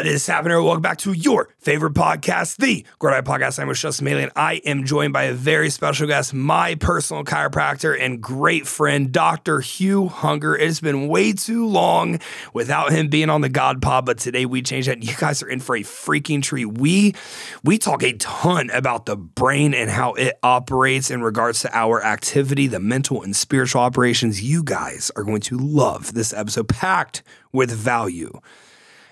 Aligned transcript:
What 0.00 0.06
is 0.06 0.26
happening? 0.26 0.64
Welcome 0.64 0.80
back 0.80 0.96
to 1.00 1.12
your 1.12 1.50
favorite 1.58 1.92
podcast, 1.92 2.56
the 2.56 2.86
Grow 2.98 3.10
Diet 3.10 3.26
Podcast. 3.26 3.58
I'm 3.58 3.68
with 3.68 3.76
Justin 3.76 4.06
Mihaly, 4.06 4.22
and 4.22 4.32
I 4.34 4.54
am 4.64 4.86
joined 4.86 5.12
by 5.12 5.24
a 5.24 5.34
very 5.34 5.68
special 5.68 6.06
guest, 6.06 6.32
my 6.32 6.74
personal 6.76 7.22
chiropractor 7.22 8.00
and 8.00 8.18
great 8.18 8.66
friend, 8.66 9.12
Dr. 9.12 9.60
Hugh 9.60 10.08
Hunger. 10.08 10.56
It 10.56 10.64
has 10.64 10.80
been 10.80 11.08
way 11.08 11.34
too 11.34 11.66
long 11.66 12.18
without 12.54 12.92
him 12.92 13.08
being 13.08 13.28
on 13.28 13.42
the 13.42 13.50
God 13.50 13.82
Pod, 13.82 14.06
but 14.06 14.16
today 14.16 14.46
we 14.46 14.62
changed 14.62 14.88
that. 14.88 15.02
You 15.02 15.14
guys 15.14 15.42
are 15.42 15.50
in 15.50 15.60
for 15.60 15.76
a 15.76 15.80
freaking 15.80 16.42
treat. 16.42 16.78
We 16.78 17.14
we 17.62 17.76
talk 17.76 18.02
a 18.02 18.14
ton 18.14 18.70
about 18.70 19.04
the 19.04 19.16
brain 19.16 19.74
and 19.74 19.90
how 19.90 20.14
it 20.14 20.38
operates 20.42 21.10
in 21.10 21.20
regards 21.20 21.60
to 21.60 21.76
our 21.76 22.02
activity, 22.02 22.68
the 22.68 22.80
mental 22.80 23.22
and 23.22 23.36
spiritual 23.36 23.82
operations. 23.82 24.42
You 24.42 24.64
guys 24.64 25.10
are 25.14 25.24
going 25.24 25.42
to 25.42 25.58
love 25.58 26.14
this 26.14 26.32
episode, 26.32 26.70
packed 26.70 27.22
with 27.52 27.70
value 27.70 28.40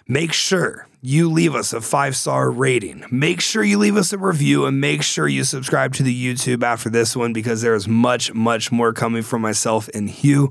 make 0.09 0.33
sure 0.33 0.87
you 1.01 1.31
leave 1.31 1.55
us 1.55 1.73
a 1.73 1.81
five 1.81 2.17
star 2.17 2.51
rating. 2.51 3.05
Make 3.11 3.41
sure 3.41 3.63
you 3.63 3.79
leave 3.79 3.97
us 3.97 4.13
a 4.13 4.19
review 4.19 4.67
and 4.67 4.81
make 4.81 5.03
sure 5.03 5.29
you 5.29 5.45
subscribe 5.45 5.95
to 5.95 6.03
the 6.03 6.35
YouTube 6.35 6.63
after 6.65 6.91
this 6.91 7.15
one 7.15 7.33
because 7.33 7.63
there 7.63 7.75
is 7.75 7.87
much, 7.87 8.33
much 8.35 8.73
more 8.73 8.93
coming 8.93 9.23
from 9.23 9.43
myself 9.43 9.89
and 9.95 10.11
Hugh. 10.11 10.51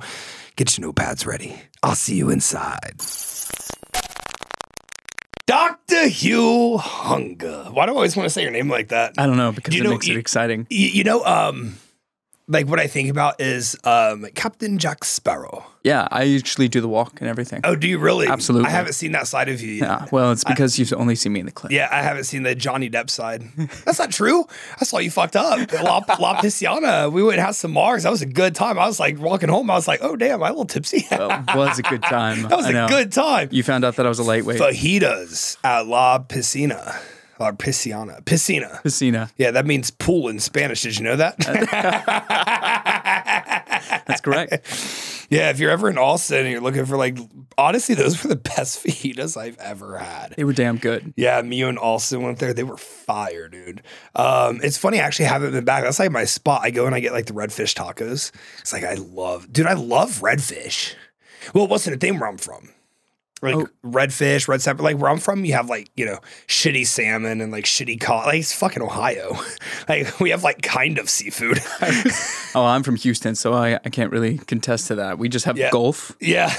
Get 0.55 0.77
your 0.77 0.91
notepads 0.91 1.25
ready. 1.25 1.55
I'll 1.83 1.95
see 1.95 2.15
you 2.15 2.29
inside. 2.29 3.01
Dr. 5.45 6.07
Hugh 6.07 6.77
Hunger. 6.77 7.65
Why 7.71 7.85
do 7.85 7.93
I 7.93 7.95
always 7.95 8.15
want 8.17 8.25
to 8.25 8.29
say 8.29 8.41
your 8.41 8.51
name 8.51 8.69
like 8.69 8.89
that? 8.89 9.13
I 9.17 9.25
don't 9.25 9.37
know 9.37 9.51
because 9.51 9.73
You 9.75 9.81
it 9.81 9.83
know, 9.85 9.91
makes 9.91 10.07
it 10.07 10.17
exciting. 10.17 10.67
You, 10.69 10.87
you 10.87 11.03
know, 11.03 11.23
um, 11.23 11.77
like 12.47 12.67
what 12.67 12.79
I 12.79 12.87
think 12.87 13.09
about 13.09 13.39
is 13.39 13.77
um, 13.83 14.27
Captain 14.35 14.77
Jack 14.77 15.03
Sparrow. 15.03 15.65
Yeah, 15.87 16.05
I 16.11 16.23
usually 16.23 16.67
do 16.67 16.81
the 16.81 16.89
walk 16.89 17.21
and 17.21 17.29
everything. 17.29 17.61
Oh, 17.63 17.77
do 17.77 17.87
you 17.87 17.97
really? 17.97 18.27
Absolutely. 18.27 18.67
I 18.67 18.71
haven't 18.71 18.91
seen 18.93 19.13
that 19.13 19.25
side 19.25 19.47
of 19.47 19.61
you 19.61 19.71
yet. 19.71 19.87
yeah, 19.87 20.05
well, 20.11 20.33
it's 20.33 20.43
because 20.43 20.77
you've 20.77 20.91
only 20.91 21.15
seen 21.15 21.31
me 21.31 21.39
in 21.39 21.45
the 21.45 21.51
clip. 21.53 21.71
Yeah, 21.71 21.87
I 21.89 22.01
haven't 22.01 22.25
seen 22.25 22.43
the 22.43 22.55
Johnny 22.55 22.89
Depp 22.89 23.09
side. 23.09 23.43
That's 23.85 23.97
not 23.97 24.11
true. 24.11 24.45
I 24.81 24.83
saw 24.83 24.97
you 24.97 25.09
fucked 25.09 25.37
up. 25.37 25.71
La, 25.71 26.03
La 26.19 26.41
Pisciana. 26.41 27.09
We 27.09 27.23
went 27.23 27.37
and 27.37 27.45
had 27.45 27.55
some 27.55 27.71
marks. 27.71 28.03
That 28.03 28.11
was 28.11 28.21
a 28.21 28.25
good 28.25 28.53
time. 28.53 28.77
I 28.77 28.85
was 28.85 28.99
like 28.99 29.17
walking 29.17 29.47
home. 29.47 29.71
I 29.71 29.75
was 29.75 29.87
like, 29.87 30.01
oh 30.03 30.17
damn, 30.17 30.43
I'm 30.43 30.49
a 30.49 30.51
little 30.51 30.65
tipsy. 30.65 31.07
Well, 31.09 31.31
it 31.47 31.55
was 31.55 31.79
a 31.79 31.83
good 31.83 32.03
time. 32.03 32.41
that 32.43 32.57
was 32.57 32.65
I 32.65 32.71
a 32.71 32.87
good 32.89 33.13
time. 33.13 33.47
You 33.51 33.63
found 33.63 33.85
out 33.85 33.95
that 33.95 34.05
I 34.05 34.09
was 34.09 34.19
a 34.19 34.23
lightweight. 34.23 34.59
Fajitas 34.59 35.55
at 35.63 35.87
La 35.87 36.19
Piscina. 36.19 36.99
or 37.39 37.53
Pisciana. 37.53 38.21
Piscina. 38.23 38.83
Piscina. 38.83 39.31
Yeah, 39.37 39.51
that 39.51 39.65
means 39.65 39.91
pool 39.91 40.27
in 40.27 40.39
Spanish. 40.39 40.81
Did 40.81 40.97
you 40.97 41.05
know 41.05 41.15
that? 41.15 41.37
That's 44.07 44.21
correct. 44.21 44.67
yeah, 45.29 45.49
if 45.49 45.59
you're 45.59 45.71
ever 45.71 45.89
in 45.89 45.97
Austin 45.97 46.39
and 46.39 46.51
you're 46.51 46.61
looking 46.61 46.85
for 46.85 46.97
like, 46.97 47.17
honestly, 47.57 47.95
those 47.95 48.23
were 48.23 48.29
the 48.29 48.35
best 48.55 48.83
fajitas 48.85 49.35
I've 49.37 49.57
ever 49.57 49.97
had. 49.97 50.33
they 50.37 50.43
were 50.43 50.53
damn 50.53 50.77
good. 50.77 51.13
Yeah, 51.17 51.41
me 51.41 51.61
and 51.63 51.77
Austin 51.79 52.21
went 52.21 52.39
there. 52.39 52.53
They 52.53 52.63
were 52.63 52.77
fire, 52.77 53.47
dude. 53.49 53.81
Um, 54.15 54.59
it's 54.63 54.77
funny, 54.77 54.99
I 54.99 55.03
actually 55.03 55.25
haven't 55.25 55.51
been 55.51 55.65
back. 55.65 55.83
That's 55.83 55.99
like 55.99 56.11
my 56.11 56.25
spot. 56.25 56.61
I 56.63 56.71
go 56.71 56.85
and 56.85 56.95
I 56.95 56.99
get 56.99 57.11
like 57.13 57.25
the 57.25 57.33
redfish 57.33 57.73
tacos. 57.75 58.31
It's 58.59 58.73
like 58.73 58.83
I 58.83 58.95
love, 58.95 59.51
dude. 59.51 59.67
I 59.67 59.73
love 59.73 60.19
redfish. 60.21 60.95
Well, 61.53 61.63
it 61.65 61.69
wasn't 61.69 61.95
a 61.95 61.99
thing 61.99 62.19
where 62.19 62.29
I'm 62.29 62.37
from. 62.37 62.69
Like 63.41 63.55
Oh. 63.55 63.67
redfish, 63.85 64.47
red 64.47 64.61
snapper. 64.61 64.81
Like 64.81 64.97
where 64.97 65.11
I'm 65.11 65.19
from, 65.19 65.45
you 65.45 65.53
have 65.53 65.69
like 65.69 65.89
you 65.95 66.05
know 66.05 66.19
shitty 66.47 66.87
salmon 66.87 67.39
and 67.41 67.51
like 67.51 67.65
shitty 67.65 67.99
cod. 68.01 68.25
Like 68.27 68.39
it's 68.39 68.53
fucking 68.53 68.81
Ohio. 68.81 69.37
like 69.89 70.19
we 70.19 70.31
have 70.31 70.43
like 70.43 70.61
kind 70.61 70.97
of 70.97 71.09
seafood. 71.09 71.59
Oh, 72.55 72.65
I'm 72.65 72.81
from 72.81 72.95
Houston, 72.95 73.35
so 73.35 73.53
I, 73.53 73.75
I 73.75 73.89
can't 73.89 74.11
really 74.11 74.39
contest 74.39 74.87
to 74.87 74.95
that. 74.95 75.19
We 75.19 75.29
just 75.29 75.45
have 75.45 75.57
Yeah. 75.59 75.69
Gulf 75.69 76.15
yeah. 76.19 76.51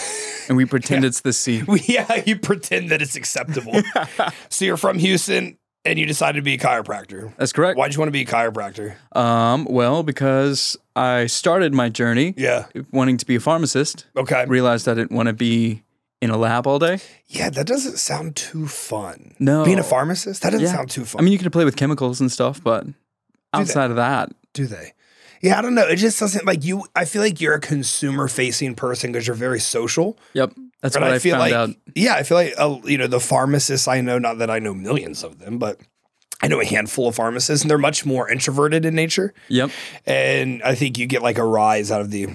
and 0.47 0.57
we 0.57 0.65
pretend 0.65 1.05
it's 1.05 1.23
the 1.23 1.33
sea. 1.33 1.65
We, 1.67 1.81
yeah, 1.89 2.23
you 2.25 2.39
pretend 2.39 2.91
that 2.91 3.03
it's 3.03 3.17
acceptable. 3.17 3.75
so 4.48 4.64
you're 4.64 4.77
from 4.77 4.98
Houston 4.98 5.58
and 5.85 5.98
you 5.98 6.07
decided 6.07 6.39
to 6.39 6.42
be 6.42 6.55
a 6.55 6.58
chiropractor. 6.58 7.35
That's 7.36 7.52
correct. 7.52 7.79
Why'd 7.79 7.95
you 7.95 7.98
want 7.98 8.08
to 8.08 8.13
be 8.13 8.20
a 8.23 8.27
chiropractor? 8.27 8.95
Um, 9.17 9.64
well, 9.69 10.05
because 10.05 10.77
I 10.95 11.27
started 11.27 11.75
my 11.75 11.89
journey 11.89 12.35
Yeah. 12.36 12.67
wanting 12.92 13.17
to 13.17 13.27
be 13.27 13.35
a 13.35 13.41
pharmacist, 13.41 14.07
Okay. 14.17 14.45
realized 14.47 14.86
I 14.89 14.95
didn't 14.95 15.13
want 15.13 15.27
to 15.27 15.33
be 15.33 15.83
in 16.20 16.30
a 16.30 16.36
lab 16.36 16.67
all 16.67 16.79
day. 16.79 16.98
Yeah, 17.27 17.51
that 17.51 17.67
doesn't 17.67 17.98
sound 17.98 18.34
too 18.36 18.67
fun. 18.67 19.34
No. 19.39 19.64
Being 19.64 19.79
a 19.79 19.83
pharmacist, 19.84 20.42
that 20.42 20.51
doesn't 20.51 20.67
Yeah. 20.67 20.73
sound 20.73 20.90
too 20.90 21.05
fun. 21.05 21.20
I 21.20 21.24
mean, 21.24 21.33
you 21.33 21.39
could 21.39 21.52
play 21.52 21.64
with 21.64 21.77
chemicals 21.77 22.20
and 22.20 22.30
stuff, 22.30 22.62
but 22.62 22.86
outside 23.52 23.90
of 23.90 23.96
that, 23.96 24.30
do 24.52 24.67
they? 24.67 24.92
Yeah, 25.40 25.57
I 25.58 25.62
don't 25.62 25.74
know. 25.77 25.86
It 25.86 25.96
just 25.96 26.18
doesn't 26.18 26.45
like 26.46 26.64
you. 26.64 26.84
I 26.96 27.05
feel 27.05 27.23
like 27.23 27.40
you're 27.40 27.55
a 27.55 27.61
consumer 27.61 28.27
facing 28.27 28.74
person 28.74 29.12
because 29.12 29.27
you're 29.28 29.36
very 29.36 29.61
social. 29.61 30.18
yep, 30.33 30.52
that's 30.83 30.95
But 30.96 31.02
what 31.02 31.12
I, 31.12 31.14
I, 31.14 31.18
feel 31.20 31.36
found 31.36 31.40
like, 31.40 31.52
out. 31.52 31.70
yeah, 31.95 32.14
I 32.14 32.24
feel 32.24 32.36
like, 32.36 32.55
uh, 32.58 32.78
you 32.84 32.98
know, 32.98 33.07
the 33.07 33.20
pharmacists 33.20 33.86
I 33.86 34.01
know, 34.01 34.18
not 34.18 34.39
that 34.39 34.51
I 34.51 34.58
know 34.58 34.74
millions 34.74 35.23
of 35.23 35.39
them, 35.39 35.58
but 35.58 35.78
I 36.42 36.48
know 36.48 36.61
a 36.61 36.64
handful 36.64 37.07
of 37.08 37.14
pharmacists 37.14 37.62
and 37.62 37.70
they're 37.70 37.78
much 37.78 38.05
more 38.05 38.28
introverted 38.28 38.84
in 38.84 38.96
nature. 38.96 39.33
Yep. 39.48 39.70
And 40.07 40.61
I 40.64 40.74
think 40.74 40.98
you 40.98 41.07
get 41.07 41.23
like 41.23 41.39
a 41.39 41.45
rise 41.45 41.92
out 41.92 42.01
of 42.01 42.11
the 42.11 42.28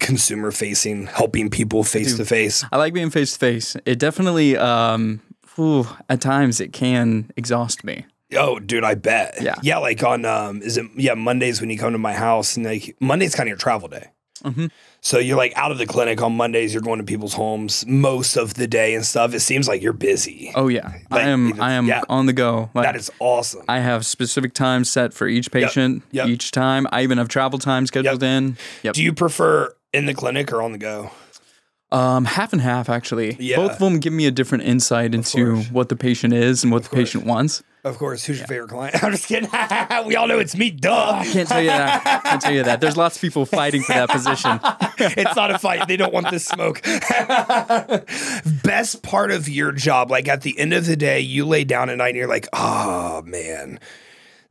consumer 0.00 0.50
facing, 0.50 1.06
helping 1.06 1.50
people 1.50 1.84
face 1.84 2.16
to 2.16 2.24
face. 2.24 2.64
I 2.72 2.76
like 2.78 2.92
being 2.92 3.10
face 3.10 3.32
to 3.34 3.38
face. 3.38 3.76
It 3.86 3.98
definitely, 3.98 4.56
um, 4.56 5.20
whew, 5.54 5.86
at 6.08 6.20
times, 6.20 6.60
it 6.60 6.72
can 6.72 7.30
exhaust 7.36 7.84
me. 7.84 8.06
Oh, 8.36 8.58
dude, 8.58 8.84
I 8.84 8.94
bet. 8.94 9.36
Yeah. 9.40 9.56
Yeah, 9.62 9.78
like 9.78 10.02
on 10.02 10.24
um 10.24 10.62
is 10.62 10.76
it 10.76 10.86
yeah, 10.96 11.14
Mondays 11.14 11.60
when 11.60 11.68
you 11.70 11.78
come 11.78 11.92
to 11.92 11.98
my 11.98 12.12
house 12.14 12.56
and 12.56 12.64
like 12.64 12.96
Monday's 13.00 13.34
kind 13.34 13.48
of 13.48 13.50
your 13.50 13.58
travel 13.58 13.88
day. 13.88 14.08
Mhm. 14.44 14.70
So 15.02 15.18
you're 15.18 15.36
like 15.36 15.52
out 15.56 15.72
of 15.72 15.78
the 15.78 15.86
clinic 15.86 16.22
on 16.22 16.36
Mondays, 16.36 16.72
you're 16.72 16.82
going 16.82 16.98
to 16.98 17.04
people's 17.04 17.34
homes 17.34 17.84
most 17.86 18.36
of 18.36 18.54
the 18.54 18.66
day 18.68 18.94
and 18.94 19.04
stuff. 19.04 19.34
It 19.34 19.40
seems 19.40 19.66
like 19.66 19.82
you're 19.82 19.92
busy. 19.92 20.52
Oh 20.54 20.68
yeah, 20.68 20.92
Like, 21.10 21.24
I 21.24 21.28
am. 21.28 21.60
I 21.60 21.72
am 21.72 21.86
yeah. 21.88 22.02
on 22.08 22.26
the 22.26 22.32
go. 22.32 22.70
Like, 22.74 22.84
that 22.84 22.96
is 22.96 23.10
awesome. 23.18 23.62
I 23.68 23.80
have 23.80 24.06
specific 24.06 24.54
times 24.54 24.88
set 24.90 25.12
for 25.12 25.26
each 25.26 25.50
patient. 25.50 26.02
Yep. 26.12 26.28
Each 26.28 26.50
time, 26.52 26.86
I 26.92 27.02
even 27.02 27.18
have 27.18 27.28
travel 27.28 27.58
time 27.58 27.86
scheduled 27.86 28.22
in. 28.22 28.56
Yep. 28.82 28.94
Do 28.94 29.02
you 29.02 29.12
prefer 29.12 29.74
in 29.92 30.06
the 30.06 30.14
clinic 30.14 30.52
or 30.52 30.62
on 30.62 30.72
the 30.72 30.78
go? 30.78 31.10
Um, 31.92 32.24
half 32.24 32.52
and 32.52 32.62
half 32.62 32.88
actually. 32.88 33.36
Yeah. 33.40 33.56
Both 33.56 33.72
of 33.72 33.78
them 33.80 33.98
give 33.98 34.12
me 34.12 34.26
a 34.26 34.30
different 34.30 34.64
insight 34.64 35.14
into 35.14 35.56
what 35.64 35.88
the 35.88 35.96
patient 35.96 36.32
is 36.32 36.62
and 36.62 36.72
what 36.72 36.84
the 36.84 36.90
patient 36.90 37.24
wants. 37.24 37.64
Of 37.82 37.96
course. 37.98 38.24
Who's 38.24 38.38
your 38.38 38.46
favorite 38.46 38.68
client? 38.68 38.94
I'm 39.02 39.10
just 39.10 39.26
kidding. 39.26 39.48
we 40.06 40.14
all 40.14 40.28
know 40.28 40.38
it's 40.38 40.54
me. 40.54 40.70
Duh. 40.70 41.24
Can't 41.24 41.48
tell 41.48 41.62
you 41.62 41.68
that. 41.68 42.22
Can't 42.24 42.42
tell 42.42 42.52
you 42.52 42.62
that. 42.62 42.80
There's 42.80 42.96
lots 42.96 43.16
of 43.16 43.22
people 43.22 43.46
fighting 43.46 43.82
for 43.82 43.94
that 43.94 44.10
position. 44.10 44.60
it's 45.18 45.34
not 45.34 45.50
a 45.50 45.58
fight. 45.58 45.88
They 45.88 45.96
don't 45.96 46.12
want 46.12 46.30
this 46.30 46.44
smoke. 46.44 46.82
Best 48.62 49.02
part 49.02 49.30
of 49.30 49.48
your 49.48 49.72
job, 49.72 50.10
like 50.10 50.28
at 50.28 50.42
the 50.42 50.58
end 50.58 50.74
of 50.74 50.86
the 50.86 50.96
day, 50.96 51.20
you 51.20 51.46
lay 51.46 51.64
down 51.64 51.88
at 51.90 51.96
night 51.96 52.08
and 52.08 52.16
you're 52.16 52.28
like, 52.28 52.48
oh 52.52 53.22
man, 53.22 53.80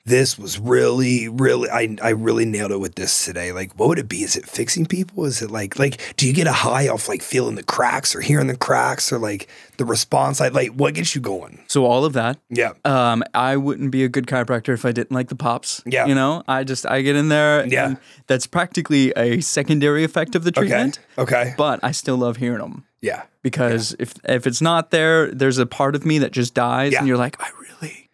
this 0.10 0.38
was 0.40 0.60
really, 0.60 1.28
really, 1.30 1.70
I, 1.70 1.96
I 2.02 2.10
really 2.10 2.44
nailed 2.46 2.72
it 2.72 2.80
with 2.80 2.96
this 2.96 3.26
today. 3.26 3.52
Like, 3.52 3.74
what 3.78 3.88
would 3.90 4.00
it 4.00 4.10
be? 4.10 4.24
Is 4.24 4.36
it 4.36 4.46
fixing 4.48 4.86
people? 4.86 5.26
Is 5.26 5.42
it 5.42 5.52
like, 5.52 5.78
like, 5.78 6.16
do 6.18 6.28
you 6.28 6.34
get 6.34 6.48
a 6.48 6.52
high 6.52 6.88
off 6.88 7.08
like 7.08 7.22
feeling 7.22 7.56
the 7.56 7.64
cracks 7.64 8.16
or 8.16 8.22
hearing 8.22 8.48
the 8.48 8.58
cracks 8.58 9.12
or 9.14 9.20
like 9.20 9.48
the 9.78 9.86
response? 9.86 10.40
Like, 10.40 10.54
like 10.54 10.70
what 10.72 10.96
gets 10.96 11.14
you 11.16 11.22
going? 11.22 11.64
So 11.68 11.86
all 11.86 12.06
of 12.06 12.14
that. 12.14 12.40
Yeah. 12.50 12.72
Um, 12.84 13.24
I 13.34 13.56
wouldn't 13.56 13.92
be 13.92 14.04
a 14.04 14.10
good 14.10 14.26
chiropractor 14.26 14.74
if 14.74 14.84
I 14.84 14.92
didn't 14.92 15.12
like 15.12 15.30
the 15.30 15.36
pops. 15.36 15.82
Yeah. 15.86 16.08
You 16.08 16.16
know, 16.16 16.44
I 16.48 16.64
just 16.64 16.86
I 16.88 17.02
get 17.02 17.16
in 17.16 17.30
there. 17.30 17.66
Yeah. 17.68 17.86
and 17.90 17.98
that's 18.28 18.48
practically 18.48 19.12
a 19.16 19.40
secondary 19.42 20.04
effect 20.04 20.36
of 20.36 20.44
the 20.44 20.52
treatment. 20.52 21.00
Okay. 21.18 21.54
But 21.58 21.80
I 21.84 21.92
still 21.92 22.18
love 22.18 22.38
hearing 22.38 22.60
them 22.60 22.86
Yeah. 23.02 23.24
because 23.44 23.96
if 24.00 24.16
if 24.28 24.48
it's 24.48 24.62
not 24.62 24.90
there, 24.92 25.32
there's 25.32 25.60
a 25.60 25.66
part 25.68 25.96
of 25.96 26.04
me 26.06 26.18
that 26.20 26.32
just 26.32 26.54
dies, 26.56 26.94
Yeah. 26.94 27.00
and 27.00 27.08
you're 27.08 27.18
like, 27.18 27.38
I 27.40 27.50
really 27.62 28.10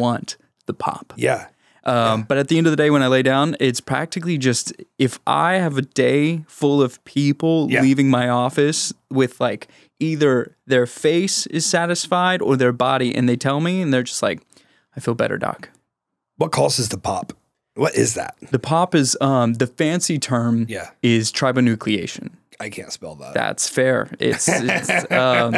want 0.00 0.36
the 0.66 0.74
pop. 0.74 1.12
Yeah. 1.16 1.46
Um, 1.84 2.24
But 2.24 2.36
at 2.38 2.48
the 2.48 2.58
end 2.58 2.66
of 2.66 2.72
the 2.72 2.76
day, 2.76 2.90
when 2.90 3.02
I 3.02 3.06
lay 3.06 3.22
down, 3.22 3.56
it's 3.60 3.80
practically 3.80 4.38
just 4.38 4.72
if 4.98 5.20
I 5.26 5.54
have 5.54 5.78
a 5.78 5.82
day 5.82 6.44
full 6.48 6.82
of 6.82 7.02
people 7.04 7.68
Yeah. 7.70 7.80
leaving 7.82 8.10
my 8.10 8.28
office 8.28 8.92
with 9.10 9.40
like 9.40 9.68
either 10.00 10.56
their 10.66 10.84
face 10.86 11.46
is 11.46 11.64
satisfied 11.64 12.42
or 12.42 12.56
their 12.56 12.72
body, 12.72 13.14
and 13.14 13.28
they 13.28 13.36
tell 13.36 13.60
me, 13.60 13.80
and 13.80 13.94
they're 13.94 14.02
just 14.02 14.22
like, 14.22 14.40
I 14.96 15.00
feel 15.00 15.14
better, 15.14 15.38
doc. 15.38 15.70
What 16.36 16.50
causes 16.52 16.88
the 16.88 16.98
pop? 16.98 17.32
What 17.74 17.94
is 17.94 18.14
that? 18.14 18.34
The 18.50 18.58
pop 18.58 18.94
is 18.94 19.16
um, 19.20 19.54
the 19.54 19.66
fancy 19.66 20.18
term 20.18 20.66
Yeah. 20.68 20.90
is 21.02 21.30
tribonucleation. 21.30 22.30
I 22.58 22.70
can't 22.70 22.90
spell 22.90 23.14
that. 23.16 23.34
That's 23.34 23.68
fair. 23.68 24.08
It's, 24.18 24.48
it's 24.48 24.90
um, 25.12 25.54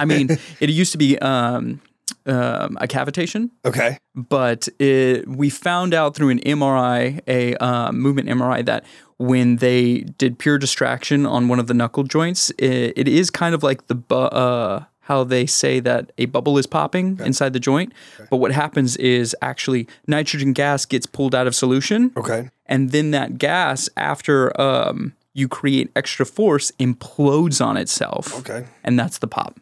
I 0.00 0.04
mean, 0.04 0.38
it 0.60 0.70
used 0.70 0.92
to 0.92 0.98
be 0.98 1.18
um, 1.18 1.80
um, 2.26 2.76
a 2.80 2.86
cavitation. 2.86 3.50
Okay. 3.64 3.98
but 4.14 4.68
it, 4.78 5.26
we 5.28 5.50
found 5.50 5.94
out 5.94 6.14
through 6.14 6.30
an 6.30 6.40
MRI, 6.40 7.20
a 7.26 7.54
um, 7.56 7.98
movement 8.00 8.28
MRI, 8.28 8.64
that 8.64 8.84
when 9.18 9.56
they 9.56 10.00
did 10.18 10.38
pure 10.38 10.58
distraction 10.58 11.24
on 11.26 11.48
one 11.48 11.58
of 11.58 11.66
the 11.66 11.74
knuckle 11.74 12.02
joints, 12.04 12.50
it, 12.58 12.92
it 12.96 13.08
is 13.08 13.30
kind 13.30 13.54
of 13.54 13.62
like 13.62 13.86
the 13.86 13.94
bu- 13.94 14.14
uh, 14.14 14.84
how 15.00 15.22
they 15.24 15.46
say 15.46 15.78
that 15.80 16.10
a 16.18 16.26
bubble 16.26 16.58
is 16.58 16.66
popping 16.66 17.18
inside 17.24 17.52
the 17.52 17.60
joint. 17.60 17.92
But 18.28 18.38
what 18.38 18.50
happens 18.52 18.96
is 18.96 19.34
actually 19.40 19.86
nitrogen 20.08 20.52
gas 20.52 20.84
gets 20.84 21.06
pulled 21.06 21.34
out 21.34 21.46
of 21.46 21.54
solution, 21.54 22.12
Okay. 22.16 22.50
and 22.66 22.90
then 22.90 23.12
that 23.12 23.38
gas, 23.38 23.88
after 23.96 24.58
um, 24.60 25.12
you 25.32 25.46
create 25.48 25.90
extra 25.94 26.26
force, 26.26 26.72
implodes 26.80 27.64
on 27.64 27.76
itself, 27.76 28.36
Okay. 28.40 28.66
and 28.82 28.98
that's 28.98 29.18
the 29.18 29.28
pop. 29.28 29.58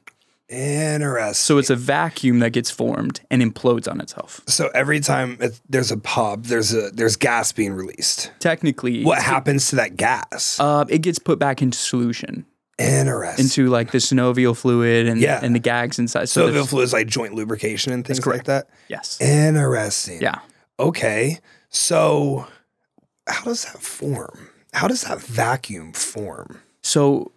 Interesting. 0.48 1.34
So 1.34 1.58
it's 1.58 1.70
a 1.70 1.76
vacuum 1.76 2.40
that 2.40 2.50
gets 2.50 2.70
formed 2.70 3.20
and 3.30 3.40
implodes 3.42 3.90
on 3.90 4.00
itself. 4.00 4.40
So 4.46 4.68
every 4.74 5.00
time 5.00 5.38
it, 5.40 5.58
there's 5.68 5.90
a 5.90 5.96
pop, 5.96 6.42
there's 6.44 6.74
a 6.74 6.90
there's 6.90 7.16
gas 7.16 7.50
being 7.52 7.72
released. 7.72 8.30
Technically, 8.40 9.04
What 9.04 9.22
happens 9.22 9.68
to 9.70 9.76
that 9.76 9.96
gas? 9.96 10.58
uh, 10.60 10.84
it 10.88 10.98
gets 10.98 11.18
put 11.18 11.38
back 11.38 11.62
into 11.62 11.78
solution, 11.78 12.44
Interesting. 12.78 13.44
into 13.46 13.68
like 13.68 13.90
the 13.92 13.98
synovial 13.98 14.54
fluid 14.56 15.06
and, 15.08 15.20
Yeah. 15.20 15.40
and 15.42 15.54
the 15.54 15.58
gags 15.60 15.98
inside. 15.98 16.28
so 16.28 16.50
the 16.50 16.64
fluid 16.64 16.84
is 16.84 16.92
like 16.92 17.06
joint 17.06 17.34
lubrication 17.34 17.92
and 17.92 18.06
things 18.06 18.24
like 18.26 18.44
that. 18.44 18.68
yes. 18.88 19.18
Interesting. 19.20 20.20
Yeah. 20.20 20.40
Okay. 20.78 21.38
So 21.70 22.46
how 23.26 23.44
does 23.44 23.64
that 23.64 23.80
form? 23.80 24.50
How 24.74 24.88
does 24.88 25.02
that 25.02 25.20
vacuum 25.20 25.92
form? 25.94 26.60
So 26.82 27.32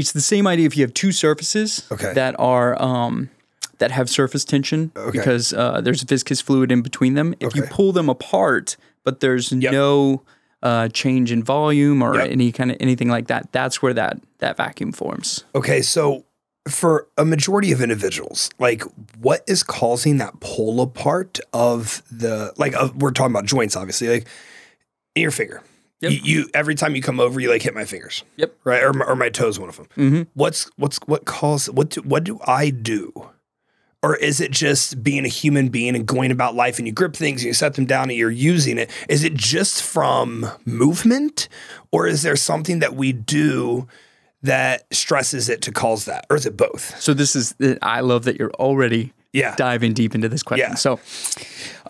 it's 0.00 0.12
the 0.12 0.20
same 0.20 0.46
idea 0.46 0.66
if 0.66 0.76
you 0.76 0.82
have 0.84 0.94
two 0.94 1.12
surfaces 1.12 1.86
Okay. 1.92 2.12
that 2.14 2.34
are 2.38 2.80
um, 2.82 3.30
that 3.78 3.90
have 3.90 4.10
surface 4.10 4.44
tension 4.44 4.90
Okay. 4.96 5.18
because 5.18 5.52
uh, 5.52 5.80
there's 5.80 6.02
viscous 6.02 6.40
fluid 6.40 6.70
in 6.72 6.82
between 6.82 7.14
them. 7.14 7.34
If 7.40 7.54
you 7.54 7.62
pull 7.62 7.92
them 7.92 8.08
apart, 8.08 8.76
but 9.04 9.20
there's 9.20 9.52
Yep. 9.52 9.72
no 9.72 10.22
uh, 10.62 10.88
change 10.88 11.32
in 11.32 11.42
volume 11.42 12.02
or 12.02 12.16
Yep. 12.16 12.30
any 12.30 12.52
kind 12.52 12.70
of 12.70 12.76
anything 12.80 13.08
like 13.08 13.28
that, 13.28 13.50
that's 13.52 13.80
where 13.82 13.94
that 13.94 14.18
that 14.38 14.56
vacuum 14.56 14.92
forms. 14.92 15.44
Okay, 15.54 15.80
so 15.82 16.24
for 16.68 17.06
a 17.16 17.24
majority 17.24 17.72
of 17.72 17.80
individuals, 17.80 18.50
like 18.58 18.82
what 19.18 19.42
is 19.46 19.62
causing 19.62 20.18
that 20.18 20.38
pull 20.40 20.82
apart 20.82 21.40
of 21.54 22.02
the 22.10 22.52
like 22.58 22.74
uh, 22.74 22.90
we're 22.96 23.10
talking 23.12 23.32
about 23.32 23.46
joints, 23.46 23.76
obviously, 23.76 24.08
like 24.08 24.26
in 25.14 25.22
your 25.22 25.30
finger. 25.30 25.62
Yep. 26.00 26.12
You, 26.12 26.18
you 26.22 26.48
every 26.54 26.74
time 26.74 26.94
you 26.96 27.02
come 27.02 27.20
over, 27.20 27.38
you 27.40 27.50
like 27.50 27.62
hit 27.62 27.74
my 27.74 27.84
fingers. 27.84 28.24
Yep. 28.36 28.54
Right, 28.64 28.82
or 28.82 28.92
my, 28.92 29.04
or 29.04 29.16
my 29.16 29.28
toes, 29.28 29.58
one 29.60 29.68
of 29.68 29.76
them. 29.76 29.86
Mhm. 29.96 30.26
What's 30.34 30.70
what's 30.76 30.98
what 31.06 31.24
cause 31.26 31.68
what 31.70 31.90
do, 31.90 32.00
what 32.02 32.24
do 32.24 32.38
I 32.46 32.70
do? 32.70 33.12
Or 34.02 34.16
is 34.16 34.40
it 34.40 34.50
just 34.50 35.02
being 35.02 35.26
a 35.26 35.28
human 35.28 35.68
being 35.68 35.94
and 35.94 36.06
going 36.06 36.30
about 36.30 36.54
life 36.54 36.78
and 36.78 36.86
you 36.86 36.92
grip 36.92 37.14
things 37.14 37.42
and 37.42 37.48
you 37.48 37.52
set 37.52 37.74
them 37.74 37.84
down 37.84 38.04
and 38.08 38.18
you're 38.18 38.30
using 38.30 38.78
it? 38.78 38.90
Is 39.10 39.24
it 39.24 39.34
just 39.34 39.82
from 39.82 40.46
movement? 40.64 41.50
Or 41.92 42.06
is 42.06 42.22
there 42.22 42.34
something 42.36 42.78
that 42.78 42.94
we 42.94 43.12
do 43.12 43.86
that 44.42 44.84
stresses 44.90 45.50
it 45.50 45.60
to 45.62 45.70
cause 45.72 46.06
that? 46.06 46.24
Or 46.30 46.36
is 46.36 46.46
it 46.46 46.56
both? 46.56 46.98
So 46.98 47.12
this 47.12 47.36
is 47.36 47.54
I 47.82 48.00
love 48.00 48.24
that 48.24 48.38
you're 48.38 48.52
already 48.52 49.12
Yeah. 49.34 49.54
diving 49.56 49.92
deep 49.92 50.14
into 50.14 50.30
this 50.30 50.42
question. 50.42 50.70
Yeah. 50.70 50.74
So, 50.76 50.98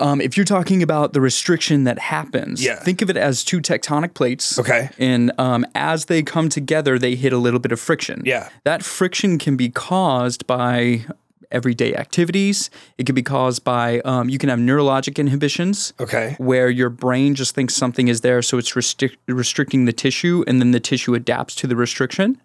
um, 0.00 0.20
if 0.20 0.37
you're 0.37 0.44
talking 0.47 0.82
about 0.82 1.12
the 1.12 1.20
restriction 1.20 1.85
that 1.85 1.99
happens, 1.99 2.62
Yeah. 2.64 2.76
think 2.76 3.02
of 3.02 3.11
it 3.11 3.17
as 3.17 3.44
two 3.44 3.61
tectonic 3.61 4.14
plates. 4.14 4.58
Okay. 4.58 4.91
And 4.99 5.31
um, 5.38 5.64
as 5.75 6.06
they 6.06 6.23
come 6.23 6.49
together, 6.49 6.99
they 6.99 7.14
hit 7.14 7.32
a 7.32 7.38
little 7.38 7.61
bit 7.61 7.70
of 7.73 7.79
friction. 7.81 8.23
Yeah. 8.25 8.49
That 8.64 8.82
friction 8.82 9.38
can 9.38 9.56
be 9.56 9.69
caused 9.69 10.47
by 10.47 11.05
everyday 11.52 11.94
activities. 11.94 12.70
It 12.97 13.06
can 13.06 13.14
be 13.14 13.23
caused 13.25 13.64
by, 13.64 14.00
um, 14.00 14.29
you 14.29 14.38
can 14.38 14.49
have 14.49 14.58
neurologic 14.61 15.19
inhibitions. 15.19 15.93
Okay. 15.99 16.37
Where 16.38 16.70
your 16.70 16.91
brain 16.91 17.35
just 17.35 17.55
thinks 17.56 17.75
something 17.75 18.08
is 18.08 18.20
there, 18.20 18.41
so 18.43 18.56
it's 18.58 18.73
restric- 18.73 19.17
restricting 19.26 19.85
the 19.85 19.93
tissue, 19.93 20.44
and 20.46 20.61
then 20.61 20.70
the 20.70 20.81
tissue 20.81 21.14
adapts 21.14 21.55
to 21.56 21.67
the 21.67 21.75
restriction. 21.76 22.41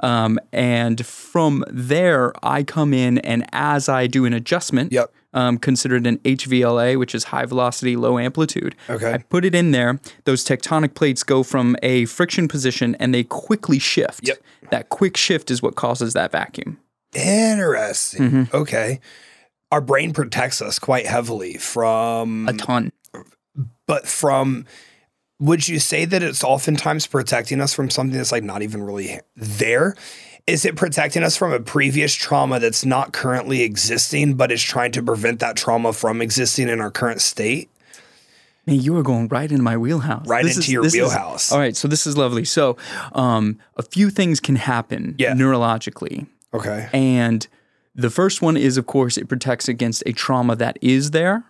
Um, 0.00 0.38
and 0.52 1.04
from 1.06 1.64
there, 1.70 2.32
I 2.42 2.62
come 2.62 2.92
in, 2.94 3.18
and 3.18 3.46
as 3.52 3.88
I 3.88 4.06
do 4.06 4.24
an 4.24 4.32
adjustment, 4.32 4.92
Yep. 4.92 5.12
Um, 5.36 5.58
considered 5.58 6.06
an 6.06 6.16
HVLA, 6.18 6.98
which 6.98 7.14
is 7.14 7.24
high 7.24 7.44
velocity, 7.44 7.94
low 7.94 8.18
amplitude. 8.18 8.74
Okay. 8.88 9.12
I 9.12 9.18
put 9.18 9.44
it 9.44 9.54
in 9.54 9.70
there. 9.70 10.00
Those 10.24 10.42
tectonic 10.42 10.94
plates 10.94 11.22
go 11.22 11.42
from 11.42 11.76
a 11.82 12.06
friction 12.06 12.48
position 12.48 12.96
and 12.98 13.14
they 13.14 13.22
quickly 13.22 13.78
shift. 13.78 14.26
Yep. 14.26 14.38
That 14.70 14.88
quick 14.88 15.16
shift 15.16 15.50
is 15.50 15.60
what 15.62 15.76
causes 15.76 16.14
that 16.14 16.32
vacuum. 16.32 16.80
Interesting. 17.14 18.22
Mm-hmm. 18.30 18.56
Okay. 18.56 19.00
Our 19.70 19.82
brain 19.82 20.14
protects 20.14 20.62
us 20.62 20.78
quite 20.78 21.06
heavily 21.06 21.54
from 21.54 22.48
A 22.48 22.54
ton. 22.54 22.92
but 23.86 24.08
from 24.08 24.64
would 25.38 25.68
you 25.68 25.78
say 25.78 26.06
that 26.06 26.22
it's 26.22 26.42
oftentimes 26.42 27.06
protecting 27.06 27.60
us 27.60 27.74
from 27.74 27.90
something 27.90 28.16
that's 28.16 28.32
like 28.32 28.42
not 28.42 28.62
even 28.62 28.82
really 28.82 29.20
there 29.34 29.94
is 30.46 30.64
it 30.64 30.76
protecting 30.76 31.22
us 31.24 31.36
from 31.36 31.52
a 31.52 31.58
previous 31.60 32.14
trauma 32.14 32.60
that's 32.60 32.84
not 32.84 33.12
currently 33.12 33.62
existing 33.62 34.34
but 34.34 34.52
is 34.52 34.62
trying 34.62 34.92
to 34.92 35.02
prevent 35.02 35.40
that 35.40 35.56
trauma 35.56 35.92
from 35.92 36.22
existing 36.22 36.68
in 36.68 36.80
our 36.80 36.90
current 36.90 37.20
state 37.20 37.68
Man, 38.66 38.80
you 38.80 38.96
are 38.96 39.04
going 39.04 39.28
right 39.28 39.48
into 39.48 39.62
my 39.62 39.76
wheelhouse. 39.76 40.26
Right 40.26 40.44
into 40.44 40.72
your 40.72 40.82
this 40.82 40.92
wheelhouse. 40.92 41.52
all 41.52 41.58
right, 41.60 41.76
so 41.76 41.86
this 41.86 42.04
is 42.04 42.16
lovely. 42.16 42.44
So, 42.44 42.76
um, 43.12 43.60
a 43.76 43.82
few 43.84 44.10
things 44.10 44.40
can 44.40 44.56
happen 44.56 45.14
Yeah. 45.18 45.34
neurologically. 45.34 46.26
okay 46.52 46.88
And 46.92 47.46
the 47.94 48.10
first 48.10 48.42
one 48.42 48.56
is, 48.56 48.76
of 48.76 48.86
course, 48.86 49.16
it 49.16 49.28
protects 49.28 49.68
against 49.68 50.02
a 50.04 50.12
trauma 50.12 50.56
that 50.56 50.78
is 50.82 51.12
there. 51.12 51.44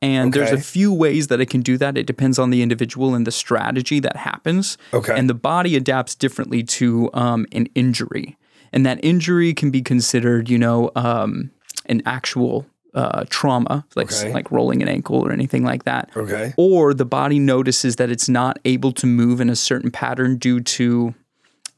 And 0.00 0.32
there's 0.32 0.52
a 0.52 0.58
few 0.58 0.92
ways 0.92 1.26
that 1.26 1.40
it 1.40 1.46
can 1.50 1.60
do 1.60 1.76
that. 1.78 1.98
It 1.98 2.06
depends 2.06 2.38
on 2.38 2.50
the 2.50 2.62
individual 2.62 3.14
and 3.16 3.26
the 3.26 3.32
strategy 3.32 3.98
that 4.00 4.16
happens. 4.16 4.78
Okay. 4.94 5.18
And 5.18 5.28
the 5.28 5.34
body 5.34 5.74
adapts 5.74 6.14
differently 6.14 6.62
to 6.64 7.10
um, 7.14 7.46
an 7.50 7.66
injury. 7.74 8.36
And 8.72 8.84
that 8.86 8.98
injury 9.02 9.54
can 9.54 9.70
be 9.70 9.82
considered, 9.82 10.48
you 10.48 10.58
know, 10.58 10.90
um, 10.96 11.50
an 11.86 12.02
actual 12.06 12.66
uh, 12.94 13.24
trauma, 13.28 13.86
like 13.96 14.10
Okay. 14.12 14.32
like 14.32 14.50
rolling 14.50 14.82
an 14.82 14.88
ankle 14.88 15.16
or 15.24 15.30
anything 15.32 15.62
like 15.62 15.84
that. 15.84 16.10
okay 16.16 16.54
Or 16.56 16.94
the 16.94 17.04
body 17.04 17.38
notices 17.38 17.96
that 17.96 18.10
it's 18.10 18.28
not 18.28 18.58
able 18.64 18.92
to 18.92 19.06
move 19.06 19.40
in 19.40 19.50
a 19.50 19.56
certain 19.56 19.90
pattern 19.90 20.36
due 20.38 20.60
to 20.60 21.14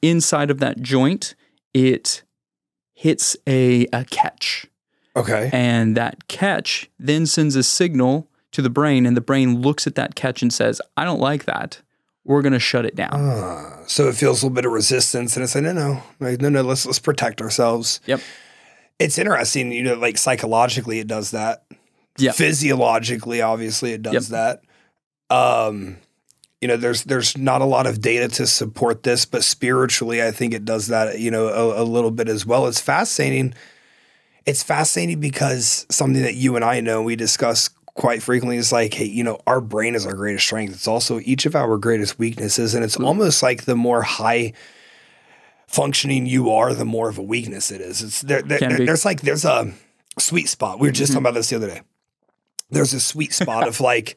inside 0.03 0.51
of 0.51 0.61
that 0.61 0.81
joint, 0.81 1.35
it 1.75 2.23
hits 2.95 3.37
a, 3.47 3.87
a 3.93 4.05
catch. 4.05 4.67
okay 5.17 5.51
And 5.53 5.97
that 5.97 6.29
catch 6.29 6.89
then 6.99 7.27
sends 7.27 7.57
a 7.57 7.63
signal 7.63 8.29
to 8.53 8.63
the 8.63 8.71
brain, 8.71 9.07
and 9.07 9.17
the 9.17 9.21
brain 9.21 9.61
looks 9.61 9.87
at 9.87 9.95
that 9.97 10.15
catch 10.15 10.43
and 10.43 10.53
says, 10.53 10.81
I 10.97 11.05
don't 11.05 11.21
like 11.21 11.45
that. 11.45 11.81
We're 12.25 12.43
going 12.43 12.53
to 12.53 12.59
shut 12.61 12.85
it 12.85 12.95
down. 12.95 13.11
Ah, 13.15 13.79
so 13.87 14.09
it 14.09 14.15
feels 14.15 14.43
a 14.43 14.47
little 14.47 14.55
bit 14.55 14.65
of 14.67 14.73
resistance 14.73 15.37
and 15.37 15.43
it's 15.45 15.55
like 15.55 15.65
no 15.65 15.73
no 15.73 16.03
like, 16.21 16.41
no 16.41 16.49
no 16.49 16.63
let's 16.63 16.85
let's 16.87 16.99
protect 16.99 17.41
ourselves 17.41 18.01
Yep. 18.07 18.21
it's 18.99 19.19
interesting 19.19 19.73
you 19.73 19.83
know 19.83 19.95
like 19.95 20.17
psychologically 20.19 20.99
it 21.01 21.07
does 21.07 21.31
that 21.33 21.65
Yeah. 22.19 22.33
physiologically 22.33 23.41
obviously 23.43 23.93
it 23.93 24.03
does 24.03 24.31
Yep. 24.31 24.61
that 25.31 25.35
um 25.35 25.97
you 26.61 26.69
know 26.69 26.77
there's 26.77 27.05
there's 27.05 27.37
not 27.39 27.63
a 27.63 27.65
lot 27.65 27.87
of 27.87 28.01
data 28.01 28.29
to 28.29 28.47
support 28.47 29.03
this 29.03 29.25
but 29.25 29.43
spiritually 29.43 30.23
i 30.23 30.31
think 30.31 30.53
it 30.55 30.65
does 30.65 30.89
that 30.89 31.19
you 31.19 31.31
know 31.31 31.49
a, 31.49 31.83
a 31.83 31.85
little 31.85 32.11
bit 32.11 32.29
as 32.29 32.45
well 32.45 32.67
it's 32.67 32.81
fascinating 32.81 33.55
it's 34.47 34.63
fascinating 34.63 35.21
because 35.21 35.87
something 35.89 36.23
that 36.23 36.35
you 36.35 36.55
and 36.57 36.65
i 36.65 36.81
know 36.81 37.03
we 37.03 37.17
discuss 37.17 37.71
quite 37.95 38.23
frequently 38.23 38.57
is 38.57 38.73
like 38.73 38.95
hey 38.95 39.05
you 39.05 39.25
know 39.25 39.39
our 39.47 39.61
brain 39.61 39.95
is 39.95 40.07
our 40.07 40.15
greatest 40.15 40.47
strength. 40.47 40.73
It's 40.73 40.89
also 40.89 41.21
each 41.21 41.47
of 41.47 41.55
our 41.55 41.77
greatest 41.79 42.19
weaknesses 42.19 42.75
and 42.75 42.85
it's 42.85 42.97
hmm. 42.97 43.05
almost 43.05 43.43
like 43.43 43.65
the 43.65 43.77
more 43.77 44.03
high 44.03 44.53
functioning 45.67 46.27
you 46.27 46.51
are 46.51 46.75
the 46.75 46.85
more 46.85 47.09
of 47.09 47.19
a 47.19 47.23
weakness 47.23 47.71
it 47.71 47.81
is. 47.81 48.03
It's 48.03 48.23
there, 48.23 48.43
there 48.43 48.59
be. 48.77 48.87
there's 48.87 49.05
like 49.05 49.23
there's 49.23 49.45
a 49.45 49.73
sweet 50.19 50.49
spot. 50.49 50.81
We 50.81 50.89
were 50.89 50.93
just 50.93 51.13
mm-hmm. 51.13 51.19
talking 51.19 51.27
about 51.27 51.35
this 51.35 51.51
the 51.51 51.57
other 51.57 51.69
day. 51.69 51.83
There's 52.71 52.93
a 52.93 53.01
sweet 53.01 53.33
spot 53.33 53.67
of 53.69 53.81
like 53.81 54.17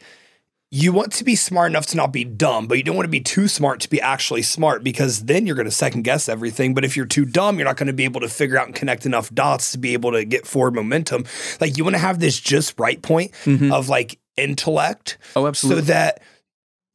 you 0.75 0.91
want 0.91 1.11
to 1.13 1.23
be 1.23 1.35
smart 1.35 1.69
enough 1.69 1.85
to 1.85 1.95
not 1.97 2.11
be 2.11 2.23
dumb, 2.23 2.65
but 2.67 2.77
you 2.79 2.83
don't 2.83 2.95
want 2.95 3.05
to 3.05 3.11
be 3.11 3.19
too 3.19 3.47
smart 3.47 3.79
to 3.81 3.89
be 3.89 4.01
actually 4.01 4.41
smart 4.41 4.83
because 4.83 5.25
then 5.25 5.45
you're 5.45 5.55
going 5.55 5.67
to 5.67 5.71
second 5.71 6.01
guess 6.01 6.27
everything. 6.27 6.73
But 6.73 6.83
if 6.83 6.97
you're 6.97 7.05
too 7.05 7.25
dumb, 7.25 7.59
you're 7.59 7.67
not 7.67 7.77
going 7.77 7.87
to 7.87 7.93
be 7.93 8.05
able 8.05 8.21
to 8.21 8.27
figure 8.27 8.57
out 8.57 8.65
and 8.65 8.73
connect 8.75 9.05
enough 9.05 9.29
dots 9.35 9.71
to 9.73 9.77
be 9.77 9.93
able 9.93 10.11
to 10.13 10.25
get 10.25 10.47
forward 10.47 10.73
momentum. 10.73 11.25
Like 11.61 11.77
you 11.77 11.83
want 11.83 11.93
to 11.93 11.99
have 11.99 12.17
this 12.19 12.39
just 12.39 12.79
right 12.79 12.99
point 12.99 13.31
of 13.47 13.87
like 13.87 14.17
intellect 14.35 15.19
Oh, 15.35 15.45
absolutely. 15.45 15.83
so 15.83 15.87
that 15.93 16.23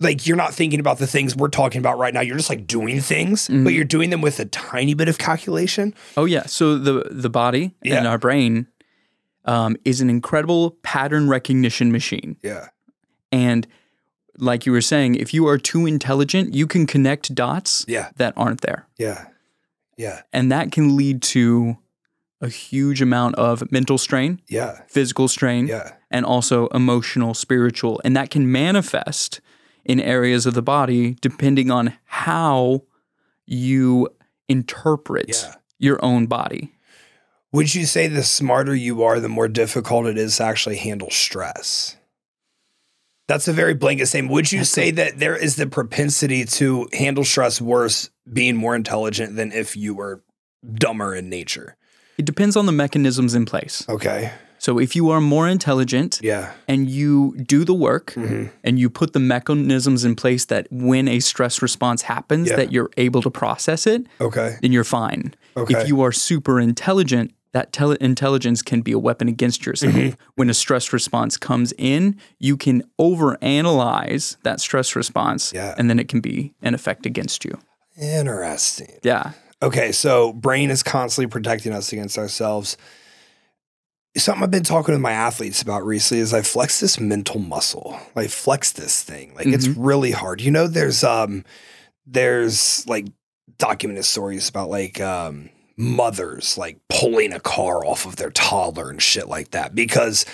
like 0.01 0.27
you're 0.27 0.37
not 0.37 0.55
thinking 0.55 0.81
about 0.81 0.99
the 0.99 1.07
things 1.07 1.37
we're 1.37 1.47
talking 1.49 1.79
about 1.79 1.99
right 1.99 2.13
now. 2.13 2.21
You're 2.21 2.37
just 2.37 2.51
like 2.51 2.67
doing 2.67 3.01
things, 3.01 3.47
Mm-hmm. 3.47 3.63
but 3.63 3.75
you're 3.75 3.85
doing 3.85 4.11
them 4.11 4.21
with 4.23 4.41
a 4.41 4.45
tiny 4.47 4.95
bit 4.95 5.09
of 5.09 5.19
calculation. 5.19 5.95
Oh 6.17 6.25
yeah. 6.25 6.47
So 6.47 6.79
the 6.79 7.07
the 7.13 7.31
body 7.31 7.77
and 7.85 8.09
our 8.09 8.19
brain 8.19 8.67
um, 9.45 9.77
is 9.85 10.01
an 10.01 10.11
incredible 10.11 10.73
pattern 10.83 11.29
recognition 11.29 11.93
machine. 11.93 12.37
Yeah. 12.43 12.69
And 13.33 13.67
like 14.39 14.67
you 14.67 14.73
were 14.73 14.81
saying, 14.81 15.17
if 15.17 15.35
you 15.35 15.47
are 15.49 15.59
too 15.59 15.87
intelligent, 15.87 16.55
you 16.55 16.67
can 16.67 16.87
connect 16.87 17.35
dots 17.35 17.85
Yeah. 17.89 18.11
that 18.17 18.35
aren't 18.37 18.61
there. 18.61 18.87
Yeah. 18.97 19.27
Yeah. 19.97 20.23
And 20.33 20.51
that 20.53 20.71
can 20.73 20.97
lead 20.97 21.23
to 21.23 21.77
a 22.41 22.49
huge 22.49 23.03
amount 23.03 23.35
of 23.35 23.71
mental 23.73 23.99
strain, 23.99 24.41
Yeah. 24.49 24.81
physical 24.87 25.27
strain, 25.27 25.67
Yeah. 25.67 25.93
and 26.11 26.25
also 26.25 26.69
emotional, 26.69 27.35
spiritual. 27.35 28.01
And 28.05 28.17
that 28.17 28.31
can 28.31 28.51
manifest 28.53 29.41
in 29.85 29.99
areas 29.99 30.47
of 30.47 30.55
the 30.55 30.63
body 30.63 31.17
depending 31.21 31.71
on 31.73 31.95
how 32.05 32.83
you 33.45 34.09
interpret 34.49 35.29
Yeah. 35.31 35.55
your 35.79 36.05
own 36.05 36.27
body. 36.27 36.73
Would 37.51 37.75
you 37.75 37.87
say 37.87 38.07
the 38.07 38.23
smarter 38.23 38.75
you 38.75 39.03
are, 39.03 39.19
the 39.19 39.29
more 39.29 39.49
difficult 39.49 40.07
it 40.07 40.17
is 40.19 40.37
to 40.37 40.45
actually 40.45 40.77
handle 40.77 41.11
stress? 41.11 41.97
That's 43.29 43.47
a 43.47 43.53
very 43.53 43.75
blanket 43.75 44.07
statement. 44.07 44.33
Would 44.33 44.51
you 44.53 44.65
say 44.65 44.91
that 44.93 45.19
there 45.19 45.37
is 45.37 45.57
the 45.57 45.67
propensity 45.67 46.45
to 46.47 46.89
handle 46.93 47.25
stress 47.25 47.61
worse 47.61 48.11
being 48.33 48.57
more 48.57 48.75
intelligent 48.75 49.37
than 49.37 49.53
if 49.53 49.77
you 49.77 49.95
were 49.95 50.23
dumber 50.75 51.15
in 51.15 51.29
nature? 51.29 51.77
It 52.17 52.25
depends 52.25 52.57
on 52.57 52.67
the 52.67 52.73
mechanisms 52.73 53.35
in 53.35 53.45
place. 53.45 53.85
Okay. 53.89 54.33
So 54.61 54.79
if 54.81 54.97
you 54.97 55.11
are 55.11 55.21
more 55.21 55.47
intelligent 55.47 56.19
Yeah. 56.21 56.53
and 56.67 56.91
you 56.91 57.37
do 57.47 57.65
the 57.65 57.75
work 57.75 58.15
Mm-hmm. 58.17 58.47
and 58.65 58.79
you 58.79 58.91
put 58.91 59.13
the 59.13 59.21
mechanisms 59.21 60.05
in 60.05 60.17
place 60.17 60.47
that 60.47 60.67
when 60.71 61.07
a 61.07 61.21
stress 61.21 61.63
response 61.63 62.03
happens 62.03 62.49
Yeah. 62.49 62.57
that 62.57 62.73
you're 62.73 62.91
able 62.97 63.23
to 63.23 63.31
process 63.31 63.87
it, 63.87 64.03
Okay. 64.21 64.57
then 64.63 64.73
you're 64.73 64.83
fine. 64.85 65.35
Okay. 65.57 65.81
If 65.81 65.87
you 65.87 66.01
are 66.01 66.11
super 66.13 66.59
intelligent, 66.59 67.31
that 67.53 67.73
tele- 67.73 67.97
intelligence 68.01 68.63
can 68.63 68.83
be 68.83 68.93
a 68.93 68.99
weapon 68.99 69.29
against 69.29 69.65
yourself. 69.65 69.95
Mm-hmm. 69.95 70.21
When 70.37 70.51
a 70.51 70.55
stress 70.55 70.93
response 70.93 71.37
comes 71.37 71.73
in, 71.79 72.17
you 72.39 72.57
can 72.57 72.83
overanalyze 73.01 74.37
that 74.43 74.61
stress 74.61 74.95
response 74.95 75.53
Yeah. 75.53 75.75
and 75.79 75.89
then 75.89 75.99
it 75.99 76.09
can 76.09 76.21
be 76.21 76.55
an 76.63 76.75
effect 76.75 77.07
against 77.07 77.45
you. 77.45 77.59
Interesting. 78.01 78.99
Yeah. 79.03 79.33
Okay, 79.63 79.91
so 79.93 80.33
brain 80.33 80.71
is 80.71 80.83
constantly 80.83 81.29
protecting 81.29 81.73
us 81.73 81.93
against 81.93 82.17
ourselves. 82.19 82.77
Something 84.17 84.43
I've 84.45 84.51
been 84.51 84.63
talking 84.65 84.95
to 84.95 84.99
my 84.99 85.13
athletes 85.13 85.63
about 85.63 85.85
recently 85.85 86.21
is 86.23 86.33
I 86.35 86.43
flex 86.43 86.81
this 86.81 86.99
mental 87.01 87.41
muscle. 87.41 87.99
I 88.17 88.27
flex 88.27 88.73
this 88.73 89.03
thing. 89.03 89.35
Like 89.35 89.47
it's 89.47 89.69
really 89.69 90.11
hard. 90.13 90.41
You 90.41 90.51
know, 90.51 90.67
there's 90.67 91.05
um 91.05 91.45
there's 92.07 92.87
like 92.89 93.07
documented 93.59 94.05
stories 94.05 94.49
about 94.49 94.71
like 94.71 95.01
um 95.01 95.51
mothers 95.79 96.59
like 96.59 96.77
pulling 96.89 97.33
a 97.33 97.41
car 97.41 97.85
off 97.87 98.05
of 98.05 98.17
their 98.17 98.31
toddler 98.31 98.91
and 98.91 99.01
shit 99.01 99.29
like 99.29 99.53
that 99.53 99.75
because 99.75 100.27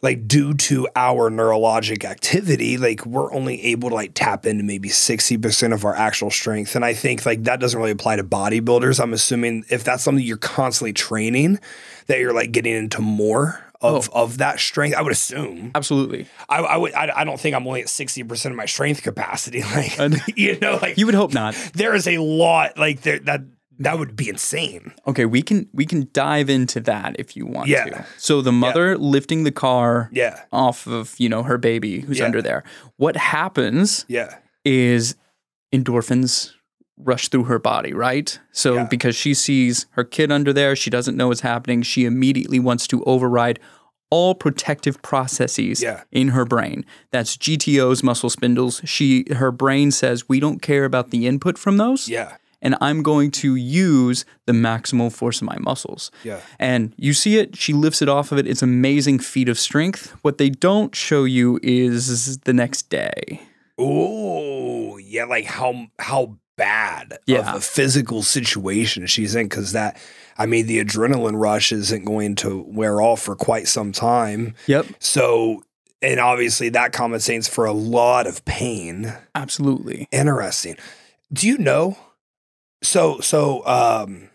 like 0.00 0.28
due 0.28 0.54
to 0.54 0.88
our 0.94 1.28
neurologic 1.30 2.04
activity, 2.04 2.78
like 2.78 3.04
we're 3.04 3.32
only 3.34 3.60
able 3.64 3.88
to 3.88 3.94
like 3.96 4.12
tap 4.14 4.46
into 4.46 4.62
maybe 4.62 4.88
60% 4.88 5.74
of 5.74 5.84
our 5.84 5.94
actual 5.94 6.30
strength. 6.30 6.76
And 6.76 6.84
I 6.84 6.94
think 6.94 7.26
like 7.26 7.44
that 7.44 7.60
doesn't 7.60 7.78
really 7.78 7.90
apply 7.90 8.16
to 8.16 8.24
bodybuilders. 8.24 9.00
I'm 9.00 9.12
assuming 9.12 9.64
if 9.68 9.84
that's 9.84 10.04
something 10.04 10.24
you're 10.24 10.36
constantly 10.36 10.92
training, 10.92 11.58
that 12.06 12.20
you're 12.20 12.32
like 12.32 12.52
getting 12.52 12.74
into 12.74 13.02
more 13.02 13.64
of, 13.80 14.08
oh. 14.12 14.22
of 14.22 14.38
that 14.38 14.60
strength. 14.60 14.96
I 14.96 15.02
would 15.02 15.12
assume. 15.12 15.72
Absolutely. 15.74 16.26
I, 16.48 16.58
I 16.60 16.76
would 16.76 16.94
I, 16.94 17.12
I 17.14 17.24
don't 17.24 17.38
think 17.38 17.56
I'm 17.56 17.66
only 17.66 17.80
at 17.82 17.88
60% 17.88 18.46
of 18.46 18.56
my 18.56 18.66
strength 18.66 19.02
capacity. 19.02 19.62
Like 19.74 20.38
you 20.38 20.58
know, 20.60 20.78
like 20.80 20.96
You 20.96 21.06
would 21.06 21.14
hope 21.16 21.34
not. 21.34 21.54
there 21.74 21.94
is 21.94 22.06
a 22.06 22.18
lot 22.18 22.78
like 22.78 23.02
there 23.02 23.18
that 23.20 23.42
that 23.78 23.98
would 23.98 24.16
be 24.16 24.28
insane. 24.28 24.92
Okay, 25.06 25.24
we 25.24 25.40
can 25.42 25.68
we 25.72 25.86
can 25.86 26.08
dive 26.12 26.50
into 26.50 26.80
that 26.80 27.16
if 27.18 27.36
you 27.36 27.46
want 27.46 27.68
Yeah. 27.68 27.84
to. 27.84 28.06
So 28.16 28.42
the 28.42 28.52
mother 28.52 28.96
lifting 28.98 29.44
the 29.44 29.52
car 29.52 30.10
Yeah. 30.12 30.40
off 30.52 30.86
of, 30.86 31.14
you 31.18 31.28
know, 31.28 31.42
her 31.44 31.58
baby 31.58 32.00
who's 32.00 32.18
Yeah. 32.18 32.24
under 32.26 32.42
there. 32.42 32.64
What 32.96 33.16
happens 33.16 34.04
Yeah. 34.08 34.34
is 34.64 35.14
endorphins 35.72 36.52
rush 36.96 37.28
through 37.28 37.44
her 37.44 37.58
body, 37.58 37.92
right? 37.92 38.38
So 38.50 38.74
Yeah. 38.74 38.84
because 38.84 39.14
she 39.14 39.32
sees 39.34 39.86
her 39.90 40.02
kid 40.04 40.32
under 40.32 40.52
there, 40.52 40.74
she 40.74 40.90
doesn't 40.90 41.16
know 41.16 41.28
what's 41.28 41.42
happening, 41.42 41.82
she 41.82 42.04
immediately 42.04 42.58
wants 42.58 42.86
to 42.88 43.04
override 43.04 43.60
all 44.10 44.34
protective 44.34 45.00
processes 45.02 45.82
Yeah. 45.82 46.02
in 46.10 46.28
her 46.28 46.44
brain. 46.46 46.84
That's 47.12 47.36
GTOs, 47.36 48.02
muscle 48.02 48.30
spindles. 48.30 48.80
She 48.84 49.26
her 49.34 49.52
brain 49.52 49.90
says, 49.90 50.28
"We 50.28 50.40
don't 50.40 50.62
care 50.62 50.84
about 50.86 51.10
the 51.10 51.26
input 51.26 51.58
from 51.58 51.76
those." 51.76 52.08
Yeah. 52.08 52.36
And 52.60 52.76
I'm 52.80 53.02
going 53.02 53.30
to 53.32 53.54
use 53.56 54.24
the 54.46 54.52
maximal 54.52 55.12
force 55.12 55.40
of 55.40 55.46
my 55.46 55.58
muscles. 55.58 56.10
Yeah. 56.24 56.40
And 56.58 56.94
you 56.96 57.12
see 57.14 57.38
it, 57.38 57.56
she 57.56 57.72
lifts 57.72 58.02
it 58.02 58.08
off 58.08 58.32
of 58.32 58.38
it. 58.38 58.46
It's 58.46 58.62
amazing 58.62 59.20
feat 59.20 59.48
of 59.48 59.58
strength. 59.58 60.14
What 60.22 60.38
they 60.38 60.50
don't 60.50 60.94
show 60.94 61.24
you 61.24 61.60
is 61.62 62.38
the 62.38 62.52
next 62.52 62.88
day. 62.90 63.40
Oh, 63.78 64.96
yeah, 64.98 65.24
like 65.24 65.44
how 65.44 65.86
how 65.98 66.36
bad 66.56 67.18
Yeah. 67.26 67.48
of 67.50 67.54
a 67.56 67.60
physical 67.60 68.22
situation 68.24 69.06
she's 69.06 69.36
in 69.36 69.46
because 69.46 69.70
that 69.72 69.96
I 70.36 70.46
mean 70.46 70.66
the 70.66 70.82
adrenaline 70.84 71.40
rush 71.40 71.70
isn't 71.72 72.04
going 72.04 72.34
to 72.36 72.64
wear 72.66 73.00
off 73.00 73.22
for 73.22 73.36
quite 73.36 73.68
some 73.68 73.92
time. 73.92 74.54
Yep. 74.66 74.86
So 74.98 75.62
and 76.02 76.18
obviously 76.20 76.68
that 76.70 76.92
compensates 76.92 77.46
for 77.48 77.64
a 77.64 77.72
lot 77.72 78.26
of 78.26 78.44
pain. 78.44 79.12
Absolutely. 79.36 80.08
Interesting. 80.10 80.76
Do 81.32 81.46
you 81.46 81.58
know? 81.58 81.96
So 82.82 83.20
so 83.20 83.66
um 83.66 84.28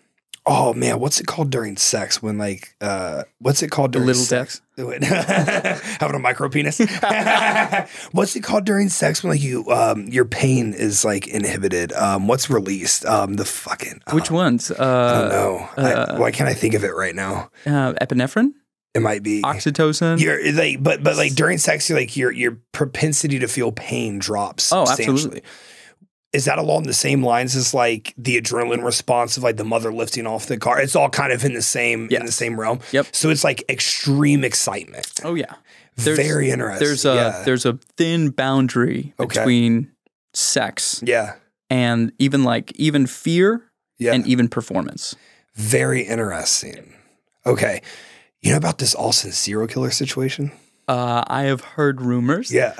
oh 0.45 0.73
man, 0.73 0.99
what's 0.99 1.19
it 1.21 1.27
called 1.27 1.49
during 1.49 1.77
sex 1.77 2.21
when 2.21 2.37
like 2.37 2.75
uh 2.81 3.23
what's 3.39 3.63
it 3.63 3.71
called 3.71 3.91
during 3.93 4.07
little 4.07 4.21
sex? 4.23 4.61
Having 4.77 6.15
a 6.15 6.19
micro 6.19 6.49
penis. 6.49 6.79
what's 8.11 8.35
it 8.35 8.41
called 8.43 8.65
during 8.65 8.89
sex 8.89 9.23
when 9.23 9.31
like 9.31 9.41
you 9.41 9.69
um 9.71 10.07
your 10.07 10.25
pain 10.25 10.73
is 10.73 11.05
like 11.05 11.27
inhibited? 11.27 11.93
Um 11.93 12.27
what's 12.27 12.49
released? 12.49 13.05
Um 13.05 13.35
the 13.35 13.45
fucking 13.45 14.01
uh, 14.07 14.11
Which 14.11 14.29
ones? 14.31 14.71
I 14.71 14.75
don't 14.75 14.85
Uh, 14.87 15.29
know. 15.29 15.69
I, 15.77 16.19
why 16.19 16.31
can't 16.31 16.49
I 16.49 16.53
think 16.53 16.73
of 16.73 16.83
it 16.83 16.93
right 16.95 17.15
now? 17.15 17.49
uh, 17.65 17.93
epinephrine, 18.01 18.51
It 18.93 19.01
might 19.01 19.23
be 19.23 19.41
oxytocin. 19.43 20.19
you're 20.19 20.51
like, 20.53 20.83
but 20.83 21.03
but 21.03 21.15
like 21.15 21.33
during 21.35 21.57
sex, 21.59 21.89
you 21.89 21.95
like 21.95 22.17
your 22.17 22.31
your 22.31 22.57
propensity 22.73 23.39
to 23.39 23.47
feel 23.47 23.71
pain 23.71 24.19
drops. 24.19 24.73
Oh, 24.73 24.85
substantially. 24.85 25.13
absolutely. 25.15 25.43
Is 26.33 26.45
that 26.45 26.57
along 26.57 26.83
the 26.83 26.93
same 26.93 27.23
lines 27.23 27.55
as 27.55 27.73
like 27.75 28.13
the 28.17 28.41
adrenaline 28.41 28.83
response 28.83 29.37
of 29.37 29.43
like 29.43 29.57
the 29.57 29.63
mother 29.63 29.93
lifting 29.93 30.25
off 30.25 30.47
the 30.47 30.57
car? 30.57 30.81
It's 30.81 30.95
all 30.95 31.09
kind 31.09 31.31
of 31.31 31.45
in 31.45 31.53
the 31.53 31.61
same 31.61 32.09
in 32.09 32.25
the 32.25 32.31
same 32.31 32.59
realm. 32.59 32.79
Yep. 32.91 33.07
So 33.15 33.29
it's 33.29 33.43
like 33.43 33.63
extreme 33.69 34.43
excitement. 34.43 35.21
Oh 35.23 35.35
yeah. 35.35 35.53
There's- 35.95 36.17
Very 36.17 36.49
interesting. 36.49 36.85
There's 36.87 37.05
a 37.05 37.13
yeah. 37.15 37.41
there's 37.45 37.65
a 37.67 37.77
thin 37.97 38.29
boundary 38.31 39.13
Okay. 39.19 39.39
between 39.41 39.91
sex 40.33 41.03
yeah. 41.05 41.35
and 41.69 42.11
even 42.17 42.43
like 42.43 42.71
even 42.77 43.05
fear 43.05 43.69
Yeah. 43.99 44.13
and 44.13 44.25
even 44.25 44.47
performance. 44.47 45.15
Very 45.53 46.01
interesting. 46.01 46.93
Okay. 47.45 47.81
You 48.41 48.51
know 48.51 48.57
about 48.57 48.79
this 48.79 48.95
Austin 48.95 49.31
serial 49.33 49.67
killer 49.67 49.91
situation? 49.91 50.51
Uh, 50.87 51.23
I 51.27 51.43
have 51.43 51.61
heard 51.61 52.01
rumors. 52.01 52.51
Yeah. 52.51 52.73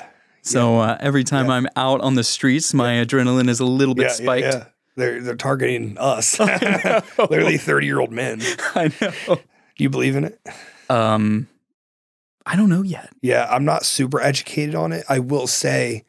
So 0.44 0.80
uh, 0.80 0.98
every 1.00 1.24
time 1.24 1.50
I'm 1.50 1.68
out 1.76 2.02
on 2.02 2.16
the 2.16 2.24
streets, 2.24 2.74
my 2.74 2.94
adrenaline 2.96 3.50
is 3.50 3.60
a 3.62 3.66
little 3.66 3.96
bit 3.96 4.04
Yeah, 4.04 4.12
spiked. 4.14 4.46
yeah, 4.46 4.56
yeah. 4.56 4.66
They're 4.96 5.22
they're 5.22 5.36
targeting 5.36 5.98
us. 5.98 6.38
Literally 7.18 7.58
30 7.58 7.86
year 7.88 8.00
old 8.00 8.12
men. 8.12 8.40
Do 8.40 8.46
I 8.76 8.92
know. 9.02 9.40
you 9.78 9.90
believe 9.90 10.16
in 10.16 10.26
it? 10.26 10.40
Um, 10.90 11.48
I 12.46 12.56
don't 12.58 12.70
know 12.70 12.82
yet. 12.84 13.10
Yeah, 13.22 13.48
I'm 13.50 13.66
not 13.66 13.86
super 13.86 14.22
educated 14.22 14.76
on 14.76 14.92
it. 14.92 15.06
I 15.10 15.20
will 15.20 15.48
say. 15.48 16.04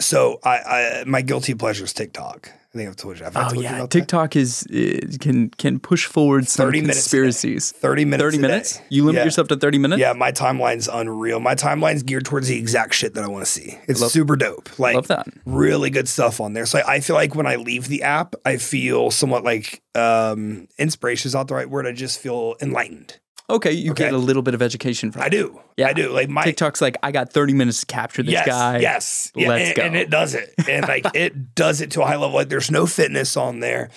So 0.00 0.40
I, 0.42 0.58
I 0.58 1.04
my 1.06 1.20
guilty 1.22 1.54
pleasure 1.54 1.84
is 1.84 1.92
TikTok. 1.92 2.50
I 2.74 2.78
think 2.78 2.88
I've 2.88 2.96
told 2.96 3.18
you. 3.18 3.24
Have 3.24 3.36
I 3.36 3.40
Oh 3.40 3.44
told 3.50 3.56
you 3.56 3.62
yeah, 3.64 3.76
about 3.76 3.90
TikTok 3.90 4.34
is 4.34 4.66
uh, 4.72 5.16
can 5.20 5.50
can 5.50 5.78
push 5.78 6.06
forward 6.06 6.48
some 6.48 6.66
30 6.66 6.80
minutes 6.80 7.06
a 7.06 7.10
day. 7.16 7.58
Thirty 7.58 8.04
minutes. 8.06 8.22
Thirty 8.22 8.38
minutes? 8.38 8.80
You 8.88 9.04
limit 9.04 9.20
Yeah. 9.20 9.24
yourself 9.26 9.48
to 9.48 9.56
thirty 9.56 9.76
minutes? 9.76 10.00
Yeah, 10.00 10.14
my 10.14 10.32
timeline's 10.32 10.88
unreal. 10.88 11.38
My 11.38 11.54
timeline's 11.54 12.02
geared 12.02 12.24
towards 12.24 12.48
the 12.48 12.56
exact 12.56 12.94
shit 12.94 13.12
that 13.14 13.24
I 13.24 13.28
want 13.28 13.44
to 13.44 13.50
see. 13.50 13.78
It's 13.88 14.00
Love- 14.00 14.10
super 14.10 14.36
dope. 14.36 14.78
Like 14.78 14.94
Love 14.94 15.08
that. 15.08 15.26
really 15.44 15.90
good 15.90 16.08
stuff 16.08 16.40
on 16.40 16.54
there. 16.54 16.64
So 16.64 16.78
I, 16.78 16.94
I 16.94 17.00
feel 17.00 17.14
like 17.14 17.34
when 17.34 17.46
I 17.46 17.56
leave 17.56 17.88
the 17.88 18.04
app, 18.04 18.34
I 18.46 18.56
feel 18.56 19.10
somewhat 19.10 19.44
like 19.44 19.82
um 19.94 20.66
inspiration 20.78 21.28
is 21.28 21.34
not 21.34 21.48
the 21.48 21.54
right 21.54 21.68
word. 21.68 21.86
I 21.86 21.92
just 21.92 22.20
feel 22.20 22.54
enlightened. 22.62 23.18
Okay, 23.50 23.72
you 23.72 23.90
Okay. 23.92 24.04
get 24.04 24.12
a 24.14 24.18
little 24.18 24.42
bit 24.42 24.54
of 24.54 24.62
education 24.62 25.12
from 25.12 25.22
I 25.22 25.28
do. 25.28 25.60
Yeah. 25.76 25.88
I 25.88 25.92
do. 25.92 26.10
Like 26.10 26.28
my 26.28 26.44
TikTok's 26.44 26.80
like, 26.80 26.96
I 27.02 27.10
got 27.12 27.32
thirty 27.32 27.52
minutes 27.52 27.80
to 27.80 27.86
capture 27.86 28.22
this 28.22 28.32
yes, 28.32 28.46
guy. 28.46 28.78
Yes. 28.78 29.32
Yeah, 29.34 29.48
Let's 29.48 29.68
and, 29.68 29.76
go. 29.76 29.82
and 29.82 29.96
it 29.96 30.10
does 30.10 30.34
it. 30.34 30.54
And 30.68 30.86
like 30.88 31.06
it 31.14 31.54
does 31.54 31.80
it 31.80 31.90
to 31.92 32.02
a 32.02 32.06
high 32.06 32.16
level. 32.16 32.36
Like 32.36 32.48
there's 32.48 32.70
no 32.70 32.86
fitness 32.86 33.36
on 33.36 33.60
there. 33.60 33.90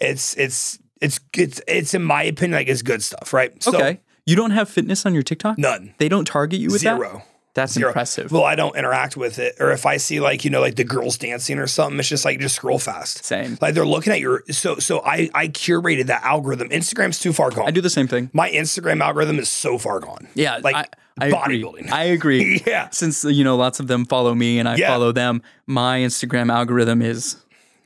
It's 0.00 0.36
it's 0.36 0.78
it's 1.00 1.18
it's 1.36 1.60
it's 1.66 1.94
in 1.94 2.02
my 2.02 2.22
opinion 2.24 2.58
like 2.58 2.68
it's 2.68 2.82
good 2.82 3.02
stuff, 3.02 3.32
right? 3.32 3.60
So, 3.62 3.74
Okay. 3.74 4.00
You 4.26 4.36
don't 4.36 4.50
have 4.52 4.68
fitness 4.68 5.06
on 5.06 5.14
your 5.14 5.22
TikTok? 5.24 5.58
None. 5.58 5.94
They 5.98 6.08
don't 6.08 6.26
target 6.26 6.60
you 6.60 6.68
with 6.70 6.82
that? 6.82 6.96
Zero. 6.96 7.22
That's 7.54 7.72
Zero. 7.72 7.88
impressive. 7.88 8.30
Well, 8.30 8.44
I 8.44 8.54
don't 8.54 8.76
interact 8.76 9.16
with 9.16 9.38
it. 9.40 9.56
Or 9.58 9.72
if 9.72 9.84
I 9.84 9.96
see 9.96 10.20
like, 10.20 10.44
you 10.44 10.50
know, 10.50 10.60
like 10.60 10.76
the 10.76 10.84
girls 10.84 11.18
dancing 11.18 11.58
or 11.58 11.66
something, 11.66 11.98
it's 11.98 12.08
just 12.08 12.24
like 12.24 12.38
just 12.38 12.54
scroll 12.54 12.78
fast. 12.78 13.24
Same. 13.24 13.58
Like 13.60 13.74
they're 13.74 13.84
looking 13.86 14.12
at 14.12 14.20
your 14.20 14.44
so 14.50 14.76
so 14.76 15.00
I 15.04 15.28
I 15.34 15.48
curated 15.48 16.06
that 16.06 16.22
algorithm. 16.22 16.68
Instagram's 16.68 17.18
too 17.18 17.32
far 17.32 17.50
gone. 17.50 17.66
I 17.66 17.72
do 17.72 17.80
the 17.80 17.90
same 17.90 18.06
thing. 18.06 18.30
My 18.32 18.50
Instagram 18.50 19.00
algorithm 19.02 19.38
is 19.40 19.48
so 19.48 19.78
far 19.78 19.98
gone. 19.98 20.28
Yeah, 20.34 20.58
Like 20.62 20.76
I, 20.76 20.86
I 21.20 21.26
agree. 21.26 21.62
bodybuilding. 21.62 21.90
I 21.90 22.04
agree. 22.04 22.62
Yeah. 22.66 22.88
Since 22.90 23.24
you 23.24 23.42
know 23.42 23.56
lots 23.56 23.80
of 23.80 23.88
them 23.88 24.04
follow 24.06 24.32
me 24.34 24.60
and 24.60 24.68
I 24.68 24.76
Yeah. 24.76 24.88
follow 24.88 25.10
them, 25.10 25.42
my 25.66 25.98
Instagram 25.98 26.52
algorithm 26.52 27.02
is 27.02 27.36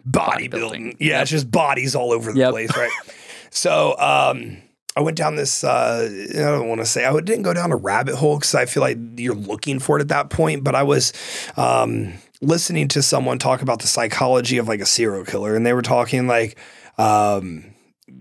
bodybuilding. 0.08 0.50
Bodybuilding. 0.50 0.96
Yeah, 1.00 1.22
it's 1.22 1.30
just 1.30 1.50
bodies 1.50 1.94
all 1.94 2.12
over 2.12 2.32
the 2.32 2.38
Yep. 2.40 2.50
place, 2.50 2.76
right? 2.76 2.90
so 3.50 3.96
um 3.98 4.58
I 4.96 5.00
went 5.00 5.16
down 5.16 5.36
this 5.36 5.64
uh 5.64 6.08
I 6.30 6.38
don't 6.38 6.68
want 6.68 6.80
to 6.80 6.86
say 6.86 7.04
I 7.04 7.12
didn't 7.20 7.42
go 7.42 7.54
down 7.54 7.72
a 7.72 7.76
rabbit 7.76 8.16
hole 8.16 8.38
because 8.38 8.54
I 8.54 8.66
feel 8.66 8.82
like 8.82 8.98
you're 9.16 9.34
looking 9.34 9.78
for 9.78 9.98
it 9.98 10.02
at 10.02 10.08
that 10.08 10.30
point, 10.30 10.64
but 10.64 10.74
I 10.74 10.82
was 10.82 11.12
um 11.56 12.14
listening 12.40 12.88
to 12.88 13.02
someone 13.02 13.38
talk 13.38 13.62
about 13.62 13.80
the 13.80 13.86
psychology 13.86 14.58
of 14.58 14.68
like 14.68 14.80
a 14.80 14.86
serial 14.86 15.24
killer 15.24 15.56
and 15.56 15.64
they 15.64 15.72
were 15.72 15.82
talking 15.82 16.26
like 16.26 16.58
um 16.98 17.64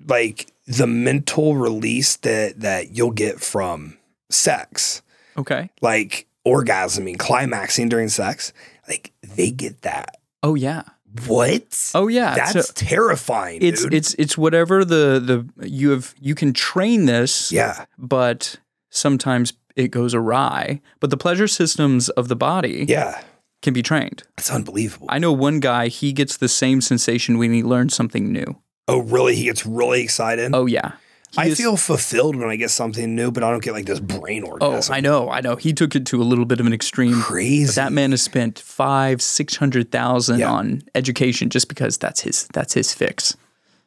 like 0.08 0.48
the 0.66 0.88
mental 0.88 1.56
release 1.56 2.18
that 2.18 2.60
that 2.62 2.96
you'll 2.96 3.12
get 3.12 3.40
from 3.42 3.98
sex 4.30 5.02
okay. 5.38 5.70
like 5.82 6.28
orgasming 6.46 7.18
climaxing 7.18 7.90
during 7.90 8.08
sex 8.08 8.54
like 8.88 9.12
they 9.36 9.52
get 9.52 9.82
that 9.82 10.18
Oh 10.44 10.56
yeah. 10.56 10.84
What? 11.28 11.92
Oh 11.94 12.08
yeah, 12.08 12.36
That's 12.36 12.68
so 12.68 12.74
terrifying. 12.76 13.62
it's 13.62 13.84
dude. 13.84 13.94
it's 13.94 14.14
it's 14.16 14.38
whatever 14.38 14.84
the 14.84 15.20
the 15.60 15.68
you 15.70 15.92
have 15.92 16.16
you 16.20 16.36
can 16.36 16.54
train 16.54 17.06
this, 17.06 17.52
yeah, 17.52 17.86
but 17.98 18.58
sometimes 18.90 19.54
it 19.76 19.90
goes 19.90 20.14
awry. 20.14 20.82
But 21.00 21.10
the 21.10 21.18
pleasure 21.18 21.48
systems 21.48 22.10
of 22.10 22.28
the 22.28 22.36
body 22.36 22.86
yeah. 22.88 23.22
can 23.62 23.74
be 23.74 23.82
trained. 23.84 24.24
It's 24.38 24.52
unbelievable. 24.52 25.08
I 25.10 25.20
know 25.20 25.32
one 25.32 25.60
guy, 25.60 25.88
he 25.88 26.14
gets 26.14 26.38
the 26.38 26.48
same 26.48 26.82
sensation 26.82 27.38
when 27.38 27.54
he 27.54 27.64
learns 27.64 27.96
something 27.96 28.32
new. 28.32 28.58
oh, 28.88 29.00
really? 29.02 29.36
He 29.36 29.46
gets 29.46 29.66
really 29.66 30.02
excited. 30.02 30.52
Oh 30.54 30.66
yeah. 30.66 30.94
I 31.38 31.48
is- 31.48 31.58
feel 31.58 31.78
fulfilled 31.78 32.36
when 32.36 32.50
I 32.50 32.56
get 32.56 32.70
something 32.72 33.16
new, 33.16 33.32
but 33.32 33.44
I 33.44 33.50
don't 33.52 33.64
get 33.64 33.74
like 33.74 33.86
this 33.86 34.00
brain 34.00 34.44
orgasm. 34.44 34.58
Oh, 34.62 34.70
orgasm. 34.72 34.94
I 34.96 35.00
know, 35.00 35.30
I 35.30 35.42
know. 35.42 35.56
He 35.56 35.74
took 35.74 35.96
it 35.96 36.06
to 36.08 36.22
a 36.22 36.24
little 36.24 36.46
bit 36.46 36.60
of 36.60 36.66
an 36.68 36.74
extreme. 36.74 37.20
Crazy. 37.22 37.74
That 37.74 37.92
man 37.92 38.12
has 38.12 38.22
spent 38.22 38.60
five, 38.60 39.22
six 39.22 39.56
hundred 39.56 39.92
thousand 39.92 40.40
Yeah. 40.40 40.52
on 40.52 40.84
education 40.96 41.50
just 41.50 41.68
because 41.70 41.98
that's 41.98 42.22
his 42.22 42.48
that's 42.54 42.74
his 42.74 42.94
fix. 42.94 43.36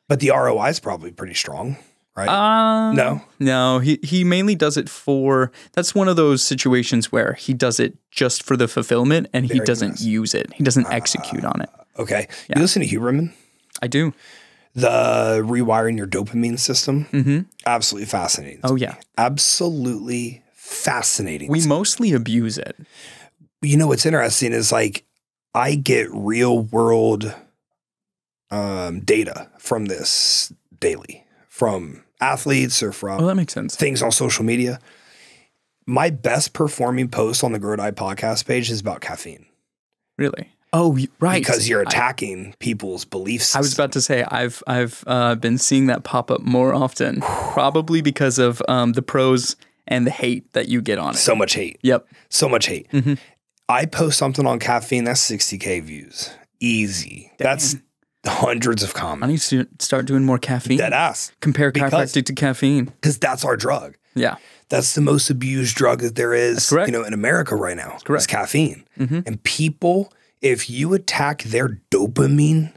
but 0.08 0.20
the 0.20 0.30
ROI 0.30 0.68
is 0.68 0.80
probably 0.80 1.10
pretty 1.10 1.34
strong, 1.34 1.76
right? 2.16 2.28
Um, 2.28 2.94
no. 2.96 3.20
No, 3.40 3.78
he 3.80 3.98
he 4.02 4.24
mainly 4.24 4.54
does 4.54 4.76
it 4.76 4.88
for. 4.88 5.50
That's 5.72 5.94
one 5.94 6.08
of 6.08 6.16
those 6.16 6.42
situations 6.42 7.10
where 7.12 7.34
he 7.34 7.54
does 7.54 7.78
it 7.80 7.96
just 8.10 8.42
for 8.42 8.56
the 8.56 8.68
fulfillment, 8.68 9.28
and 9.32 9.46
he 9.50 9.60
doesn't 9.60 9.90
nice. 9.90 10.02
use 10.02 10.34
it. 10.34 10.52
He 10.54 10.62
doesn't 10.64 10.86
execute 10.90 11.44
on 11.44 11.60
it. 11.60 11.70
Okay. 11.98 12.28
You 12.54 12.60
listen 12.60 12.82
to 12.82 12.88
Huberman? 12.88 13.32
I 13.82 13.86
do. 13.88 14.12
The 14.76 15.40
rewiring 15.42 15.96
your 15.96 16.06
dopamine 16.06 16.58
system? 16.58 17.06
Mm-hmm. 17.06 17.40
Absolutely 17.64 18.06
fascinating. 18.06 18.60
Oh 18.62 18.76
yeah, 18.76 18.96
Absolutely 19.18 20.42
fascinating. 20.54 21.50
we 21.50 21.66
mostly 21.66 22.12
abuse 22.12 22.58
it. 22.58 22.76
you 23.62 23.76
know 23.76 23.86
what's 23.86 24.04
interesting 24.06 24.52
is 24.52 24.70
like 24.70 25.04
I 25.54 25.74
get 25.76 26.08
real 26.12 26.60
world 26.60 27.34
um, 28.50 29.00
data 29.00 29.48
from 29.58 29.86
this 29.86 30.52
daily 30.78 31.24
from 31.48 32.04
athletes 32.20 32.82
or 32.82 32.92
from 32.92 33.20
Oh, 33.22 33.26
that 33.26 33.34
makes 33.34 33.54
sense. 33.54 33.74
things 33.76 34.02
on 34.02 34.12
social 34.12 34.44
media. 34.44 34.78
My 35.86 36.10
best 36.10 36.52
performing 36.52 37.08
post 37.08 37.42
on 37.44 37.52
the 37.52 37.58
Grow 37.58 37.76
Die 37.76 37.92
podcast 37.92 38.46
page 38.46 38.70
is 38.70 38.80
about 38.80 39.00
caffeine 39.00 39.46
Really? 40.18 40.50
Oh, 40.72 40.98
right. 41.20 41.40
because 41.40 41.68
you're 41.68 41.80
I- 41.80 41.82
attacking 41.88 42.54
people's 42.58 43.04
beliefs. 43.04 43.54
I 43.56 43.60
was 43.60 43.72
about 43.74 43.92
to 43.92 44.00
say 44.00 44.24
I've 44.24 44.62
I've 44.66 45.02
uh, 45.06 45.34
been 45.36 45.58
seeing 45.58 45.86
that 45.86 46.04
pop 46.04 46.30
up 46.30 46.42
more 46.42 46.74
often, 46.74 47.20
probably 47.20 48.02
because 48.02 48.38
of 48.38 48.60
um, 48.68 48.92
the 48.92 49.02
pros 49.02 49.56
and 49.88 50.06
the 50.06 50.10
hate 50.10 50.52
that 50.52 50.68
you 50.68 50.82
get 50.82 50.98
on 50.98 51.14
it. 51.14 51.18
so 51.18 51.34
much 51.36 51.54
hate, 51.54 51.78
Yep. 51.82 52.06
so 52.28 52.48
much 52.48 52.66
hate. 52.66 52.90
Mm-hmm. 52.90 53.14
I 53.68 53.86
post 53.86 54.18
something 54.18 54.46
on 54.46 54.58
caffeine 54.58 55.04
that's 55.04 55.20
60k 55.30 55.82
views, 55.82 56.30
easy. 56.60 57.32
That's 57.38 57.76
hundreds 58.26 58.82
of 58.82 58.94
comments. 58.94 59.52
I 59.52 59.56
need 59.56 59.66
to 59.68 59.84
start 59.84 60.06
doing 60.06 60.24
more 60.24 60.38
caffeine. 60.38 60.78
Dead 60.78 60.92
ass, 60.92 61.32
Compare 61.40 61.70
Because- 61.72 61.92
chiropractic 61.92 62.26
to 62.26 62.32
caffeine. 62.34 62.86
because 62.86 63.18
that's 63.18 63.44
our 63.44 63.56
drug. 63.56 63.96
Yeah. 64.14 64.36
That's 64.68 64.94
the 64.96 65.00
most 65.00 65.30
abused 65.30 65.76
drug 65.76 66.00
that 66.00 66.16
there 66.16 66.34
is, 66.34 66.72
you 66.72 66.88
know, 66.88 67.04
in 67.04 67.12
America 67.12 67.54
right 67.54 67.76
now. 67.76 67.98
correct. 68.04 68.24
It's 68.24 68.26
caffeine. 68.26 68.84
Mhm. 68.98 69.24
And 69.26 69.40
people, 69.44 70.12
if 70.40 70.68
you 70.70 70.94
attack 70.94 71.42
their 71.44 71.80
dopamine, 71.90 72.72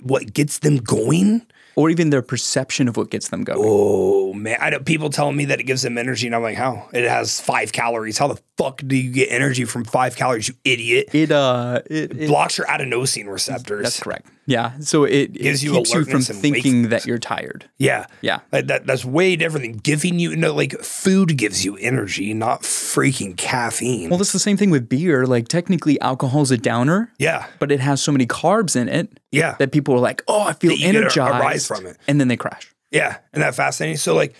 what 0.00 0.32
gets 0.32 0.58
them 0.58 0.76
going? 0.76 1.46
Or 1.76 1.90
even 1.90 2.10
their 2.10 2.22
perception 2.22 2.86
of 2.86 2.96
what 2.96 3.10
gets 3.10 3.30
them 3.30 3.42
going. 3.42 3.58
Oh 3.60 4.32
man, 4.32 4.58
I 4.60 4.70
know 4.70 4.78
people 4.78 5.10
telling 5.10 5.36
me 5.36 5.46
that 5.46 5.58
it 5.58 5.64
gives 5.64 5.82
them 5.82 5.98
energy, 5.98 6.28
and 6.28 6.36
I'm 6.36 6.42
like, 6.42 6.56
how? 6.56 6.88
It 6.92 7.08
has 7.08 7.40
five 7.40 7.72
calories. 7.72 8.16
How 8.16 8.28
the 8.28 8.40
fuck 8.56 8.80
do 8.86 8.96
you 8.96 9.10
get 9.10 9.32
energy 9.32 9.64
from 9.64 9.82
five 9.82 10.14
calories? 10.14 10.46
You 10.46 10.54
idiot! 10.64 11.08
It 11.12 11.32
uh 11.32 11.82
it, 11.86 12.16
it 12.16 12.28
Blocks 12.28 12.58
your 12.58 12.68
adenosine 12.68 13.26
receptors. 13.28 13.82
that's 13.82 13.98
correct. 13.98 14.26
Yeah. 14.46 14.78
So 14.80 15.04
it, 15.04 15.12
it 15.12 15.32
Gives 15.42 15.64
you 15.64 15.72
keeps 15.72 15.94
you 15.94 16.04
from 16.04 16.20
thinking 16.22 16.88
that 16.90 17.06
you're 17.06 17.18
tired. 17.18 17.68
Yeah, 17.78 18.06
Yeah. 18.20 18.40
Like 18.52 18.66
that. 18.66 18.86
That's 18.86 19.04
way 19.04 19.36
different 19.36 19.64
than 19.64 19.76
giving 19.78 20.18
you. 20.18 20.36
No, 20.36 20.54
like 20.54 20.72
food 20.82 21.36
gives 21.36 21.64
you 21.64 21.76
energy, 21.78 22.34
not 22.34 22.62
freaking 22.62 23.36
caffeine. 23.36 24.10
Well, 24.10 24.18
that's 24.18 24.32
the 24.32 24.38
same 24.38 24.56
thing 24.56 24.70
with 24.70 24.88
beer. 24.88 25.26
Like 25.26 25.48
technically 25.48 26.00
alcohol's 26.00 26.50
a 26.50 26.56
downer, 26.58 27.12
yeah, 27.18 27.46
but 27.58 27.72
it 27.72 27.80
has 27.80 28.02
so 28.02 28.12
many 28.12 28.26
carbs 28.26 28.76
in 28.76 28.88
it 28.88 29.18
yeah. 29.32 29.56
that 29.58 29.72
people 29.72 29.94
are 29.94 29.98
like, 30.00 30.22
"Oh, 30.28 30.42
I 30.42 30.52
feel 30.52 30.70
That 30.70 30.78
you 30.78 30.86
a- 30.88 30.92
a 30.92 30.96
energized." 30.96 31.40
rise 31.44 31.66
from 31.66 31.86
it. 31.86 31.96
And 32.06 32.20
then 32.20 32.28
they 32.28 32.36
crash 32.36 32.72
Yeah, 32.90 33.16
and 33.32 33.42
that 33.42 33.54
fascinating. 33.54 33.96
So 33.96 34.14
like, 34.14 34.34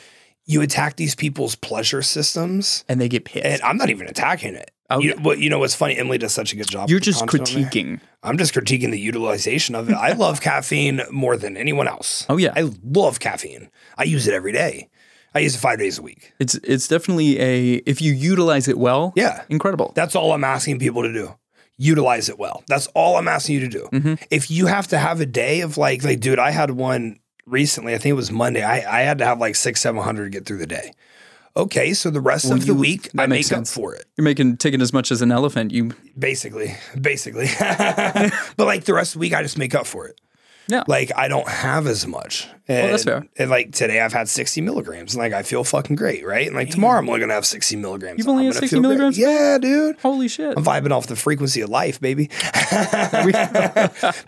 you 0.47 0.61
attack 0.61 0.97
these 0.97 1.15
people's 1.15 1.55
pleasure 1.57 2.03
systems, 2.03 2.85
and 2.89 3.01
they 3.01 3.09
get 3.09 3.25
pissed. 3.25 3.47
and 3.47 3.63
I'm 3.63 3.77
not 3.79 3.89
even 3.91 4.07
attacking 4.09 4.55
it. 4.55 4.71
Oh, 4.97 5.01
you, 5.01 5.11
yeah. 5.11 5.21
what 5.23 5.39
you 5.39 5.51
know? 5.51 5.59
What's 5.59 5.75
funny? 5.75 5.97
Emily 5.97 6.19
does 6.19 6.33
such 6.35 6.53
a 6.53 6.57
good 6.57 6.69
job. 6.69 6.91
You're 6.91 7.01
just 7.01 7.21
content 7.27 7.49
on 7.55 7.63
there. 7.63 7.71
critiquing. 7.71 8.01
I'm 8.23 8.39
just 8.39 8.55
critiquing 8.55 8.91
the 8.91 8.99
utilization 9.01 9.75
of 9.75 9.89
it. 9.91 9.95
I 9.95 10.13
love 10.25 10.41
caffeine 10.41 11.03
more 11.11 11.37
than 11.37 11.57
anyone 11.57 11.89
else. 11.89 12.27
Oh 12.29 12.37
yeah. 12.37 12.53
I 12.57 12.71
love 12.85 13.21
caffeine. 13.21 13.71
I 13.99 14.05
use 14.05 14.27
it 14.27 14.35
every 14.35 14.53
day. 14.53 14.89
I 15.35 15.41
use 15.41 15.57
it 15.57 15.59
five 15.59 15.79
days 15.79 15.99
a 15.99 16.03
week. 16.03 16.33
It's 16.39 16.55
it's 16.57 16.87
definitely 16.89 17.41
a 17.41 17.75
if 17.87 18.01
you 18.01 18.13
utilize 18.13 18.69
it 18.69 18.79
well, 18.79 19.13
Yeah. 19.17 19.43
incredible. 19.49 19.93
That's 19.95 20.15
all 20.15 20.33
I'm 20.33 20.45
asking 20.45 20.79
people 20.79 21.03
to 21.03 21.13
do. 21.13 21.35
Utilize 21.77 22.29
it 22.29 22.39
well. 22.39 22.63
That's 22.69 22.87
all 22.95 23.17
I'm 23.17 23.27
asking 23.27 23.57
you 23.57 23.61
to 23.63 23.69
do. 23.69 23.89
Mm-hmm. 23.93 24.15
If 24.31 24.49
you 24.51 24.67
have 24.67 24.87
to 24.89 24.99
have 24.99 25.21
a 25.21 25.27
day 25.27 25.63
of 25.63 25.77
like, 25.77 26.05
like, 26.05 26.21
dude, 26.21 26.39
I 26.39 26.53
had 26.53 26.71
one 26.71 27.19
recently. 27.47 27.95
I 27.95 27.99
think 27.99 28.13
it 28.13 28.17
was 28.17 28.31
Monday. 28.31 28.63
I, 28.63 29.01
I 29.01 29.03
had 29.03 29.19
to 29.19 29.25
have 29.25 29.41
like 29.41 29.57
six, 29.57 29.81
seven 29.81 30.01
hundred 30.01 30.25
to 30.27 30.31
get 30.31 30.47
through 30.47 30.59
the 30.59 30.69
day. 30.69 30.93
Okay, 31.57 31.95
so 31.95 32.11
the 32.11 32.21
rest 32.21 32.47
Well, 32.47 32.55
of 32.55 32.67
the 32.67 32.75
week 32.75 33.11
I 33.17 33.27
make 33.27 33.45
sense. 33.45 33.71
up 33.71 33.75
for 33.75 33.95
it. 33.95 34.07
You're 34.17 34.25
making 34.25 34.57
taking 34.57 34.81
as 34.83 34.93
much 34.93 35.13
as 35.13 35.23
an 35.23 35.31
elephant. 35.31 35.71
You 35.73 35.93
Basically, 36.19 36.75
basically. 37.01 37.47
but 37.59 38.59
like 38.67 38.85
the 38.85 38.95
rest 38.95 39.11
of 39.11 39.15
the 39.15 39.19
week, 39.21 39.35
I 39.35 39.43
just 39.43 39.57
make 39.57 39.75
up 39.75 39.87
for 39.87 40.09
it. 40.09 40.21
Yeah. 40.67 40.83
Like 40.89 41.13
I 41.15 41.29
don't 41.29 41.47
have 41.47 41.87
as 41.87 42.07
much. 42.07 42.49
And, 42.67 42.91
that's 42.91 43.05
fair. 43.05 43.27
And 43.37 43.51
like 43.51 43.73
today, 43.73 44.01
I've 44.01 44.15
had 44.15 44.29
60 44.31 44.63
milligrams, 44.63 45.15
and 45.15 45.23
like 45.23 45.35
I 45.35 45.43
feel 45.43 45.63
fucking 45.63 45.95
great, 45.95 46.25
right? 46.25 46.47
And 46.47 46.57
like 46.57 46.71
tomorrow, 46.71 46.99
I'm 46.99 47.09
only 47.09 47.21
gonna 47.21 47.35
have 47.35 47.45
60 47.47 47.77
milligrams. 47.77 48.19
You've 48.19 48.29
only 48.29 48.47
I'm 48.47 48.53
had 48.53 48.61
60 48.61 48.69
feel 48.77 48.81
great. 48.81 48.89
milligrams? 48.89 49.19
Yeah, 49.19 49.59
dude. 49.61 49.99
holy 50.01 50.27
shit. 50.27 50.57
I'm 50.57 50.65
vibing 50.65 50.91
off 50.91 51.07
the 51.07 51.17
frequency 51.17 51.61
of 51.61 51.69
life, 51.69 52.01
baby. 52.01 52.31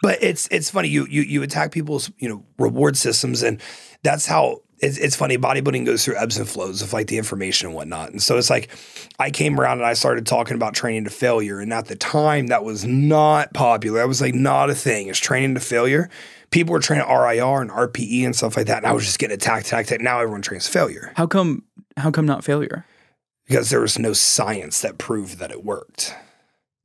but 0.02 0.18
it's 0.22 0.46
it's 0.50 0.70
funny 0.70 0.88
you 0.88 1.06
you 1.08 1.22
you 1.22 1.42
attack 1.42 1.72
people's 1.72 2.10
you 2.18 2.28
know 2.28 2.44
reward 2.58 2.96
systems, 2.98 3.42
and 3.42 3.60
that's 4.02 4.26
how 4.26 4.60
it's, 4.78 4.98
it's 4.98 5.16
funny. 5.16 5.38
Bodybuilding 5.38 5.86
goes 5.86 6.04
through 6.04 6.16
ebbs 6.16 6.36
and 6.38 6.48
flows 6.48 6.82
of 6.82 6.92
like 6.92 7.06
the 7.06 7.18
information 7.18 7.66
and 7.68 7.74
whatnot, 7.76 8.10
and 8.10 8.22
so 8.22 8.36
it's 8.36 8.50
like 8.50 8.70
I 9.18 9.30
came 9.30 9.58
around 9.60 9.78
and 9.78 9.86
I 9.86 9.94
started 9.94 10.26
talking 10.26 10.54
about 10.54 10.74
training 10.74 11.04
to 11.04 11.10
failure, 11.10 11.60
and 11.60 11.72
at 11.72 11.86
the 11.86 11.96
time 11.96 12.48
that 12.48 12.64
was 12.64 12.84
not 12.84 13.52
popular. 13.54 13.98
That 13.98 14.08
was 14.08 14.20
like 14.20 14.34
not 14.34 14.70
a 14.70 14.74
thing. 14.74 15.08
It's 15.08 15.18
training 15.18 15.54
to 15.54 15.60
failure. 15.60 16.08
People 16.50 16.72
were 16.72 16.80
training 16.80 17.06
RIR 17.08 17.60
and 17.62 17.70
RPE 17.70 18.24
and 18.24 18.34
stuff 18.36 18.56
like 18.56 18.66
that, 18.66 18.78
and 18.78 18.86
I 18.86 18.92
was 18.92 19.04
just 19.04 19.18
getting 19.18 19.34
attacked, 19.34 19.66
attacked, 19.66 19.88
attacked. 19.88 20.02
Now 20.02 20.20
everyone 20.20 20.42
trains 20.42 20.68
failure 20.68 21.12
How 21.16 21.26
come 21.26 21.64
how 21.96 22.10
come 22.10 22.26
not 22.26 22.44
failure? 22.44 22.84
because 23.46 23.70
there 23.70 23.80
was 23.80 23.98
no 23.98 24.12
science 24.12 24.80
that 24.82 24.98
proved 24.98 25.38
that 25.38 25.50
it 25.52 25.64
worked. 25.64 26.14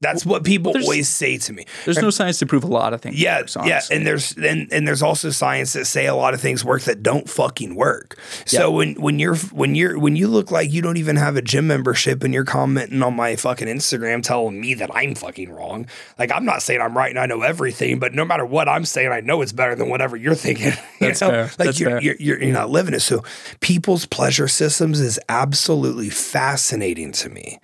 That's 0.02 0.26
what 0.26 0.44
people 0.44 0.74
always 0.76 1.08
say 1.08 1.38
to 1.38 1.54
me. 1.54 1.66
There's 1.86 2.02
no 2.02 2.10
science 2.10 2.40
to 2.40 2.48
prove 2.48 2.64
a 2.64 2.68
lot 2.68 2.94
of 2.94 3.02
things. 3.02 3.22
Yeah, 3.22 3.42
works, 3.42 3.56
yeah, 3.64 3.82
and 3.92 4.06
there's 4.06 4.36
and, 4.36 4.72
and 4.74 4.88
there's 4.88 5.04
also 5.04 5.30
science 5.30 5.74
that 5.74 5.86
say 5.86 6.08
a 6.08 6.16
lot 6.16 6.34
of 6.34 6.42
things 6.42 6.66
work 6.66 6.82
that 6.84 7.04
don't 7.04 7.30
fucking 7.30 7.76
work. 7.76 8.18
So 8.46 8.72
when 8.72 8.96
when 8.96 9.20
you're 9.20 9.36
when 9.36 9.76
you're 9.76 10.00
when 10.00 10.16
you 10.16 10.28
look 10.28 10.50
like 10.50 10.72
you 10.72 10.82
don't 10.82 10.98
even 10.98 11.18
have 11.18 11.38
a 11.38 11.42
gym 11.42 11.68
membership 11.68 12.24
and 12.24 12.34
you're 12.34 12.46
commenting 12.46 13.04
on 13.04 13.16
my 13.16 13.36
fucking 13.36 13.68
Instagram 13.68 14.24
telling 14.24 14.60
me 14.60 14.74
that 14.74 14.90
I'm 14.94 15.14
fucking 15.14 15.52
wrong, 15.52 15.86
like 16.18 16.32
I'm 16.32 16.46
not 16.46 16.64
saying 16.64 16.82
I'm 16.82 16.98
right 16.98 17.12
and 17.12 17.20
I 17.20 17.28
know 17.28 17.44
everything, 17.44 18.00
but 18.00 18.14
no 18.16 18.26
matter 18.26 18.46
what 18.46 18.68
I'm 18.68 18.86
saying, 18.86 19.12
I 19.12 19.22
know 19.22 19.42
it's 19.42 19.52
better 19.52 19.76
than 19.76 19.90
whatever 19.90 20.18
you're 20.18 20.34
thinking. 20.34 20.66
you 21.00 21.08
That's 21.08 21.22
know? 21.22 21.30
fair. 21.30 21.44
Like 21.44 21.58
That's 21.58 21.80
you're, 21.80 21.90
fair. 21.92 22.02
You're, 22.02 22.16
you're 22.20 22.44
you're 22.44 22.54
not 22.54 22.72
living 22.72 22.96
it. 22.96 23.02
So 23.02 23.24
people's 23.60 24.08
pleasure 24.08 24.48
systems 24.48 25.00
is 25.00 25.20
absolutely 25.30 26.10
fascinating 26.10 27.12
to 27.14 27.30
me, 27.30 27.60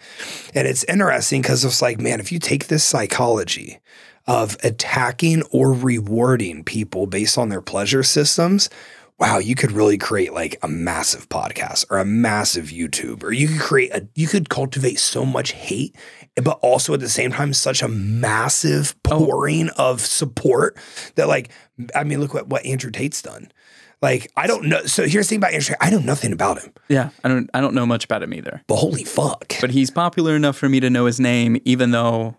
and 0.53 0.67
it's 0.67 0.83
interesting 0.83 1.41
because 1.41 1.65
it's 1.65 1.81
like, 1.81 1.99
man, 1.99 2.19
if 2.27 2.31
you 2.33 2.39
take 2.39 2.67
this 2.67 2.83
psychology 2.83 3.79
of 4.27 4.57
attacking 4.61 5.43
or 5.43 5.71
rewarding 5.71 6.61
people 6.61 7.07
based 7.07 7.37
on 7.37 7.47
their 7.47 7.61
pleasure 7.61 8.03
systems. 8.03 8.69
Wow, 9.17 9.37
you 9.37 9.55
could 9.55 9.71
really 9.71 9.97
create 9.97 10.33
like 10.33 10.59
a 10.61 10.67
massive 10.67 11.29
podcast 11.29 11.85
or 11.89 11.99
a 11.99 12.05
massive 12.05 12.65
YouTube, 12.65 13.23
or 13.23 13.31
you 13.31 13.47
could 13.47 13.61
create 13.61 13.91
a, 13.93 14.05
you 14.13 14.27
could 14.27 14.49
cultivate 14.49 14.99
so 14.99 15.25
much 15.25 15.53
hate, 15.53 15.95
but 16.35 16.59
also 16.61 16.93
at 16.93 16.99
the 16.99 17.07
same 17.07 17.31
time, 17.31 17.53
such 17.53 17.81
a 17.81 17.87
massive 17.87 18.93
oh. 19.05 19.25
pouring 19.25 19.69
of 19.77 20.01
support 20.01 20.77
that, 21.15 21.29
like, 21.29 21.49
I 21.95 22.03
mean, 22.03 22.19
look 22.19 22.33
what, 22.33 22.47
what 22.47 22.65
Andrew 22.65 22.91
Tate's 22.91 23.21
done. 23.21 23.53
Like, 24.01 24.31
I 24.37 24.45
don't 24.45 24.65
know. 24.65 24.85
So 24.85 25.07
here's 25.07 25.25
the 25.27 25.29
thing 25.31 25.37
about 25.39 25.53
Andrew 25.53 25.75
I 25.81 25.89
know 25.89 25.99
nothing 25.99 26.31
about 26.31 26.61
him, 26.61 26.73
yeah, 26.87 27.09
I 27.23 27.29
don't 27.29 27.49
I 27.53 27.61
don't 27.61 27.73
know 27.73 27.85
much 27.85 28.05
about 28.05 28.21
him 28.21 28.33
either. 28.33 28.61
but 28.67 28.75
holy 28.75 29.03
fuck. 29.03 29.53
But 29.59 29.71
he's 29.71 29.89
popular 29.89 30.35
enough 30.35 30.55
for 30.57 30.69
me 30.69 30.79
to 30.81 30.89
know 30.89 31.05
his 31.05 31.19
name, 31.19 31.57
even 31.65 31.91
though 31.91 32.37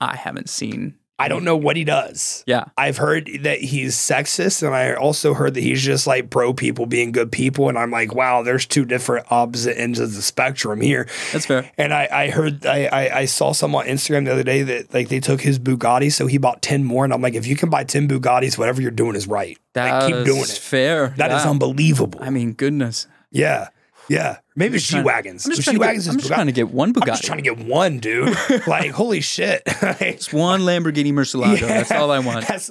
I 0.00 0.16
haven't 0.16 0.50
seen 0.50 0.97
I 1.20 1.26
don't 1.26 1.42
know 1.42 1.56
what 1.56 1.76
he 1.76 1.82
does. 1.82 2.44
Yeah. 2.46 2.66
I've 2.76 2.96
heard 2.96 3.28
that 3.42 3.60
he's 3.60 3.96
sexist, 3.96 4.62
and 4.62 4.72
I 4.74 4.94
also 4.94 5.34
heard 5.34 5.54
that 5.54 5.62
he's 5.62 5.82
just 5.82 6.06
like 6.06 6.30
pro 6.30 6.52
people 6.54 6.86
being 6.86 7.10
good 7.10 7.32
people. 7.32 7.68
And 7.68 7.76
I'm 7.76 7.90
like, 7.90 8.14
wow, 8.14 8.42
there's 8.42 8.66
two 8.66 8.84
different 8.84 9.26
opposite 9.30 9.76
ends 9.80 9.98
of 9.98 10.14
the 10.14 10.22
spectrum 10.22 10.80
here. 10.80 11.08
That's 11.32 11.46
fair. 11.46 11.70
And 11.76 11.92
I, 11.92 12.08
I 12.10 12.30
heard, 12.30 12.64
I, 12.64 12.86
I, 12.86 13.18
I 13.20 13.24
saw 13.24 13.50
some 13.52 13.74
on 13.74 13.86
Instagram 13.86 14.26
the 14.26 14.32
other 14.32 14.44
day 14.44 14.62
that 14.62 14.94
like 14.94 15.08
they 15.08 15.18
took 15.18 15.40
his 15.40 15.58
Bugatti, 15.58 16.12
so 16.12 16.28
he 16.28 16.38
bought 16.38 16.62
10 16.62 16.84
more. 16.84 17.04
And 17.04 17.12
I'm 17.12 17.20
like, 17.20 17.34
if 17.34 17.46
you 17.48 17.56
can 17.56 17.68
buy 17.68 17.82
10 17.82 18.06
Bugattis, 18.08 18.56
whatever 18.56 18.80
you're 18.80 18.90
doing 18.92 19.16
is 19.16 19.26
right. 19.26 19.58
That's 19.72 20.04
like, 20.06 20.14
keep 20.14 20.24
doing 20.24 20.42
it. 20.42 20.48
fair. 20.48 21.14
That 21.16 21.32
is 21.32 21.44
Yeah. 21.44 21.50
unbelievable. 21.50 22.20
I 22.22 22.30
mean, 22.30 22.52
goodness. 22.52 23.06
yeah. 23.30 23.68
Yeah. 24.08 24.38
Maybe 24.56 24.78
G 24.78 24.92
trying- 24.92 25.04
Wagons. 25.04 25.44
I'm 25.44 25.52
just, 25.52 25.64
trying 25.64 25.76
to, 25.76 25.80
get, 25.84 26.08
I'm 26.08 26.16
just 26.18 26.26
trying 26.26 26.46
to 26.46 26.52
get 26.52 26.70
one 26.70 26.88
I'm 26.88 26.94
Bugatti. 26.94 27.06
just 27.06 27.24
trying 27.24 27.38
to 27.38 27.42
get 27.42 27.58
one, 27.58 27.98
dude. 27.98 28.36
like, 28.66 28.90
holy 28.90 29.20
shit. 29.20 29.62
it's 29.66 30.32
one 30.32 30.62
Lamborghini 30.62 31.12
Murcielago. 31.12 31.60
That's 31.60 31.92
all 31.92 32.10
I 32.10 32.18
want. 32.20 32.46
That's 32.48 32.70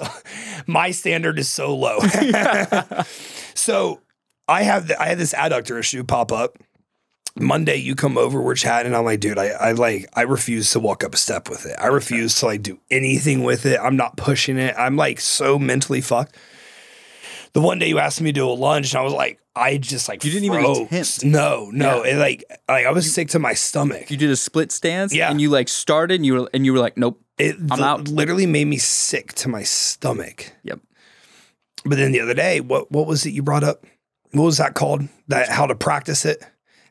my 0.65 0.91
standard 0.91 1.37
is 1.39 1.47
so 1.49 1.75
low. 1.75 1.99
so 3.53 4.01
I 4.47 4.63
have 4.63 4.87
the, 4.87 5.01
I 5.01 5.07
had 5.07 5.17
this 5.17 5.33
adductor 5.33 5.79
issue 5.79 6.03
pop 6.03 6.31
up. 6.31 6.57
Monday, 7.39 7.75
you 7.75 7.93
come 7.95 8.17
over, 8.17 8.41
we're 8.41 8.55
chatting. 8.55 8.95
I'm 8.95 9.05
like, 9.05 9.19
dude, 9.19 9.37
I, 9.37 9.49
I 9.49 9.71
like, 9.73 10.07
I 10.15 10.23
refuse 10.23 10.71
to 10.71 10.79
walk 10.79 11.03
up 11.03 11.13
a 11.13 11.17
step 11.17 11.49
with 11.49 11.67
it. 11.67 11.75
I 11.79 11.85
refuse 11.87 12.39
to 12.39 12.47
like 12.47 12.63
do 12.63 12.79
anything 12.89 13.43
with 13.43 13.67
it. 13.67 13.79
I'm 13.79 13.95
not 13.95 14.17
pushing 14.17 14.57
it. 14.57 14.73
I'm 14.75 14.95
like 14.95 15.19
so 15.19 15.59
mentally 15.59 16.01
fucked. 16.01 16.35
The 17.53 17.61
one 17.61 17.77
day 17.77 17.89
you 17.89 17.99
asked 17.99 18.21
me 18.21 18.31
to 18.31 18.39
do 18.39 18.49
a 18.49 18.51
lunge, 18.51 18.91
and 18.93 18.99
I 18.99 19.03
was 19.03 19.13
like, 19.13 19.39
I 19.57 19.77
just 19.77 20.07
like 20.07 20.23
You 20.23 20.31
didn't 20.31 20.45
even 20.45 20.61
froze. 20.61 20.77
attempt. 21.17 21.23
No, 21.25 21.69
no, 21.71 22.03
it 22.03 22.15
like, 22.15 22.43
like 22.69 22.85
I 22.85 22.91
was 22.91 23.11
sick 23.13 23.29
to 23.29 23.39
my 23.39 23.53
stomach. 23.53 24.09
You 24.11 24.17
did 24.17 24.29
a 24.29 24.35
split 24.35 24.71
stance, 24.71 25.13
Yeah. 25.13 25.29
and 25.29 25.41
you 25.41 25.49
like 25.49 25.67
started, 25.69 26.15
and 26.15 26.25
you 26.25 26.33
were 26.35 26.49
and 26.53 26.65
you 26.65 26.73
were 26.73 26.79
like, 26.79 26.97
nope. 26.97 27.21
It 27.37 27.55
I'm 27.69 27.81
out. 27.83 28.07
literally 28.07 28.47
made 28.47 28.65
me 28.65 28.77
sick 28.77 29.33
to 29.33 29.49
my 29.49 29.61
stomach. 29.63 30.51
Yep. 30.63 30.79
But 31.85 31.97
then 31.97 32.11
the 32.11 32.19
other 32.21 32.33
day, 32.33 32.61
what 32.61 32.91
what 32.91 33.05
was 33.07 33.25
it 33.25 33.31
you 33.31 33.43
brought 33.43 33.63
up? 33.63 33.85
What 34.31 34.43
was 34.43 34.57
that 34.57 34.73
called? 34.73 35.03
That 35.27 35.49
how 35.49 35.67
to 35.67 35.75
practice 35.75 36.25
it? 36.25 36.43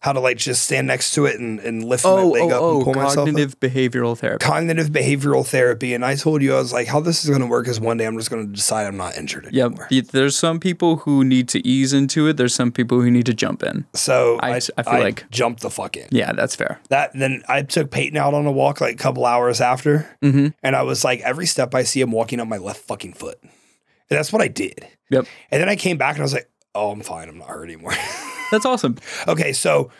How 0.06 0.12
to 0.12 0.20
like 0.20 0.36
just 0.36 0.62
stand 0.62 0.86
next 0.86 1.14
to 1.14 1.26
it 1.26 1.40
and, 1.40 1.58
and 1.58 1.82
lift 1.84 2.04
my 2.04 2.10
Oh, 2.10 2.28
leg 2.28 2.42
oh, 2.44 2.48
up 2.50 2.62
oh, 2.62 2.76
and 2.76 2.84
pull 2.84 2.94
myself 2.94 3.26
cognitive 3.26 3.58
behavioral 3.58 4.16
therapy. 4.16 4.44
Cognitive 4.44 4.86
behavioral 4.90 5.44
therapy. 5.44 5.94
And 5.94 6.04
I 6.04 6.14
told 6.14 6.42
you 6.42 6.54
I 6.54 6.58
was 6.58 6.72
like, 6.72 6.86
how 6.86 7.00
this 7.00 7.24
is 7.24 7.30
gonna 7.30 7.48
work 7.48 7.66
is 7.66 7.80
one 7.80 7.96
day 7.96 8.06
I'm 8.06 8.16
just 8.16 8.30
gonna 8.30 8.46
decide 8.46 8.86
I'm 8.86 8.96
not 8.96 9.16
injured 9.16 9.46
anymore. 9.46 9.88
Y- 9.90 10.02
There's 10.08 10.36
some 10.38 10.60
people 10.60 10.98
who 10.98 11.24
need 11.24 11.48
to 11.48 11.66
ease 11.66 11.92
into 11.92 12.28
it. 12.28 12.36
There's 12.36 12.54
some 12.54 12.70
people 12.70 13.00
who 13.00 13.10
need 13.10 13.26
to 13.26 13.34
jump 13.34 13.64
in. 13.64 13.84
So 13.94 14.38
I- 14.40 14.52
I, 14.52 14.60
I 14.78 14.82
feel 14.84 15.00
like- 15.00 15.28
jump 15.30 15.58
the 15.58 15.70
fuck 15.70 15.96
in. 15.96 16.06
Yeah, 16.12 16.32
that's 16.34 16.54
fair. 16.54 16.78
That 16.88 17.10
then 17.18 17.42
I 17.48 17.62
took 17.62 17.90
Peyton 17.90 18.16
out 18.16 18.32
on 18.32 18.46
a 18.46 18.52
walk 18.52 18.80
like 18.80 18.94
a 18.94 18.98
couple 18.98 19.26
hours 19.26 19.60
after, 19.60 20.08
Mhm. 20.22 20.54
and 20.62 20.76
I 20.76 20.82
was 20.82 21.02
like, 21.02 21.18
every 21.22 21.46
step 21.46 21.74
I 21.74 21.82
see 21.82 22.00
him 22.00 22.12
walking 22.12 22.38
on 22.38 22.48
my 22.48 22.58
left 22.58 22.82
fucking 22.86 23.14
foot. 23.14 23.38
And 23.42 23.50
that's 24.16 24.32
what 24.32 24.40
I 24.40 24.46
did. 24.46 24.86
Yep. 25.10 25.26
And 25.50 25.60
then 25.60 25.68
I 25.68 25.74
came 25.74 25.96
back 25.96 26.14
and 26.14 26.20
I 26.22 26.26
was 26.26 26.32
like, 26.34 26.48
oh, 26.76 26.92
I'm 26.92 27.00
fine. 27.00 27.28
I'm 27.28 27.38
not 27.38 27.48
hurt 27.48 27.64
anymore. 27.64 27.92
That's 28.50 28.64
awesome. 28.66 28.96
okay, 29.28 29.52
so 29.52 29.90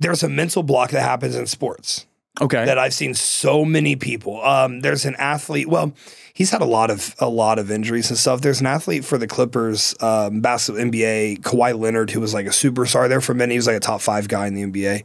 there's 0.00 0.22
a 0.22 0.28
mental 0.28 0.62
block 0.62 0.90
that 0.90 1.02
happens 1.02 1.36
in 1.36 1.46
sports 1.46 2.06
Okay. 2.40 2.64
that 2.64 2.78
I've 2.78 2.94
seen 2.94 3.14
so 3.14 3.64
many 3.64 3.94
people. 3.94 4.42
Um, 4.44 4.80
there's 4.80 5.04
an 5.04 5.14
athlete. 5.16 5.68
Well, 5.68 5.92
he's 6.34 6.50
had 6.50 6.62
a 6.62 6.66
lot 6.66 6.90
of 6.90 7.14
a 7.18 7.28
lot 7.28 7.58
of 7.58 7.70
injuries 7.70 8.08
and 8.10 8.18
stuff. 8.18 8.40
There's 8.40 8.60
an 8.60 8.66
athlete 8.66 9.04
for 9.04 9.18
the 9.18 9.26
Clippers, 9.26 9.94
um, 10.00 10.40
basketball 10.40 10.82
NBA, 10.84 11.40
Kawhi 11.42 11.78
Leonard, 11.78 12.10
who 12.10 12.20
was 12.20 12.32
like 12.34 12.46
a 12.46 12.50
superstar 12.50 13.08
there 13.08 13.20
for 13.20 13.34
many. 13.34 13.54
He 13.54 13.58
was 13.58 13.66
like 13.66 13.76
a 13.76 13.80
top 13.80 14.00
five 14.00 14.28
guy 14.28 14.46
in 14.46 14.54
the 14.54 14.62
NBA, 14.64 15.04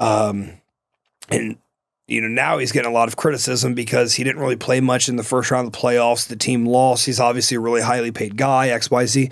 um, 0.00 0.52
and 1.30 1.56
you 2.08 2.20
know 2.20 2.28
now 2.28 2.58
he's 2.58 2.72
getting 2.72 2.90
a 2.90 2.94
lot 2.94 3.08
of 3.08 3.16
criticism 3.16 3.74
because 3.74 4.14
he 4.14 4.24
didn't 4.24 4.42
really 4.42 4.56
play 4.56 4.80
much 4.80 5.08
in 5.08 5.16
the 5.16 5.22
first 5.22 5.50
round 5.52 5.66
of 5.68 5.72
the 5.72 5.78
playoffs. 5.78 6.26
The 6.26 6.36
team 6.36 6.66
lost. 6.66 7.06
He's 7.06 7.20
obviously 7.20 7.56
a 7.56 7.60
really 7.60 7.82
highly 7.82 8.10
paid 8.10 8.36
guy, 8.36 8.68
X 8.68 8.90
Y 8.90 9.06
Z, 9.06 9.30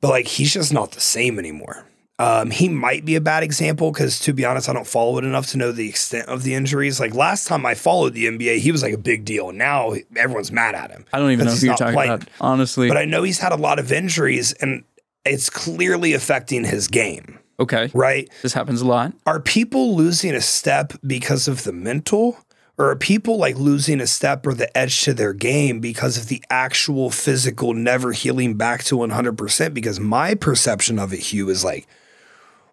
but 0.00 0.08
like 0.08 0.26
he's 0.26 0.52
just 0.54 0.72
not 0.72 0.92
the 0.92 1.00
same 1.00 1.38
anymore. 1.38 1.84
Um, 2.20 2.50
he 2.50 2.68
might 2.68 3.06
be 3.06 3.14
a 3.14 3.20
bad 3.20 3.42
example 3.42 3.90
because, 3.90 4.20
to 4.20 4.34
be 4.34 4.44
honest, 4.44 4.68
I 4.68 4.74
don't 4.74 4.86
follow 4.86 5.16
it 5.16 5.24
enough 5.24 5.46
to 5.48 5.56
know 5.56 5.72
the 5.72 5.88
extent 5.88 6.28
of 6.28 6.42
the 6.42 6.52
injuries. 6.52 7.00
Like 7.00 7.14
last 7.14 7.46
time 7.46 7.64
I 7.64 7.74
followed 7.74 8.12
the 8.12 8.26
NBA, 8.26 8.58
he 8.58 8.70
was 8.70 8.82
like 8.82 8.92
a 8.92 8.98
big 8.98 9.24
deal. 9.24 9.52
Now 9.52 9.94
everyone's 10.14 10.52
mad 10.52 10.74
at 10.74 10.90
him. 10.90 11.06
I 11.14 11.18
don't 11.18 11.30
even 11.30 11.46
know 11.46 11.52
who 11.52 11.66
you're 11.66 11.76
talking 11.76 11.94
playing. 11.94 12.12
about. 12.12 12.28
Honestly. 12.38 12.88
But 12.88 12.98
I 12.98 13.06
know 13.06 13.22
he's 13.22 13.38
had 13.38 13.52
a 13.52 13.56
lot 13.56 13.78
of 13.78 13.90
injuries, 13.90 14.52
and 14.52 14.84
it's 15.24 15.48
clearly 15.48 16.12
affecting 16.12 16.64
his 16.64 16.88
game. 16.88 17.38
okay. 17.58 17.90
Right? 17.94 18.28
This 18.42 18.52
happens 18.52 18.82
a 18.82 18.86
lot. 18.86 19.14
Are 19.24 19.40
people 19.40 19.96
losing 19.96 20.34
a 20.34 20.42
step 20.42 20.92
because 21.06 21.48
of 21.48 21.64
the 21.64 21.72
mental? 21.72 22.36
Or 22.76 22.90
are 22.90 22.96
people 22.96 23.38
like 23.38 23.56
losing 23.56 23.98
a 23.98 24.06
step 24.06 24.46
or 24.46 24.52
the 24.52 24.76
edge 24.76 25.02
to 25.04 25.14
their 25.14 25.32
game 25.32 25.80
because 25.80 26.16
of 26.18 26.28
the 26.28 26.42
actual 26.50 27.10
physical 27.10 27.72
never 27.74 28.12
healing 28.12 28.54
back 28.54 28.84
to 28.84 28.96
100%? 28.96 29.74
Because 29.74 29.98
my 29.98 30.34
perception 30.34 30.98
of 30.98 31.12
it, 31.14 31.20
Hugh, 31.20 31.50
is 31.50 31.62
like, 31.62 31.86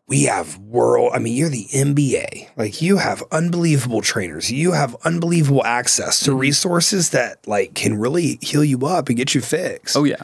we 0.08 0.24
have 0.24 0.58
world, 0.58 1.12
I 1.14 1.20
mean, 1.20 1.36
you're 1.36 1.50
the 1.50 1.66
NBA. 1.66 2.50
Like, 2.56 2.82
you 2.82 2.98
have 2.98 3.24
unbelievable 3.32 4.02
trainers. 4.02 4.50
You 4.50 4.72
have 4.72 4.96
unbelievable 5.04 5.66
access 5.66 6.22
to 6.22 6.32
mm-hmm. 6.32 6.40
resources 6.40 7.10
that 7.10 7.46
like 7.46 7.74
can 7.74 8.00
really 8.00 8.40
heal 8.42 8.64
you 8.64 8.86
up 8.86 9.10
and 9.10 9.18
get 9.18 9.36
you 9.36 9.42
fixed. 9.42 9.98
Oh 9.98 10.06
yeah. 10.06 10.22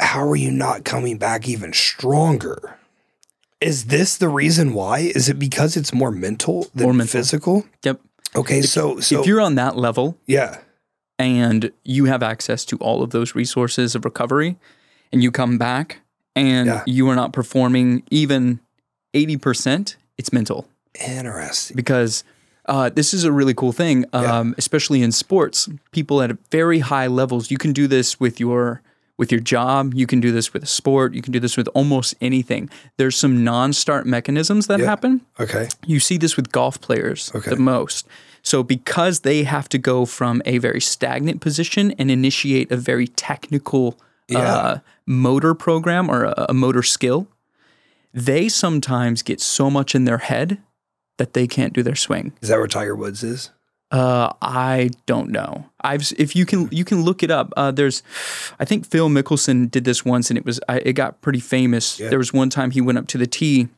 How 0.00 0.26
are 0.28 0.36
you 0.36 0.50
not 0.50 0.84
coming 0.84 1.18
back 1.18 1.48
even 1.48 1.72
stronger? 1.72 2.78
Is 3.60 3.86
this 3.86 4.16
the 4.18 4.28
reason 4.28 4.74
why? 4.74 4.98
Is 4.98 5.28
it 5.28 5.38
because 5.38 5.76
it's 5.76 5.92
more 5.92 6.10
mental 6.10 6.68
than 6.74 6.84
More 6.84 6.92
mental. 6.92 7.18
physical? 7.18 7.66
Yep. 7.82 8.00
Okay, 8.34 8.60
so 8.60 9.00
so 9.00 9.20
if 9.20 9.26
you're 9.26 9.40
on 9.40 9.54
that 9.54 9.76
level 9.76 10.18
yeah, 10.26 10.58
and 11.18 11.72
you 11.84 12.04
have 12.04 12.22
access 12.22 12.64
to 12.66 12.76
all 12.78 13.02
of 13.02 13.10
those 13.10 13.34
resources 13.34 13.94
of 13.94 14.04
recovery 14.04 14.56
and 15.10 15.22
you 15.22 15.30
come 15.30 15.56
back 15.56 16.00
and 16.36 16.66
Yeah. 16.68 16.82
you 16.86 17.08
are 17.08 17.16
not 17.16 17.32
performing 17.32 18.02
even 18.10 18.60
80%, 19.14 19.96
it's 20.18 20.32
mental. 20.32 20.68
interesting. 21.06 21.74
because 21.76 22.22
uh, 22.68 22.88
this 22.90 23.12
is 23.14 23.22
a 23.24 23.30
really 23.30 23.54
cool 23.54 23.72
thing, 23.72 24.04
um, 24.12 24.54
especially 24.58 25.00
in 25.02 25.12
sports. 25.12 25.68
People 25.92 26.20
at 26.22 26.32
very 26.50 26.80
high 26.80 27.06
levels. 27.06 27.50
You 27.50 27.58
can 27.58 27.72
do 27.72 27.86
this 27.86 28.18
with 28.20 28.38
your 28.40 28.80
with 29.18 29.30
your 29.32 29.40
job. 29.40 29.94
You 29.94 30.06
can 30.06 30.20
do 30.20 30.30
this 30.30 30.52
with 30.52 30.62
a 30.64 30.66
sport. 30.66 31.14
You 31.14 31.22
can 31.22 31.32
do 31.32 31.40
this 31.40 31.56
with 31.56 31.68
almost 31.74 32.14
anything. 32.20 32.68
There's 32.98 33.16
some 33.16 33.42
non-start 33.44 34.04
mechanisms 34.06 34.66
that 34.66 34.78
Yeah. 34.80 34.84
happen. 34.86 35.22
Okay, 35.40 35.68
You 35.86 36.00
see 36.00 36.18
this 36.18 36.36
with 36.36 36.52
golf 36.52 36.80
players 36.82 37.30
Okay. 37.34 37.48
the 37.50 37.56
most. 37.56 38.06
So 38.42 38.62
because 38.62 39.20
they 39.20 39.44
have 39.44 39.68
to 39.70 39.78
go 39.78 40.04
from 40.04 40.42
a 40.44 40.58
very 40.58 40.80
stagnant 40.82 41.40
position 41.40 41.92
and 41.98 42.10
initiate 42.10 42.70
a 42.70 42.76
very 42.76 43.06
technical 43.08 43.98
uh, 44.34 44.78
motor 45.06 45.54
program 45.54 46.10
or 46.10 46.24
a, 46.24 46.46
a 46.48 46.54
motor 46.54 46.82
skill, 46.82 47.28
they 48.12 48.48
sometimes 48.48 49.22
get 49.22 49.40
so 49.40 49.70
much 49.70 49.94
in 49.94 50.04
their 50.04 50.18
head 50.18 50.58
that 51.18 51.32
they 51.32 51.46
can't 51.46 51.72
do 51.72 51.82
their 51.82 51.94
swing. 51.94 52.32
is 52.42 52.48
that 52.48 52.58
where 52.58 52.66
Tiger 52.66 52.94
Woods 52.94 53.22
is? 53.22 53.50
Uh, 53.90 54.32
I 54.42 54.90
don't 55.06 55.30
know. 55.30 55.66
I've 55.80 56.12
if 56.18 56.34
you 56.34 56.44
can 56.44 56.68
you 56.72 56.84
can 56.84 57.02
look 57.02 57.22
it 57.22 57.30
up. 57.30 57.52
Uh, 57.56 57.70
there's, 57.70 58.02
I 58.58 58.64
think 58.64 58.84
Phil 58.84 59.08
Mickelson 59.08 59.70
did 59.70 59.84
this 59.84 60.04
once, 60.04 60.28
and 60.28 60.36
it 60.36 60.44
was 60.44 60.58
I, 60.68 60.78
it 60.78 60.94
got 60.94 61.20
pretty 61.20 61.38
famous. 61.38 62.00
Yeah. 62.00 62.08
There 62.08 62.18
was 62.18 62.32
one 62.32 62.50
time 62.50 62.72
he 62.72 62.80
went 62.80 62.98
up 62.98 63.06
to 63.08 63.18
the 63.18 63.28
tee, 63.28 63.68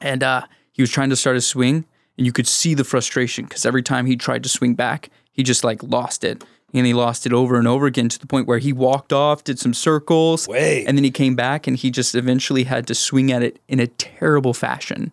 and 0.00 0.22
uh, 0.22 0.46
he 0.72 0.82
was 0.82 0.90
trying 0.90 1.10
to 1.10 1.16
start 1.16 1.36
a 1.36 1.42
swing, 1.42 1.84
and 2.16 2.26
you 2.26 2.32
could 2.32 2.46
see 2.46 2.72
the 2.72 2.84
frustration 2.84 3.44
because 3.44 3.66
every 3.66 3.82
time 3.82 4.06
he 4.06 4.16
tried 4.16 4.42
to 4.44 4.48
swing 4.48 4.74
back, 4.74 5.10
he 5.30 5.42
just 5.42 5.62
like 5.62 5.82
lost 5.82 6.24
it, 6.24 6.42
and 6.74 6.86
he 6.86 6.92
lost 6.92 7.26
it 7.26 7.32
over 7.32 7.56
and 7.56 7.66
over 7.66 7.86
again 7.86 8.08
to 8.08 8.18
the 8.18 8.26
point 8.26 8.46
where 8.46 8.58
he 8.58 8.72
walked 8.72 9.12
off, 9.12 9.44
did 9.44 9.58
some 9.58 9.74
circles, 9.74 10.46
Wait. 10.46 10.84
and 10.84 10.96
then 10.96 11.04
he 11.04 11.10
came 11.10 11.34
back, 11.34 11.66
and 11.66 11.76
he 11.76 11.90
just 11.90 12.14
eventually 12.14 12.64
had 12.64 12.86
to 12.86 12.94
swing 12.94 13.32
at 13.32 13.42
it 13.42 13.58
in 13.68 13.80
a 13.80 13.86
terrible 13.86 14.52
fashion, 14.52 15.12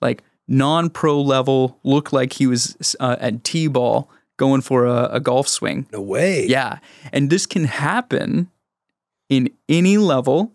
like 0.00 0.22
non-pro 0.48 1.20
level, 1.20 1.78
looked 1.84 2.12
like 2.12 2.34
he 2.34 2.46
was 2.46 2.96
uh, 3.00 3.16
at 3.20 3.44
t-ball 3.44 4.10
going 4.36 4.60
for 4.60 4.86
a, 4.86 5.04
a 5.12 5.20
golf 5.20 5.48
swing. 5.48 5.86
No 5.92 6.00
way. 6.00 6.46
Yeah. 6.46 6.78
And 7.12 7.30
this 7.30 7.46
can 7.46 7.64
happen 7.64 8.50
in 9.28 9.48
any 9.68 9.96
level, 9.96 10.52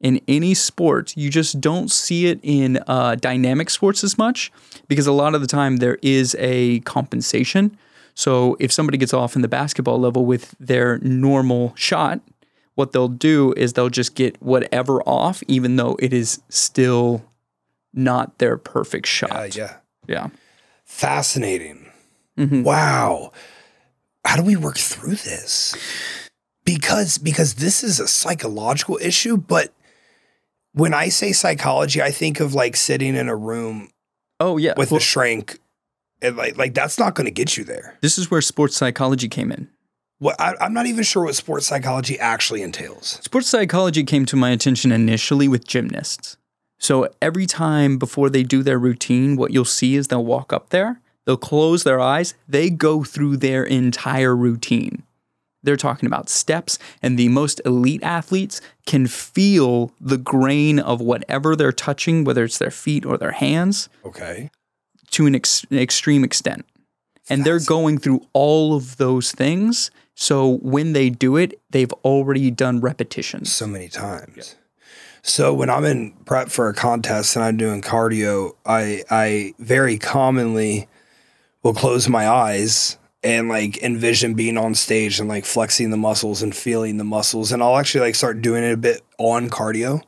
in 0.00 0.20
any 0.28 0.54
sport. 0.54 1.16
You 1.16 1.30
just 1.30 1.60
don't 1.60 1.90
see 1.90 2.26
it 2.26 2.40
in 2.42 2.78
uh, 2.86 3.14
dynamic 3.16 3.70
sports 3.70 4.04
as 4.04 4.18
much 4.18 4.52
because 4.88 5.06
a 5.06 5.12
lot 5.12 5.34
of 5.34 5.40
the 5.40 5.46
time 5.46 5.78
there 5.78 5.98
is 6.02 6.36
a 6.38 6.80
compensation. 6.80 7.76
So 8.14 8.56
if 8.60 8.70
somebody 8.72 8.98
gets 8.98 9.14
off 9.14 9.34
in 9.36 9.42
the 9.42 9.48
basketball 9.48 9.98
level 9.98 10.24
with 10.26 10.54
their 10.60 10.98
normal 10.98 11.72
shot, 11.76 12.20
what 12.74 12.92
they'll 12.92 13.08
do 13.08 13.52
is 13.56 13.72
they'll 13.72 13.88
just 13.90 14.14
get 14.14 14.40
whatever 14.42 15.02
off, 15.02 15.42
even 15.48 15.76
though 15.76 15.96
it 15.98 16.12
is 16.12 16.40
still 16.48 17.24
not 17.94 18.38
their 18.38 18.56
perfect 18.56 19.06
shot. 19.06 19.30
Uh, 19.32 19.48
yeah. 19.52 19.76
Yeah. 20.06 20.28
Fascinating. 20.84 21.86
Mhm. 22.38 22.64
Wow. 22.64 23.32
How 24.24 24.36
do 24.36 24.42
we 24.42 24.56
work 24.56 24.78
through 24.78 25.16
this? 25.16 25.74
Because 26.64 27.18
because 27.18 27.54
this 27.54 27.82
is 27.82 27.98
a 27.98 28.06
psychological 28.06 28.98
issue, 29.02 29.36
but 29.36 29.72
when 30.72 30.94
I 30.94 31.08
say 31.08 31.32
psychology, 31.32 32.00
I 32.00 32.10
think 32.10 32.40
of 32.40 32.54
like 32.54 32.76
sitting 32.76 33.14
in 33.16 33.28
a 33.28 33.36
room 33.36 33.90
Oh 34.38 34.56
yeah. 34.58 34.74
with 34.76 34.90
Well, 34.90 34.98
a 34.98 35.00
shrink 35.00 35.58
And 36.22 36.36
like 36.36 36.56
like 36.56 36.72
that's 36.72 36.98
not 36.98 37.14
going 37.14 37.26
to 37.26 37.30
get 37.32 37.56
you 37.56 37.64
there. 37.64 37.98
This 38.00 38.16
is 38.16 38.30
where 38.30 38.40
sports 38.40 38.76
psychology 38.76 39.28
came 39.28 39.52
in. 39.52 39.68
What 40.18 40.40
I, 40.40 40.54
I'm 40.60 40.72
not 40.72 40.86
even 40.86 41.02
sure 41.02 41.24
what 41.24 41.34
sports 41.34 41.66
psychology 41.66 42.18
actually 42.18 42.62
entails. 42.62 43.18
Sports 43.22 43.48
psychology 43.48 44.04
came 44.04 44.24
to 44.26 44.36
my 44.36 44.50
attention 44.50 44.92
initially 44.92 45.48
with 45.48 45.66
gymnasts. 45.66 46.36
So 46.78 47.08
every 47.20 47.46
time 47.46 47.98
before 47.98 48.30
they 48.30 48.42
do 48.44 48.62
their 48.62 48.78
routine, 48.78 49.36
what 49.36 49.52
you'll 49.52 49.64
see 49.64 49.96
is 49.96 50.08
they'll 50.08 50.24
walk 50.24 50.52
up 50.52 50.70
there, 50.70 51.00
they'll 51.26 51.36
close 51.36 51.84
their 51.84 52.00
eyes, 52.00 52.34
they 52.48 52.70
go 52.70 53.04
through 53.04 53.36
their 53.38 53.64
entire 53.64 54.34
routine. 54.34 55.02
They're 55.64 55.76
talking 55.76 56.08
about 56.08 56.28
steps, 56.28 56.80
and 57.00 57.16
the 57.16 57.28
most 57.28 57.60
elite 57.64 58.02
athletes 58.02 58.60
can 58.84 59.06
feel 59.06 59.92
the 60.00 60.18
grain 60.18 60.80
of 60.80 61.00
whatever 61.00 61.54
they're 61.54 61.70
touching, 61.70 62.24
whether 62.24 62.42
it's 62.42 62.58
their 62.58 62.72
feet 62.72 63.04
or 63.06 63.16
their 63.16 63.30
hands, 63.30 63.88
Okay. 64.04 64.50
To 65.12 65.26
an, 65.26 65.34
ex- 65.34 65.64
an 65.70 65.78
extreme 65.78 66.24
extent. 66.24 66.64
And 67.30 67.44
they're 67.44 67.60
going 67.60 67.98
through 67.98 68.26
all 68.32 68.74
of 68.74 68.96
those 68.96 69.32
things. 69.32 69.90
So 70.14 70.58
when 70.58 70.92
they 70.92 71.08
do 71.08 71.36
it, 71.36 71.58
they've 71.70 71.92
already 72.04 72.50
done 72.50 72.80
repetitions. 72.80 73.52
so 73.52 73.66
many 73.66 73.88
times. 73.88 74.56
So 75.22 75.54
when 75.54 75.70
I'm 75.70 75.84
in 75.84 76.12
prep 76.24 76.48
for 76.48 76.68
a 76.68 76.74
contest 76.74 77.36
and 77.36 77.44
I'm 77.44 77.56
doing 77.56 77.80
cardio, 77.80 78.56
I 78.66 79.04
I 79.08 79.54
very 79.60 79.96
commonly 79.96 80.88
will 81.62 81.74
close 81.74 82.08
my 82.08 82.28
eyes 82.28 82.98
and 83.22 83.48
like 83.48 83.80
envision 83.84 84.34
being 84.34 84.58
on 84.58 84.74
stage 84.74 85.20
and 85.20 85.28
like 85.28 85.44
flexing 85.44 85.90
the 85.90 85.96
muscles 85.96 86.42
and 86.42 86.54
feeling 86.54 86.96
the 86.96 87.04
muscles, 87.04 87.52
and 87.52 87.62
I'll 87.62 87.76
actually 87.78 88.00
like 88.00 88.16
start 88.16 88.42
doing 88.42 88.64
it 88.64 88.72
a 88.72 88.76
bit 88.76 89.00
on 89.16 89.48
cardio, 89.48 90.02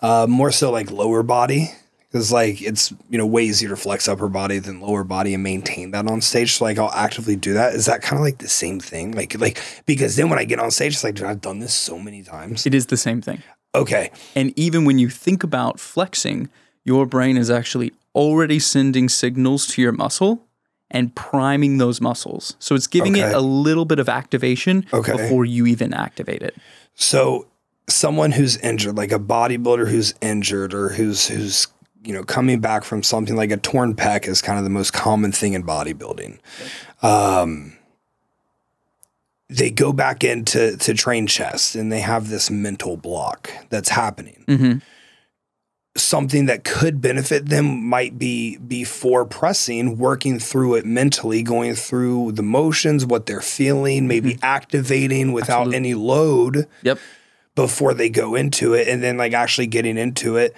uh, 0.00 0.26
more 0.26 0.50
so 0.50 0.70
like 0.72 0.90
lower 0.90 1.22
body. 1.22 1.70
Because 2.16 2.32
like 2.32 2.62
it's 2.62 2.94
you 3.10 3.18
know 3.18 3.26
way 3.26 3.44
easier 3.44 3.68
to 3.68 3.76
flex 3.76 4.08
upper 4.08 4.28
body 4.28 4.58
than 4.58 4.80
lower 4.80 5.04
body 5.04 5.34
and 5.34 5.42
maintain 5.42 5.90
that 5.90 6.06
on 6.06 6.22
stage. 6.22 6.54
So 6.54 6.64
like 6.64 6.78
I'll 6.78 6.90
actively 6.92 7.36
do 7.36 7.52
that. 7.52 7.74
Is 7.74 7.84
that 7.84 8.00
kind 8.00 8.18
of 8.18 8.24
like 8.24 8.38
the 8.38 8.48
same 8.48 8.80
thing? 8.80 9.12
Like 9.12 9.38
like 9.38 9.60
because 9.84 10.16
then 10.16 10.30
when 10.30 10.38
I 10.38 10.44
get 10.44 10.58
on 10.58 10.70
stage, 10.70 10.94
it's 10.94 11.04
like 11.04 11.16
dude, 11.16 11.26
I've 11.26 11.42
done 11.42 11.58
this 11.58 11.74
so 11.74 11.98
many 11.98 12.22
times. 12.22 12.64
It 12.66 12.74
is 12.74 12.86
the 12.86 12.96
same 12.96 13.20
thing. 13.20 13.42
Okay, 13.74 14.10
And 14.34 14.54
even 14.58 14.86
when 14.86 14.98
you 14.98 15.10
think 15.10 15.44
about 15.44 15.78
flexing, 15.78 16.48
your 16.84 17.04
brain 17.04 17.36
is 17.36 17.50
actually 17.50 17.92
already 18.14 18.58
sending 18.58 19.10
signals 19.10 19.66
to 19.66 19.82
your 19.82 19.92
muscle 19.92 20.46
and 20.90 21.14
priming 21.14 21.76
those 21.76 22.00
muscles. 22.00 22.56
So 22.58 22.74
it's 22.74 22.86
giving 22.86 23.12
Okay. 23.16 23.28
it 23.28 23.34
a 23.34 23.40
little 23.40 23.84
bit 23.84 23.98
of 23.98 24.08
activation 24.08 24.86
Okay. 24.94 25.12
before 25.12 25.44
you 25.44 25.66
even 25.66 25.92
activate 25.92 26.40
it. 26.40 26.54
So 26.94 27.48
someone 27.86 28.32
who's 28.32 28.56
injured, 28.56 28.96
like 28.96 29.12
a 29.12 29.18
bodybuilder 29.18 29.90
who's 29.90 30.14
injured 30.22 30.72
or 30.72 30.88
who's 30.90 31.28
who's 31.28 31.66
you 32.06 32.12
know 32.12 32.22
coming 32.24 32.60
back 32.60 32.84
from 32.84 33.02
something 33.02 33.36
like 33.36 33.50
a 33.50 33.56
torn 33.56 33.94
pec 33.94 34.26
is 34.28 34.40
kind 34.40 34.58
of 34.58 34.64
the 34.64 34.70
most 34.70 34.92
common 34.92 35.32
thing 35.32 35.52
in 35.54 35.62
bodybuilding. 35.64 36.38
Um, 37.02 37.72
they 39.48 39.70
go 39.70 39.92
back 39.92 40.24
into 40.24 40.76
to, 40.76 40.94
train 40.94 41.26
chest 41.26 41.76
and 41.76 41.92
they 41.92 42.00
have 42.00 42.28
this 42.28 42.50
mental 42.50 42.96
block 42.96 43.50
that's 43.70 43.90
happening. 43.90 44.44
Mhm. 44.48 44.82
Something 45.96 46.44
that 46.46 46.62
could 46.64 47.00
benefit 47.00 47.48
them 47.48 47.88
might 47.88 48.18
be 48.18 48.58
before 48.58 49.24
pressing, 49.24 49.96
working 49.98 50.38
through 50.38 50.74
it 50.74 50.84
mentally, 50.84 51.42
going 51.42 51.74
through 51.74 52.32
the 52.32 52.42
motions, 52.42 53.06
what 53.06 53.26
they're 53.26 53.40
feeling, 53.40 54.06
maybe 54.06 54.36
activating 54.42 55.32
without 55.32 55.60
Absolutely. 55.68 55.76
any 55.76 55.94
load 55.94 56.66
Yep. 56.82 56.98
before 57.54 57.94
they 57.94 58.08
go 58.10 58.34
into 58.34 58.74
it 58.74 58.88
and 58.88 59.02
then 59.02 59.16
like 59.16 59.32
actually 59.32 59.68
getting 59.68 59.96
into 59.96 60.36
it 60.36 60.54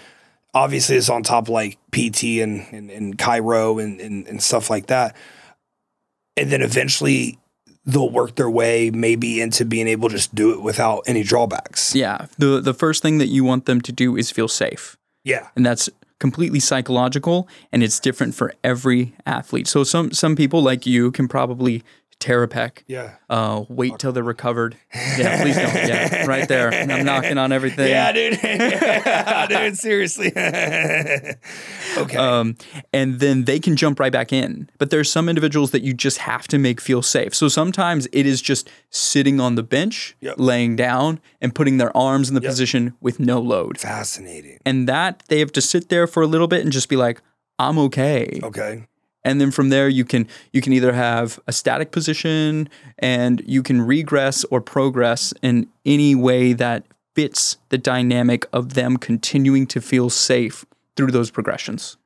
obviously 0.55 0.97
it's 0.97 1.09
on 1.09 1.23
top 1.23 1.45
of 1.45 1.49
like 1.51 1.79
pt 1.91 2.23
and 2.43 2.67
and, 2.73 2.91
and 2.91 3.19
chiro 3.19 3.83
and, 3.83 4.01
and 4.01 4.27
and 4.27 4.43
stuff 4.43 4.71
like 4.71 4.87
that 4.87 5.15
and 6.37 6.51
then 6.51 6.63
eventually 6.63 7.39
they'll 7.85 8.11
work 8.11 8.37
their 8.37 8.51
way 8.51 8.91
maybe 8.91 9.41
into 9.41 9.65
being 9.65 9.89
able 9.89 10.09
to 10.09 10.17
just 10.17 10.35
do 10.35 10.53
it 10.53 10.61
without 10.63 11.03
any 11.07 11.23
drawbacks 11.23 11.95
Yeah. 11.95 12.27
The 12.39 12.61
the 12.61 12.75
first 12.75 13.03
thing 13.03 13.19
that 13.19 13.29
you 13.29 13.45
want 13.45 13.67
them 13.67 13.81
to 13.83 13.93
do 13.93 14.17
is 14.17 14.31
feel 14.31 14.49
safe. 14.49 14.97
yeah 15.25 15.49
and 15.57 15.65
that's 15.65 15.89
completely 16.21 16.59
psychological 16.61 17.47
and 17.73 17.83
it's 17.83 18.01
different 18.01 18.35
for 18.35 18.53
every 18.65 19.15
athlete 19.25 19.69
so 19.69 19.85
some 19.85 20.11
some 20.13 20.35
people 20.35 20.61
like 20.63 20.85
you 20.85 21.13
can 21.13 21.29
probably 21.29 21.85
tear 22.21 22.43
a 22.43 22.49
pec 22.49 22.83
yeah. 22.89 23.15
Uh, 23.31 23.65
wait 23.69 23.99
till 23.99 24.11
they're 24.13 24.23
recovered. 24.25 24.77
Yeah 24.93 25.43
please 25.43 25.55
don't. 25.57 25.75
Yeah 25.75 26.27
right 26.27 26.49
there. 26.49 26.73
And 26.73 26.93
i'm 26.93 27.05
knocking 27.05 27.39
on 27.39 27.53
everything. 27.53 27.89
Yeah 27.89 28.13
dude. 28.13 28.39
Dude 29.49 29.79
seriously. 29.79 30.33
Okay. 31.97 32.17
Um, 32.17 32.57
and 32.93 33.19
then 33.19 33.45
they 33.45 33.59
can 33.59 33.75
jump 33.75 33.99
right 33.99 34.13
back 34.13 34.33
in. 34.33 34.69
But 34.79 34.91
there's 34.91 35.11
some 35.11 35.29
individuals 35.29 35.73
that 35.73 35.83
you 35.83 35.93
just 35.95 36.19
have 36.19 36.47
to 36.49 36.59
make 36.59 36.81
feel 36.81 37.03
safe. 37.03 37.35
So 37.35 37.49
sometimes 37.49 38.07
it 38.13 38.25
is 38.27 38.41
just 38.41 38.71
sitting 38.91 39.41
on 39.41 39.55
the 39.57 39.63
bench, 39.65 40.15
Yep. 40.21 40.35
laying 40.39 40.77
down, 40.77 41.19
and 41.41 41.55
putting 41.55 41.79
their 41.79 41.97
arms 41.97 42.29
in 42.29 42.35
the 42.35 42.41
position 42.41 42.95
with 43.01 43.19
no 43.19 43.41
load. 43.41 43.79
fascinating. 43.79 44.59
And 44.65 44.89
that 44.89 45.23
they 45.29 45.41
have 45.41 45.51
to 45.53 45.61
sit 45.61 45.89
there 45.89 46.07
for 46.07 46.23
a 46.23 46.27
little 46.27 46.47
bit 46.47 46.63
and 46.63 46.71
just 46.73 46.89
be 46.89 46.97
like, 46.97 47.21
I'm 47.59 47.79
okay. 47.79 48.39
okay 48.43 48.87
And 49.25 49.41
then 49.41 49.51
from 49.51 49.69
there 49.69 49.89
you 49.89 50.05
can 50.05 50.27
you 50.53 50.61
can 50.61 50.73
either 50.73 50.93
have 50.93 51.39
a 51.47 51.53
static 51.53 51.91
position 51.91 52.69
and 52.99 53.43
you 53.47 53.63
can 53.63 53.83
regress 53.83 54.45
or 54.45 54.61
progress 54.61 55.35
in 55.43 55.69
any 55.85 56.15
way 56.15 56.53
that 56.55 56.85
fits 57.15 57.57
the 57.71 57.79
dynamic 57.79 58.47
of 58.53 58.75
them 58.75 58.97
continuing 58.97 59.67
to 59.67 59.81
feel 59.81 60.09
safe 60.09 60.65
through 60.97 61.11
those 61.11 61.31
progressions. 61.31 61.97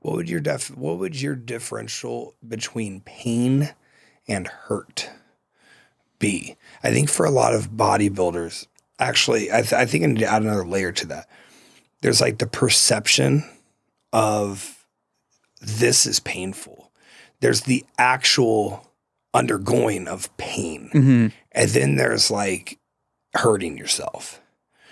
what 0.00 0.16
would 0.16 0.28
your 0.28 0.40
def 0.40 0.76
what 0.76 0.98
would 0.98 1.20
your 1.20 1.34
differential 1.34 2.34
between 2.46 3.00
pain 3.00 3.72
and 4.28 4.46
hurt 4.48 5.08
be 6.18 6.56
i 6.82 6.90
think 6.90 7.08
for 7.08 7.24
a 7.24 7.30
lot 7.30 7.54
of 7.54 7.70
bodybuilders 7.70 8.66
actually 8.98 9.50
i, 9.50 9.62
th- 9.62 9.72
I 9.72 9.86
think 9.86 10.04
i 10.04 10.08
need 10.08 10.18
to 10.18 10.26
add 10.26 10.42
another 10.42 10.66
layer 10.66 10.92
to 10.92 11.06
that 11.06 11.28
there's 12.02 12.20
like 12.20 12.38
the 12.38 12.46
perception 12.46 13.44
of 14.12 14.81
this 15.62 16.06
is 16.06 16.20
painful 16.20 16.90
there's 17.40 17.62
the 17.62 17.84
actual 17.98 18.88
undergoing 19.34 20.06
of 20.08 20.34
pain 20.36 20.90
Mm-hmm. 20.92 21.26
and 21.52 21.70
then 21.70 21.96
there's 21.96 22.30
like 22.30 22.78
hurting 23.34 23.78
yourself 23.78 24.40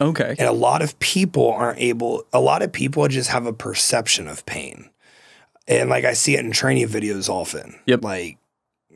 Okay. 0.00 0.35
and 0.38 0.48
a 0.48 0.52
lot 0.52 0.80
of 0.80 0.98
people 0.98 1.50
aren't 1.52 1.78
able, 1.78 2.24
a 2.33 2.40
lot 2.40 2.62
of 2.62 2.72
people 2.72 3.06
just 3.09 3.28
have 3.28 3.44
a 3.44 3.52
perception 3.52 4.28
of 4.28 4.46
pain. 4.46 4.88
And 5.68 5.90
like 5.90 6.06
I 6.06 6.14
see 6.14 6.37
it 6.37 6.40
in 6.42 6.52
training 6.52 6.88
videos 6.88 7.28
often. 7.28 7.78
Yep. 7.85 8.02
Like, 8.02 8.38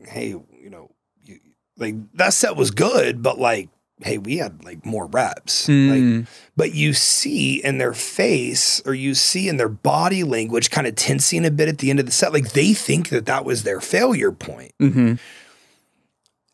hey, 0.08 0.28
you 0.28 0.70
know, 0.70 0.90
you, 1.22 1.40
like 1.76 1.96
that 2.14 2.32
set 2.32 2.56
was 2.56 2.70
good, 2.70 3.22
but 3.22 3.38
like, 3.38 3.68
hey, 4.02 4.18
we 4.18 4.38
had 4.38 4.64
like 4.64 4.84
more 4.84 5.06
reps. 5.06 5.68
Like, 5.68 5.76
Mm, 5.76 6.26
but 6.56 6.74
you 6.74 6.92
see 6.92 7.62
in 7.62 7.78
their 7.78 7.94
face 7.94 8.82
or 8.84 8.92
you 8.94 9.14
see 9.14 9.48
in 9.48 9.56
their 9.56 9.68
body 9.68 10.24
language 10.24 10.70
kind 10.70 10.86
of 10.86 10.96
tensing 10.96 11.44
a 11.46 11.50
bit 11.50 11.68
at 11.68 11.78
the 11.78 11.90
end 11.90 12.00
of 12.00 12.06
the 12.06 12.12
set. 12.12 12.32
Like 12.32 12.52
they 12.52 12.74
think 12.74 13.10
that 13.10 13.26
that 13.26 13.44
was 13.44 13.62
their 13.62 13.80
failure 13.80 14.32
point. 14.32 14.72
mhm. 14.80 15.18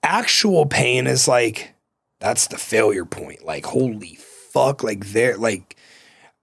Actual 0.02 0.66
pain 0.66 1.06
is 1.06 1.28
like, 1.28 1.74
that's 2.20 2.46
the 2.46 2.56
failure 2.58 3.04
point. 3.04 3.44
Like, 3.44 3.66
holy 3.66 4.18
fuck. 4.52 4.82
Like, 4.82 5.08
there, 5.08 5.36
like, 5.36 5.76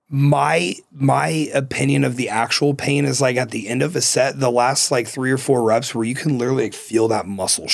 my 0.09 0.73
my 0.91 1.49
opinion 1.53 2.03
of 2.05 2.15
the 2.15 2.29
actual 2.29 2.73
pain 2.73 3.03
is 3.03 3.19
like 3.19 3.35
at 3.35 3.51
the 3.51 3.67
end 3.67 3.81
of 3.81 3.93
a 3.95 4.01
set, 4.01 4.39
the 4.39 4.49
last 4.51 4.89
like 4.89 5.05
three 5.05 5.31
or 5.31 5.37
four 5.37 5.63
reps 5.63 5.93
where 5.93 6.05
you 6.05 6.15
can 6.15 6.37
literally 6.37 6.63
like 6.63 6.73
feel 6.73 7.09
that 7.09 7.25
muscle 7.25 7.67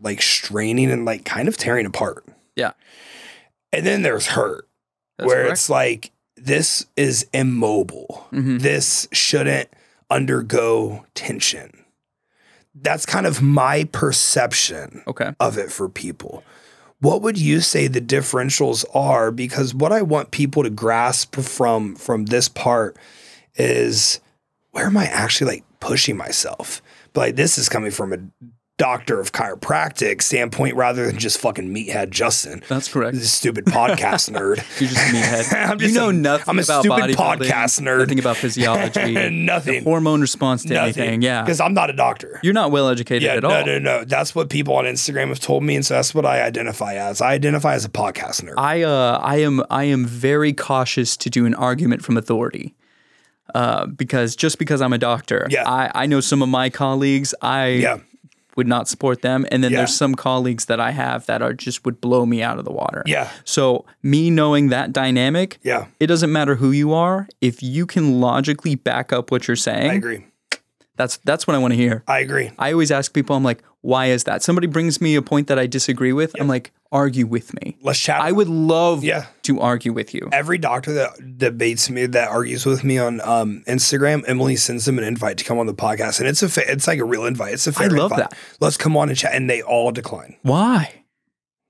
like 0.00 0.22
straining 0.22 0.90
and 0.92 1.04
like 1.04 1.24
kind 1.24 1.48
of 1.48 1.56
tearing 1.56 1.86
apart. 1.86 2.24
Yeah. 2.56 2.72
And 3.72 3.86
then 3.86 4.02
there's 4.02 4.26
hurt, 4.28 4.68
That's 5.18 5.26
where 5.28 5.42
correct. 5.42 5.52
it's 5.52 5.70
like 5.70 6.10
this 6.36 6.86
is 6.96 7.26
immobile. 7.32 8.26
Mhm. 8.32 8.60
This 8.62 9.06
shouldn't 9.12 9.68
undergo 10.10 11.04
tension. 11.14 11.84
That's 12.74 13.04
kind 13.06 13.26
of 13.26 13.42
my 13.42 13.84
perception 13.92 15.02
Okay. 15.06 15.32
of 15.40 15.58
it 15.58 15.70
for 15.70 15.88
people. 15.88 16.42
What 17.00 17.22
would 17.22 17.38
you 17.38 17.60
say 17.60 17.86
the 17.86 18.00
differentials 18.00 18.84
are? 18.94 19.30
Because 19.30 19.74
what 19.74 19.92
I 19.92 20.02
want 20.02 20.30
people 20.30 20.62
to 20.62 20.70
grasp 20.70 21.36
from 21.36 21.94
from 21.96 22.26
this 22.26 22.48
part 22.48 22.96
is 23.56 24.20
where 24.72 24.86
am 24.86 24.96
I 24.96 25.06
actually 25.06 25.52
like 25.52 25.64
pushing 25.80 26.16
myself? 26.16 26.82
But 27.12 27.20
like 27.20 27.36
this 27.36 27.58
is 27.58 27.68
coming 27.68 27.90
from 27.90 28.12
a 28.12 28.18
doctor 28.80 29.20
of 29.20 29.32
chiropractic 29.32 30.22
standpoint 30.22 30.74
rather 30.74 31.06
than 31.06 31.18
just 31.18 31.38
fucking 31.38 31.68
meathead 31.72 32.08
Justin. 32.10 32.62
That's 32.66 32.90
correct. 32.90 33.16
This 33.18 33.30
stupid 33.30 33.66
podcast 33.66 34.30
nerd. 34.34 34.56
You're 34.80 34.88
just 34.88 34.96
a 34.96 35.14
meathead. 35.14 35.70
I'm 35.70 35.80
you 35.80 35.92
know 35.92 36.08
a- 36.08 36.12
nothing 36.14 36.44
I'm 36.48 36.58
a 36.58 36.62
about 36.62 36.82
stupid 36.82 37.16
podcast 37.16 37.80
nerd. 37.82 37.98
Nothing 38.00 38.18
about 38.18 38.36
physiology. 38.38 39.30
Nothing. 39.30 39.84
Hormone 39.84 40.20
response 40.22 40.64
to 40.64 40.80
anything. 40.80 41.20
Yeah. 41.20 41.42
Because 41.42 41.60
I'm 41.60 41.74
not 41.74 41.90
a 41.90 41.92
doctor. 41.92 42.40
You're 42.42 42.54
not 42.54 42.70
well 42.70 42.88
educated 42.88 43.22
Yeah, 43.22 43.34
at 43.34 43.42
no, 43.42 43.50
all. 43.50 43.66
No, 43.66 43.78
no, 43.78 43.98
no. 43.98 44.04
That's 44.04 44.34
what 44.34 44.48
people 44.48 44.74
on 44.76 44.86
Instagram 44.86 45.28
have 45.28 45.40
told 45.40 45.62
me, 45.62 45.76
and 45.76 45.84
so 45.84 45.94
that's 45.94 46.14
what 46.14 46.24
I 46.24 46.40
identify 46.42 46.94
as. 46.94 47.20
I 47.20 47.32
identify 47.32 47.74
as 47.74 47.84
a 47.84 47.90
podcast 47.90 48.42
nerd. 48.42 48.54
I 48.56 48.82
uh 48.82 49.18
I 49.22 49.36
am 49.42 49.62
I 49.70 49.84
am 49.84 50.06
very 50.06 50.52
cautious 50.54 51.16
to 51.18 51.28
do 51.30 51.44
an 51.46 51.54
argument 51.54 52.02
from 52.02 52.16
authority. 52.16 52.74
Uh, 53.54 53.84
because 53.86 54.36
just 54.36 54.58
because 54.60 54.80
I'm 54.80 54.92
a 54.92 54.98
doctor, 54.98 55.48
Yeah. 55.50 55.68
I, 55.68 55.90
I 56.02 56.06
know 56.06 56.20
some 56.20 56.40
of 56.40 56.48
my 56.48 56.70
colleagues, 56.70 57.34
I 57.42 57.66
Yeah. 57.66 57.98
Would 58.56 58.66
not 58.66 58.88
support 58.88 59.22
them. 59.22 59.46
And 59.50 59.62
then 59.62 59.70
Yeah. 59.72 59.78
there's 59.78 59.96
some 59.96 60.14
colleagues 60.14 60.64
that 60.66 60.80
I 60.80 60.90
have 60.90 61.26
that 61.26 61.42
are 61.42 61.52
just 61.52 61.84
would 61.84 62.00
blow 62.00 62.26
me 62.26 62.42
out 62.42 62.58
of 62.58 62.64
the 62.64 62.72
water. 62.72 63.02
Yeah. 63.06 63.28
So 63.44 63.84
me 64.02 64.30
knowing 64.30 64.68
that 64.68 64.92
dynamic, 64.92 65.58
Yeah. 65.62 65.86
it 66.00 66.06
doesn't 66.08 66.32
matter 66.32 66.56
who 66.56 66.70
you 66.70 66.92
are. 66.92 67.28
If 67.40 67.62
you 67.62 67.86
can 67.86 68.20
logically 68.20 68.74
back 68.74 69.12
up 69.12 69.30
what 69.30 69.46
you're 69.48 69.56
saying, 69.56 69.90
I 69.90 69.94
agree. 69.94 70.24
That's 71.00 71.16
that's 71.24 71.46
what 71.46 71.54
I 71.56 71.58
want 71.58 71.72
to 71.72 71.76
hear. 71.76 72.04
I 72.06 72.18
agree. 72.20 72.50
I 72.58 72.72
always 72.72 72.90
ask 72.90 73.12
people, 73.14 73.34
I'm 73.34 73.42
like, 73.42 73.62
why 73.80 74.06
is 74.06 74.24
that? 74.24 74.42
Somebody 74.42 74.66
brings 74.66 75.00
me 75.00 75.14
a 75.14 75.22
point 75.22 75.46
that 75.48 75.58
I 75.58 75.66
disagree 75.66 76.12
with. 76.12 76.38
I'm 76.38 76.48
like, 76.48 76.70
argue 76.92 77.26
with 77.26 77.54
me. 77.54 77.78
Let's 77.82 77.98
chat. 77.98 78.20
I 78.20 78.30
would 78.32 78.48
love 78.48 79.02
Yeah. 79.02 79.26
to 79.44 79.58
argue 79.60 79.92
with 79.94 80.12
you. 80.12 80.28
Every 80.32 80.58
doctor 80.58 80.92
that 80.94 81.38
debates 81.38 81.88
me, 81.88 82.04
that 82.06 82.28
argues 82.28 82.66
with 82.66 82.84
me 82.84 82.98
on 82.98 83.20
um, 83.22 83.62
Instagram, 83.66 84.22
Emily 84.26 84.56
sends 84.56 84.84
them 84.84 84.98
an 84.98 85.04
invite 85.04 85.38
to 85.38 85.44
come 85.44 85.58
on 85.58 85.64
the 85.66 85.74
podcast, 85.74 86.20
and 86.20 86.28
it's 86.28 86.42
a 86.42 86.48
fa- 86.50 86.70
it's 86.70 86.86
like 86.86 86.98
a 86.98 87.04
real 87.04 87.24
invite. 87.24 87.54
It's 87.54 87.66
a 87.66 87.72
fair 87.72 87.88
love 87.88 88.10
invite. 88.12 88.30
that. 88.30 88.38
Let's 88.60 88.76
come 88.76 88.96
on 88.96 89.08
and 89.08 89.16
chat, 89.16 89.32
and 89.34 89.48
they 89.48 89.62
all 89.62 89.90
decline. 89.92 90.36
Why? 90.42 91.02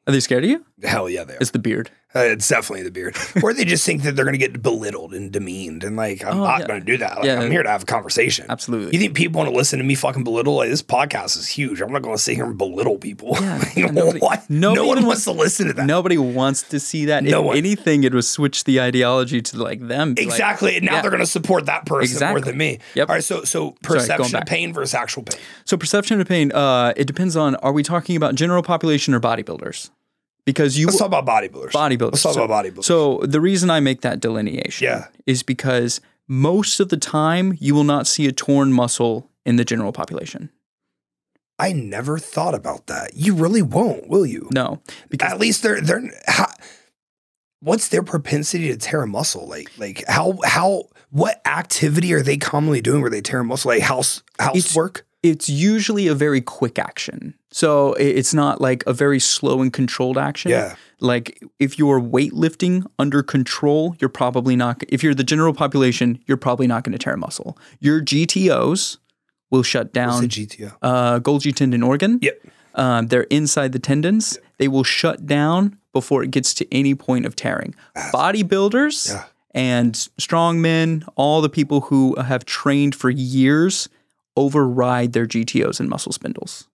Are 0.06 0.12
they 0.12 0.20
scared 0.20 0.42
of 0.44 0.50
you? 0.50 0.64
Hell 0.82 1.08
yeah, 1.08 1.22
they 1.24 1.34
are. 1.34 1.38
It's 1.40 1.50
the 1.52 1.58
beard. 1.60 1.90
Uh, 2.12 2.20
it's 2.20 2.48
definitely 2.48 2.82
the 2.82 2.90
beard, 2.90 3.16
or 3.42 3.54
they 3.54 3.64
just 3.64 3.86
think 3.86 4.02
that 4.02 4.16
they're 4.16 4.24
going 4.24 4.32
to 4.34 4.38
get 4.38 4.60
belittled 4.62 5.14
and 5.14 5.30
demeaned, 5.30 5.84
and 5.84 5.94
like 5.96 6.24
I'm 6.24 6.40
Oh, 6.40 6.44
not 6.44 6.60
yeah. 6.60 6.66
going 6.66 6.80
to 6.80 6.84
do 6.86 6.96
that. 6.98 7.18
Like, 7.18 7.24
Yeah. 7.26 7.40
I'm 7.40 7.50
here 7.52 7.62
to 7.62 7.68
have 7.68 7.84
a 7.84 7.86
conversation. 7.86 8.46
Absolutely. 8.48 8.92
You 8.92 8.98
think 8.98 9.14
people 9.14 9.38
want 9.38 9.48
to 9.50 9.56
listen 9.56 9.78
to 9.78 9.84
me 9.84 9.94
fucking 9.94 10.24
belittle? 10.24 10.56
Like 10.56 10.70
this 10.70 10.82
podcast 10.82 11.36
is 11.36 11.46
huge. 11.46 11.80
I'm 11.80 11.92
not 11.92 12.02
going 12.02 12.16
to 12.16 12.20
sit 12.20 12.34
here 12.34 12.46
and 12.46 12.58
belittle 12.58 12.98
people. 12.98 13.36
Yeah, 13.40 13.58
Like, 13.62 13.76
yeah, 13.76 13.86
nobody- 13.92 14.18
what? 14.18 14.50
nobody 14.50 14.80
no 14.82 14.86
one 14.88 15.06
wants 15.06 15.22
to 15.24 15.30
listen 15.32 15.68
to 15.68 15.72
that. 15.74 15.86
Nobody 15.86 16.18
wants 16.18 16.62
to 16.64 16.80
see 16.80 17.04
that. 17.04 17.22
No 17.22 17.40
if 17.42 17.46
one. 17.46 17.56
anything, 17.58 18.02
it 18.02 18.12
would 18.12 18.24
switch 18.24 18.64
the 18.64 18.80
ideology 18.80 19.40
to 19.42 19.62
like 19.62 19.80
them. 19.86 20.14
Be 20.14 20.22
like, 20.24 20.32
Exactly. 20.32 20.76
and 20.76 20.86
now 20.86 20.94
yeah. 20.94 21.02
they're 21.02 21.10
going 21.12 21.20
to 21.22 21.26
support 21.26 21.66
that 21.66 21.86
person 21.86 22.28
more 22.28 22.40
than 22.40 22.56
me. 22.58 22.80
Yep. 22.96 23.08
All 23.08 23.14
right. 23.14 23.22
So, 23.24 23.44
so 23.44 23.76
perception 23.82 24.34
of 24.36 24.46
pain 24.46 24.72
versus 24.74 24.94
actual 24.94 25.22
pain. 25.22 25.40
so 25.64 25.76
perception 25.76 26.20
of 26.20 26.26
pain, 26.26 26.50
uh, 26.50 26.92
it 26.96 27.06
depends 27.06 27.36
on 27.36 27.54
are 27.56 27.72
we 27.72 27.84
talking 27.84 28.16
about 28.16 28.34
general 28.34 28.64
population 28.64 29.14
or 29.14 29.20
bodybuilders? 29.20 29.90
Because 30.50 30.76
you 30.76 30.86
Let's 30.86 30.98
talk 30.98 31.06
about 31.06 31.24
bodybuilders. 31.26 31.70
bodybuilders. 31.70 32.10
Let's 32.12 32.22
talk 32.24 32.34
so, 32.34 32.42
about 32.42 32.64
bodybuilders. 32.64 32.84
So 32.84 33.18
the 33.22 33.40
reason 33.40 33.70
I 33.70 33.78
make 33.78 34.00
that 34.00 34.18
delineation 34.18 34.84
Yeah. 34.84 35.06
is 35.26 35.44
because 35.44 36.00
most 36.26 36.80
of 36.80 36.88
the 36.88 36.96
time 36.96 37.56
you 37.60 37.72
will 37.72 37.84
not 37.84 38.08
see 38.08 38.26
a 38.26 38.32
torn 38.32 38.72
muscle 38.72 39.30
in 39.46 39.54
the 39.56 39.64
general 39.64 39.92
population. 39.92 40.50
I 41.56 41.72
never 41.72 42.18
thought 42.18 42.54
about 42.56 42.88
that. 42.88 43.12
You 43.14 43.34
really 43.34 43.62
won't, 43.62 44.08
will 44.08 44.26
you? 44.26 44.48
No, 44.52 44.80
because 45.08 45.30
At 45.32 45.38
least 45.38 45.62
they're 45.62 45.80
they're. 45.80 46.02
How, 46.26 46.46
what's 47.60 47.88
their 47.88 48.02
propensity 48.02 48.68
to 48.68 48.76
tear 48.76 49.02
a 49.02 49.06
muscle? 49.06 49.46
Like 49.46 49.70
like 49.78 50.02
how 50.08 50.38
how 50.44 50.84
what 51.10 51.40
activity 51.46 52.12
are 52.12 52.22
they 52.22 52.38
commonly 52.38 52.80
doing 52.80 53.02
where 53.02 53.10
they 53.10 53.20
tear 53.20 53.40
a 53.40 53.44
muscle? 53.44 53.68
Like 53.68 53.82
house 53.82 54.22
housework. 54.38 55.06
It's 55.22 55.48
usually 55.48 56.06
a 56.06 56.14
very 56.14 56.40
quick 56.40 56.78
action. 56.78 57.34
So 57.50 57.92
it's 57.94 58.32
not 58.32 58.60
like 58.60 58.82
a 58.86 58.92
very 58.92 59.18
slow 59.18 59.60
and 59.60 59.72
controlled 59.72 60.16
action. 60.16 60.50
Yeah. 60.50 60.76
Like 61.00 61.42
if 61.58 61.78
you're 61.78 62.00
weightlifting 62.00 62.86
under 62.98 63.22
control, 63.22 63.96
you're 63.98 64.08
probably 64.10 64.56
not. 64.56 64.82
If 64.88 65.02
you're 65.02 65.14
the 65.14 65.24
general 65.24 65.52
population, 65.52 66.18
you're 66.26 66.36
probably 66.36 66.66
not 66.66 66.84
going 66.84 66.92
to 66.92 66.98
tear 66.98 67.14
a 67.14 67.18
muscle. 67.18 67.58
Your 67.80 68.00
GTOs 68.00 68.98
will 69.50 69.62
shut 69.62 69.92
down 69.92 70.24
GTO? 70.28 70.76
uh, 70.80 71.18
Golgi 71.20 71.54
tendon 71.54 71.82
organ. 71.82 72.18
Yep. 72.22 72.40
Um, 72.76 73.06
they're 73.08 73.24
inside 73.24 73.72
the 73.72 73.78
tendons. 73.80 74.38
They 74.58 74.68
will 74.68 74.84
shut 74.84 75.26
down 75.26 75.76
before 75.92 76.22
it 76.22 76.30
gets 76.30 76.54
to 76.54 76.72
any 76.72 76.94
point 76.94 77.26
of 77.26 77.34
tearing. 77.34 77.74
Bodybuilders 77.96 79.10
Yeah. 79.10 79.24
and 79.54 79.94
strongmen, 80.18 81.04
all 81.16 81.40
the 81.40 81.48
people 81.48 81.80
who 81.82 82.14
have 82.20 82.44
trained 82.44 82.94
for 82.94 83.10
years, 83.10 83.88
override 84.36 85.12
their 85.12 85.26
GTOs 85.26 85.80
and 85.80 85.88
muscle 85.88 86.12
spindles. 86.12 86.68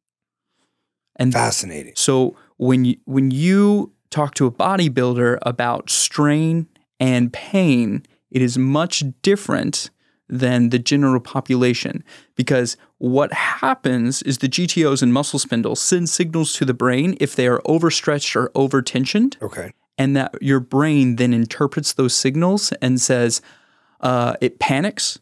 And 1.16 1.32
Fascinating. 1.32 1.94
so 1.96 2.36
when 2.58 2.84
you, 2.84 2.96
when 3.06 3.30
you 3.30 3.92
talk 4.10 4.34
to 4.34 4.46
a 4.46 4.50
bodybuilder 4.50 5.38
about 5.42 5.88
strain 5.90 6.68
and 7.00 7.32
pain, 7.32 8.04
it 8.30 8.42
is 8.42 8.58
much 8.58 9.02
different 9.22 9.90
than 10.28 10.70
the 10.70 10.78
general 10.78 11.20
population 11.20 12.02
because 12.34 12.76
what 12.98 13.32
happens 13.32 14.22
is 14.22 14.38
the 14.38 14.48
GTOs 14.48 15.00
and 15.00 15.12
muscle 15.12 15.38
spindles 15.38 15.80
send 15.80 16.08
signals 16.08 16.52
to 16.54 16.64
the 16.64 16.74
brain 16.74 17.16
if 17.20 17.36
they 17.36 17.46
are 17.46 17.62
overstretched 17.64 18.34
or 18.34 18.48
overtensioned 18.50 19.40
Okay. 19.40 19.72
and 19.96 20.16
that 20.16 20.34
your 20.42 20.58
brain 20.58 21.14
then 21.16 21.32
interprets 21.32 21.92
those 21.92 22.12
signals 22.14 22.72
and 22.82 23.00
says 23.00 23.40
uh, 24.00 24.34
it 24.40 24.58
panics 24.58 25.20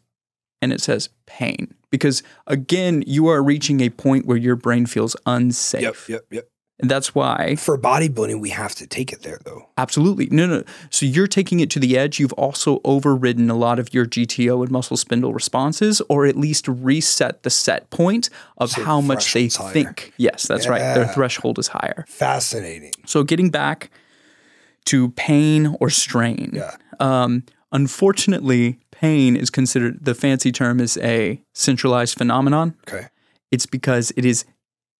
and 0.59 0.73
it 0.73 0.81
says 0.81 1.09
pain 1.27 1.75
because 1.95 2.23
again 2.47 3.03
you 3.07 3.27
are 3.27 3.41
reaching 3.43 3.79
a 3.81 3.89
point 3.89 4.25
where 4.25 4.37
your 4.37 4.55
brain 4.55 4.85
feels 4.85 5.15
unsafe 5.25 5.81
Yep. 5.81 5.95
Yep. 6.09 6.21
Yep. 6.31 6.45
and 6.81 6.91
that's 6.91 7.15
why 7.15 7.55
For 7.55 7.77
bodybuilding, 7.77 8.39
we 8.41 8.49
have 8.49 8.73
to 8.75 8.85
take 8.87 9.09
it 9.15 9.21
there 9.23 9.39
though. 9.45 9.61
absolutely 9.77 10.27
no 10.39 10.45
no 10.45 10.63
so 10.89 11.05
you're 11.05 11.27
taking 11.39 11.59
it 11.61 11.69
to 11.71 11.79
the 11.79 11.97
edge 11.97 12.19
you've 12.19 12.33
also 12.45 12.79
overridden 12.83 13.49
a 13.49 13.55
lot 13.55 13.77
of 13.79 13.93
your 13.93 14.05
gto 14.05 14.61
and 14.63 14.71
muscle 14.71 14.97
spindle 14.97 15.33
responses 15.33 16.01
or 16.09 16.25
at 16.25 16.35
least 16.35 16.67
reset 16.67 17.43
the 17.43 17.49
set 17.49 17.89
point 17.89 18.29
of 18.57 18.69
So 18.71 18.83
how 18.83 18.99
much 19.01 19.33
they 19.33 19.47
higher. 19.47 19.71
think 19.73 20.13
yes 20.17 20.47
that's 20.49 20.67
right 20.67 20.83
their 20.95 21.07
threshold 21.15 21.57
is 21.59 21.67
higher 21.69 22.05
Fascinating. 22.07 22.91
so 23.05 23.23
getting 23.23 23.49
back 23.49 23.89
to 24.85 25.09
pain 25.29 25.75
or 25.79 25.89
strain. 25.89 26.51
Yeah. 26.53 26.69
Um, 26.99 27.43
unfortunately, 27.71 28.77
pain 29.05 29.35
is 29.35 29.49
considered 29.49 30.03
the 30.03 30.15
fancy 30.15 30.51
term 30.51 30.79
is 30.79 30.97
a 30.97 31.39
centralized 31.53 32.17
phenomenon. 32.17 32.75
Okay. 32.87 33.07
It's 33.51 33.67
because 33.67 34.11
it 34.17 34.25
is 34.25 34.45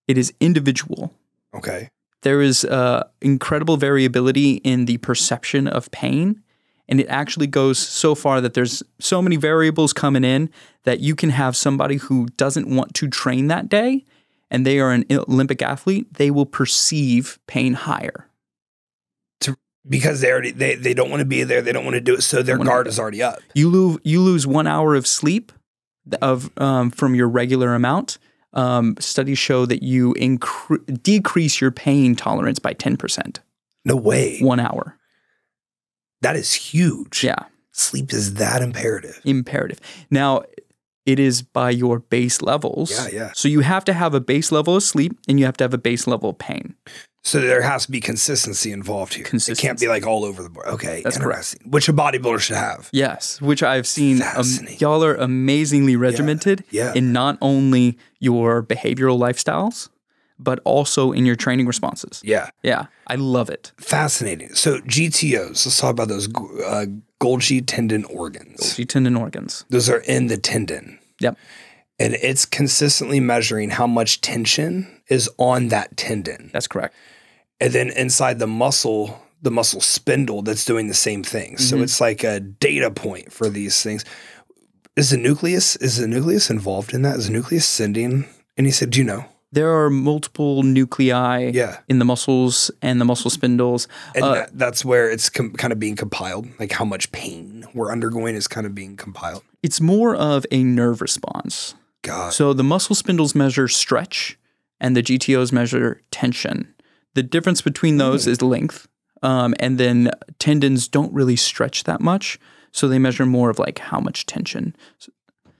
it 0.08 0.18
is 0.18 0.34
individual. 0.40 1.14
Okay. 1.54 1.90
There 2.22 2.42
is 2.42 2.66
uh, 2.66 3.08
incredible 3.22 3.78
variability 3.78 4.56
in 4.64 4.86
the 4.86 4.98
perception 4.98 5.68
of 5.68 5.90
pain. 5.92 6.42
And 6.88 7.00
it 7.00 7.08
actually 7.08 7.48
goes 7.48 7.80
so 7.80 8.14
far 8.14 8.42
that 8.42 8.54
there's 8.54 8.84
so 9.00 9.22
many 9.22 9.38
variables 9.38 9.92
coming 9.92 10.24
in 10.24 10.50
that 10.84 11.00
you 11.00 11.16
can 11.16 11.32
have 11.32 11.56
somebody 11.56 11.98
who 11.98 12.28
doesn't 12.38 12.68
want 12.68 12.94
to 12.96 13.08
train 13.08 13.48
that 13.48 13.70
day 13.70 14.06
and 14.52 14.66
they 14.66 14.80
are 14.80 14.92
an 14.92 15.06
Olympic 15.12 15.64
athlete, 15.64 16.14
they 16.14 16.30
will 16.30 16.46
perceive 16.46 17.40
pain 17.48 17.74
higher. 17.74 18.28
Because 19.88 20.22
they 20.22 20.32
already 20.32 20.52
they, 20.52 20.76
they 20.76 20.94
don't 20.94 21.10
want 21.12 21.20
to 21.22 21.26
be 21.26 21.44
there. 21.44 21.62
They 21.62 21.72
don't 21.72 21.84
want 21.86 21.96
to 21.96 22.02
do 22.02 22.16
it. 22.16 22.22
So 22.22 22.42
their 22.42 22.58
guard 22.58 22.88
is 22.88 23.00
already 23.00 23.22
up. 23.22 23.40
You 23.54 23.70
lose 23.70 24.00
you 24.04 24.22
lose 24.22 24.48
one 24.48 24.66
hour 24.68 24.96
of 24.96 25.06
sleep 25.06 25.52
of 26.22 26.50
um, 26.60 26.90
from 26.92 27.14
your 27.16 27.28
regular 27.28 27.74
amount. 27.76 28.18
Um, 28.54 28.96
studies 29.00 29.38
show 29.38 29.66
that 29.66 29.84
you 29.84 30.14
incre- 30.16 31.04
decrease 31.04 31.60
your 31.60 31.72
pain 31.72 32.16
tolerance 32.16 32.58
by 32.58 32.74
ten 32.74 32.96
percent. 32.98 33.42
No 33.84 33.96
way. 33.96 34.40
One 34.40 34.60
hour, 34.60 34.98
That 36.22 36.36
is 36.36 36.54
huge. 36.54 37.24
yeah, 37.24 37.44
Sleep 37.72 38.12
is 38.14 38.36
that 38.36 38.62
imperative. 38.64 39.22
imperative. 39.26 39.80
Now, 40.10 40.44
it 41.06 41.20
is 41.20 41.42
by 41.44 41.70
your 41.70 42.00
base 42.00 42.42
levels. 42.42 42.92
Yeah, 42.92 43.08
yeah. 43.26 43.32
So 43.36 43.48
you 43.48 43.60
have 43.60 43.86
to 43.86 43.94
have 43.94 44.14
a 44.16 44.20
base 44.22 44.52
level 44.52 44.76
of 44.78 44.84
sleep, 44.84 45.16
and 45.28 45.40
you 45.40 45.46
have 45.46 45.58
to 45.58 45.64
have 45.64 45.74
a 45.74 45.78
base 45.78 46.08
level 46.08 46.32
of 46.32 46.38
pain. 46.40 46.76
So 47.26 47.42
there 47.42 47.64
has 47.64 47.88
to 47.88 47.92
be 47.92 48.00
consistency 48.00 48.72
involved 48.72 49.16
here. 49.16 49.26
It 49.34 49.58
can't 49.58 49.80
be 49.80 49.88
like 49.88 50.06
all 50.06 50.24
over 50.24 50.44
the 50.44 50.50
board. 50.50 50.68
Okay, 50.68 51.02
That's 51.04 51.18
correct. 51.18 51.40
interesting. 51.56 51.72
Which 51.72 51.90
a 51.90 51.94
bodybuilder 51.94 52.40
should 52.40 52.56
have. 52.56 52.88
Yes, 52.94 53.42
which 53.42 53.64
I've 53.64 53.88
seen. 53.88 54.18
Um, 54.22 54.28
Fascinating. 54.36 54.78
y'all 54.80 55.04
are 55.04 55.16
amazingly 55.16 55.96
regimented 55.96 56.64
yeah. 56.70 56.94
in 56.94 57.12
not 57.14 57.40
only 57.42 57.98
your 58.20 58.62
behavioral 58.62 59.18
lifestyles, 59.18 59.90
but 60.38 60.60
also 60.66 61.12
in 61.14 61.26
your 61.26 61.36
training 61.36 61.66
responses. 61.66 62.22
Yeah, 62.24 62.50
Yeah, 62.62 62.86
I 63.08 63.16
love 63.16 63.50
it. 63.50 63.72
fascinating. 63.78 64.54
So 64.54 64.78
GTOs. 64.82 65.66
Let's 65.66 65.80
talk 65.80 65.92
about 65.92 66.10
those 66.10 66.28
uh, 66.28 66.86
Golgi 67.20 67.64
tendon 67.66 68.04
organs. 68.06 68.76
G 68.76 68.86
tendon 68.86 69.16
organs. 69.16 69.66
Those 69.70 69.90
are 69.90 70.02
in 70.02 70.28
the 70.28 70.38
tendon, 70.38 71.00
Yep. 71.22 71.38
and 71.98 72.14
it's 72.22 72.46
consistently 72.46 73.20
measuring 73.20 73.72
how 73.72 73.88
much 73.88 74.22
tension 74.22 75.02
is 75.08 75.28
on 75.40 75.70
that 75.70 75.98
tendon, 75.98 76.52
That's 76.54 76.68
correct. 76.68 76.94
And 77.60 77.74
then 77.74 77.90
inside 77.90 78.40
the 78.40 78.48
muscle, 78.48 79.22
the 79.42 79.52
muscle 79.52 79.82
spindle 79.82 80.42
that's 80.42 80.66
doing 80.66 80.88
the 80.88 80.94
same 80.94 81.24
thing. 81.24 81.58
So 81.58 81.78
Mhm. 81.78 81.84
it's 81.84 82.02
like 82.02 82.24
a 82.24 82.40
data 82.40 82.92
point 82.92 83.32
for 83.32 83.50
these 83.50 83.82
things. 83.82 84.04
Is 84.96 85.10
the 85.10 85.18
nucleus 85.18 85.76
is 85.78 85.98
the 85.98 86.08
nucleus 86.08 86.50
involved 86.50 86.94
in 86.94 87.02
that? 87.04 87.18
Is 87.18 87.28
the 87.28 87.34
nucleus 87.34 87.66
sending? 87.66 88.26
And 88.58 88.66
he 88.66 88.72
said, 88.72 88.92
"Do 88.92 89.00
you 89.00 89.06
know?" 89.06 89.26
There 89.52 89.72
are 89.74 89.90
multiple 89.90 90.64
nuclei 90.64 91.52
Yeah. 91.54 91.78
in 91.88 92.00
the 92.00 92.06
muscles 92.06 92.72
and 92.82 93.00
the 93.00 93.06
muscle 93.06 93.30
spindles. 93.30 93.88
And 94.14 94.24
Uh, 94.26 94.34
that, 94.34 94.58
that's 94.58 94.84
where 94.84 95.10
it's 95.10 95.30
com- 95.30 95.54
kind 95.54 95.72
of 95.72 95.80
being 95.80 95.96
compiled, 95.96 96.48
like 96.60 96.74
how 96.74 96.84
much 96.86 97.12
pain 97.12 97.66
we're 97.74 97.92
undergoing 97.92 98.36
is 98.36 98.48
kind 98.50 98.66
of 98.68 98.74
being 98.76 98.98
compiled. 98.98 99.44
It's 99.64 99.80
more 99.80 100.14
of 100.16 100.46
a 100.52 100.64
nerve 100.64 101.00
response. 101.02 101.76
God, 102.02 102.34
So 102.34 102.54
the 102.54 102.64
muscle 102.64 102.96
spindles 102.96 103.34
measure 103.34 103.68
stretch 103.68 104.38
and 104.80 104.96
the 104.96 105.02
GTOs 105.02 105.52
measure 105.54 106.02
tension. 106.12 106.68
The 107.16 107.24
difference 107.24 107.62
between 107.62 107.98
those 107.98 108.28
is 108.28 108.42
length. 108.42 108.88
Um, 109.24 109.56
and 109.60 109.78
then 109.78 110.12
tendons 110.38 110.88
don't 110.88 111.12
really 111.14 111.36
stretch 111.36 111.86
that 111.86 112.00
much. 112.00 112.40
So 112.72 112.88
they 112.88 113.00
measure 113.00 113.26
more 113.26 113.50
of 113.50 113.58
like 113.58 113.80
how 113.80 114.00
much 114.00 114.26
tension. 114.26 114.76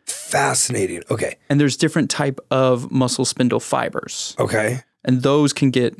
Fascinating. 0.06 1.02
Okay. 1.10 1.38
And 1.50 1.60
there's 1.60 1.78
different 1.78 2.12
type 2.12 2.40
of 2.52 2.92
muscle 2.92 3.26
spindle 3.26 3.60
fibers. 3.60 4.36
Okay. 4.38 4.82
And 5.04 5.24
those 5.24 5.54
can 5.54 5.72
get 5.72 5.96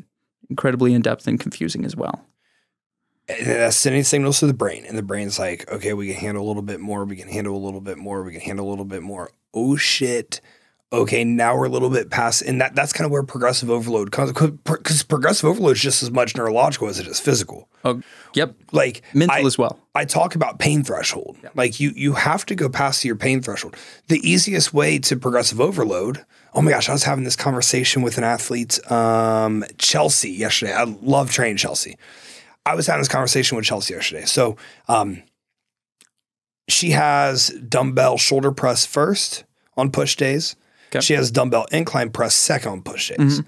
incredibly 0.48 0.94
in 0.94 1.02
depth 1.02 1.26
and 1.26 1.40
confusing 1.40 1.84
as 1.84 1.96
well. 1.96 2.24
And 3.28 3.46
that's 3.46 3.76
sending 3.76 4.04
signals 4.04 4.38
to 4.40 4.46
the 4.46 4.54
brain. 4.54 4.84
And 4.86 4.96
the 4.96 5.02
brain's 5.02 5.38
like, 5.38 5.68
okay, 5.72 5.92
we 5.94 6.12
can 6.12 6.16
handle 6.20 6.44
a 6.44 6.46
little 6.46 6.62
bit 6.62 6.78
more. 6.78 7.04
We 7.04 7.16
can 7.16 7.28
handle 7.28 7.56
a 7.56 7.64
little 7.64 7.80
bit 7.80 7.98
more. 7.98 8.22
We 8.22 8.32
can 8.32 8.42
handle 8.42 8.68
a 8.68 8.70
little 8.70 8.84
bit 8.84 9.02
more. 9.02 9.30
Oh 9.52 9.76
shit. 9.76 10.40
Okay, 10.92 11.24
now 11.24 11.56
we're 11.56 11.66
a 11.66 11.68
little 11.68 11.90
bit 11.90 12.10
past, 12.10 12.42
and 12.42 12.60
that 12.60 12.76
that's 12.76 12.92
kind 12.92 13.06
of 13.06 13.10
where 13.10 13.24
progressive 13.24 13.70
overload 13.70 14.12
comes 14.12 14.32
because 14.32 15.02
progressive 15.02 15.48
overload 15.48 15.72
is 15.72 15.82
just 15.82 16.00
as 16.00 16.12
much 16.12 16.36
neurological 16.36 16.86
as 16.86 17.00
it 17.00 17.08
is 17.08 17.18
physical. 17.18 17.68
Oh, 17.84 18.02
yep. 18.34 18.54
Like 18.70 19.02
Mental 19.12 19.36
I, 19.36 19.46
as 19.46 19.58
well. 19.58 19.80
I 19.96 20.04
talk 20.04 20.36
about 20.36 20.60
pain 20.60 20.84
threshold. 20.84 21.36
Like 21.56 21.80
you 21.80 21.90
you 21.96 22.12
have 22.12 22.46
to 22.46 22.54
go 22.54 22.68
past 22.68 23.04
your 23.04 23.16
pain 23.16 23.42
threshold. 23.42 23.76
The 24.06 24.20
easiest 24.28 24.72
way 24.72 25.00
to 25.00 25.16
progressive 25.16 25.60
overload. 25.60 26.24
Oh 26.54 26.62
my 26.62 26.70
gosh, 26.70 26.88
I 26.88 26.92
was 26.92 27.02
having 27.02 27.24
this 27.24 27.36
conversation 27.36 28.02
with 28.02 28.16
an 28.16 28.24
athlete, 28.24 28.78
um, 28.90 29.64
Chelsea, 29.78 30.30
yesterday. 30.30 30.72
I 30.72 30.84
love 30.84 31.32
training 31.32 31.56
Chelsea. 31.56 31.98
I 32.64 32.76
was 32.76 32.86
having 32.86 33.00
this 33.00 33.08
conversation 33.08 33.56
with 33.56 33.64
Chelsea 33.66 33.94
yesterday. 33.94 34.24
So 34.24 34.56
um, 34.86 35.24
she 36.68 36.90
has 36.90 37.48
dumbbell 37.68 38.18
shoulder 38.18 38.52
press 38.52 38.86
first 38.86 39.42
on 39.76 39.90
push 39.90 40.14
days. 40.14 40.54
Okay. 40.90 41.00
She 41.00 41.14
has 41.14 41.30
dumbbell 41.30 41.66
incline 41.72 42.10
press 42.10 42.34
second 42.34 42.70
on 42.72 42.82
push. 42.82 43.10
Mm-hmm. 43.12 43.40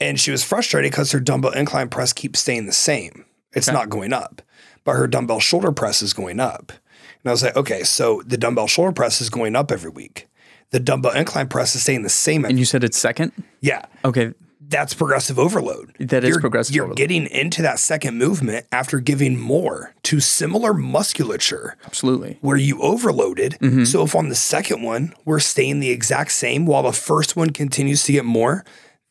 And 0.00 0.20
she 0.20 0.30
was 0.30 0.44
frustrated 0.44 0.90
because 0.90 1.12
her 1.12 1.20
dumbbell 1.20 1.52
incline 1.52 1.88
press 1.88 2.12
keeps 2.12 2.40
staying 2.40 2.66
the 2.66 2.72
same. 2.72 3.24
It's 3.52 3.68
Okay. 3.68 3.74
not 3.76 3.88
going 3.88 4.12
up, 4.12 4.42
but 4.84 4.92
her 4.96 5.06
dumbbell 5.06 5.40
shoulder 5.40 5.72
press 5.72 6.02
is 6.02 6.12
going 6.12 6.38
up. 6.40 6.70
And 6.70 7.30
I 7.30 7.30
was 7.30 7.42
like, 7.42 7.56
okay, 7.56 7.82
so 7.82 8.22
the 8.26 8.36
dumbbell 8.36 8.66
shoulder 8.66 8.92
press 8.92 9.20
is 9.20 9.30
going 9.30 9.56
up 9.56 9.72
every 9.72 9.90
week. 9.90 10.28
The 10.70 10.80
dumbbell 10.80 11.12
incline 11.12 11.48
press 11.48 11.74
is 11.74 11.82
staying 11.82 12.02
the 12.02 12.08
same. 12.08 12.44
And 12.44 12.58
you 12.58 12.64
said 12.64 12.84
it's 12.84 12.98
second? 12.98 13.32
yeah, 13.60 13.82
Okay. 14.04 14.32
That's 14.68 14.94
progressive 14.94 15.38
overload. 15.38 15.94
That 16.00 16.24
is 16.24 16.30
You're- 16.30 16.40
progressive 16.40 16.74
You're 16.74 16.84
overload. 16.86 16.96
getting 16.98 17.26
into 17.26 17.62
that 17.62 17.78
second 17.78 18.18
movement 18.18 18.66
after 18.72 18.98
giving 19.00 19.38
more 19.38 19.94
to 20.04 20.18
similar 20.20 20.74
musculature 20.74 21.76
Absolutely. 21.84 22.38
where 22.40 22.56
you 22.56 22.80
overloaded. 22.82 23.56
Mm-hmm. 23.60 23.84
So 23.84 24.02
if 24.02 24.14
on 24.16 24.28
the 24.28 24.34
second 24.34 24.82
one 24.82 25.14
we're 25.24 25.40
staying 25.40 25.80
the 25.80 25.90
exact 25.90 26.32
same 26.32 26.66
while 26.66 26.82
the 26.82 26.92
first 26.92 27.36
one 27.36 27.50
continues 27.50 28.02
to 28.04 28.12
get 28.12 28.24
more, 28.24 28.64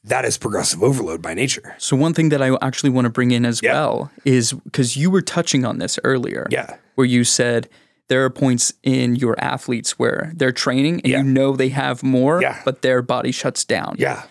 that 0.03 0.25
is 0.25 0.37
progressive 0.37 0.83
overload 0.83 1.21
by 1.21 1.33
nature. 1.33 1.75
So 1.77 1.95
one 1.95 2.13
thing 2.13 2.29
that 2.29 2.41
I 2.41 2.55
actually 2.61 2.89
want 2.91 3.05
to 3.05 3.09
bring 3.09 3.31
in 3.31 3.45
as 3.45 3.61
Yeah. 3.63 3.73
well 3.73 4.11
is 4.25 4.53
because 4.53 4.97
you 4.97 5.09
were 5.09 5.21
touching 5.21 5.65
on 5.65 5.79
this 5.79 5.97
earlier. 6.03 6.47
Yeah. 6.51 6.75
Where 6.95 7.07
you 7.07 7.23
said 7.23 7.69
there 8.07 8.23
are 8.23 8.29
points 8.29 8.73
in 8.83 9.15
your 9.15 9.35
athletes 9.39 9.97
where 9.97 10.31
they're 10.35 10.51
training 10.51 11.01
and 11.03 11.07
Yeah. 11.07 11.17
you 11.19 11.23
know 11.23 11.55
they 11.55 11.69
have 11.69 12.03
more, 12.03 12.41
Yeah. 12.41 12.61
but 12.65 12.81
their 12.83 13.01
body 13.01 13.31
shuts 13.31 13.63
down. 13.65 13.95
Yeah. 13.97 14.23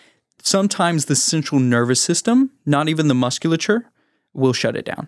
Sometimes 0.45 1.05
the 1.05 1.15
central 1.15 1.59
nervous 1.59 1.99
system, 1.99 2.51
not 2.67 2.87
even 2.87 3.07
the 3.07 3.15
musculature, 3.15 3.89
will 4.31 4.53
shut 4.53 4.75
it 4.75 4.85
down. 4.85 5.07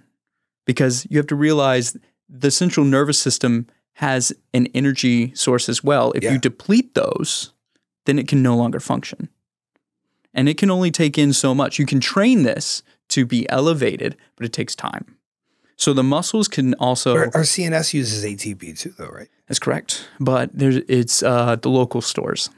Because 0.65 1.05
you 1.11 1.17
have 1.19 1.27
to 1.27 1.35
realize 1.35 1.95
the 2.27 2.49
central 2.49 2.83
nervous 2.87 3.19
system 3.19 3.67
has 3.93 4.33
an 4.55 4.65
energy 4.73 5.31
source 5.35 5.69
as 5.69 5.83
well. 5.83 6.11
If 6.15 6.23
Yeah. 6.23 6.33
you 6.33 6.39
deplete 6.39 6.95
those, 6.95 7.53
then 8.05 8.17
it 8.17 8.27
can 8.27 8.41
no 8.41 8.55
longer 8.57 8.79
function. 8.79 9.29
And 10.33 10.49
it 10.49 10.57
can 10.57 10.71
only 10.71 10.89
take 10.89 11.19
in 11.19 11.33
so 11.33 11.53
much. 11.53 11.77
You 11.77 11.85
can 11.85 11.99
train 11.99 12.41
this 12.41 12.81
to 13.09 13.23
be 13.23 13.47
elevated, 13.47 14.17
but 14.37 14.45
it 14.45 14.53
takes 14.53 14.75
time. 14.75 15.17
So 15.75 15.93
the 15.93 16.03
muscles 16.03 16.47
can 16.47 16.73
also 16.75 17.15
Our, 17.15 17.25
our 17.35 17.43
CNS 17.43 17.93
uses 17.93 18.25
ATP 18.25 18.75
too, 18.79 18.93
though, 18.97 19.09
right? 19.09 19.29
that's 19.47 19.59
correct, 19.59 20.07
but 20.19 20.49
there's 20.51 20.77
it's 20.87 21.21
uh, 21.21 21.55
the 21.57 21.69
local 21.69 22.01
stores. 22.01 22.49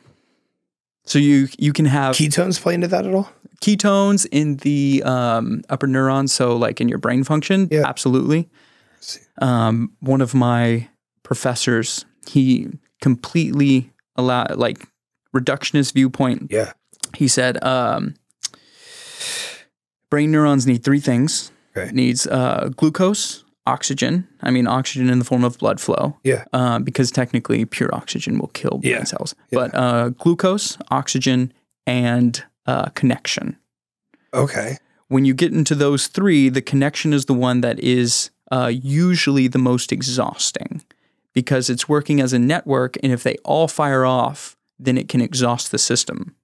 So 1.10 1.18
you 1.18 1.48
you 1.58 1.74
can 1.74 1.86
have 1.86 2.16
Ketones 2.16 2.62
play 2.62 2.76
into 2.76 2.88
that 2.88 3.06
at 3.08 3.14
all? 3.14 3.28
ketones 3.62 4.26
in 4.32 4.56
the 4.58 5.02
um, 5.04 5.62
upper 5.70 5.88
neurons, 5.88 6.32
so 6.32 6.56
like 6.56 6.80
in 6.80 6.88
your 6.88 7.00
brain 7.00 7.24
function, 7.26 7.68
Yeah. 7.72 7.84
absolutely. 7.86 8.48
Um, 9.42 9.92
one 10.00 10.22
of 10.22 10.34
my 10.34 10.88
professors, 11.24 12.06
he 12.30 12.68
completely 13.02 13.92
allow 14.16 14.46
like 14.56 14.88
reductionist 15.36 15.94
viewpoint. 15.94 16.48
Yeah. 16.52 16.72
He 17.18 17.28
said, 17.28 17.62
um, 17.64 18.14
brain 20.10 20.32
neurons 20.32 20.66
need 20.66 20.84
three 20.84 21.00
things. 21.02 21.52
Okay. 21.76 21.92
Needs 21.92 22.28
uh, 22.28 22.70
glucose, 22.78 23.44
oxygen. 23.66 24.28
I 24.42 24.52
mean, 24.52 24.68
oxygen 24.68 25.10
in 25.10 25.20
the 25.20 25.26
form 25.26 25.44
of 25.44 25.58
blood 25.58 25.80
flow 25.80 26.18
Yeah. 26.24 26.46
uh, 26.54 26.80
because 26.80 27.12
technically 27.12 27.66
pure 27.66 27.94
oxygen 27.94 28.40
will 28.40 28.48
kill 28.50 28.80
brain 28.80 28.94
Yeah. 28.94 29.04
cells. 29.04 29.36
Yeah. 29.52 29.60
But 29.60 29.76
uh, 29.76 30.10
glucose, 30.10 30.78
oxygen, 30.90 31.54
and 31.86 32.44
uh, 32.66 32.90
connection. 32.96 33.58
Okay. 34.34 34.78
When 35.08 35.26
you 35.26 35.34
get 35.34 35.52
into 35.54 35.76
those 35.76 36.08
three, 36.08 36.50
the 36.50 36.62
connection 36.62 37.14
is 37.14 37.26
the 37.26 37.34
one 37.34 37.62
that 37.62 37.80
is 37.80 38.30
uh, 38.52 38.72
usually 38.74 39.48
the 39.48 39.58
most 39.60 39.92
exhausting 39.92 40.84
because 41.34 41.70
it's 41.70 41.88
working 41.90 42.20
as 42.22 42.34
a 42.34 42.40
network. 42.40 42.96
And 43.04 43.12
if 43.12 43.24
they 43.24 43.36
all 43.44 43.68
fire 43.68 44.06
off, 44.06 44.56
then 44.78 44.98
it 44.98 45.08
can 45.10 45.22
exhaust 45.22 45.72
the 45.72 45.78
system. 45.78 46.36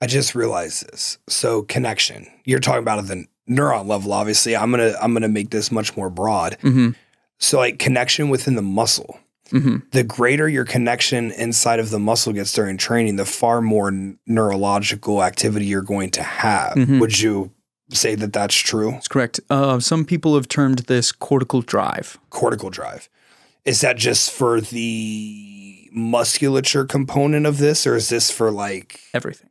I 0.00 0.06
just 0.06 0.34
realized 0.34 0.90
this. 0.90 1.18
So 1.28 1.62
connection. 1.62 2.26
You're 2.44 2.60
talking 2.60 2.82
about 2.82 3.06
the 3.06 3.26
neuron 3.48 3.86
level, 3.86 4.12
obviously. 4.12 4.56
I'm 4.56 4.70
gonna 4.70 4.94
I'm 5.00 5.12
gonna 5.12 5.28
make 5.28 5.50
this 5.50 5.70
much 5.72 5.96
more 5.96 6.10
broad. 6.10 6.56
hmm 6.62 6.90
So 7.38 7.58
like 7.58 7.78
connection 7.78 8.28
within 8.30 8.54
the 8.54 8.62
muscle. 8.62 9.18
hmm 9.50 9.76
The 9.90 10.02
greater 10.04 10.48
your 10.48 10.64
connection 10.64 11.30
inside 11.32 11.78
of 11.80 11.90
the 11.90 11.98
muscle 11.98 12.32
gets 12.32 12.52
during 12.52 12.76
training, 12.78 13.16
the 13.16 13.24
far 13.26 13.60
more 13.60 13.90
neurological 14.26 15.22
activity 15.22 15.66
you're 15.66 15.82
going 15.82 16.10
to 16.12 16.22
have. 16.22 16.74
Mhm. 16.74 17.00
Would 17.00 17.20
you 17.20 17.50
say 17.90 18.14
that 18.14 18.32
that's 18.32 18.54
true? 18.56 18.92
That's 18.92 19.08
correct. 19.08 19.40
Uh, 19.50 19.78
some 19.80 20.04
people 20.04 20.34
have 20.36 20.48
termed 20.48 20.78
this 20.86 21.12
cortical 21.12 21.60
drive. 21.60 22.18
Cortical 22.30 22.70
drive. 22.70 23.08
Is 23.64 23.80
that 23.82 23.96
just 23.96 24.30
for 24.30 24.60
the 24.60 25.88
musculature 25.92 26.84
component 26.84 27.46
of 27.46 27.58
this, 27.58 27.86
or 27.86 27.94
is 27.96 28.08
this 28.08 28.30
for 28.30 28.50
like 28.50 29.00
Everything. 29.14 29.48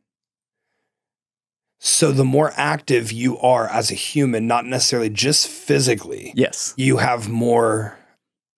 So 1.86 2.10
the 2.12 2.24
more 2.24 2.50
active 2.56 3.12
you 3.12 3.38
are 3.40 3.68
as 3.68 3.90
a 3.90 3.94
human, 3.94 4.46
not 4.46 4.64
necessarily 4.64 5.10
just 5.10 5.46
physically, 5.46 6.32
Yes. 6.34 6.72
you 6.78 6.96
have 6.96 7.28
more 7.28 7.98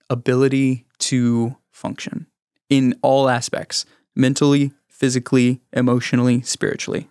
ability 0.09 0.87
to 0.99 1.57
function 1.73 2.27
in 2.71 2.97
all 3.03 3.29
aspects 3.29 3.85
mentally, 4.15 4.71
physically, 4.89 5.61
emotionally, 5.73 6.41
spiritually. 6.43 7.09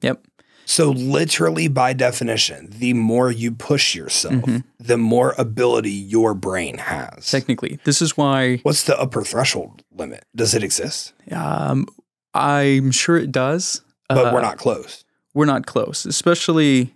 Yep. 0.00 0.22
So, 0.68 0.90
literally, 0.90 1.68
by 1.68 1.92
definition, 1.92 2.68
the 2.70 2.92
more 2.92 3.30
you 3.30 3.50
push 3.52 3.94
yourself, 3.94 4.34
Mhm. 4.34 4.64
the 4.78 4.96
more 4.96 5.34
ability 5.38 5.90
your 5.92 6.34
brain 6.34 6.78
has. 6.78 7.30
Technically, 7.30 7.78
this 7.84 8.00
is 8.02 8.16
why 8.16 8.58
What's 8.64 8.82
the 8.84 8.98
upper 8.98 9.22
threshold 9.22 9.82
limit? 9.92 10.24
Does 10.34 10.54
it 10.54 10.62
exist? 10.64 11.12
um, 11.32 11.86
I'm 12.34 12.90
sure 12.92 13.16
it 13.16 13.32
does. 13.32 13.80
But 14.08 14.26
Uh, 14.26 14.30
we're 14.32 14.40
not 14.42 14.58
close. 14.58 15.04
We're 15.36 15.44
not 15.44 15.66
close, 15.66 16.06
especially. 16.06 16.94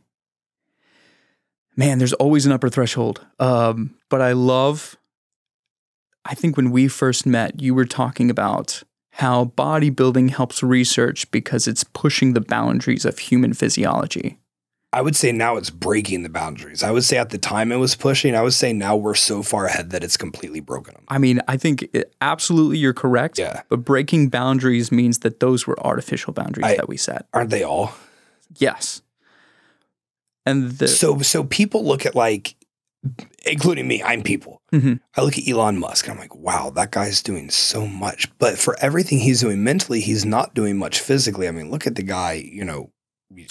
Man, 1.77 1.99
there's 1.99 2.15
always 2.15 2.47
an 2.47 2.53
upper 2.53 2.71
threshold. 2.71 3.25
Um, 3.39 3.95
but 4.09 4.23
I 4.23 4.33
love. 4.33 4.97
I 6.25 6.35
think 6.35 6.57
when 6.57 6.71
we 6.71 6.89
first 6.89 7.27
met, 7.27 7.61
you 7.61 7.75
were 7.75 7.85
talking 7.85 8.31
about 8.31 8.83
how 9.13 9.53
bodybuilding 9.59 10.31
helps 10.31 10.63
research 10.63 11.31
because 11.31 11.69
it's 11.69 11.85
pushing 11.85 12.33
the 12.33 12.41
boundaries 12.41 13.05
of 13.05 13.19
human 13.19 13.53
physiology. 13.53 14.39
I 14.91 15.03
would 15.03 15.17
say 15.17 15.33
now 15.33 15.59
it's 15.59 15.69
breaking 15.69 16.23
the 16.23 16.31
boundaries. 16.31 16.83
I 16.83 16.93
would 16.93 17.05
say 17.05 17.19
at 17.19 17.29
the 17.29 17.39
time 17.39 17.71
it 17.71 17.77
was 17.77 17.95
pushing. 17.95 18.35
I 18.35 18.41
would 18.41 18.55
say 18.55 18.73
now 18.73 18.97
we're 18.97 19.15
so 19.15 19.43
far 19.43 19.67
ahead 19.67 19.91
that 19.91 20.03
it's 20.03 20.17
completely 20.17 20.61
broken 20.61 20.95
them. 20.95 21.05
I 21.09 21.19
mean, 21.19 21.43
I 21.47 21.59
think 21.59 21.89
it, 21.93 22.15
absolutely 22.23 22.79
you're 22.79 22.95
correct. 22.95 23.39
Yeah. 23.39 23.63
But 23.69 23.85
breaking 23.85 24.31
boundaries 24.31 24.91
means 24.91 25.19
that 25.19 25.41
those 25.41 25.67
were 25.67 25.79
artificial 25.85 26.33
boundaries 26.33 26.65
I- 26.65 26.77
that 26.77 26.89
we 26.89 26.97
set. 26.97 27.27
Aren't 27.35 27.51
they 27.51 27.63
all? 27.63 27.93
Yes. 28.57 29.03
And 30.47 30.71
the, 30.73 30.89
So 30.89 31.21
so 31.21 31.45
people 31.45 31.85
look 31.87 32.05
at 32.07 32.15
like 32.15 32.57
including 33.47 33.89
me, 33.89 34.03
I'm 34.03 34.23
people. 34.23 34.61
Mhm. 34.73 35.01
I 35.17 35.23
look 35.23 35.39
at 35.39 35.49
Elon 35.49 35.79
Musk 35.79 36.07
and 36.07 36.15
I'm 36.15 36.19
like, 36.21 36.35
wow, 36.35 36.71
that 36.71 36.91
guy's 36.91 37.23
doing 37.23 37.49
so 37.51 37.87
much. 37.87 38.29
But 38.39 38.59
for 38.59 38.77
everything 38.81 39.19
he's 39.21 39.41
doing 39.41 39.65
mentally, 39.65 40.01
he's 40.01 40.25
not 40.27 40.55
doing 40.55 40.77
much 40.77 41.01
physically. 41.01 41.49
I 41.49 41.51
mean, 41.51 41.71
look 41.71 41.87
at 41.87 41.95
the 41.95 42.03
guy, 42.03 42.33
you 42.33 42.65
know, 42.65 42.91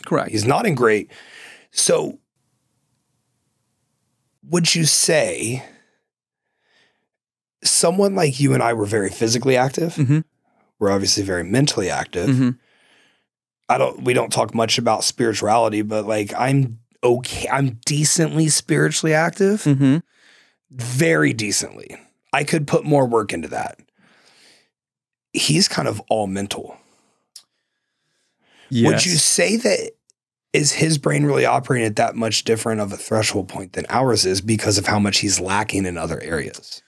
correct. 0.06 0.30
he's 0.32 0.46
not 0.46 0.66
in 0.68 0.76
great. 0.76 1.12
So 1.72 2.20
would 4.48 4.74
you 4.76 4.86
say 4.86 5.64
someone 7.64 8.16
like 8.16 8.40
you 8.40 8.54
and 8.54 8.64
I 8.64 8.74
were 8.74 8.86
very 8.86 9.10
physically 9.10 9.58
active? 9.58 9.96
Mhm. 9.96 10.24
We're 10.80 10.92
obviously 10.92 11.24
very 11.24 11.44
mentally 11.44 11.90
active. 11.90 12.30
Mhm. 12.30 12.58
I 13.70 13.78
don't 13.78 14.04
we 14.04 14.14
don't 14.14 14.32
talk 14.34 14.54
much 14.56 14.78
about 14.78 15.04
spirituality, 15.04 15.82
but 15.84 16.06
like 16.06 16.34
I'm 16.38 16.80
okay, 17.04 17.48
I'm 17.50 17.80
decently 17.86 18.50
spiritually 18.50 19.14
active. 19.14 19.64
Mhm. 19.64 20.02
very 20.72 21.34
decently. 21.34 21.98
I 22.32 22.44
could 22.44 22.68
put 22.68 22.84
more 22.84 23.08
work 23.08 23.34
into 23.34 23.48
that. 23.48 23.80
He's 25.34 25.68
kind 25.68 25.88
of 25.88 26.00
all 26.10 26.28
mental. 26.28 26.78
Would 28.88 29.06
you 29.06 29.14
say 29.14 29.56
that 29.58 29.92
is 30.54 30.74
his 30.74 30.98
brain 31.00 31.24
really 31.24 31.46
operating 31.46 31.88
at 31.88 31.96
that 31.96 32.16
much 32.16 32.44
different 32.44 32.82
of 32.82 32.92
a 32.92 32.98
threshold 32.98 33.48
point 33.48 33.74
than 33.74 33.86
ours 33.90 34.26
is 34.26 34.42
because 34.42 34.78
of 34.78 34.86
how 34.88 35.00
much 35.00 35.20
he's 35.20 35.40
lacking 35.40 35.86
in 35.86 35.98
other 35.98 36.22
areas? 36.22 36.82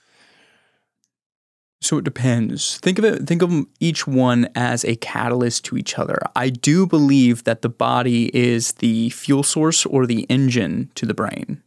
So 1.82 1.98
it 1.98 2.04
depends. 2.04 2.78
Think 2.78 2.98
of 3.00 3.04
it. 3.04 3.26
Think 3.26 3.42
of 3.42 3.66
each 3.80 4.06
one 4.06 4.48
as 4.54 4.84
a 4.84 4.94
catalyst 4.96 5.64
to 5.66 5.76
each 5.76 5.98
other. 5.98 6.18
I 6.36 6.48
do 6.48 6.86
believe 6.86 7.42
that 7.44 7.62
the 7.62 7.68
body 7.68 8.30
is 8.32 8.72
the 8.74 9.10
fuel 9.10 9.42
source 9.42 9.84
or 9.84 10.06
the 10.06 10.22
engine 10.30 10.90
to 10.94 11.04
the 11.06 11.12
brain, 11.12 11.60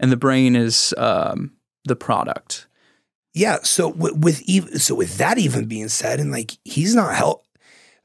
and 0.00 0.10
the 0.10 0.16
brain 0.16 0.56
is 0.56 0.92
um, 0.98 1.52
the 1.84 1.94
product. 1.94 2.66
Yeah. 3.34 3.58
So 3.62 3.88
with, 3.88 4.16
with 4.16 4.42
even 4.42 4.78
so 4.80 4.96
with 4.96 5.16
that 5.18 5.38
even 5.38 5.66
being 5.66 5.88
said, 5.88 6.18
and 6.18 6.32
like 6.32 6.58
he's 6.64 6.94
not 6.96 7.14
help 7.14 7.46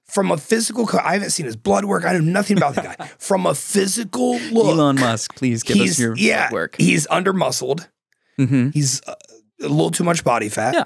from 0.06 0.32
a 0.32 0.38
physical. 0.38 0.86
co- 0.86 1.00
I 1.04 1.14
haven't 1.14 1.32
seen 1.32 1.48
his 1.48 1.56
blood 1.56 1.86
work. 1.86 2.06
I 2.06 2.14
know 2.14 2.20
nothing 2.20 2.58
about 2.58 2.76
the 2.76 2.82
guy. 2.82 2.96
From 3.18 3.46
a 3.48 3.56
physical 3.56 4.38
look, 4.52 4.68
Elon 4.68 4.96
Musk, 4.98 5.36
please 5.36 5.64
give 5.64 5.78
us 5.82 6.00
your 6.00 6.16
yeah 6.16 6.50
work. 6.52 6.76
he's 6.78 7.08
under 7.10 7.34
muscled. 7.34 7.90
hmm 8.38 8.70
He's 8.70 9.02
uh, 9.08 9.16
a 9.60 9.68
little 9.68 9.90
too 9.92 10.04
much 10.04 10.24
body 10.24 10.50
fat. 10.50 10.76
Yeah. 10.76 10.84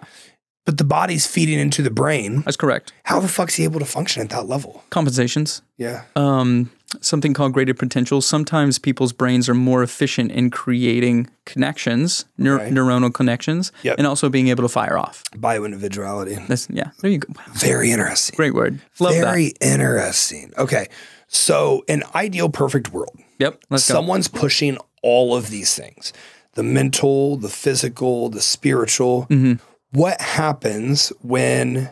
But 0.65 0.77
the 0.77 0.83
body's 0.83 1.25
feeding 1.25 1.57
into 1.59 1.81
the 1.81 1.89
brain. 1.89 2.41
That's 2.41 2.55
correct. 2.57 2.93
How 3.03 3.19
the 3.19 3.27
fuck's 3.27 3.55
he 3.55 3.63
able 3.63 3.79
to 3.79 3.85
function 3.85 4.21
at 4.21 4.29
that 4.29 4.43
level? 4.47 4.83
Compensations. 4.91 5.61
Yeah. 5.77 6.03
um, 6.15 6.69
something 7.01 7.33
called 7.33 7.53
graded 7.53 7.79
potential. 7.79 8.21
Sometimes 8.21 8.77
people's 8.77 9.11
brains 9.13 9.49
are 9.49 9.53
more 9.55 9.81
efficient 9.81 10.31
in 10.31 10.51
creating 10.51 11.29
connections, 11.45 12.25
neur- 12.37 12.59
Okay. 12.59 12.69
neuronal 12.69 13.11
connections, 13.13 13.71
Yep. 13.81 13.95
and 13.97 14.05
also 14.05 14.29
being 14.29 14.49
able 14.49 14.61
to 14.63 14.69
fire 14.69 14.97
off. 14.99 15.23
Bioindividuality. 15.35 16.45
That's 16.47 16.67
yeah. 16.69 16.91
There 17.01 17.09
you 17.09 17.19
go. 17.19 17.33
Wow. 17.35 17.43
Very 17.53 17.91
interesting. 17.91 18.35
Great 18.35 18.53
word. 18.53 18.79
Love 18.99 19.13
Very 19.15 19.53
interesting. 19.61 20.51
Okay. 20.57 20.87
So, 21.27 21.83
an 21.87 22.03
ideal 22.13 22.49
perfect 22.49 22.91
world. 22.91 23.17
Yep. 23.39 23.63
Let's 23.69 23.87
go. 23.87 23.95
Someone's 23.95 24.27
pushing 24.27 24.77
all 25.01 25.33
of 25.35 25.49
these 25.49 25.73
things 25.75 26.13
the 26.53 26.63
mental, 26.63 27.37
the 27.37 27.47
physical, 27.49 28.27
the 28.29 28.41
spiritual. 28.41 29.25
Mhm. 29.29 29.59
What 29.91 30.19
happens 30.21 31.11
when 31.21 31.91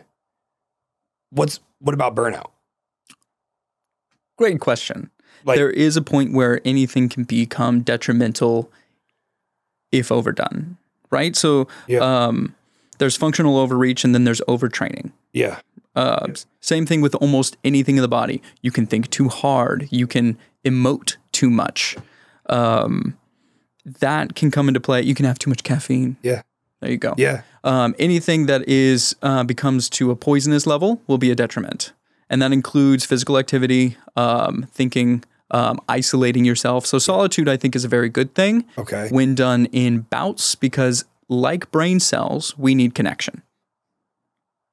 what's 1.30 1.60
what 1.80 1.94
about 1.94 2.14
burnout? 2.14 2.50
Great 4.38 4.60
question. 4.60 5.10
Like 5.44 5.56
there 5.56 5.70
is 5.70 5.96
a 5.96 6.02
point 6.02 6.32
where 6.32 6.60
anything 6.64 7.08
can 7.08 7.24
become 7.24 7.80
detrimental 7.80 8.70
if 9.92 10.10
overdone, 10.12 10.76
right? 11.10 11.34
So 11.36 11.66
Yeah. 11.86 12.00
um, 12.00 12.54
there's 12.98 13.16
functional 13.16 13.56
overreach 13.58 14.04
and 14.04 14.14
then 14.14 14.24
there's 14.24 14.40
overtraining. 14.42 15.12
yeah. 15.32 15.60
Uh, 15.96 16.28
Same 16.60 16.86
thing 16.86 17.00
with 17.00 17.16
almost 17.16 17.56
anything 17.64 17.96
in 17.96 18.02
the 18.02 18.08
body. 18.08 18.40
You 18.62 18.70
can 18.70 18.86
think 18.86 19.10
too 19.10 19.28
hard. 19.28 19.88
You 19.90 20.06
can 20.06 20.38
emote 20.64 21.16
too 21.32 21.50
much. 21.50 21.96
Um, 22.48 23.18
that 23.84 24.36
can 24.36 24.52
come 24.52 24.68
into 24.68 24.78
play. 24.80 25.02
You 25.02 25.16
can 25.16 25.26
have 25.26 25.36
too 25.38 25.50
much 25.50 25.64
caffeine. 25.64 26.16
Yeah. 26.22 26.42
There 26.80 26.90
you 26.90 26.96
go. 26.96 27.14
Yeah. 27.18 27.42
Um, 27.64 27.94
anything 27.98 28.46
that 28.46 28.66
is 28.68 29.14
uh, 29.22 29.44
becomes 29.44 29.88
to 29.90 30.10
a 30.10 30.16
poisonous 30.16 30.66
level 30.66 31.02
will 31.06 31.18
be 31.18 31.30
a 31.30 31.34
detriment, 31.34 31.92
and 32.30 32.40
that 32.40 32.52
includes 32.52 33.04
physical 33.04 33.36
activity, 33.36 33.96
um, 34.16 34.66
thinking, 34.72 35.22
um, 35.50 35.78
isolating 35.88 36.44
yourself. 36.44 36.86
So 36.86 36.98
solitude, 36.98 37.48
I 37.48 37.56
think, 37.58 37.76
is 37.76 37.84
a 37.84 37.88
very 37.88 38.08
good 38.08 38.34
thing 38.34 38.64
Okay. 38.78 39.08
when 39.10 39.34
done 39.34 39.66
in 39.66 40.00
bouts 40.10 40.54
because, 40.54 41.04
like 41.28 41.70
brain 41.70 42.00
cells, 42.00 42.56
we 42.56 42.74
need 42.74 42.94
connection. 42.94 43.42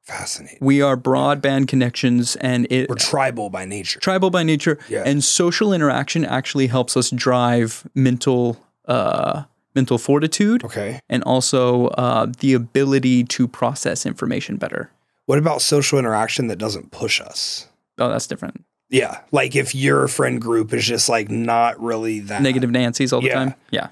Fascinating. 0.03 0.59
We 0.61 0.81
are 0.81 0.95
broadband 0.95 1.67
connections, 1.67 2.37
and 2.37 2.65
it 2.69 2.87
We're 2.89 2.95
tribal 2.95 3.49
by 3.49 3.65
nature. 3.65 3.99
tribal 3.99 4.29
by 4.29 4.43
nature, 4.43 4.79
Yeah. 4.87 5.03
and 5.05 5.21
social 5.21 5.73
interaction 5.73 6.23
actually 6.23 6.67
helps 6.67 6.95
us 6.95 7.09
drive 7.09 7.85
mental 7.93 8.57
uh, 8.87 9.43
mental 9.77 9.97
fortitude 9.97 10.63
Okay. 10.63 10.99
and 11.07 11.23
also 11.23 11.87
uh, 11.89 12.25
the 12.39 12.53
ability 12.53 13.23
to 13.35 13.47
process 13.47 14.05
information 14.05 14.57
better. 14.57 14.89
What 15.27 15.37
about 15.37 15.61
social 15.61 15.99
interaction 15.99 16.47
that 16.47 16.57
doesn't 16.57 16.91
push 16.91 17.21
us? 17.21 17.67
Oh, 17.99 18.09
that's 18.09 18.27
different. 18.27 18.63
Yeah. 18.89 19.19
Like 19.31 19.55
if 19.55 19.75
your 19.75 20.07
friend 20.07 20.41
group 20.41 20.73
is 20.73 20.85
just 20.85 21.09
like 21.09 21.29
not 21.29 21.79
really 21.81 22.19
that 22.21 22.41
Negative 22.41 22.71
Nancy's 22.71 23.13
all 23.13 23.21
the 23.21 23.27
Yeah. 23.27 23.35
time. 23.35 23.53
Yeah, 23.69 23.87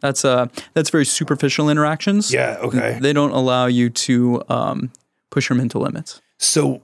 that's 0.00 0.24
uh 0.24 0.46
that's 0.74 0.90
very 0.90 1.06
superficial 1.06 1.68
interactions. 1.70 2.32
Yeah. 2.32 2.58
Okay. 2.60 2.98
they 3.00 3.12
don't 3.12 3.32
allow 3.32 3.66
you 3.66 3.90
to 4.06 4.42
um, 4.48 4.90
push 5.30 5.48
your 5.48 5.56
mental 5.56 5.80
limits. 5.82 6.20
So 6.38 6.82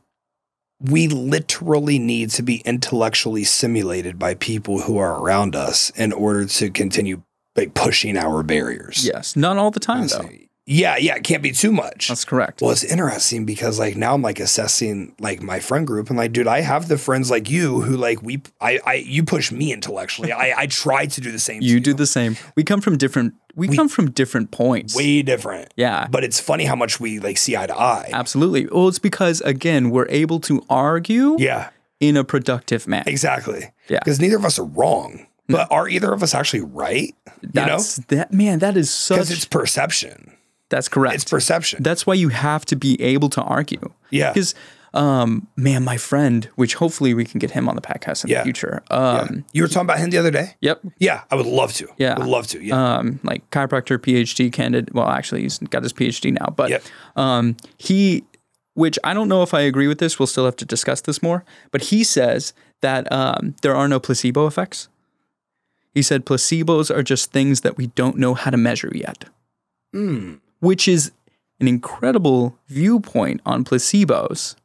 we 0.80 1.06
literally 1.08 1.98
need 1.98 2.30
to 2.30 2.42
be 2.42 2.56
intellectually 2.64 3.44
simulated 3.44 4.18
by 4.18 4.34
people 4.34 4.80
who 4.82 4.98
are 4.98 5.20
around 5.22 5.54
us 5.54 5.90
in 5.96 6.12
order 6.12 6.44
to 6.46 6.70
continue 6.70 7.22
like 7.56 7.74
pushing 7.74 8.16
our 8.16 8.42
barriers. 8.42 9.04
Yes, 9.06 9.36
not 9.36 9.56
all 9.58 9.70
the 9.70 9.80
time 9.80 10.06
though. 10.08 10.28
Yeah, 10.66 10.96
yeah, 10.96 11.16
it 11.16 11.24
can't 11.24 11.42
be 11.42 11.52
too 11.52 11.70
much. 11.70 12.08
That's 12.08 12.24
correct. 12.24 12.62
well, 12.62 12.70
it's 12.70 12.82
interesting 12.82 13.44
because 13.44 13.78
like 13.78 13.96
now 13.96 14.14
I'm 14.14 14.22
like 14.22 14.40
assessing 14.40 15.14
like 15.20 15.42
my 15.42 15.60
friend 15.60 15.86
group 15.86 16.08
and 16.08 16.16
like, 16.18 16.32
dude, 16.32 16.46
I 16.46 16.62
have 16.62 16.88
the 16.88 16.96
friends 16.96 17.30
like 17.30 17.50
you 17.50 17.82
who 17.82 17.98
like 17.98 18.22
we 18.22 18.40
I 18.62 18.80
I 18.86 18.94
you 18.94 19.24
push 19.24 19.52
me 19.52 19.74
intellectually. 19.74 20.32
I 20.32 20.54
I 20.62 20.66
try 20.66 21.04
to 21.04 21.20
do 21.20 21.30
the 21.30 21.38
same. 21.38 21.60
you 21.60 21.80
do 21.80 21.92
the 21.92 22.06
same. 22.06 22.36
We 22.56 22.64
come 22.64 22.80
from 22.80 22.96
different. 22.96 23.34
We, 23.56 23.68
come 23.76 23.88
from 23.88 24.10
different 24.10 24.50
points. 24.50 24.96
way 24.96 25.22
different. 25.22 25.72
yeah, 25.76 26.08
But 26.10 26.24
it's 26.24 26.40
funny 26.40 26.64
how 26.64 26.74
much 26.74 26.98
we 26.98 27.20
like 27.20 27.38
see 27.38 27.56
eye 27.56 27.68
to 27.68 27.78
eye. 27.78 28.10
absolutely. 28.12 28.66
Well, 28.66 28.88
it's 28.88 28.98
because 28.98 29.40
again 29.42 29.90
we're 29.90 30.08
able 30.08 30.40
to 30.40 30.64
argue 30.68 31.36
Yeah, 31.38 31.68
in 32.00 32.16
a 32.16 32.24
productive 32.24 32.88
manner. 32.88 33.04
exactly. 33.06 33.70
Yeah. 33.88 34.00
Because 34.00 34.18
neither 34.18 34.36
of 34.38 34.44
us 34.44 34.58
are 34.58 34.64
wrong. 34.64 35.26
But 35.48 35.70
are 35.70 35.88
either 35.88 36.12
of 36.12 36.22
us 36.22 36.34
actually 36.34 36.62
right? 36.62 37.14
You 37.42 37.48
know? 37.54 37.64
That's 37.66 37.96
that 38.08 38.32
man. 38.32 38.60
That 38.60 38.76
is 38.76 38.90
such 38.90 39.16
Because 39.16 39.30
it's 39.30 39.44
perception. 39.44 40.32
that's 40.70 40.88
correct. 40.88 41.14
It's 41.16 41.24
perception. 41.24 41.82
That's 41.82 42.06
why 42.06 42.14
you 42.14 42.30
have 42.30 42.64
to 42.66 42.76
be 42.76 43.00
able 43.02 43.28
to 43.30 43.42
argue. 43.42 43.92
Yeah. 44.10 44.32
Because, 44.32 44.54
um, 44.94 45.46
man, 45.56 45.82
my 45.84 45.96
friend, 45.98 46.48
which 46.54 46.74
hopefully 46.76 47.12
we 47.14 47.24
can 47.24 47.38
get 47.40 47.50
him 47.50 47.68
on 47.68 47.74
the 47.74 47.82
podcast 47.82 48.24
in 48.24 48.30
Yeah. 48.30 48.38
the 48.38 48.44
future. 48.44 48.82
Um, 48.90 49.44
you 49.52 49.60
were 49.62 49.68
talking 49.68 49.82
about 49.86 49.98
him 49.98 50.10
the 50.10 50.18
other 50.18 50.30
day? 50.30 50.54
Yep. 50.62 50.80
Yeah, 50.98 51.22
I 51.30 51.34
would 51.34 51.46
love 51.46 51.72
to. 51.74 51.88
Yeah. 51.98 52.14
I 52.14 52.20
Would 52.20 52.28
love 52.28 52.46
to. 52.48 52.62
Yeah. 52.64 52.96
Um, 52.98 53.20
like 53.22 53.48
chiropractor, 53.50 53.98
PhD 53.98 54.50
candidate. 54.52 54.94
Well, 54.94 55.08
actually, 55.08 55.42
he's 55.42 55.58
got 55.58 55.82
his 55.82 55.92
PhD 55.92 56.32
now, 56.32 56.46
but 56.56 56.70
Yep. 56.70 56.82
um, 57.16 57.56
he, 57.76 58.24
which 58.74 58.98
I 59.04 59.12
don't 59.14 59.28
know 59.28 59.42
if 59.42 59.52
I 59.52 59.60
agree 59.60 59.88
with 59.88 59.98
this. 59.98 60.18
We'll 60.18 60.26
still 60.26 60.44
have 60.46 60.56
to 60.56 60.64
discuss 60.64 61.02
this 61.02 61.22
more. 61.22 61.44
But 61.70 61.82
he 61.82 62.02
says 62.04 62.54
that 62.80 63.10
um, 63.12 63.54
there 63.62 63.74
are 63.76 63.88
no 63.88 64.00
placebo 64.00 64.46
effects. 64.46 64.88
He 65.94 66.02
said 66.02 66.26
placebos 66.26 66.94
are 66.94 67.02
just 67.02 67.32
things 67.32 67.60
that 67.60 67.76
we 67.76 67.86
don't 67.88 68.18
know 68.18 68.34
how 68.34 68.50
to 68.50 68.56
measure 68.56 68.90
yet. 68.92 69.26
Mm. 69.94 70.40
which 70.58 70.88
is 70.88 71.12
an 71.60 71.68
incredible 71.68 72.58
viewpoint 72.66 73.40
on 73.46 73.62
placebos. 73.62 74.56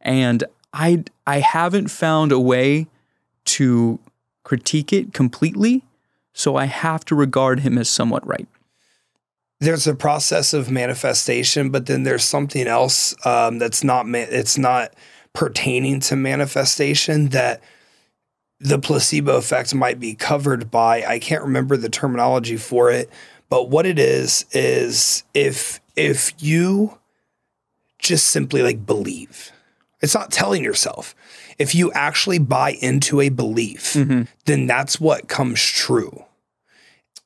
And 0.00 0.44
I 0.72 1.02
I 1.26 1.40
haven't 1.40 1.88
found 1.88 2.30
a 2.30 2.38
way 2.38 2.86
to 3.46 3.98
critique 4.44 4.92
it 4.92 5.12
completely, 5.12 5.82
so 6.32 6.54
I 6.54 6.66
have 6.66 7.04
to 7.06 7.16
regard 7.16 7.60
him 7.60 7.78
as 7.78 7.88
somewhat 7.88 8.24
right. 8.24 8.46
There's 9.58 9.88
a 9.88 9.94
process 9.94 10.54
of 10.54 10.70
manifestation, 10.70 11.70
but 11.70 11.86
then 11.86 12.04
there's 12.04 12.24
something 12.24 12.68
else 12.68 13.14
um, 13.26 13.58
that's 13.58 13.82
not 13.82 14.06
ma- 14.06 14.18
it's 14.18 14.56
not 14.56 14.94
pertaining 15.32 15.98
to 16.00 16.16
manifestation 16.16 17.30
that 17.30 17.60
the 18.60 18.78
placebo 18.78 19.36
effect 19.36 19.74
might 19.74 19.98
be 19.98 20.14
covered 20.14 20.70
by. 20.70 21.04
I 21.04 21.18
can't 21.18 21.42
remember 21.42 21.76
the 21.76 21.88
terminology 21.88 22.56
for 22.56 22.90
it, 22.90 23.10
but 23.48 23.70
what 23.70 23.86
it 23.86 23.98
is 23.98 24.44
is 24.52 25.24
if 25.34 25.80
if 25.96 26.32
you 26.38 26.98
just 27.98 28.28
simply 28.28 28.62
like 28.62 28.86
believe. 28.86 29.52
It's 30.02 30.14
not 30.14 30.30
telling 30.30 30.64
yourself. 30.64 31.14
If 31.58 31.74
you 31.74 31.92
actually 31.92 32.38
buy 32.38 32.70
into 32.80 33.20
a 33.20 33.28
belief, 33.28 33.92
mm-hmm. 33.92 34.22
then 34.46 34.66
that's 34.66 34.98
what 34.98 35.28
comes 35.28 35.62
true. 35.62 36.24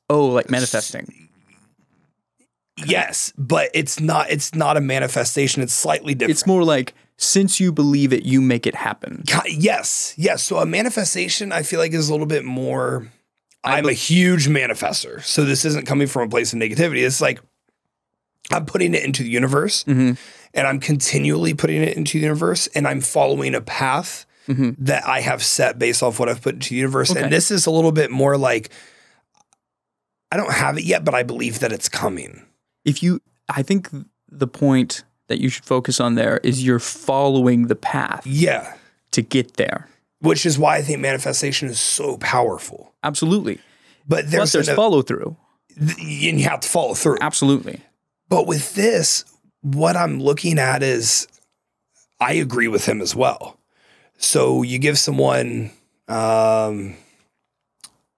Oh, 0.09 0.27
like 0.27 0.49
manifesting. 0.49 1.29
Yes, 2.85 3.31
but 3.37 3.69
it's 3.73 4.01
not 4.01 4.29
it's 4.29 4.53
not 4.53 4.75
a 4.75 4.81
manifestation. 4.81 5.61
It's 5.63 5.73
slightly 5.73 6.13
different. 6.13 6.31
It's 6.31 6.45
more 6.45 6.63
like 6.63 6.93
since 7.17 7.59
you 7.59 7.71
believe 7.71 8.11
it, 8.13 8.23
you 8.23 8.41
make 8.41 8.67
it 8.67 8.75
happen. 8.75 9.23
Yes, 9.47 10.13
yes. 10.17 10.43
So 10.43 10.57
a 10.57 10.65
manifestation, 10.65 11.51
I 11.51 11.63
feel 11.63 11.79
like, 11.79 11.93
is 11.93 12.09
a 12.09 12.11
little 12.11 12.25
bit 12.27 12.43
more. 12.45 13.11
I'm 13.63 13.87
a 13.87 13.93
huge 13.93 14.47
manifester, 14.47 15.23
so 15.23 15.43
this 15.43 15.65
isn't 15.65 15.85
coming 15.87 16.07
from 16.07 16.23
a 16.23 16.29
place 16.29 16.53
of 16.53 16.59
negativity. 16.59 17.05
It's 17.05 17.21
like 17.21 17.39
I'm 18.51 18.65
putting 18.65 18.93
it 18.93 19.03
into 19.03 19.23
the 19.23 19.29
universe, 19.29 19.83
Mhm. 19.85 20.17
and 20.53 20.67
I'm 20.67 20.79
continually 20.79 21.55
putting 21.55 21.81
it 21.81 21.97
into 21.97 22.19
the 22.19 22.23
universe, 22.23 22.67
and 22.75 22.87
I'm 22.87 23.01
following 23.01 23.55
a 23.55 23.61
path 23.61 24.27
Mhm. 24.47 24.75
that 24.77 25.07
I 25.07 25.21
have 25.21 25.43
set 25.43 25.79
based 25.79 26.03
off 26.03 26.19
what 26.19 26.29
I've 26.29 26.41
put 26.41 26.53
into 26.53 26.69
the 26.69 26.75
universe. 26.75 27.09
Okay. 27.09 27.23
And 27.23 27.33
this 27.33 27.49
is 27.49 27.65
a 27.65 27.71
little 27.71 27.91
bit 27.91 28.11
more 28.11 28.37
like 28.37 28.69
I 30.31 30.37
don't 30.37 30.51
have 30.53 30.77
it 30.77 30.83
yet, 30.83 31.05
but 31.05 31.15
I 31.15 31.23
believe 31.23 31.59
that 31.59 31.71
it's 31.71 31.87
coming. 31.87 32.41
If 32.83 33.01
you, 33.01 33.21
I 33.47 33.61
think 33.63 33.89
the 34.29 34.47
point 34.47 35.03
that 35.27 35.39
you 35.39 35.49
should 35.49 35.65
focus 35.65 35.99
on 35.99 36.15
there 36.15 36.39
is 36.43 36.63
you're 36.63 36.79
following 36.79 37.67
the 37.67 37.75
path 37.75 38.25
Yeah. 38.25 38.75
to 39.11 39.21
get 39.21 39.55
there. 39.57 39.87
Which 40.21 40.45
is 40.45 40.57
why 40.57 40.77
I 40.77 40.81
think 40.81 40.99
manifestation 41.01 41.67
is 41.67 41.79
so 41.79 42.17
powerful. 42.17 42.93
Absolutely. 43.03 43.59
But 44.07 44.25
Plus, 44.29 44.51
there's, 44.51 44.65
there's 44.67 44.75
follow 44.75 45.01
through. 45.01 45.35
th- 45.77 45.97
and 45.99 46.39
you 46.39 46.43
have 46.47 46.61
to 46.61 46.67
follow 46.69 46.93
through. 46.93 47.17
Absolutely. 47.21 47.81
But 48.29 48.47
with 48.47 48.75
this, 48.75 49.25
what 49.61 49.95
I'm 49.95 50.19
looking 50.19 50.57
at 50.59 50.81
is 50.83 51.27
I 52.19 52.33
agree 52.33 52.67
with 52.67 52.85
him 52.87 53.01
as 53.01 53.15
well. 53.15 53.59
So 54.17 54.61
you 54.63 54.79
give 54.79 54.97
someone, 54.97 55.71
um, 56.07 56.95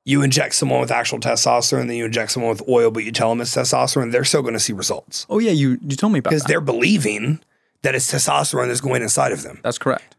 you 0.08 0.22
inject 0.24 0.55
someone 0.55 0.80
with 0.80 0.89
actual 0.91 1.20
testosterone, 1.20 1.88
then 1.88 1.97
you 1.97 2.05
inject 2.05 2.32
someone 2.32 2.49
with 2.49 2.64
oil, 2.70 2.89
but 2.91 3.03
you 3.03 3.12
tell 3.12 3.30
them 3.30 3.41
it's 3.41 3.53
testosterone, 3.55 4.12
they're 4.12 4.24
still 4.24 4.41
going 4.41 4.53
to 4.53 4.60
see 4.68 4.74
results 4.74 5.26
Oh 5.30 5.39
yeah, 5.39 5.51
you 5.51 5.78
you 5.82 5.95
told 5.97 6.14
me 6.14 6.20
about 6.20 6.32
it. 6.32 6.36
because 6.36 6.43
they're 6.45 6.62
believing 6.62 7.39
that 7.84 7.93
it's 7.95 8.12
testosterone 8.12 8.68
that's 8.68 8.82
going 8.82 9.01
inside 9.01 9.32
of 9.34 9.43
them. 9.43 9.60
That's 9.64 9.78
correct. 9.78 10.16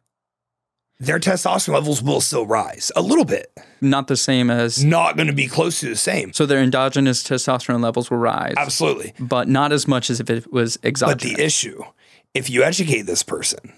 Their 1.00 1.20
testosterone 1.20 1.74
levels 1.74 2.02
will 2.02 2.20
still 2.20 2.44
rise 2.46 2.90
a 2.96 3.02
little 3.02 3.24
bit, 3.24 3.56
Not 3.80 4.08
the 4.08 4.16
same 4.16 4.50
as 4.50 4.84
not 4.84 5.16
going 5.16 5.28
to 5.28 5.32
be 5.32 5.46
close 5.46 5.78
to 5.80 5.88
the 5.88 5.96
same. 5.96 6.32
so 6.32 6.44
their 6.44 6.60
endogenous 6.60 7.22
testosterone 7.22 7.82
levels 7.82 8.10
will 8.10 8.18
rise, 8.18 8.54
Absolutely. 8.56 9.12
but 9.20 9.46
not 9.48 9.70
as 9.72 9.86
much 9.86 10.10
as 10.10 10.18
if 10.20 10.28
it 10.28 10.52
was 10.52 10.76
exogenous. 10.82 11.22
But 11.24 11.36
the 11.36 11.42
issue, 11.44 11.82
if 12.34 12.50
you 12.50 12.62
educate 12.64 13.02
this 13.02 13.22
person, 13.22 13.72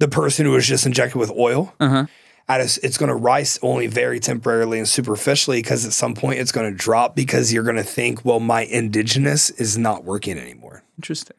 the 0.00 0.08
person 0.08 0.46
who 0.46 0.52
was 0.52 0.66
just 0.66 0.84
injected 0.84 1.16
with 1.16 1.30
oil, 1.30 1.72
Uh-huh. 1.78 2.06
At 2.46 2.60
a, 2.60 2.64
it's 2.82 2.98
going 2.98 3.08
to 3.08 3.14
rise 3.14 3.58
only 3.62 3.86
very 3.86 4.20
temporarily 4.20 4.78
and 4.78 4.88
superficially 4.88 5.62
because 5.62 5.86
at 5.86 5.92
some 5.92 6.14
point 6.14 6.40
it's 6.40 6.52
going 6.52 6.70
to 6.70 6.76
drop 6.76 7.16
because 7.16 7.52
you're 7.52 7.62
going 7.62 7.76
to 7.76 7.82
think, 7.82 8.24
well, 8.24 8.40
my 8.40 8.66
endogenous 8.66 9.48
is 9.50 9.78
not 9.78 10.04
working 10.04 10.38
anymore. 10.38 10.82
Interesting. 10.98 11.36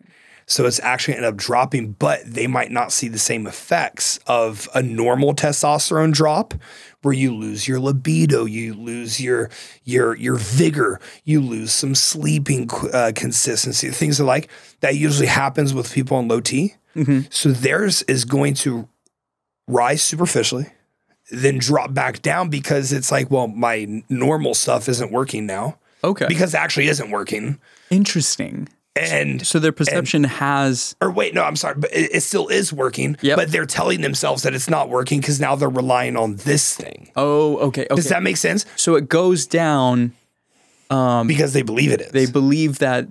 So 0.47 0.65
it's 0.65 0.79
actually 0.81 1.15
end 1.15 1.25
up 1.25 1.35
dropping, 1.35 1.93
but 1.93 2.21
they 2.25 2.45
might 2.45 2.71
not 2.71 2.91
see 2.91 3.07
the 3.07 3.17
same 3.19 3.47
effects 3.47 4.19
of 4.27 4.69
a 4.75 4.81
normal 4.81 5.33
testosterone 5.33 6.13
drop 6.13 6.53
where 7.01 7.13
you 7.13 7.35
lose 7.35 7.67
your 7.67 7.79
libido, 7.79 8.45
you 8.45 8.73
lose 8.75 9.19
your 9.19 9.49
your 9.83 10.15
your 10.15 10.35
vigor, 10.35 10.99
you 11.23 11.41
lose 11.41 11.71
some 11.71 11.95
sleeping 11.95 12.69
uh, 12.93 13.11
consistency, 13.15 13.89
things 13.89 14.19
like 14.19 14.49
that 14.81 14.95
usually 14.95 15.27
happens 15.27 15.73
with 15.73 15.91
people 15.91 16.17
on 16.17 16.27
low 16.27 16.41
T. 16.41 16.75
So 17.31 17.51
theirs 17.51 18.03
is 18.03 18.23
going 18.23 18.53
to 18.55 18.87
rise 19.67 20.03
superficially, 20.03 20.67
then 21.31 21.57
drop 21.57 21.93
back 21.93 22.21
down 22.21 22.49
because 22.49 22.91
it's 22.93 23.11
like, 23.11 23.31
well, 23.31 23.47
my 23.47 24.03
normal 24.09 24.53
stuff 24.53 24.87
isn't 24.89 25.11
working 25.11 25.45
now 25.45 25.77
Okay. 26.03 26.25
because 26.27 26.53
it 26.53 26.57
actually 26.57 26.87
isn't 26.87 27.09
working. 27.11 27.59
Interesting. 27.89 28.69
And 28.97 29.45
So 29.45 29.59
their 29.59 29.73
perception 29.73 30.23
has 30.23 30.95
or 31.01 31.11
wait, 31.11 31.33
no, 31.33 31.43
I'm 31.43 31.57
sorry, 31.57 31.75
but 31.77 31.91
it, 31.91 32.11
it 32.15 32.21
still 32.21 32.47
is 32.47 32.71
working. 32.71 33.17
Yep. 33.21 33.35
But 33.35 33.51
they're 33.51 33.65
telling 33.65 33.99
themselves 34.01 34.43
that 34.43 34.53
it's 34.53 34.69
not 34.69 34.87
working 34.89 35.19
because 35.19 35.39
now 35.39 35.55
they're 35.55 35.67
relying 35.67 36.15
on 36.15 36.37
this 36.37 36.73
thing. 36.75 37.11
oh 37.17 37.57
okay 37.57 37.83
okay. 37.89 37.95
Does 37.95 38.07
that 38.09 38.23
make 38.23 38.37
sense? 38.37 38.65
so 38.77 38.95
it 38.95 39.09
goes 39.09 39.45
down. 39.47 40.13
Um, 40.91 41.25
because 41.27 41.53
they 41.53 41.63
believe 41.63 41.91
it 41.91 41.99
is. 42.01 42.11
They 42.11 42.27
believe 42.27 42.77
that 42.79 43.07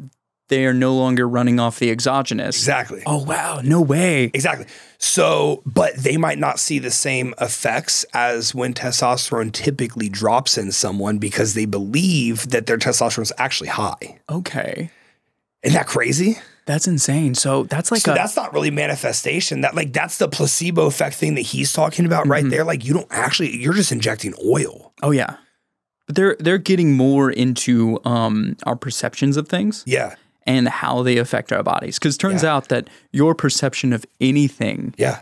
they 0.49 0.66
are 0.66 0.74
no 0.74 0.95
longer 0.95 1.26
running 1.28 1.59
off 1.59 1.78
the 1.78 1.90
exogenous. 1.90 2.57
exactly. 2.57 3.03
Oh 3.07 3.22
wow! 3.24 3.61
No 3.64 3.80
way. 3.80 4.30
Exactly. 4.34 4.66
So, 4.99 5.62
but 5.66 5.95
they 5.97 6.16
might 6.16 6.38
not 6.38 6.59
see 6.59 6.78
the 6.78 6.90
same 6.90 7.34
effects 7.40 8.05
as 8.14 8.55
when 8.55 8.74
testosterone 8.74 9.53
typically 9.53 10.09
drops 10.09 10.57
in 10.59 10.72
someone 10.72 11.18
because 11.18 11.55
they 11.55 11.66
believe 11.66 12.51
that 12.51 12.66
their 12.66 12.78
testosterone 12.78 13.22
is 13.22 13.32
actually 13.38 13.68
high. 13.68 14.18
Okay, 14.30 14.90
Isn't 15.62 15.76
that 15.76 15.86
crazy? 15.86 16.38
that's 16.66 16.86
insane. 16.86 17.34
So 17.34 17.64
that's 17.64 17.90
like 17.90 18.01
So 18.01 18.12
a 18.12 18.14
that's 18.14 18.36
not 18.36 18.55
really 18.55 18.70
manifestation. 18.70 19.61
That 19.62 19.74
like 19.74 19.92
that's 19.92 20.16
the 20.18 20.28
placebo 20.28 20.86
effect 20.86 21.14
thing 21.16 21.34
that 21.34 21.42
he's 21.42 21.72
talking 21.74 22.07
about 22.07 22.22
Mm-hmm. 22.22 22.30
right 22.30 22.49
there. 22.51 22.64
Like 22.64 22.84
you 22.86 22.95
don't 22.95 23.09
actually 23.11 23.55
you're 23.57 23.74
just 23.74 23.92
injecting 23.92 24.32
oil. 24.45 24.92
oh 25.03 25.11
yeah. 25.11 25.36
But 26.07 26.16
they're 26.16 26.36
they're 26.40 26.59
getting 26.59 26.95
more 26.97 27.30
into 27.30 27.99
um, 28.07 28.57
our 28.64 28.76
perceptions 28.76 29.36
of 29.36 29.49
things 29.49 29.82
Yeah. 29.86 30.14
And 30.47 30.68
how 30.68 31.03
they 31.03 31.16
affect 31.18 31.53
our 31.53 31.62
bodies. 31.62 31.99
Because 31.99 32.16
it 32.16 32.18
turns 32.18 32.42
Yeah. 32.42 32.55
out 32.55 32.68
that 32.68 32.88
your 33.12 33.34
perception 33.34 33.92
of 33.92 34.05
anything 34.20 34.95
Yeah. 34.99 35.20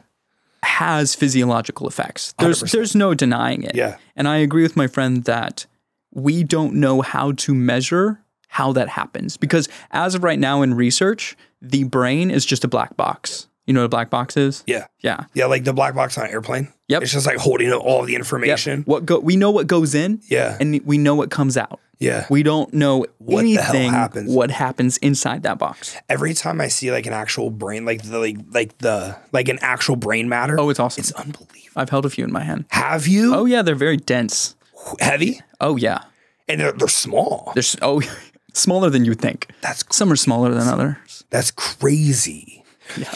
has 0.62 1.14
physiological 1.14 1.86
effects. 1.88 2.34
There's 2.38 2.60
100%. 2.62 2.72
there's 2.72 2.94
no 2.94 3.14
denying 3.14 3.62
it. 3.64 3.74
Yeah. 3.74 3.96
And 4.16 4.28
I 4.28 4.36
agree 4.38 4.62
with 4.62 4.76
my 4.76 4.86
friend 4.86 5.24
that 5.24 5.66
we 6.12 6.44
don't 6.44 6.74
know 6.74 7.02
how 7.02 7.32
to 7.32 7.54
measure 7.54 8.20
how 8.48 8.72
that 8.72 8.90
happens 8.90 9.36
because 9.36 9.68
as 9.92 10.14
of 10.14 10.22
right 10.22 10.38
now 10.38 10.60
in 10.62 10.74
research, 10.74 11.36
the 11.62 11.84
brain 11.84 12.30
is 12.30 12.44
just 12.44 12.64
a 12.64 12.68
black 12.68 12.96
box. 12.96 13.46
You 13.66 13.72
know 13.72 13.80
what 13.80 13.86
a 13.86 13.88
black 13.90 14.10
box 14.10 14.36
is? 14.36 14.62
Yeah. 14.66 14.86
Yeah. 15.00 15.24
Yeah, 15.34 15.46
like 15.46 15.64
the 15.64 15.72
black 15.72 15.94
box 15.94 16.18
on 16.18 16.26
an 16.26 16.32
airplane. 16.32 16.68
Yep. 16.88 17.02
It's 17.02 17.12
just 17.12 17.26
like 17.26 17.38
holding 17.38 17.72
all 17.72 18.02
the 18.04 18.12
Yep. 18.12 18.18
information. 18.18 18.82
What 18.84 19.06
go 19.06 19.20
we 19.20 19.36
know 19.36 19.50
what 19.50 19.66
goes 19.68 19.94
in 19.94 20.20
Yeah. 20.28 20.56
and 20.60 20.80
we 20.84 20.98
know 20.98 21.14
what 21.14 21.30
comes 21.30 21.56
out. 21.56 21.80
Yeah. 22.02 22.26
We 22.28 22.42
don't 22.42 22.72
know 22.74 23.06
What 23.18 23.42
the 23.42 23.54
hell 23.54 23.74
anything 23.74 23.90
happens. 23.92 24.30
what 24.34 24.50
happens 24.50 24.96
inside 24.98 25.44
that 25.44 25.58
box. 25.58 25.96
Every 26.08 26.34
time 26.34 26.60
I 26.60 26.68
see 26.68 26.90
like 26.90 27.06
an 27.06 27.12
actual 27.12 27.50
brain, 27.50 27.84
like 27.84 28.02
the 28.02 28.18
like 28.18 28.36
like 28.50 28.76
the 28.78 29.16
like 29.32 29.48
an 29.48 29.58
actual 29.62 29.96
brain 29.96 30.28
matter. 30.28 30.58
Oh, 30.58 30.68
it's 30.70 30.80
awesome. 30.80 31.00
it's 31.00 31.12
unbelievable. 31.12 31.48
I've 31.76 31.90
held 31.90 32.04
a 32.04 32.10
few 32.10 32.24
in 32.24 32.32
my 32.32 32.42
hand. 32.44 32.64
Have 32.70 33.06
you 33.06 33.34
Oh 33.34 33.44
yeah, 33.44 33.62
they're 33.62 33.74
very 33.74 33.96
dense. 33.96 34.56
heavy? 35.00 35.40
Oh 35.60 35.76
yeah. 35.76 36.02
And 36.48 36.60
they're, 36.60 36.72
they're 36.72 36.88
small. 36.88 37.52
They're 37.54 37.62
oh 37.82 38.02
smaller 38.52 38.90
than 38.90 39.04
you'd 39.04 39.20
think. 39.20 39.48
That's 39.62 39.84
Some 39.94 40.10
are 40.12 40.16
smaller 40.16 40.52
than 40.52 40.66
others. 40.68 41.24
that's 41.30 41.50
crazy. 41.52 42.64
Yeah. 42.96 43.14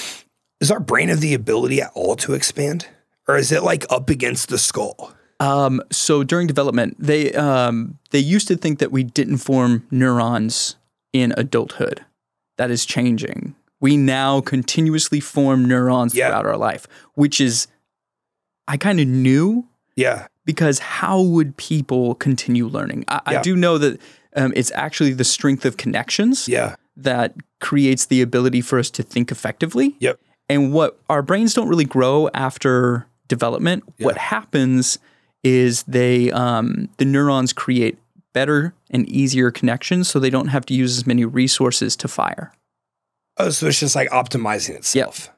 Does 0.60 0.70
our 0.70 0.80
brain 0.80 1.10
of 1.10 1.20
the 1.20 1.34
ability 1.34 1.82
at 1.82 1.90
all 1.94 2.16
to 2.16 2.32
expand? 2.34 2.86
Or 3.28 3.36
is 3.36 3.50
it 3.52 3.62
like 3.62 3.84
up 3.90 4.08
against 4.08 4.48
the 4.48 4.58
skull? 4.58 5.12
Um, 5.38 5.82
so 5.92 6.24
during 6.24 6.46
development, 6.46 6.96
they 6.98 7.32
um, 7.34 7.98
they 8.10 8.18
used 8.18 8.48
to 8.48 8.56
think 8.56 8.78
that 8.78 8.90
we 8.90 9.02
didn't 9.04 9.38
form 9.38 9.86
neurons 9.90 10.76
in 11.12 11.34
adulthood. 11.36 12.04
That 12.56 12.70
is 12.70 12.86
changing. 12.86 13.54
We 13.80 13.96
now 13.98 14.40
continuously 14.40 15.20
form 15.20 15.64
neurons 15.66 16.14
Yeah. 16.14 16.28
throughout 16.28 16.46
our 16.46 16.56
life, 16.56 16.86
which 17.14 17.40
is 17.40 17.66
I 18.66 18.76
kind 18.78 18.98
of 18.98 19.06
knew 19.06 19.66
Yeah. 19.94 20.26
because 20.46 20.78
how 20.78 21.20
would 21.20 21.56
people 21.58 22.14
continue 22.14 22.66
learning? 22.66 23.04
I, 23.08 23.20
I 23.26 23.42
do 23.42 23.54
know 23.54 23.76
that 23.78 24.00
um, 24.34 24.52
it's 24.56 24.72
actually 24.74 25.12
the 25.12 25.24
strength 25.24 25.64
of 25.66 25.76
connections 25.76 26.48
Yeah. 26.48 26.76
that 26.96 27.34
creates 27.60 28.06
the 28.06 28.22
ability 28.22 28.62
for 28.62 28.78
us 28.78 28.90
to 28.92 29.02
think 29.02 29.30
effectively. 29.30 29.96
Yep. 30.00 30.18
And 30.48 30.72
what 30.72 30.98
our 31.10 31.22
brains 31.22 31.52
don't 31.54 31.68
really 31.68 31.84
grow 31.84 32.28
after 32.32 33.06
development. 33.28 33.84
What 33.98 34.16
happens 34.18 34.98
is 35.42 35.82
they 35.84 36.30
um, 36.32 36.88
the 36.96 37.04
neurons 37.04 37.52
create 37.52 37.98
better 38.32 38.74
and 38.90 39.08
easier 39.08 39.50
connections, 39.50 40.08
so 40.08 40.18
they 40.18 40.30
don't 40.30 40.48
have 40.48 40.66
to 40.66 40.74
use 40.74 40.98
as 40.98 41.06
many 41.06 41.24
resources 41.24 41.96
to 41.96 42.08
fire. 42.08 42.52
Oh, 43.38 43.50
so 43.50 43.66
it's 43.66 43.80
just 43.80 43.94
like 43.94 44.08
optimizing 44.10 44.76
itself. 44.76 45.30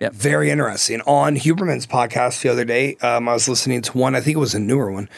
Yep. 0.00 0.14
Very 0.14 0.50
interesting. 0.50 1.00
On 1.02 1.36
Huberman's 1.36 1.86
podcast 1.86 2.42
the 2.42 2.48
other 2.48 2.64
day, 2.64 2.96
um, 2.96 3.28
I 3.28 3.34
was 3.34 3.48
listening 3.48 3.82
to 3.82 3.96
one, 3.96 4.16
I 4.16 4.20
think 4.20 4.36
it 4.36 4.40
was 4.40 4.54
a 4.54 4.58
newer 4.58 4.90
one. 4.90 5.08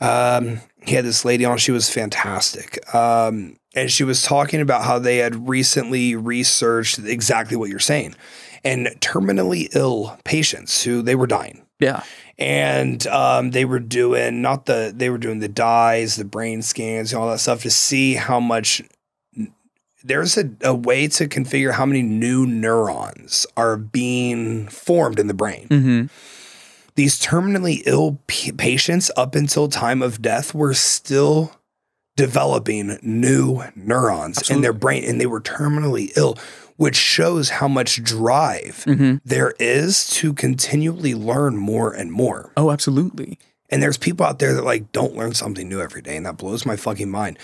Um, 0.00 0.60
he 0.86 0.94
had 0.94 1.04
this 1.04 1.24
lady 1.24 1.44
on, 1.44 1.58
she 1.58 1.72
was 1.72 1.90
fantastic. 1.90 2.78
Um, 2.94 3.56
and 3.74 3.90
she 3.90 4.04
was 4.04 4.22
talking 4.22 4.60
about 4.60 4.84
how 4.84 4.98
they 4.98 5.18
had 5.18 5.48
recently 5.48 6.14
researched 6.14 6.98
exactly 7.00 7.56
what 7.56 7.70
you're 7.70 7.78
saying 7.78 8.14
and 8.62 8.86
terminally 9.00 9.68
ill 9.74 10.16
patients 10.24 10.84
who 10.84 11.02
they 11.02 11.14
were 11.14 11.26
dying. 11.26 11.66
Yeah. 11.80 12.02
and 12.38 13.04
um, 13.08 13.50
they 13.50 13.64
were 13.64 13.80
doing 13.80 14.42
not 14.42 14.66
the 14.66 14.92
they 14.94 15.10
were 15.10 15.18
doing 15.18 15.40
the 15.40 15.48
dyes, 15.48 16.16
the 16.16 16.24
brain 16.24 16.62
scans, 16.62 17.12
and 17.12 17.20
all 17.20 17.30
that 17.30 17.40
stuff 17.40 17.62
to 17.62 17.70
see 17.70 18.14
how 18.14 18.38
much. 18.40 18.82
There's 20.02 20.38
a, 20.38 20.50
a 20.62 20.74
way 20.74 21.08
to 21.08 21.28
configure 21.28 21.72
how 21.72 21.84
many 21.84 22.00
new 22.00 22.46
neurons 22.46 23.46
are 23.56 23.76
being 23.76 24.66
formed 24.68 25.18
in 25.18 25.26
the 25.26 25.34
brain. 25.34 25.66
hmm 25.68 26.04
These 26.94 27.20
terminally 27.20 27.82
ill 27.84 28.18
p- 28.26 28.52
patients, 28.52 29.10
up 29.16 29.34
until 29.34 29.68
time 29.68 30.00
of 30.00 30.22
death, 30.22 30.54
were 30.54 30.72
still 30.72 31.52
developing 32.16 32.98
new 33.02 33.62
neurons 33.74 34.50
in 34.50 34.62
their 34.62 34.72
brain, 34.72 35.04
and 35.04 35.20
they 35.20 35.26
were 35.26 35.40
terminally 35.40 36.12
ill, 36.16 36.36
which 36.80 36.96
shows 36.96 37.50
how 37.50 37.68
much 37.68 38.02
drive 38.02 38.84
hmm 38.84 39.16
there 39.22 39.52
is 39.58 40.06
to 40.06 40.32
continually 40.32 41.14
learn 41.14 41.54
more 41.58 41.92
and 41.92 42.10
more. 42.10 42.50
Oh, 42.56 42.70
absolutely. 42.70 43.38
And 43.68 43.82
there's 43.82 43.98
people 43.98 44.24
out 44.24 44.38
there 44.38 44.54
that 44.54 44.64
like 44.64 44.90
don't 44.90 45.14
learn 45.14 45.34
something 45.34 45.68
new 45.68 45.80
every 45.80 46.00
day, 46.00 46.16
and 46.16 46.24
that 46.24 46.38
blows 46.38 46.64
my 46.64 46.76
fucking 46.76 47.10
mind. 47.10 47.38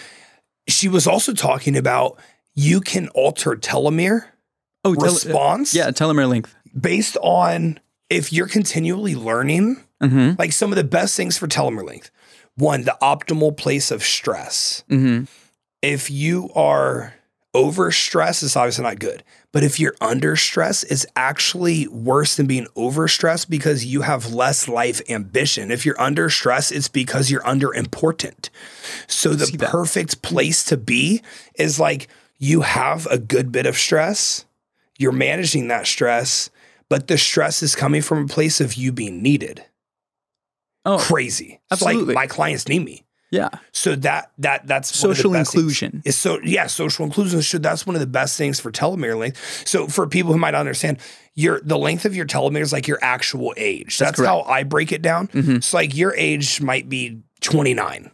She 0.69 0.89
was 0.89 1.07
also 1.07 1.35
talking 1.35 1.77
about 1.77 2.19
you 2.55 2.81
can 2.81 3.09
alter 3.11 3.51
telomere 3.57 4.25
Oh, 4.85 4.95
tele- 4.95 5.13
response 5.13 5.75
yeah, 5.75 5.91
telomere 5.91 6.29
length. 6.29 6.55
based 6.79 7.19
on 7.23 7.79
if 8.09 8.33
you're 8.33 8.49
continually 8.49 9.15
learning, 9.15 9.77
hmm 10.01 10.31
like 10.39 10.53
some 10.53 10.73
of 10.73 10.77
the 10.77 10.85
best 10.99 11.15
things 11.15 11.37
for 11.37 11.47
telomere 11.47 11.85
length. 11.87 12.11
One, 12.57 12.85
the 12.85 12.97
optimal 13.03 13.55
place 13.55 13.91
of 13.91 14.03
stress. 14.03 14.83
hmm 14.89 15.25
if 15.83 16.11
you 16.11 16.49
are 16.55 17.13
over 17.57 17.91
stress, 17.91 18.43
is 18.43 18.55
obviously 18.55 18.85
not 18.85 18.99
good. 18.99 19.25
But 19.51 19.65
if 19.65 19.81
you're 19.81 19.97
under 20.03 20.37
stress, 20.37 20.85
it's 20.85 21.07
actually 21.17 21.89
worse 21.89 22.37
than 22.37 22.47
being 22.47 22.67
over 22.77 23.09
stressed 23.09 23.49
because 23.49 23.87
you 23.87 24.03
have 24.03 24.35
less 24.35 24.69
life 24.69 25.01
ambition. 25.09 25.71
If 25.71 25.87
you're 25.87 26.01
under 26.01 26.29
stress, 26.29 26.71
it's 26.71 26.89
because 26.89 27.31
you're 27.31 27.47
under 27.47 27.73
important. 27.73 28.51
So 29.07 29.33
the 29.33 29.57
perfect 29.67 30.21
place 30.21 30.63
to 30.65 30.77
be 30.77 31.23
is 31.55 31.81
like 31.81 32.09
you 32.39 32.61
have 32.61 33.07
a 33.07 33.17
good 33.17 33.51
bit 33.51 33.65
of 33.65 33.79
stress, 33.79 34.45
you're 34.99 35.11
managing 35.11 35.69
that 35.69 35.87
stress, 35.87 36.51
but 36.91 37.09
the 37.09 37.17
stress 37.17 37.63
is 37.63 37.75
coming 37.75 38.03
from 38.03 38.25
a 38.25 38.29
place 38.29 38.61
of 38.61 38.75
you 38.75 38.93
being 38.93 39.23
needed. 39.23 39.65
Oh, 40.85 40.99
Crazy. 40.99 41.61
It's 41.71 41.83
absolutely. 41.83 42.15
like 42.15 42.15
my 42.15 42.27
clients 42.27 42.69
need 42.69 42.85
me. 42.85 43.06
Yeah. 43.37 43.49
So 43.73 43.95
that 43.97 44.31
that 44.39 44.67
that's 44.67 45.03
one 45.03 45.11
of 45.11 45.17
the 45.17 45.23
Social 45.23 45.35
inclusion. 45.35 46.03
Is 46.05 46.17
so 46.17 46.41
yeah, 46.43 46.67
social 46.67 47.05
inclusion 47.05 47.41
should 47.41 47.63
that's 47.63 47.87
one 47.87 47.95
of 47.97 48.01
the 48.01 48.07
best 48.07 48.37
things 48.37 48.59
for 48.61 48.71
telomere 48.73 49.19
length. 49.19 49.67
So 49.67 49.87
for 49.87 50.07
people 50.07 50.33
who 50.33 50.39
might 50.39 50.53
not 50.53 50.61
understand, 50.61 50.99
your 51.35 51.61
the 51.61 51.79
length 51.79 52.05
of 52.05 52.17
your 52.17 52.27
telomere 52.27 52.63
is 52.63 52.73
like 52.73 52.89
your 52.89 52.99
actual 53.03 53.55
age. 53.57 53.99
That's, 53.99 54.19
That's 54.19 54.27
how 54.27 54.43
I 54.43 54.63
break 54.63 54.93
it 54.93 55.03
down. 55.03 55.29
Mhm. 55.29 55.63
So 55.63 55.77
like 55.77 55.95
your 55.95 56.15
age 56.17 56.61
might 56.61 56.89
be 56.89 57.21
29. 57.41 58.11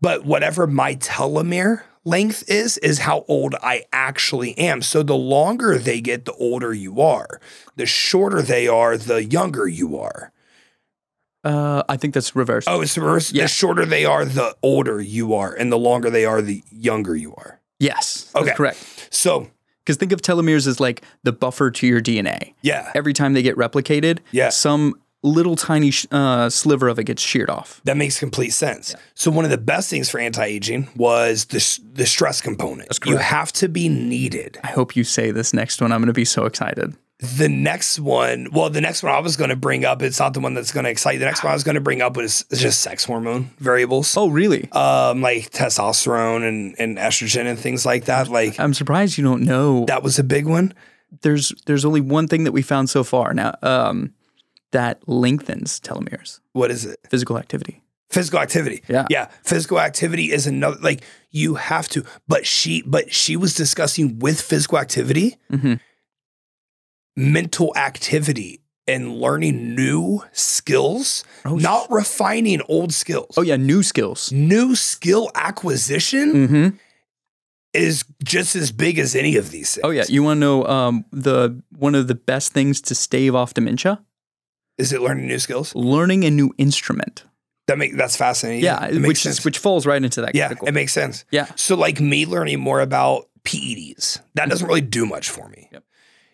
But 0.00 0.24
whatever 0.24 0.66
my 0.66 0.94
telomere 0.96 1.82
length 2.04 2.48
is 2.48 2.78
is 2.78 3.00
how 3.00 3.24
old 3.28 3.54
I 3.62 3.84
actually 3.92 4.56
am. 4.58 4.82
So 4.82 5.02
the 5.02 5.16
longer 5.16 5.78
they 5.78 6.00
get, 6.00 6.24
the 6.24 6.32
older 6.34 6.72
you 6.72 7.00
are. 7.00 7.40
The 7.76 7.86
shorter 7.86 8.42
they 8.42 8.66
are, 8.68 8.96
the 8.96 9.24
younger 9.24 9.66
you 9.68 9.98
are. 9.98 10.32
Uh, 11.44 11.82
I 11.88 11.96
think 11.96 12.14
that's 12.14 12.34
reverse. 12.34 12.64
Oh, 12.66 12.80
it's 12.80 12.96
reverse. 12.98 13.32
Yeah. 13.32 13.44
The 13.44 13.48
shorter 13.48 13.84
they 13.86 14.04
are, 14.04 14.24
the 14.24 14.56
older 14.62 15.00
you 15.00 15.34
are, 15.34 15.52
and 15.54 15.70
the 15.72 15.78
longer 15.78 16.10
they 16.10 16.24
are, 16.24 16.42
the 16.42 16.62
younger 16.70 17.14
you 17.16 17.34
are. 17.36 17.60
yes. 17.78 18.30
That's 18.34 18.46
Okay. 18.48 18.54
correct. 18.56 19.08
So 19.10 19.48
Because 19.84 19.96
think 19.96 20.12
of 20.12 20.20
telomeres 20.20 20.66
as 20.66 20.80
like 20.80 21.02
the 21.22 21.32
buffer 21.32 21.70
to 21.70 21.86
your 21.86 22.00
DNA. 22.00 22.54
yeah, 22.62 22.90
Every 22.94 23.12
time 23.14 23.32
they 23.34 23.42
get 23.42 23.56
replicated, 23.56 24.18
Yeah. 24.32 24.48
some 24.50 24.94
little 25.22 25.56
tiny 25.56 25.90
sh- 25.90 26.06
uh, 26.12 26.48
sliver 26.50 26.88
of 26.88 26.98
it 26.98 27.04
gets 27.04 27.22
sheared 27.22 27.48
off. 27.50 27.80
that 27.84 27.96
makes 27.96 28.18
complete 28.18 28.50
sense. 28.50 28.94
So 29.14 29.30
one 29.30 29.44
of 29.44 29.50
the 29.50 29.58
best 29.58 29.88
things 29.90 30.08
for 30.10 30.20
anti-aging 30.20 30.88
was 30.96 31.46
the 31.46 31.56
s- 31.56 31.80
the 31.94 32.04
stress 32.06 32.40
component. 32.40 32.88
you 33.04 33.12
correct. 33.14 33.24
have 33.30 33.52
to 33.54 33.68
be 33.68 33.88
needed. 33.88 34.58
I 34.62 34.68
hope 34.68 34.94
you 34.94 35.04
say 35.04 35.30
this 35.30 35.52
next 35.54 35.80
one. 35.80 35.90
I'm 35.92 36.00
going 36.00 36.06
to 36.08 36.12
be 36.12 36.24
so 36.24 36.44
excited. 36.44 36.94
The 37.20 37.48
next 37.48 37.98
one, 37.98 38.46
well, 38.52 38.70
the 38.70 38.80
next 38.80 39.02
one 39.02 39.12
I 39.12 39.18
was 39.18 39.36
going 39.36 39.50
to 39.50 39.56
bring 39.56 39.84
up, 39.84 40.02
it's 40.02 40.20
not 40.20 40.34
the 40.34 40.40
one 40.40 40.54
that's 40.54 40.70
going 40.70 40.84
to 40.84 40.90
excite. 40.90 41.14
you. 41.14 41.18
The 41.18 41.24
next 41.24 41.42
one 41.42 41.50
I 41.50 41.54
was 41.54 41.64
going 41.64 41.74
to 41.74 41.80
bring 41.80 42.00
up 42.00 42.16
was 42.16 42.44
is 42.50 42.60
just 42.60 42.80
sex 42.80 43.04
hormone 43.04 43.50
variables. 43.58 44.16
Oh, 44.16 44.28
really? 44.28 44.70
Um, 44.70 45.20
like 45.20 45.50
testosterone 45.50 46.46
and, 46.48 46.76
and 46.78 46.96
estrogen 46.96 47.46
and 47.46 47.58
things 47.58 47.84
like 47.84 48.04
that. 48.04 48.28
Like 48.28 48.60
I'm 48.60 48.72
surprised 48.72 49.18
you 49.18 49.24
don't 49.24 49.42
know. 49.42 49.84
that 49.86 50.02
was 50.04 50.18
a 50.20 50.24
big 50.24 50.46
one. 50.46 50.74
There's 51.22 51.52
there's 51.66 51.84
only 51.84 52.00
one 52.00 52.28
thing 52.28 52.44
that 52.44 52.52
we 52.52 52.62
found 52.62 52.88
so 52.88 53.02
far 53.02 53.34
now 53.34 53.54
um, 53.62 54.12
that 54.70 55.00
lengthens 55.08 55.80
telomeres: 55.80 56.38
What 56.52 56.70
is 56.70 56.84
it? 56.84 57.00
physical 57.10 57.36
activity. 57.38 57.82
physical 58.10 58.38
activity 58.40 58.82
Yeah. 58.88 59.06
yeah 59.10 59.26
physical 59.42 59.78
activity 59.80 60.30
is 60.32 60.46
another 60.46 60.78
like 60.80 61.02
you 61.30 61.56
have 61.56 61.88
to 61.88 62.04
but 62.26 62.46
she 62.46 62.82
but 62.82 63.12
she 63.12 63.36
was 63.36 63.54
discussing 63.54 64.18
with 64.18 64.40
physical 64.40 64.78
activity 64.78 65.36
Mhm. 65.52 65.80
Mental 67.18 67.72
activity 67.76 68.60
and 68.86 69.18
learning 69.20 69.74
new 69.74 70.22
skills 70.32 71.24
Oh, 71.44 71.56
not 71.56 71.90
refining 71.90 72.62
old 72.68 72.94
skills 72.94 73.34
Oh 73.36 73.42
yeah, 73.42 73.56
new 73.56 73.82
skills. 73.82 74.30
new 74.32 74.74
skill 74.76 75.30
acquisition 75.34 76.32
Mm-hmm. 76.32 76.68
is 77.74 78.04
just 78.24 78.56
as 78.56 78.72
big 78.72 78.98
as 78.98 79.14
any 79.14 79.36
of 79.36 79.50
these 79.50 79.74
things 79.74 79.84
Oh 79.84 79.90
yeah, 79.90 80.04
you 80.08 80.22
want 80.22 80.36
to 80.36 80.40
know 80.40 80.64
um, 80.66 81.04
the 81.12 81.60
one 81.76 81.94
of 81.94 82.06
the 82.08 82.14
best 82.14 82.52
things 82.52 82.80
to 82.82 82.94
stave 82.94 83.34
off 83.34 83.52
dementia? 83.54 84.00
is 84.78 84.92
it 84.92 85.00
learning 85.02 85.26
new 85.26 85.38
skills 85.40 85.74
Learning 85.74 86.24
a 86.24 86.30
new 86.30 86.54
instrument. 86.56 87.24
that 87.66 87.76
make 87.78 87.96
that's 87.96 88.16
fascinating 88.16 88.64
Yeah, 88.64 88.90
which 89.06 89.22
sense 89.22 89.40
is 89.40 89.44
which 89.44 89.58
falls 89.58 89.86
right 89.86 90.02
into 90.02 90.20
that 90.22 90.34
yeah 90.34 90.48
category. 90.48 90.68
it 90.68 90.72
makes 90.72 90.92
sense 90.92 91.24
yeah, 91.32 91.46
So, 91.56 91.74
like 91.76 92.00
me 92.00 92.26
learning 92.26 92.60
more 92.60 92.80
about 92.80 93.28
PEDs, 93.44 94.20
that 94.34 94.48
doesn't 94.48 94.66
really 94.68 94.80
do 94.82 95.04
much 95.06 95.28
for 95.30 95.48
me. 95.48 95.68
Yep. 95.72 95.84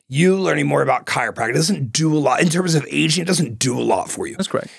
You 0.08 0.36
learning 0.36 0.66
more 0.66 0.82
about 0.82 1.06
chiropractic 1.06 1.54
doesn't 1.54 1.92
do 1.92 2.14
a 2.14 2.18
lot 2.18 2.40
in 2.42 2.48
terms 2.48 2.74
of 2.74 2.86
aging. 2.90 3.22
It 3.22 3.26
doesn't 3.26 3.58
do 3.58 3.78
a 3.78 3.82
lot 3.82 4.10
for 4.10 4.26
you. 4.26 4.36
that's 4.36 4.48
correct. 4.48 4.70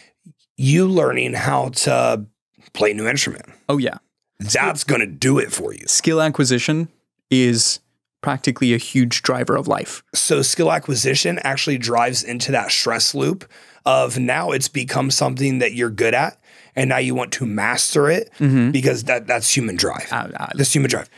You 0.58 0.88
learning 0.88 1.34
how 1.34 1.70
to 1.70 2.26
play 2.74 2.92
a 2.92 2.94
new 2.94 3.08
instrument, 3.08 3.46
Oh 3.68 3.78
yeah, 3.78 3.98
that's 4.40 4.84
going 4.84 5.02
to 5.02 5.08
do 5.08 5.38
it 5.40 5.52
for 5.52 5.74
you. 5.74 5.86
skill 5.88 6.22
acquisition 6.22 6.90
is 7.32 7.80
practically 8.22 8.74
a 8.74 8.78
huge 8.78 9.22
driver 9.22 9.56
of 9.56 9.68
life. 9.68 10.04
So, 10.14 10.42
skill 10.42 10.72
acquisition 10.72 11.40
actually 11.44 11.78
drives 11.78 12.24
into 12.24 12.52
that 12.54 12.72
stress 12.72 13.14
loop 13.16 13.50
of 13.86 14.18
now 14.18 14.52
it's 14.52 14.68
become 14.68 15.12
something 15.12 15.60
that 15.60 15.74
you're 15.74 15.90
good 15.92 16.14
at, 16.14 16.40
and 16.76 16.90
now 16.90 16.98
you 16.98 17.14
want 17.16 17.32
to 17.34 17.46
master 17.46 18.10
it 18.10 18.32
Mm-hmm. 18.40 18.72
because 18.72 19.04
that 19.06 19.28
that's 19.28 19.56
human 19.56 19.76
drive. 19.76 20.08
Uh, 20.12 20.30
uh, 20.40 20.48
That's 20.56 20.74
human 20.74 20.90
drive. 20.90 21.10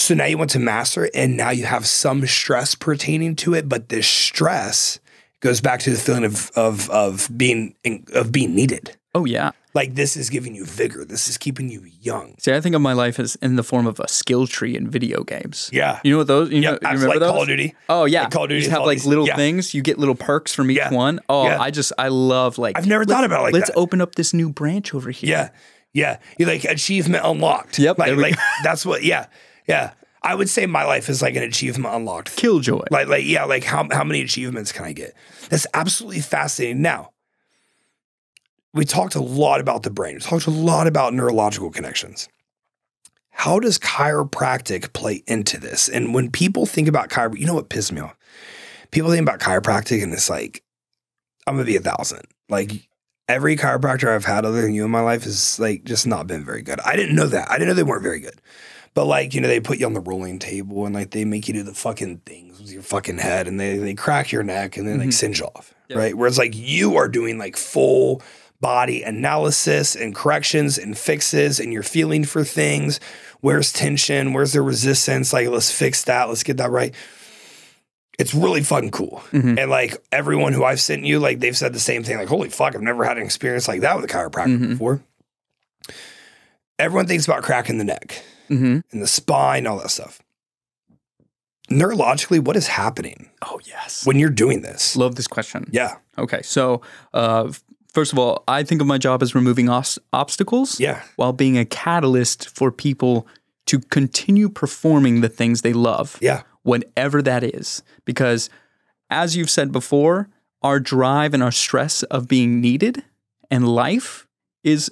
So 0.00 0.14
now 0.14 0.24
you 0.24 0.38
want 0.38 0.50
to 0.50 0.58
master 0.58 1.04
it, 1.04 1.10
and 1.14 1.36
now 1.36 1.50
you 1.50 1.66
have 1.66 1.86
some 1.86 2.26
stress 2.26 2.74
pertaining 2.74 3.36
to 3.36 3.54
it, 3.54 3.68
but 3.68 3.90
this 3.90 4.06
stress 4.08 4.98
goes 5.40 5.60
back 5.60 5.80
to 5.80 5.90
the 5.90 5.96
feeling 5.98 6.24
of 6.24 6.50
of 6.56 6.88
of 6.90 7.28
being 7.36 7.74
of 8.14 8.32
being 8.32 8.54
needed. 8.54 8.96
oh 9.14 9.24
yeah. 9.24 9.50
Like 9.72 9.94
this 9.94 10.16
is 10.16 10.30
giving 10.30 10.56
you 10.56 10.64
vigor. 10.64 11.04
This 11.04 11.28
is 11.28 11.38
keeping 11.38 11.68
you 11.70 11.84
young. 12.00 12.34
See, 12.40 12.52
I 12.52 12.60
think 12.60 12.74
of 12.74 12.80
my 12.82 12.92
life 12.92 13.20
as 13.20 13.36
in 13.36 13.54
the 13.54 13.62
form 13.62 13.86
of 13.86 14.00
a 14.00 14.08
skill 14.08 14.48
tree 14.48 14.74
in 14.76 14.90
video 14.90 15.22
games. 15.22 15.70
Yeah. 15.72 16.00
You 16.02 16.10
know 16.12 16.18
what 16.18 16.26
those? 16.26 16.50
You 16.50 16.60
know, 16.62 16.72
you 16.72 16.78
remember 16.82 17.08
like 17.08 17.18
those? 17.20 17.30
Call 17.30 17.42
of 17.42 17.46
Duty. 17.48 17.74
Oh 17.88 18.04
yeah, 18.04 18.22
Like 18.22 18.32
Call 18.32 18.44
of 18.46 18.50
you 18.50 18.56
Duty 18.56 18.66
just 18.66 18.76
have 18.76 18.84
like 18.84 19.04
little 19.04 19.28
yeah. 19.28 19.36
things. 19.36 19.72
You 19.72 19.80
get 19.82 19.96
little 19.96 20.16
perks 20.16 20.52
from 20.52 20.72
each 20.72 20.78
Yeah. 20.78 20.92
one. 20.92 21.20
Oh, 21.28 21.44
Yeah. 21.44 21.60
I 21.60 21.70
just 21.70 21.92
I 21.98 22.08
love 22.08 22.58
like. 22.58 22.76
I've 22.76 22.88
never 22.88 23.04
thought 23.04 23.22
about 23.22 23.40
it 23.40 23.44
like 23.44 23.52
let's 23.54 23.68
that. 23.70 23.76
open 23.76 24.00
up 24.00 24.16
this 24.16 24.34
new 24.34 24.50
branch 24.50 24.92
over 24.92 25.10
here. 25.12 25.30
Yeah. 25.30 25.50
Yeah. 25.92 26.18
You 26.36 26.46
like 26.46 26.64
achievement 26.64 27.24
unlocked. 27.24 27.78
Yep, 27.78 27.96
Like, 27.98 28.16
like 28.16 28.34
that's 28.64 28.84
what 28.84 29.04
yeah. 29.04 29.26
Yeah. 29.70 29.92
I 30.22 30.34
would 30.34 30.50
say 30.50 30.66
my 30.66 30.84
life 30.84 31.08
is 31.08 31.22
like 31.22 31.34
an 31.34 31.42
achievement 31.42 31.94
unlocked. 31.94 32.36
Killjoy. 32.36 32.84
Like, 32.90 33.08
like, 33.08 33.24
yeah, 33.24 33.44
like 33.44 33.64
how 33.64 33.88
how 33.90 34.04
many 34.04 34.20
achievements 34.20 34.70
can 34.70 34.84
I 34.84 34.92
get? 34.92 35.14
That's 35.48 35.66
absolutely 35.72 36.20
fascinating. 36.20 36.82
Now, 36.82 37.12
we 38.74 38.84
talked 38.84 39.14
a 39.14 39.22
lot 39.22 39.60
about 39.60 39.82
the 39.82 39.90
brain. 39.90 40.14
We 40.14 40.20
talked 40.20 40.46
a 40.46 40.50
lot 40.50 40.86
about 40.86 41.14
neurological 41.14 41.70
connections. 41.70 42.28
How 43.30 43.58
does 43.58 43.78
chiropractic 43.78 44.92
play 44.92 45.22
into 45.26 45.58
this? 45.58 45.88
And 45.88 46.12
when 46.12 46.30
people 46.30 46.66
think 46.66 46.88
about 46.88 47.08
chiropractic, 47.08 47.38
you 47.38 47.46
know 47.46 47.54
what 47.54 47.70
pisses 47.70 47.92
me 47.92 48.02
off? 48.02 48.16
People 48.90 49.10
think 49.10 49.22
about 49.22 49.40
chiropractic 49.40 50.02
and 50.02 50.12
it's 50.12 50.28
like, 50.28 50.62
I'm 51.46 51.54
gonna 51.54 51.64
be 51.64 51.76
a 51.76 51.80
thousand. 51.80 52.22
Like 52.50 52.88
every 53.28 53.56
chiropractor 53.56 54.14
I've 54.14 54.24
had 54.24 54.44
other 54.44 54.60
than 54.60 54.74
you 54.74 54.84
in 54.84 54.90
my 54.90 55.00
life 55.00 55.24
has 55.24 55.58
like 55.58 55.84
just 55.84 56.06
not 56.06 56.26
been 56.26 56.44
very 56.44 56.62
good. 56.62 56.80
I 56.80 56.96
didn't 56.96 57.16
know 57.16 57.28
that. 57.28 57.50
I 57.50 57.54
didn't 57.54 57.68
know 57.68 57.74
they 57.74 57.82
weren't 57.82 58.02
very 58.02 58.20
good. 58.20 58.40
But 58.94 59.04
like, 59.06 59.34
you 59.34 59.40
know, 59.40 59.46
they 59.48 59.60
put 59.60 59.78
you 59.78 59.86
on 59.86 59.94
the 59.94 60.00
rolling 60.00 60.38
table 60.40 60.84
and 60.84 60.94
like 60.94 61.10
they 61.10 61.24
make 61.24 61.46
you 61.46 61.54
do 61.54 61.62
the 61.62 61.74
fucking 61.74 62.18
things 62.26 62.58
with 62.60 62.72
your 62.72 62.82
fucking 62.82 63.18
head 63.18 63.46
and 63.46 63.58
they 63.60 63.76
they 63.78 63.94
crack 63.94 64.32
your 64.32 64.42
neck 64.42 64.76
and 64.76 64.86
then 64.86 64.98
like 64.98 65.08
Mhm. 65.10 65.12
singe 65.14 65.40
off. 65.40 65.72
Yeah. 65.88 65.98
Right. 65.98 66.16
Whereas 66.16 66.38
like 66.38 66.56
you 66.56 66.96
are 66.96 67.08
doing 67.08 67.38
like 67.38 67.56
full 67.56 68.20
body 68.60 69.02
analysis 69.02 69.94
and 69.94 70.14
corrections 70.14 70.76
and 70.76 70.98
fixes 70.98 71.60
and 71.60 71.72
you're 71.72 71.82
feeling 71.84 72.24
for 72.24 72.44
things. 72.44 72.98
Where's 73.40 73.72
tension? 73.72 74.32
Where's 74.32 74.52
the 74.52 74.60
resistance? 74.60 75.32
Like, 75.32 75.48
let's 75.48 75.70
fix 75.70 76.02
that. 76.04 76.28
Let's 76.28 76.42
get 76.42 76.58
that 76.58 76.70
right. 76.70 76.94
It's 78.18 78.34
really 78.34 78.62
fucking 78.62 78.90
cool. 78.90 79.22
Mhm. 79.32 79.56
And 79.58 79.70
like 79.70 79.96
everyone 80.12 80.52
who 80.52 80.62
I've 80.64 80.80
sent 80.80 81.04
you, 81.04 81.20
like 81.20 81.38
they've 81.40 81.56
said 81.56 81.72
the 81.72 81.80
same 81.80 82.02
thing. 82.04 82.18
Like, 82.18 82.28
holy 82.28 82.50
fuck, 82.50 82.74
I've 82.74 82.82
never 82.82 83.04
had 83.04 83.16
an 83.16 83.22
experience 83.24 83.66
like 83.68 83.80
that 83.80 83.96
with 83.96 84.04
a 84.04 84.12
chiropractor 84.12 84.58
Mhm. 84.58 84.68
before. 84.70 85.00
Everyone 86.78 87.06
thinks 87.06 87.24
about 87.26 87.42
cracking 87.42 87.78
the 87.78 87.84
neck 87.84 88.22
Mm-hmm. 88.50 88.78
and 88.90 89.02
the 89.02 89.06
spine, 89.06 89.66
all 89.66 89.78
that 89.78 89.90
stuff. 89.90 90.20
Neurologically, 91.70 92.40
what 92.40 92.56
is 92.56 92.66
happening 92.66 93.30
Oh 93.42 93.60
yes. 93.64 94.04
when 94.04 94.18
you're 94.18 94.28
doing 94.28 94.62
this? 94.62 94.96
Love 94.96 95.14
this 95.14 95.28
question. 95.28 95.68
Yeah, 95.72 95.96
Okay, 96.18 96.42
so 96.42 96.82
uh, 97.14 97.52
first 97.94 98.12
of 98.12 98.18
all, 98.18 98.42
I 98.48 98.64
think 98.64 98.80
of 98.80 98.86
my 98.88 98.98
job 98.98 99.22
as 99.22 99.34
removing 99.36 99.68
os- 99.68 99.98
obstacles 100.12 100.80
yeah, 100.80 101.02
while 101.16 101.32
being 101.32 101.56
a 101.56 101.64
catalyst 101.64 102.48
for 102.48 102.72
people 102.72 103.26
to 103.66 103.78
continue 103.78 104.48
performing 104.48 105.20
the 105.20 105.28
things 105.28 105.62
they 105.62 105.72
love, 105.72 106.18
yeah, 106.20 106.42
whatever 106.62 107.22
that 107.22 107.44
is. 107.44 107.82
Because 108.04 108.50
as 109.08 109.36
you've 109.36 109.50
said 109.50 109.70
before, 109.70 110.28
our 110.62 110.80
drive 110.80 111.34
and 111.34 111.42
our 111.42 111.52
stress 111.52 112.02
of 112.04 112.26
being 112.26 112.60
needed 112.60 113.04
and 113.48 113.68
life 113.68 114.26
is 114.64 114.90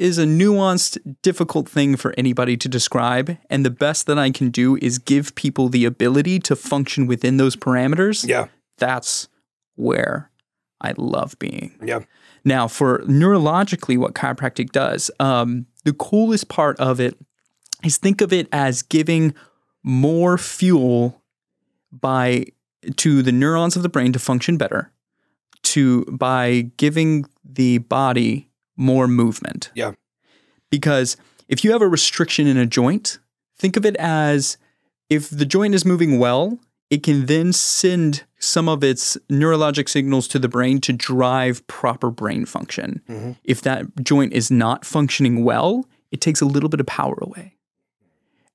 is 0.00 0.18
a 0.18 0.24
nuanced, 0.24 0.98
difficult 1.22 1.68
thing 1.68 1.96
for 1.96 2.14
anybody 2.16 2.56
to 2.56 2.68
describe. 2.68 3.36
And 3.48 3.64
the 3.64 3.70
best 3.70 4.06
that 4.06 4.18
I 4.18 4.30
can 4.30 4.50
do 4.50 4.76
is 4.80 4.98
give 4.98 5.34
people 5.34 5.68
the 5.68 5.84
ability 5.84 6.38
to 6.40 6.56
function 6.56 7.06
within 7.06 7.36
those 7.36 7.54
parameters 7.54 8.26
yeah, 8.26 8.46
that's 8.78 9.28
where 9.76 10.30
I 10.80 10.94
love 10.96 11.38
being. 11.38 11.74
yeah. 11.82 12.00
Now, 12.42 12.68
for 12.68 13.00
neurologically, 13.00 13.98
what 13.98 14.14
chiropractic 14.14 14.72
does, 14.72 15.10
um, 15.20 15.66
the 15.84 15.92
coolest 15.92 16.48
part 16.48 16.80
of 16.80 16.98
it 16.98 17.18
is 17.84 17.98
think 17.98 18.22
of 18.22 18.32
it 18.32 18.48
as 18.50 18.80
giving 18.80 19.34
more 19.82 20.38
fuel 20.38 21.22
by 21.92 22.46
to 22.96 23.22
the 23.22 23.32
neurons 23.32 23.76
of 23.76 23.82
the 23.82 23.90
brain 23.90 24.12
to 24.12 24.18
function 24.18 24.56
better 24.56 24.90
to 25.62 26.04
by 26.06 26.70
giving 26.76 27.26
the 27.44 27.78
body 27.78 28.49
more 28.80 29.06
movement. 29.06 29.70
Yeah. 29.74 29.92
Because 30.70 31.16
if 31.48 31.62
you 31.62 31.72
have 31.72 31.82
a 31.82 31.88
restriction 31.88 32.46
in 32.46 32.56
a 32.56 32.66
joint, 32.66 33.18
think 33.58 33.76
of 33.76 33.84
it 33.84 33.96
as 33.96 34.56
if 35.08 35.28
the 35.28 35.44
joint 35.46 35.74
is 35.74 35.84
moving 35.84 36.18
well, 36.18 36.58
it 36.88 37.02
can 37.02 37.26
then 37.26 37.52
send 37.52 38.24
some 38.38 38.68
of 38.68 38.82
its 38.82 39.16
neurologic 39.30 39.88
signals 39.88 40.26
to 40.28 40.38
the 40.38 40.48
brain 40.48 40.80
to 40.80 40.92
drive 40.92 41.64
proper 41.66 42.10
brain 42.10 42.46
function. 42.46 43.02
Mhm. 43.08 43.36
If 43.44 43.60
that 43.62 44.02
joint 44.02 44.32
is 44.32 44.50
not 44.50 44.84
functioning 44.84 45.44
well, 45.44 45.86
it 46.10 46.20
takes 46.20 46.40
a 46.40 46.46
little 46.46 46.68
bit 46.68 46.80
of 46.80 46.86
power 46.86 47.18
away. 47.20 47.56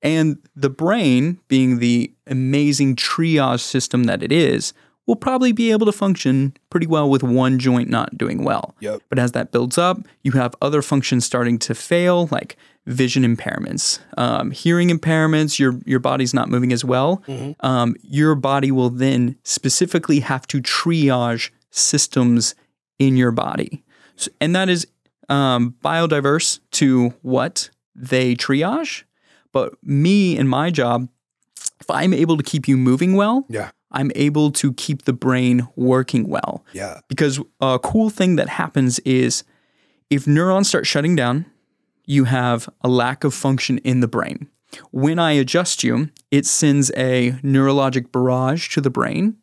And 0.02 0.38
the 0.54 0.68
brain, 0.70 1.38
being 1.48 1.78
the 1.78 2.12
amazing 2.26 2.96
triage 2.96 3.60
system 3.60 4.04
that 4.04 4.22
it 4.22 4.32
is, 4.32 4.72
will 5.06 5.16
probably 5.16 5.52
be 5.52 5.70
able 5.70 5.86
to 5.86 5.92
function 5.92 6.52
pretty 6.70 6.86
well 6.86 7.08
with 7.08 7.22
one 7.22 7.58
joint 7.58 7.88
not 7.88 8.16
doing 8.18 8.42
well. 8.44 8.74
Yep. 8.80 9.02
But 9.08 9.18
as 9.18 9.32
that 9.32 9.52
builds 9.52 9.78
up, 9.78 9.98
you 10.22 10.32
have 10.32 10.54
other 10.60 10.82
functions 10.82 11.24
starting 11.24 11.58
to 11.60 11.74
fail, 11.74 12.28
like 12.32 12.56
vision 12.86 13.22
impairments, 13.24 14.00
um, 14.16 14.50
hearing 14.50 14.88
impairments. 14.90 15.58
Your 15.58 15.78
your 15.86 15.98
body's 16.00 16.34
not 16.34 16.48
moving 16.48 16.72
as 16.72 16.84
well. 16.84 17.22
Um, 17.60 17.94
your 18.02 18.34
body 18.34 18.70
will 18.72 18.90
then 18.90 19.36
specifically 19.44 20.20
have 20.20 20.46
to 20.48 20.60
triage 20.60 21.50
systems 21.70 22.54
in 22.98 23.16
your 23.16 23.30
body, 23.30 23.84
So- 24.16 24.30
and 24.40 24.54
that 24.56 24.68
is 24.68 24.86
um, 25.28 25.74
biodiverse 25.84 26.60
to 26.70 27.12
what 27.22 27.70
they 27.94 28.34
triage. 28.36 29.02
But 29.52 29.74
me 29.82 30.38
and 30.38 30.48
my 30.48 30.70
job, 30.70 31.08
if 31.80 31.90
I'm 31.90 32.14
able 32.14 32.36
to 32.36 32.42
keep 32.44 32.68
you 32.68 32.76
moving 32.76 33.14
well, 33.14 33.44
Yeah. 33.48 33.70
I'm 33.92 34.10
able 34.14 34.50
to 34.52 34.72
keep 34.72 35.02
the 35.04 35.12
brain 35.12 35.66
working 35.76 36.28
well. 36.28 36.64
Yeah. 36.72 37.00
Because 37.08 37.40
a 37.60 37.78
cool 37.78 38.10
thing 38.10 38.36
that 38.36 38.48
happens 38.48 38.98
is 39.00 39.44
if 40.10 40.26
neurons 40.26 40.68
start 40.68 40.86
shutting 40.86 41.16
down, 41.16 41.46
you 42.04 42.24
have 42.24 42.68
a 42.82 42.88
lack 42.88 43.24
of 43.24 43.32
function 43.34 43.78
in 43.78 44.00
the 44.00 44.08
brain. 44.08 44.48
When 44.90 45.18
I 45.18 45.32
adjust 45.32 45.82
you, 45.84 46.10
it 46.30 46.46
sends 46.46 46.90
a 46.96 47.32
neurologic 47.42 48.12
barrage 48.12 48.68
to 48.74 48.80
the 48.80 48.90
brain, 48.90 49.36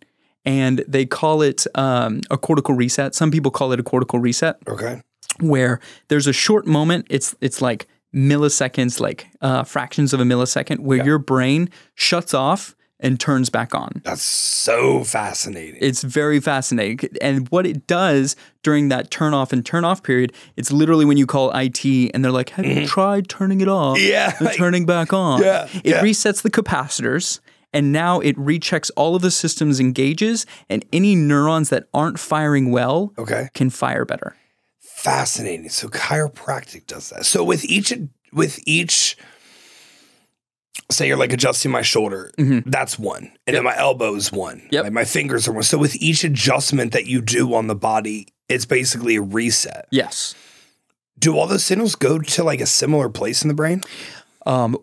and 0.46 0.84
they 0.88 1.06
call 1.06 1.42
it 1.42 1.66
um, 1.76 2.22
a 2.30 2.38
cortical 2.38 2.76
reset. 2.76 3.16
Some 3.16 3.32
people 3.32 3.50
call 3.52 3.72
it 3.72 3.80
a 3.80 3.84
cortical 3.84 4.20
reset 4.20 4.58
Okay. 4.68 5.02
where 5.40 5.80
there's 6.10 6.28
a 6.28 6.34
short 6.34 6.68
moment. 6.68 7.08
It's 7.10 7.36
it's 7.42 7.62
like 7.62 7.88
milliseconds, 8.14 9.00
like 9.00 9.28
uh, 9.42 9.64
fractions 9.64 10.14
of 10.14 10.20
a 10.20 10.24
millisecond, 10.24 10.80
where 10.80 11.04
your 11.04 11.18
brain 11.18 11.70
shuts 11.96 12.34
off 12.34 12.76
and 13.04 13.20
turns 13.20 13.50
back 13.52 13.76
on. 13.76 14.02
That's 14.04 14.24
so 14.24 15.04
fascinating. 15.04 15.78
It's 15.82 16.02
very 16.02 16.40
fascinating. 16.40 17.10
And 17.22 17.48
what 17.50 17.68
it 17.68 17.86
does 17.86 18.36
during 18.64 18.90
that 18.90 19.12
turn 19.12 19.34
off 19.34 19.54
and 19.54 19.64
turn 19.64 19.86
off 19.86 20.02
period, 20.02 20.34
it's 20.56 20.72
literally 20.72 21.06
when 21.06 21.18
you 21.18 21.28
call 21.28 21.52
IT 21.54 21.86
and 21.86 22.24
they're 22.24 22.32
like, 22.32 22.50
Have 22.52 22.66
you 22.66 22.88
tried 22.88 23.30
turning 23.30 23.62
it 23.62 23.68
off? 23.68 23.98
Mm-hmm. 23.98 24.10
Yeah, 24.10 24.36
And 24.40 24.58
turning 24.58 24.86
back 24.86 25.14
on. 25.14 25.44
Yeah, 25.44 25.68
It 25.74 25.86
yeah. 25.86 26.02
resets 26.02 26.42
the 26.42 26.50
capacitors 26.50 27.40
and 27.74 27.92
now 27.92 28.20
it 28.22 28.38
rechecks 28.38 28.90
all 28.96 29.16
of 29.16 29.22
the 29.22 29.32
systems 29.32 29.80
engages 29.80 30.46
and 30.70 30.86
any 30.94 31.16
neurons 31.16 31.70
that 31.70 31.88
aren't 31.94 32.20
firing 32.20 32.72
well 32.72 33.12
okay. 33.18 33.50
can 33.54 33.70
fire 33.70 34.06
better. 34.06 34.36
Fascinating. 34.80 35.68
So 35.70 35.90
chiropractic 35.90 36.88
does 36.88 37.10
that. 37.10 37.26
So 37.26 37.44
with 37.44 37.66
each 37.66 37.94
with 38.32 38.60
each 38.66 39.18
say 40.92 41.08
you're 41.08 41.18
like 41.18 41.34
adjusting 41.34 41.72
my 41.72 41.82
shoulder, 41.82 42.32
that's 42.66 42.98
one. 42.98 43.32
And 43.48 43.56
then 43.56 43.64
my 43.64 43.76
elbow 43.78 44.16
is 44.16 44.32
one. 44.32 44.58
Mm-hmm. 44.58 44.68
Yep. 44.72 44.84
Like 44.86 44.94
my 44.94 45.06
fingers 45.06 45.48
are 45.48 45.54
one. 45.54 45.64
So 45.64 45.78
with 45.78 45.96
each 45.98 46.24
adjustment 46.24 46.92
that 46.94 47.06
you 47.06 47.22
do 47.22 47.54
on 47.54 47.68
the 47.68 47.76
body, 47.76 48.28
it's 48.50 48.66
basically 48.66 49.16
a 49.16 49.22
reset. 49.22 49.88
Yes. 49.92 50.36
Do 51.20 51.38
all 51.38 51.48
those 51.48 51.64
signals 51.64 51.96
go 51.96 52.20
to 52.20 52.44
like 52.44 52.60
a 52.60 52.66
similar 52.66 53.08
place 53.10 53.44
in 53.44 53.48
the 53.48 53.54
brain? 53.54 53.82
Um, 54.46 54.78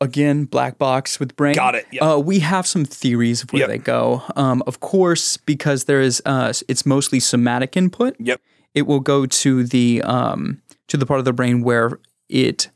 again, 0.00 0.44
black 0.44 0.78
box 0.78 1.18
with 1.20 1.36
brain. 1.36 1.54
Got 1.54 1.74
it. 1.74 1.86
Yep. 1.92 2.02
Uh, 2.02 2.18
we 2.18 2.38
have 2.38 2.66
some 2.66 2.84
theories 2.84 3.42
of 3.42 3.52
where 3.52 3.60
Yep. 3.60 3.68
they 3.68 3.78
go. 3.78 4.22
Um, 4.36 4.62
of 4.66 4.80
course, 4.80 5.36
because 5.36 5.84
there 5.84 6.00
is, 6.00 6.22
uh, 6.24 6.52
it's 6.68 6.86
mostly 6.86 7.20
somatic 7.20 7.76
input. 7.76 8.16
Yep. 8.18 8.40
It 8.74 8.82
will 8.86 9.00
go 9.00 9.26
to 9.26 9.64
the 9.64 10.02
um, 10.02 10.62
to 10.88 10.96
the 10.96 11.04
part 11.04 11.18
of 11.18 11.24
the 11.26 11.32
brain 11.34 11.62
where 11.62 11.98
it 12.30 12.70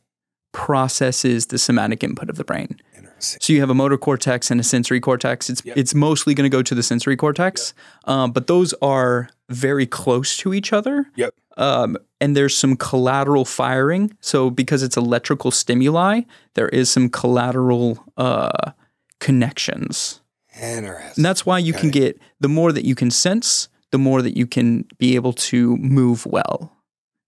processes 0.57 1.47
the 1.49 1.59
somatic 1.59 2.03
input 2.03 2.31
of 2.31 2.37
the 2.37 2.45
brain. 2.45 2.81
So 3.19 3.53
you 3.53 3.61
have 3.61 3.69
a 3.69 3.75
motor 3.75 3.99
cortex 3.99 4.51
and 4.51 4.59
a 4.59 4.65
sensory 4.65 5.01
cortex. 5.01 5.51
It's 5.51 5.63
it's 5.65 5.95
mostly 5.95 6.35
going 6.35 6.51
to 6.51 6.55
go 6.55 6.63
to 6.63 6.75
the 6.75 6.83
sensory 6.83 7.17
cortex, 7.17 7.75
um, 8.05 8.33
but 8.33 8.47
those 8.47 8.73
are 8.81 9.29
very 9.51 9.87
close 9.87 10.37
to 10.39 10.55
each 10.55 10.73
other. 10.73 11.07
Yep. 11.17 11.35
Um, 11.59 11.97
and 12.21 12.35
there's 12.35 12.57
some 12.57 12.77
collateral 12.77 13.45
firing. 13.45 14.17
So 14.21 14.51
because 14.51 14.83
it's 14.83 14.97
electrical 14.97 15.51
stimuli, 15.51 16.23
there 16.55 16.69
is 16.69 16.91
some 16.91 17.09
collateral 17.09 18.03
uh, 18.17 18.73
connections. 19.21 20.21
Interesting. 20.61 21.13
And 21.17 21.25
that's 21.25 21.45
why 21.45 21.59
you 21.59 21.73
can 21.75 21.91
get 21.91 22.19
the 22.41 22.49
more 22.49 22.73
that 22.73 22.85
you 22.85 22.95
can 22.95 23.11
sense, 23.11 23.69
the 23.91 23.99
more 23.99 24.23
that 24.23 24.37
you 24.37 24.47
can 24.47 24.87
be 24.99 25.17
able 25.17 25.35
to 25.35 25.77
move 25.77 26.27
well. 26.27 26.76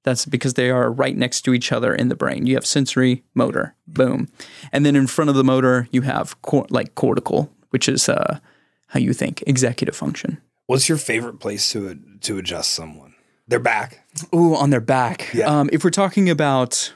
That's 0.08 0.24
because 0.24 0.54
they 0.54 0.70
are 0.70 0.90
right 0.90 1.14
next 1.14 1.42
to 1.42 1.52
each 1.52 1.70
other 1.70 1.94
in 1.94 2.08
the 2.08 2.14
brain. 2.16 2.46
You 2.46 2.54
have 2.54 2.64
sensory, 2.64 3.22
motor, 3.34 3.74
boom, 3.86 4.28
and 4.72 4.86
then 4.86 4.96
in 4.96 5.06
front 5.06 5.28
of 5.28 5.36
the 5.36 5.44
motor 5.44 5.86
you 5.92 6.00
have 6.02 6.40
cor- 6.40 6.66
like 6.70 6.94
cortical, 6.94 7.50
which 7.72 7.88
is 7.90 8.08
uh, 8.08 8.38
how 8.86 9.00
you 9.00 9.12
think 9.12 9.44
executive 9.46 9.94
function. 9.94 10.38
What's 10.66 10.88
your 10.88 10.96
favorite 10.98 11.40
place 11.40 11.70
to 11.72 11.98
to 12.20 12.38
adjust 12.38 12.72
someone? 12.72 13.14
Their 13.48 13.60
back. 13.60 14.00
Ooh, 14.34 14.54
on 14.56 14.70
their 14.70 14.80
back. 14.80 15.28
Yeah. 15.34 15.46
Um, 15.60 15.68
if 15.72 15.84
we're 15.84 15.90
talking 16.04 16.30
about 16.30 16.94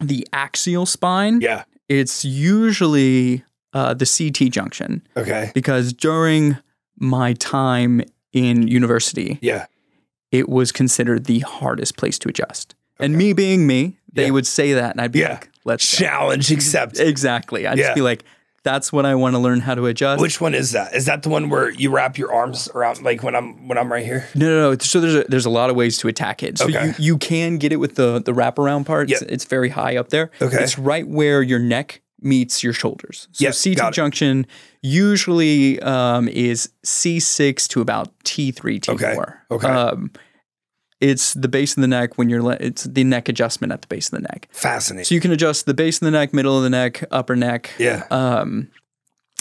the 0.00 0.26
axial 0.32 0.84
spine, 0.84 1.40
Yeah. 1.40 1.64
it's 1.88 2.22
usually 2.24 3.44
uh, 3.72 3.94
the 3.94 4.04
CT 4.06 4.50
junction 4.52 5.02
Okay. 5.16 5.50
because 5.54 5.92
during 5.94 6.56
my 6.98 7.32
time 7.34 8.02
in 8.32 8.68
university, 8.68 9.38
Yeah. 9.40 9.66
It 10.38 10.48
was 10.48 10.72
considered 10.72 11.24
the 11.24 11.40
hardest 11.40 11.96
place 11.96 12.18
to 12.20 12.28
adjust. 12.28 12.74
And 12.98 13.16
me 13.16 13.32
being 13.32 13.66
me, 13.66 13.98
they 14.12 14.24
Yeah. 14.26 14.30
would 14.30 14.46
say 14.46 14.72
that, 14.74 14.92
and 14.92 15.00
I'd 15.00 15.12
be 15.12 15.20
Yeah. 15.20 15.30
like, 15.34 15.50
"Let's. 15.64 15.86
Challenge 15.90 16.50
accept." 16.50 16.98
exactly." 17.12 17.66
I'd 17.66 17.76
Yeah. 17.78 17.84
just 17.86 17.94
be 17.94 18.00
like, 18.00 18.24
"That's 18.62 18.90
what 18.92 19.04
I 19.04 19.14
want 19.14 19.34
to 19.34 19.38
learn 19.38 19.60
how 19.60 19.74
to 19.74 19.84
adjust." 19.86 20.20
Which 20.22 20.40
one 20.40 20.54
is 20.54 20.72
that? 20.72 20.94
Is 20.94 21.04
that 21.04 21.22
the 21.22 21.28
one 21.28 21.50
where 21.50 21.68
you 21.70 21.90
wrap 21.90 22.16
your 22.16 22.32
arms 22.32 22.68
around 22.74 23.02
like 23.02 23.22
when 23.22 23.34
I'm 23.36 23.68
when 23.68 23.76
I'm 23.76 23.92
right 23.92 24.04
here? 24.04 24.26
no, 24.34 24.46
no, 24.48 24.70
no. 24.70 24.76
So 24.78 25.00
there's 25.00 25.14
a, 25.14 25.24
there's 25.28 25.44
a 25.46 25.50
lot 25.50 25.68
of 25.68 25.76
ways 25.76 25.98
to 25.98 26.08
attack 26.08 26.42
it. 26.42 26.56
So 26.58 26.64
Okay. 26.66 26.86
you, 26.86 26.94
you 26.98 27.18
can 27.18 27.58
get 27.58 27.70
it 27.72 27.76
with 27.76 27.96
the 27.96 28.22
the 28.24 28.32
wraparound 28.32 28.86
part. 28.86 29.10
It's, 29.10 29.20
Yep. 29.20 29.30
it's 29.30 29.44
very 29.44 29.68
high 29.68 29.96
up 29.96 30.08
there. 30.08 30.30
Okay. 30.40 30.62
It's 30.62 30.78
right 30.78 31.06
where 31.06 31.42
your 31.42 31.58
neck 31.58 32.00
meets 32.22 32.62
your 32.64 32.72
shoulders. 32.72 33.28
So 33.32 33.44
Yep, 33.44 33.54
CT 33.62 33.76
got 33.76 33.92
junction 33.92 34.46
usually 34.80 35.78
um, 35.82 36.28
is 36.28 36.70
C6 36.84 37.68
to 37.68 37.80
about 37.82 38.08
T3, 38.24 38.80
T4. 38.80 38.94
Okay, 38.94 39.16
okay. 39.50 39.66
Um, 39.68 40.10
it's 41.00 41.34
the 41.34 41.48
base 41.48 41.76
of 41.76 41.80
the 41.82 41.86
neck 41.88 42.16
when 42.18 42.28
you're, 42.28 42.42
le- 42.42 42.56
it's 42.60 42.84
the 42.84 43.04
neck 43.04 43.28
adjustment 43.28 43.72
at 43.72 43.82
the 43.82 43.86
base 43.88 44.06
of 44.12 44.12
the 44.12 44.22
neck. 44.32 44.48
Fascinating. 44.50 45.04
So 45.04 45.14
you 45.14 45.20
can 45.20 45.30
adjust 45.32 45.66
the 45.66 45.74
base 45.74 45.96
of 45.96 46.06
the 46.06 46.10
neck, 46.10 46.32
middle 46.32 46.56
of 46.56 46.62
the 46.62 46.70
neck, 46.70 47.04
upper 47.10 47.36
neck. 47.36 47.70
yeah. 47.78 48.04
Um, 48.10 48.68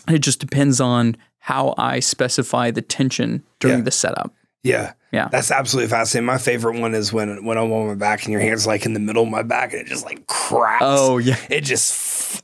it 0.09 0.19
just 0.19 0.39
depends 0.39 0.79
on 0.81 1.15
how 1.39 1.73
I 1.77 1.99
specify 1.99 2.71
the 2.71 2.81
tension 2.81 3.43
during 3.59 3.79
Yeah. 3.79 3.83
the 3.85 3.91
setup. 3.91 4.33
yeah. 4.63 4.93
Yeah. 5.11 5.29
That's 5.31 5.49
absolutely 5.49 5.89
fascinating. 5.89 6.25
My 6.25 6.37
favorite 6.37 6.77
one 6.77 6.93
is 6.93 7.13
when 7.13 7.45
when 7.45 7.57
I'm 7.57 7.71
on 7.71 7.87
my 7.87 7.95
back 7.95 8.23
and 8.25 8.33
your 8.33 8.41
hands 8.41 8.67
like 8.67 8.85
in 8.85 8.93
the 8.93 8.99
middle 8.99 9.23
of 9.23 9.29
my 9.29 9.43
back 9.43 9.71
and 9.71 9.79
it 9.81 9.87
just 9.87 10.03
like 10.03 10.27
cracks. 10.27 10.83
Oh, 10.85 11.19
yeah. 11.19 11.37
It 11.49 11.61
just 11.61 11.93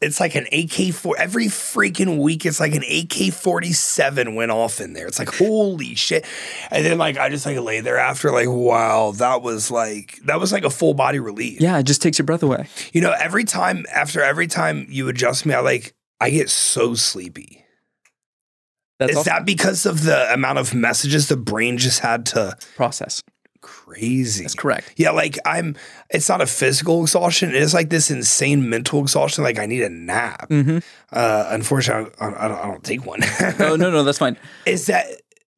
it's 0.01 0.19
like 0.19 0.35
an 0.35 0.47
AK 0.51 0.93
four 0.93 1.15
every 1.17 1.45
freaking 1.45 2.17
week. 2.19 2.45
It's 2.45 2.59
like 2.59 2.75
an 2.75 2.83
AK 2.83 3.33
forty 3.33 3.73
seven 3.73 4.35
went 4.35 4.51
off 4.51 4.79
in 4.79 4.93
there. 4.93 5.07
It's 5.07 5.19
like 5.19 5.33
holy 5.33 5.95
shit. 5.95 6.25
And 6.69 6.85
then 6.85 6.97
like 6.97 7.17
I 7.17 7.29
just 7.29 7.45
like 7.45 7.59
lay 7.59 7.81
there 7.81 7.97
after 7.97 8.31
like 8.31 8.47
wow 8.49 9.11
that 9.17 9.41
was 9.41 9.71
like 9.71 10.19
that 10.25 10.39
was 10.39 10.51
like 10.51 10.63
a 10.63 10.69
full 10.69 10.93
body 10.93 11.19
relief. 11.19 11.61
Yeah, 11.61 11.77
it 11.79 11.83
just 11.83 12.01
takes 12.01 12.17
your 12.17 12.25
breath 12.25 12.43
away. 12.43 12.67
You 12.93 13.01
know 13.01 13.13
every 13.19 13.43
time 13.43 13.85
after 13.93 14.21
every 14.21 14.47
time 14.47 14.85
you 14.89 15.07
adjust 15.07 15.45
me, 15.45 15.53
I 15.53 15.59
like 15.59 15.93
I 16.19 16.29
get 16.29 16.49
so 16.49 16.93
sleepy. 16.93 17.65
That's 18.99 19.13
Is 19.13 19.17
also 19.17 19.31
that 19.31 19.45
because 19.45 19.87
of 19.87 20.03
the 20.03 20.31
amount 20.31 20.59
of 20.59 20.75
messages 20.75 21.27
the 21.27 21.35
brain 21.35 21.79
just 21.79 22.01
had 22.01 22.27
to 22.27 22.55
process. 22.75 23.23
Crazy? 23.61 24.43
That's 24.43 24.55
correct. 24.55 24.93
Yeah, 24.97 25.11
like 25.11 25.37
I'm. 25.45 25.75
It's 26.09 26.27
not 26.29 26.41
a 26.41 26.45
physical 26.45 27.01
exhaustion. 27.03 27.49
It 27.49 27.55
is 27.55 27.73
like 27.73 27.89
this 27.89 28.11
insane 28.11 28.69
mental 28.69 29.01
exhaustion. 29.01 29.43
Like 29.43 29.59
I 29.59 29.65
need 29.65 29.81
a 29.83 29.89
nap. 29.89 30.49
Mm-hmm. 30.49 30.79
Uh, 31.11 31.45
unfortunately, 31.49 32.11
I, 32.19 32.27
I, 32.27 32.47
don't, 32.47 32.57
I 32.59 32.67
don't 32.67 32.83
take 32.83 33.05
one. 33.05 33.19
Oh 33.59 33.75
no, 33.75 33.89
no, 33.91 34.03
that's 34.03 34.17
fine. 34.19 34.37
is 34.65 34.87
that? 34.87 35.05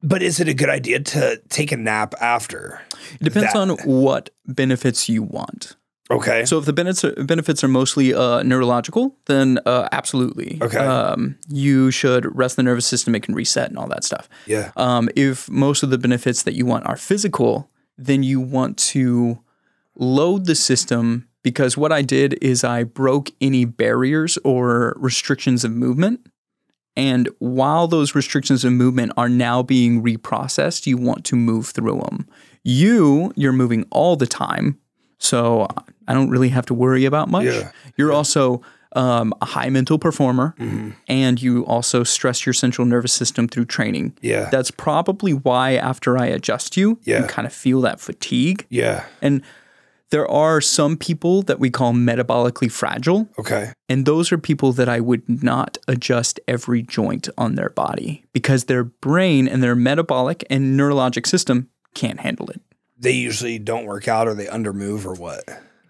But 0.02 0.22
is 0.22 0.38
it 0.38 0.48
a 0.48 0.54
good 0.54 0.68
idea 0.68 1.00
to 1.00 1.40
take 1.48 1.72
a 1.72 1.76
nap 1.78 2.14
after? 2.20 2.82
It 3.20 3.24
depends 3.24 3.52
That- 3.54 3.58
on 3.58 3.70
what 3.84 4.30
benefits 4.46 5.08
you 5.08 5.22
want. 5.22 5.76
Okay. 6.10 6.44
So 6.44 6.58
if 6.58 6.66
the 6.66 6.74
benefits 6.74 7.02
are, 7.02 7.24
benefits 7.24 7.64
are 7.64 7.68
mostly 7.68 8.12
uh, 8.12 8.42
neurological, 8.42 9.16
then 9.24 9.58
uh, 9.64 9.88
absolutely. 9.90 10.58
Okay. 10.60 10.76
Um, 10.76 11.36
you 11.48 11.90
should 11.90 12.26
rest 12.36 12.56
the 12.56 12.62
nervous 12.62 12.84
system, 12.84 13.14
it 13.14 13.22
can 13.22 13.34
reset 13.34 13.70
and 13.70 13.78
all 13.78 13.88
that 13.88 14.04
stuff. 14.04 14.28
yeah. 14.46 14.70
Um, 14.76 15.08
if 15.16 15.48
most 15.48 15.82
of 15.82 15.88
the 15.88 15.96
benefits 15.96 16.42
that 16.42 16.52
you 16.52 16.66
want 16.66 16.84
are 16.86 16.96
physical, 16.98 17.70
then 17.96 18.22
you 18.22 18.40
want 18.40 18.76
to 18.78 19.38
load 19.96 20.46
the 20.46 20.54
system 20.54 21.28
because 21.42 21.76
what 21.76 21.92
I 21.92 22.02
did 22.02 22.42
is 22.42 22.64
I 22.64 22.84
broke 22.84 23.30
any 23.40 23.64
barriers 23.64 24.38
or 24.44 24.94
restrictions 24.96 25.64
of 25.64 25.70
movement. 25.72 26.26
And 26.96 27.28
while 27.38 27.86
those 27.86 28.14
restrictions 28.14 28.64
of 28.64 28.72
movement 28.72 29.12
are 29.16 29.28
now 29.28 29.62
being 29.62 30.02
reprocessed, 30.02 30.86
you 30.86 30.96
want 30.96 31.24
to 31.26 31.36
move 31.36 31.68
through 31.68 32.00
them. 32.00 32.26
You, 32.62 33.32
you're 33.36 33.52
moving 33.52 33.84
all 33.90 34.16
the 34.16 34.26
time. 34.26 34.78
So 35.18 35.68
I 36.08 36.14
don't 36.14 36.30
really 36.30 36.50
have 36.50 36.66
to 36.66 36.74
worry 36.74 37.04
about 37.04 37.28
much. 37.28 37.46
Yeah. 37.46 37.72
You're 37.96 38.12
also 38.12 38.62
um, 38.94 39.32
a 39.40 39.44
high 39.46 39.68
mental 39.70 39.98
performer 39.98 40.54
Mm-hmm. 40.58 40.90
and 41.08 41.42
you 41.42 41.64
also 41.66 42.04
stress 42.04 42.46
your 42.46 42.52
central 42.52 42.86
nervous 42.86 43.12
system 43.12 43.48
through 43.48 43.64
training. 43.66 44.16
Yeah. 44.22 44.48
That's 44.50 44.70
probably 44.70 45.32
why 45.32 45.74
after 45.74 46.16
I 46.18 46.26
adjust 46.26 46.76
you, 46.76 46.98
Yeah. 47.04 47.22
you 47.22 47.26
kind 47.26 47.46
of 47.46 47.52
feel 47.52 47.80
that 47.82 48.00
fatigue. 48.00 48.66
yeah. 48.70 49.04
And 49.22 49.42
there 50.10 50.28
are 50.30 50.60
some 50.60 50.96
people 50.96 51.42
that 51.42 51.58
we 51.58 51.70
call 51.70 51.92
metabolically 51.92 52.70
fragile, 52.70 53.28
Okay. 53.36 53.72
and 53.88 54.06
those 54.06 54.30
are 54.30 54.38
people 54.38 54.72
that 54.74 54.88
I 54.88 55.00
would 55.00 55.22
not 55.42 55.76
adjust 55.88 56.38
every 56.46 56.82
joint 56.82 57.28
on 57.36 57.56
their 57.56 57.70
body 57.70 58.24
because 58.32 58.64
their 58.64 58.84
brain 58.84 59.48
and 59.48 59.60
their 59.60 59.74
metabolic 59.74 60.44
and 60.48 60.78
neurologic 60.78 61.26
system 61.26 61.68
can't 61.94 62.20
handle 62.20 62.48
it. 62.50 62.60
They 62.96 63.10
usually 63.12 63.58
don't 63.58 63.86
work 63.86 64.06
out 64.06 64.28
or 64.28 64.34
they 64.34 64.46
undermove 64.46 65.04
or 65.04 65.14
what? 65.14 65.42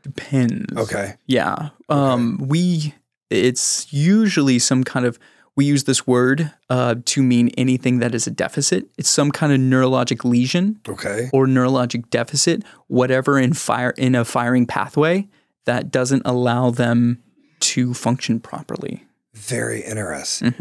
Depends. 0.04 0.76
Okay. 0.76 1.14
Yeah. 1.26 1.70
Um, 1.88 2.38
we 2.46 2.94
it's 3.30 3.92
usually 3.92 4.58
some 4.60 4.84
kind 4.84 5.04
of 5.06 5.18
we 5.56 5.64
use 5.64 5.84
this 5.84 6.06
word 6.06 6.52
uh, 6.68 6.96
to 7.04 7.22
mean 7.22 7.48
anything 7.56 7.98
that 8.00 8.14
is 8.14 8.26
a 8.26 8.30
deficit. 8.30 8.86
It's 8.98 9.08
some 9.08 9.30
kind 9.30 9.52
of 9.52 9.58
neurologic 9.60 10.24
lesion 10.24 10.80
Okay. 10.88 11.30
or 11.32 11.46
neurologic 11.46 12.10
deficit, 12.10 12.62
whatever 12.88 13.38
in 13.38 13.52
fire 13.54 13.90
in 13.96 14.14
a 14.14 14.24
firing 14.24 14.66
pathway 14.66 15.28
that 15.64 15.90
doesn't 15.90 16.22
allow 16.24 16.70
them 16.70 17.22
to 17.60 17.94
function 17.94 18.40
properly. 18.40 19.04
Very 19.32 19.80
interesting. 19.82 20.54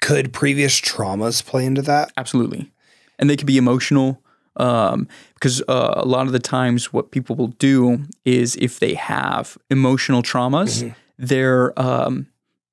Could 0.00 0.32
previous 0.32 0.80
traumas 0.80 1.44
play 1.44 1.64
into 1.66 1.82
that? 1.82 2.12
Absolutely. 2.16 2.70
And 3.18 3.28
they 3.28 3.36
can 3.36 3.46
be 3.46 3.56
emotional 3.56 4.22
um, 4.58 5.08
because 5.34 5.62
uh, 5.68 5.94
a 5.96 6.04
lot 6.06 6.26
of 6.26 6.32
the 6.32 6.38
times 6.38 6.92
what 6.92 7.10
people 7.10 7.36
will 7.36 7.48
do 7.58 8.00
is 8.24 8.56
if 8.56 8.78
they 8.80 8.94
have 8.94 9.56
emotional 9.70 10.22
traumas, 10.22 10.94
they're 11.18 11.78
um, 11.80 12.26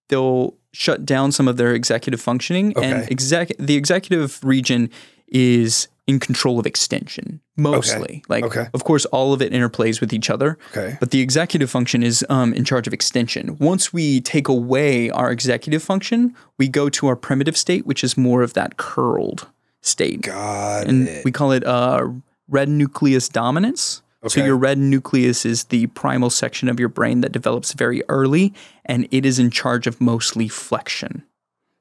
they'll 0.10 0.56
shut 0.72 1.06
down 1.06 1.32
some 1.32 1.48
of 1.48 1.58
their 1.58 1.74
executive 1.74 2.20
functioning 2.20 2.74
and 2.82 3.10
exec 3.12 3.50
the 3.60 3.76
executive 3.76 4.44
region 4.44 4.90
is 5.28 5.88
in 6.08 6.20
control 6.20 6.60
of 6.60 6.66
extension 6.66 7.40
mostly 7.56 8.24
like 8.28 8.44
Okay. 8.44 8.68
of 8.74 8.84
course 8.84 9.06
all 9.06 9.34
of 9.34 9.42
it 9.42 9.54
interplays 9.54 10.02
with 10.02 10.12
each 10.12 10.30
other 10.32 10.58
Okay. 10.76 10.98
but 11.00 11.12
the 11.12 11.22
executive 11.22 11.70
function 11.70 12.02
is 12.02 12.26
um, 12.28 12.54
in 12.56 12.66
charge 12.66 12.88
of 12.88 12.94
extension. 12.94 13.56
Once 13.60 13.94
we 13.94 14.20
take 14.20 14.48
away 14.48 15.12
our 15.12 15.32
executive 15.32 15.84
function, 15.84 16.36
we 16.58 16.68
go 16.68 16.90
to 16.90 17.06
our 17.08 17.16
primitive 17.16 17.56
state, 17.56 17.86
which 17.86 18.04
is 18.04 18.18
more 18.18 18.42
of 18.42 18.54
that 18.54 18.78
curled 18.78 19.48
state. 19.84 20.22
God. 20.22 20.88
and 20.88 21.08
it. 21.08 21.24
we 21.26 21.32
call 21.32 21.52
it 21.52 21.64
uh, 21.66 22.08
red 22.48 22.70
nucleus 22.70 23.30
dominance. 23.30 24.02
So 24.26 24.42
your 24.42 24.56
red 24.56 24.78
nucleus 24.78 25.46
is 25.46 25.66
the 25.66 25.88
primal 25.88 26.30
section 26.30 26.70
of 26.70 26.80
your 26.80 26.88
brain 26.88 27.20
that 27.22 27.34
develops 27.34 27.74
very 27.74 28.04
early, 28.08 28.54
and 28.86 29.06
it 29.12 29.26
is 29.26 29.38
in 29.38 29.52
charge 29.52 29.86
of 29.86 30.00
mostly 30.00 30.48
flexion. 30.48 31.24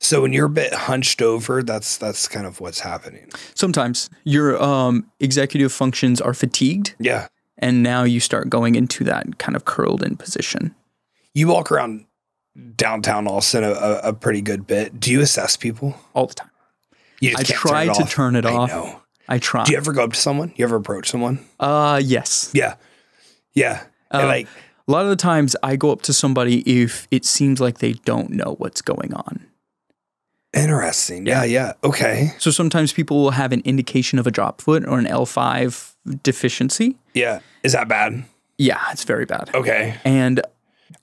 So 0.00 0.22
when 0.22 0.32
you're 0.32 0.46
a 0.46 0.50
bit 0.50 0.74
hunched 0.74 1.22
over, 1.22 1.62
that's 1.62 1.96
that's 1.96 2.26
kind 2.26 2.44
of 2.44 2.60
what's 2.60 2.80
happening. 2.80 3.30
Sometimes 3.54 4.10
your 4.24 4.60
um, 4.60 5.06
executive 5.20 5.72
functions 5.72 6.20
are 6.20 6.34
fatigued, 6.34 6.96
Yeah. 6.98 7.28
and 7.58 7.80
now 7.84 8.02
you 8.02 8.18
start 8.18 8.50
going 8.50 8.74
into 8.74 9.04
that 9.04 9.38
kind 9.38 9.54
of 9.54 9.64
curled 9.64 10.02
in 10.02 10.16
position. 10.16 10.74
You 11.34 11.46
walk 11.46 11.70
around 11.70 12.06
downtown 12.74 13.28
Austin 13.28 13.62
a, 13.62 14.00
a 14.02 14.12
pretty 14.12 14.40
good 14.42 14.66
bit. 14.66 14.98
Do 14.98 15.12
you 15.12 15.20
assess 15.20 15.54
people? 15.56 15.94
all 16.12 16.26
the 16.26 16.34
time. 16.34 16.50
I 17.22 17.42
try 17.42 17.86
turn 17.86 17.94
to 17.94 18.04
turn 18.04 18.36
it 18.36 18.46
I 18.46 18.52
off. 18.52 18.68
know. 18.70 19.00
I 19.28 19.38
try. 19.38 19.64
Do 19.64 19.72
you 19.72 19.78
ever 19.78 19.92
go 19.92 20.04
up 20.04 20.12
to 20.12 20.18
someone? 20.18 20.52
You 20.56 20.64
ever 20.64 20.76
approach 20.76 21.10
someone? 21.10 21.38
Uh 21.60 22.00
yes. 22.04 22.50
Yeah. 22.54 22.74
Yeah. 23.54 23.84
Um, 24.10 24.26
like 24.26 24.48
A 24.88 24.92
lot 24.92 25.04
of 25.04 25.10
the 25.10 25.16
times 25.16 25.54
I 25.62 25.76
go 25.76 25.92
up 25.92 26.02
to 26.02 26.12
somebody 26.12 26.60
if 26.60 27.06
it 27.10 27.24
seems 27.24 27.60
like 27.60 27.78
they 27.78 27.92
don't 28.04 28.30
know 28.30 28.56
what's 28.58 28.82
going 28.82 29.14
on. 29.14 29.46
interesting. 30.54 31.26
Yeah, 31.26 31.44
yeah. 31.44 31.72
Okay. 31.82 32.32
So 32.38 32.50
sometimes 32.50 32.92
people 32.92 33.22
will 33.22 33.30
have 33.30 33.52
an 33.52 33.62
indication 33.64 34.18
of 34.18 34.26
a 34.26 34.30
drop 34.30 34.60
foot 34.60 34.84
or 34.86 34.98
an 34.98 35.06
L5 35.06 35.94
deficiency. 36.22 36.98
Yeah. 37.14 37.40
Is 37.62 37.72
that 37.72 37.88
bad? 37.88 38.24
Yeah, 38.58 38.80
it's 38.90 39.04
very 39.04 39.24
bad. 39.24 39.50
Okay. 39.54 39.96
And 40.04 40.40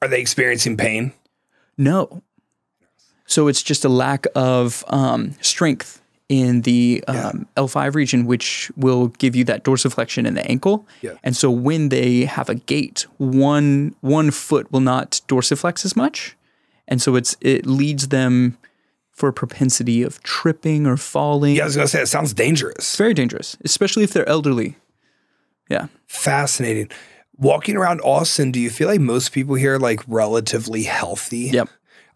Are 0.01 0.07
they 0.07 0.21
experiencing 0.21 0.77
pain? 0.77 1.13
no. 1.77 2.21
So 3.25 3.47
it's 3.47 3.61
just 3.61 3.85
a 3.85 3.89
lack 3.89 4.25
of 4.33 4.83
um, 4.87 5.35
strength 5.41 5.98
in 6.29 6.61
the 6.61 7.03
um, 7.07 7.47
L5 7.57 7.95
region, 7.95 8.25
which 8.25 8.71
will 8.77 9.07
give 9.07 9.35
you 9.35 9.43
that 9.45 9.63
dorsiflexion 9.63 10.27
in 10.27 10.35
the 10.35 10.45
ankle. 10.49 10.87
Yeah. 11.01 11.13
And 11.23 11.35
so 11.35 11.49
when 11.49 11.89
they 11.89 12.25
have 12.25 12.49
a 12.49 12.55
gait, 12.55 13.07
one 13.17 13.95
one 14.01 14.31
foot 14.31 14.71
will 14.71 14.79
not 14.79 15.21
dorsiflex 15.27 15.83
as 15.83 15.95
much, 15.95 16.37
and 16.87 17.01
so 17.01 17.15
it's 17.15 17.35
it 17.41 17.65
leads 17.65 18.09
them 18.09 18.57
for 19.11 19.27
a 19.27 19.33
propensity 19.33 20.03
of 20.03 20.21
tripping 20.23 20.85
or 20.87 20.95
falling. 20.95 21.55
Yeah, 21.55 21.63
I 21.63 21.65
was 21.65 21.75
gonna 21.75 21.87
say 21.87 22.01
it 22.03 22.07
sounds 22.07 22.33
dangerous. 22.33 22.77
It's 22.77 22.95
very 22.95 23.15
dangerous, 23.15 23.57
especially 23.65 24.03
if 24.03 24.13
they're 24.13 24.29
elderly. 24.29 24.77
Yeah. 25.69 25.87
Fascinating. 26.07 26.89
Walking 27.37 27.77
around 27.77 28.01
Austin, 28.01 28.51
do 28.51 28.59
you 28.59 28.69
feel 28.69 28.87
like 28.87 28.99
most 28.99 29.31
people 29.31 29.55
here 29.55 29.75
are 29.75 29.79
like 29.79 30.01
relatively 30.07 30.83
healthy? 30.83 31.49
Yep. 31.51 31.69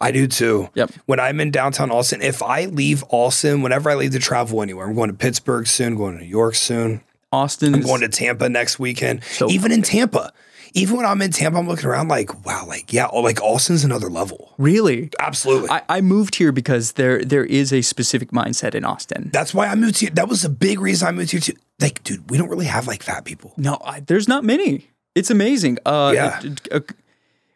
I 0.03 0.11
do 0.11 0.27
too. 0.27 0.69
Yep. 0.75 0.91
When 1.05 1.19
I'm 1.19 1.39
in 1.39 1.49
downtown 1.51 1.89
Austin, 1.91 2.21
if 2.21 2.43
I 2.43 2.65
leave 2.65 3.03
Austin, 3.09 3.61
whenever 3.61 3.89
I 3.89 3.95
leave 3.95 4.11
to 4.11 4.19
travel 4.19 4.61
anywhere, 4.61 4.85
I'm 4.87 4.95
going 4.95 5.09
to 5.09 5.15
Pittsburgh 5.15 5.65
soon, 5.67 5.95
going 5.95 6.17
to 6.17 6.23
New 6.23 6.29
York 6.29 6.55
soon, 6.55 7.01
Austin. 7.31 7.73
I'm 7.73 7.81
going 7.81 8.01
to 8.01 8.09
Tampa 8.09 8.49
next 8.49 8.79
weekend. 8.79 9.23
So 9.23 9.49
even 9.49 9.71
in 9.71 9.81
Tampa, 9.81 10.33
even 10.75 10.97
when 10.97 11.05
I'm 11.05 11.21
in 11.21 11.31
Tampa, 11.31 11.57
I'm 11.59 11.67
looking 11.67 11.85
around 11.87 12.07
like, 12.07 12.45
wow, 12.45 12.65
like, 12.67 12.91
yeah, 12.91 13.07
oh, 13.11 13.21
like 13.21 13.41
Austin's 13.41 13.83
another 13.83 14.09
level. 14.09 14.53
really. 14.57 15.09
Absolutely. 15.19 15.69
I, 15.69 15.81
I 15.87 16.01
moved 16.01 16.35
here 16.35 16.51
because 16.51 16.93
there 16.93 17.23
there 17.23 17.45
is 17.45 17.71
a 17.71 17.81
specific 17.81 18.31
mindset 18.31 18.73
in 18.75 18.83
Austin. 18.83 19.29
That's 19.31 19.53
why 19.53 19.67
I 19.67 19.75
moved 19.75 19.99
here. 19.99 20.09
That 20.11 20.27
was 20.27 20.43
a 20.43 20.49
big 20.49 20.79
reason 20.79 21.07
I 21.07 21.11
moved 21.11 21.31
here 21.31 21.39
too. 21.39 21.53
Like, 21.79 22.03
dude, 22.03 22.29
we 22.29 22.37
don't 22.37 22.49
really 22.49 22.65
have 22.65 22.87
like 22.87 23.03
fat 23.03 23.23
people. 23.25 23.53
No, 23.57 23.77
I, 23.85 23.99
there's 24.01 24.27
not 24.27 24.43
many. 24.43 24.89
It's 25.15 25.29
amazing. 25.29 25.77
Uh, 25.85 26.11
Yeah. 26.15 26.41
uh, 26.71 26.79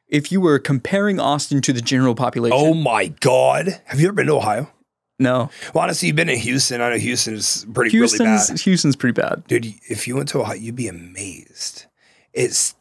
if 0.07 0.31
you 0.31 0.39
were 0.41 0.59
comparing 0.59 1.19
Austin 1.19 1.61
to 1.61 1.73
the 1.73 1.81
general 1.81 2.15
population, 2.15 2.57
Oh 2.59 2.73
my 2.73 3.07
God. 3.07 3.81
Have 3.85 3.99
you 3.99 4.07
ever 4.07 4.13
been 4.15 4.27
to 4.27 4.33
Ohio? 4.35 4.71
no, 5.19 5.49
Well, 5.73 5.83
honestly, 5.83 6.07
you've 6.07 6.15
been 6.15 6.29
in 6.29 6.37
Houston. 6.39 6.79
I 6.81 6.89
know 6.91 6.97
Houston 6.97 7.33
is 7.35 7.65
pretty 7.73 7.97
really 7.99 8.17
bad. 8.19 8.59
Houston's 8.59 8.95
pretty 8.95 9.19
bad. 9.19 9.43
Dude, 9.47 9.65
if 9.89 10.07
you 10.07 10.15
went 10.15 10.29
to 10.29 10.41
Ohio, 10.41 10.55
you'd 10.55 10.75
be 10.75 10.87
amazed. 10.87 11.85
It's 12.33 12.75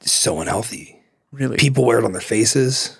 so 0.00 0.40
unhealthy. 0.40 1.00
Really, 1.32 1.56
People 1.56 1.84
wear 1.84 1.98
it 1.98 2.04
on 2.04 2.12
their 2.12 2.20
faces. 2.20 2.97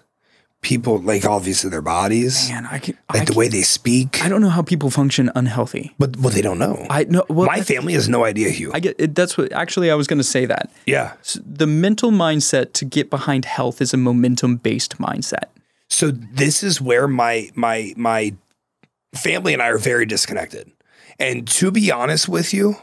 People, 0.61 0.99
like, 0.99 1.25
obviously 1.25 1.71
their 1.71 1.81
bodies, 1.83 2.49
man, 2.51 2.67
I 2.67 2.79
can. 2.81 2.99
like 3.13 3.23
I, 3.23 3.25
the 3.27 3.33
way 3.35 3.47
they 3.47 3.63
speak. 3.63 4.25
I 4.25 4.29
don't 4.29 4.41
know 4.41 4.49
how 4.49 4.63
people 4.63 4.91
function 4.91 5.31
unhealthy. 5.37 5.95
but 5.99 6.17
what 6.17 6.35
they 6.35 6.43
don't 6.43 6.59
know. 6.59 6.85
I 6.91 7.05
know. 7.05 7.25
Well, 7.29 7.47
My 7.47 7.61
family 7.63 7.93
has 7.95 8.09
no 8.09 8.25
idea, 8.25 8.51
Hugh. 8.51 8.73
I 8.75 8.81
get 8.81 8.97
it. 8.99 9.15
That's 9.15 9.39
what. 9.39 9.53
Actually, 9.53 9.89
I 9.91 9.95
was 9.95 10.09
going 10.09 10.19
to 10.19 10.25
say 10.25 10.47
that 10.47 10.71
yeah. 10.85 11.13
S- 11.21 11.39
the 11.47 11.67
mental 11.69 12.11
mindset 12.11 12.73
to 12.75 12.85
get 12.85 13.09
behind 13.09 13.45
health 13.45 13.81
is 13.81 13.95
a 13.95 13.97
momentum 13.97 14.57
based 14.57 14.99
mindset. 14.99 15.45
So 15.89 16.11
this 16.11 16.63
is 16.65 16.81
where 16.81 17.07
my 17.07 17.51
my 17.55 17.95
my 17.97 18.35
family 19.15 19.53
and 19.53 19.63
I 19.63 19.69
are 19.69 19.79
very 19.79 20.07
disconnected. 20.07 20.71
And 21.21 21.47
to 21.49 21.71
be 21.71 21.91
honest 21.93 22.29
with 22.29 22.53
you, 22.53 22.77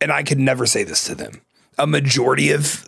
and 0.00 0.10
I 0.10 0.22
could 0.24 0.38
never 0.40 0.66
say 0.66 0.82
this 0.82 1.04
to 1.04 1.14
them, 1.14 1.40
a 1.78 1.86
majority 1.86 2.50
of 2.50 2.84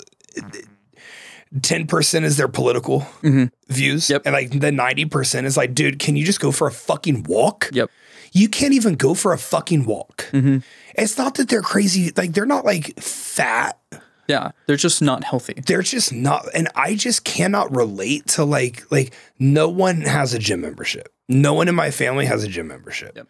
10% 1.61 2.24
is 2.24 2.36
their 2.36 2.48
political 2.48 3.00
mm-hmm. 3.22 3.44
views. 3.68 4.11
Yep. 4.11 4.22
And 4.24 4.32
like 4.32 4.50
the 4.50 4.70
90% 4.70 5.44
is 5.44 5.57
like, 5.57 5.74
dude, 5.74 5.98
can 5.98 6.16
you 6.16 6.24
just 6.24 6.40
go 6.40 6.50
for 6.50 6.66
a 6.66 6.72
fucking 6.72 7.24
walk? 7.24 7.70
Yep. 7.72 7.90
You 8.32 8.48
can't 8.48 8.74
even 8.74 8.96
go 8.96 9.14
for 9.14 9.32
a 9.32 9.38
fucking 9.38 9.86
walk. 9.86 10.28
Mm-hmm. 10.32 10.59
It's 10.96 11.16
not 11.16 11.36
that 11.36 11.48
they're 11.48 11.62
crazy, 11.62 12.12
like 12.16 12.32
they're 12.32 12.46
not 12.46 12.64
like 12.64 12.98
fat. 13.00 13.78
Yeah, 14.26 14.52
they're 14.66 14.76
just 14.76 15.02
not 15.02 15.22
healthy. 15.22 15.62
They're 15.66 15.82
just 15.82 16.12
not 16.12 16.46
and 16.55 16.68
I 16.74 16.94
just 16.94 17.24
cannot 17.24 17.74
relate 17.74 18.26
to 18.28 18.44
like 18.44 18.90
like 18.90 19.14
no 19.38 19.68
one 19.68 20.00
has 20.00 20.32
a 20.32 20.38
gym 20.38 20.62
membership. 20.62 21.12
No 21.28 21.52
one 21.52 21.68
in 21.68 21.74
my 21.74 21.90
family 21.90 22.26
has 22.26 22.42
a 22.42 22.48
gym 22.48 22.68
membership. 22.68 23.16
Yep. 23.16 23.28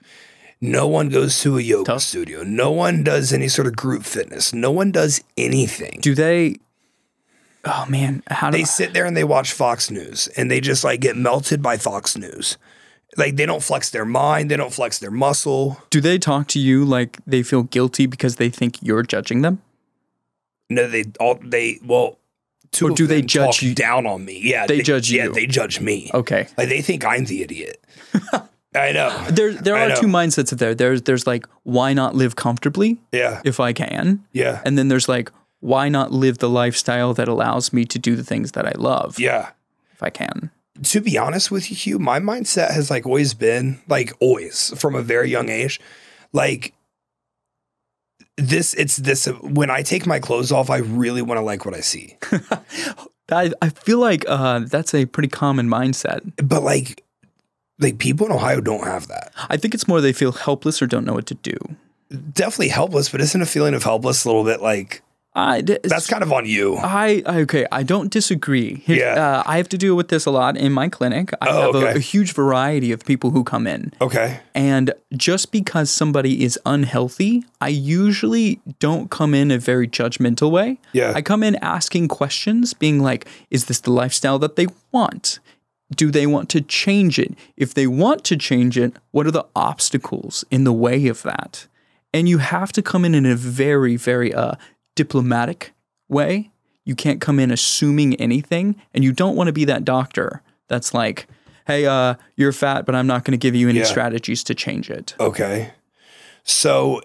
No 0.60 0.86
one 0.86 1.08
goes 1.08 1.40
to 1.40 1.58
a 1.58 1.60
yoga 1.60 1.92
Tough. 1.92 2.02
studio. 2.02 2.42
No 2.42 2.70
one 2.70 3.02
does 3.02 3.32
any 3.32 3.48
sort 3.48 3.66
of 3.66 3.76
group 3.76 4.04
fitness. 4.04 4.54
No 4.54 4.70
one 4.70 4.92
does 4.92 5.22
anything. 5.36 5.98
Do 6.00 6.14
they? 6.14 6.56
Oh 7.64 7.86
man, 7.88 8.22
how 8.28 8.50
do 8.50 8.58
They 8.58 8.64
sit 8.64 8.92
there 8.94 9.06
and 9.06 9.16
they 9.16 9.24
watch 9.24 9.52
Fox 9.52 9.90
News 9.90 10.28
and 10.36 10.50
they 10.50 10.60
just 10.60 10.84
like 10.84 11.00
get 11.00 11.16
melted 11.16 11.62
by 11.62 11.76
Fox 11.76 12.16
News. 12.16 12.56
Like 13.16 13.36
they 13.36 13.46
don't 13.46 13.62
flex 13.62 13.90
their 13.90 14.04
mind, 14.04 14.50
they 14.50 14.56
don't 14.56 14.72
flex 14.72 14.98
their 14.98 15.10
muscle. 15.12 15.80
do 15.90 16.00
they 16.00 16.18
talk 16.18 16.48
to 16.48 16.58
you 16.58 16.84
like 16.84 17.18
they 17.26 17.42
feel 17.42 17.62
guilty 17.62 18.06
because 18.06 18.36
they 18.36 18.48
think 18.50 18.82
you're 18.82 19.02
judging 19.04 19.42
them? 19.42 19.62
No, 20.70 20.88
they 20.88 21.04
all 21.20 21.38
they 21.42 21.78
well. 21.84 22.18
Two 22.72 22.88
Or 22.88 22.90
of 22.90 22.96
do 22.96 23.06
they 23.06 23.18
them 23.20 23.28
judge 23.28 23.56
talk 23.58 23.62
you- 23.62 23.72
down 23.74 24.04
on 24.04 24.24
me? 24.24 24.40
Yeah, 24.42 24.66
They 24.66 24.80
judge 24.82 25.08
Yeah, 25.08 25.24
you. 25.26 25.32
they 25.32 25.46
judge 25.46 25.78
me. 25.80 26.10
Okay. 26.12 26.48
Like 26.58 26.68
they 26.68 26.82
think 26.82 27.04
I'm 27.04 27.24
the 27.24 27.42
idiot. 27.42 27.80
I 28.74 28.90
know. 28.90 29.26
There 29.30 29.52
there 29.52 29.76
I 29.76 29.84
are 29.84 29.88
know. 29.90 29.94
two 29.94 30.08
mindsets 30.08 30.50
of 30.50 30.58
there. 30.58 30.74
There's 30.74 31.02
there's 31.02 31.24
like 31.24 31.46
why 31.62 31.92
not 31.92 32.16
live 32.16 32.34
comfortably 32.34 32.98
Yeah, 33.12 33.40
if 33.44 33.60
I 33.60 33.72
can? 33.72 34.24
yeah, 34.32 34.60
And 34.64 34.76
then 34.76 34.88
there's 34.88 35.08
like 35.08 35.30
why 35.64 35.88
not 35.88 36.12
live 36.12 36.38
the 36.38 36.50
lifestyle 36.50 37.14
that 37.14 37.26
allows 37.26 37.72
me 37.72 37.86
to 37.86 37.98
do 37.98 38.14
the 38.14 38.22
things 38.22 38.52
that 38.52 38.66
I 38.66 38.72
love 38.76 39.18
yeah. 39.18 39.52
if 39.94 40.02
I 40.02 40.10
can? 40.10 40.50
To 40.82 41.00
be 41.00 41.16
honest 41.16 41.50
with 41.50 41.70
you, 41.70 41.76
Hugh, 41.76 41.98
my 41.98 42.20
mindset 42.20 42.72
has 42.72 42.90
like 42.90 43.06
always 43.06 43.32
been 43.32 43.80
like 43.88 44.12
always 44.20 44.78
from 44.78 44.94
a 44.94 45.00
very 45.00 45.30
young 45.30 45.48
age, 45.48 45.80
like 46.34 46.74
this. 48.36 48.74
It's 48.74 48.98
this. 48.98 49.24
When 49.26 49.70
I 49.70 49.80
take 49.80 50.06
my 50.06 50.18
clothes 50.18 50.52
off, 50.52 50.68
I 50.68 50.78
really 50.78 51.22
want 51.22 51.38
to 51.38 51.42
like 51.42 51.64
what 51.64 51.74
I 51.74 51.80
see. 51.80 52.18
I, 53.32 53.52
I 53.62 53.70
feel 53.70 54.00
like 54.00 54.26
uh, 54.28 54.60
that's 54.66 54.92
a 54.92 55.06
pretty 55.06 55.28
common 55.28 55.68
mindset. 55.68 56.30
But 56.46 56.62
like, 56.62 57.04
like 57.78 57.98
people 57.98 58.26
in 58.26 58.32
Ohio 58.32 58.60
don't 58.60 58.84
have 58.84 59.06
that. 59.06 59.32
I 59.48 59.56
think 59.56 59.72
it's 59.72 59.88
more 59.88 60.02
they 60.02 60.12
feel 60.12 60.32
helpless 60.32 60.82
or 60.82 60.86
don't 60.86 61.06
know 61.06 61.14
what 61.14 61.26
to 61.26 61.34
do. 61.36 61.56
Definitely 62.10 62.68
helpless, 62.68 63.08
but 63.08 63.22
isn't 63.22 63.40
a 63.40 63.46
feeling 63.46 63.72
of 63.72 63.84
helpless 63.84 64.26
a 64.26 64.28
little 64.28 64.44
bit 64.44 64.60
like 64.60 65.00
I, 65.36 65.62
that's 65.62 66.06
kind 66.06 66.22
of 66.22 66.32
on 66.32 66.46
you? 66.46 66.76
I 66.76 67.22
okay. 67.26 67.66
I 67.72 67.82
don't 67.82 68.08
disagree. 68.12 68.76
Here- 68.86 68.98
Yeah. 68.98 69.14
uh, 69.38 69.42
I 69.46 69.56
have 69.56 69.68
to 69.70 69.78
deal 69.78 69.96
with 69.96 70.08
this 70.08 70.26
a 70.26 70.30
lot 70.30 70.56
in 70.56 70.72
my 70.72 70.88
clinic. 70.88 71.32
I 71.42 71.48
Oh, 71.48 71.60
have 71.60 71.74
a, 71.74 71.78
okay. 71.88 71.96
a 71.98 72.00
huge 72.00 72.32
variety 72.32 72.92
of 72.92 73.04
people 73.04 73.30
who 73.30 73.42
come 73.42 73.66
in, 73.66 73.92
Okay. 74.00 74.38
and 74.54 74.92
just 75.16 75.50
because 75.50 75.90
somebody 75.90 76.44
is 76.44 76.58
unhealthy, 76.64 77.42
I 77.60 77.68
usually 77.68 78.60
don't 78.78 79.10
come 79.10 79.34
in 79.34 79.50
a 79.50 79.58
very 79.58 79.88
judgmental 79.88 80.50
way. 80.52 80.78
Yeah. 80.92 81.12
I 81.16 81.20
come 81.22 81.42
in 81.42 81.56
asking 81.56 82.08
questions, 82.08 82.72
being 82.72 83.00
like, 83.02 83.26
"Is 83.50 83.64
this 83.64 83.80
the 83.80 83.90
lifestyle 83.90 84.38
that 84.38 84.54
they 84.56 84.68
want?" 84.92 85.40
Do 85.94 86.10
they 86.10 86.26
want 86.26 86.48
to 86.50 86.60
change 86.60 87.18
it? 87.18 87.34
If 87.56 87.74
they 87.74 87.86
want 87.86 88.24
to 88.24 88.36
change 88.36 88.78
it, 88.78 88.94
what 89.10 89.26
are 89.26 89.30
the 89.32 89.46
obstacles 89.54 90.44
in 90.50 90.64
the 90.64 90.72
way 90.72 91.08
of 91.08 91.22
that? 91.22 91.66
And 92.12 92.28
you 92.28 92.38
have 92.38 92.72
to 92.72 92.82
come 92.82 93.04
in 93.04 93.14
in 93.14 93.26
a 93.26 93.34
very, 93.36 93.96
very 93.96 94.32
uh, 94.32 94.54
diplomatic 94.94 95.72
way. 96.08 96.50
You 96.84 96.94
can't 96.94 97.20
come 97.20 97.38
in 97.38 97.50
assuming 97.50 98.14
anything, 98.16 98.76
and 98.92 99.02
you 99.04 99.12
don't 99.12 99.36
want 99.36 99.48
to 99.48 99.52
be 99.52 99.64
that 99.64 99.84
doctor 99.84 100.42
that's 100.68 100.92
like, 100.92 101.26
"Hey, 101.66 101.86
uh, 101.86 102.14
you're 102.36 102.52
fat, 102.52 102.84
but 102.86 102.94
I'm 102.94 103.06
not 103.06 103.24
going 103.24 103.32
to 103.32 103.38
give 103.38 103.54
you 103.54 103.68
any 103.68 103.78
Yeah. 103.80 103.84
strategies 103.86 104.44
to 104.44 104.54
change 104.54 104.90
it." 104.90 105.14
Okay. 105.18 105.72
So 106.42 107.00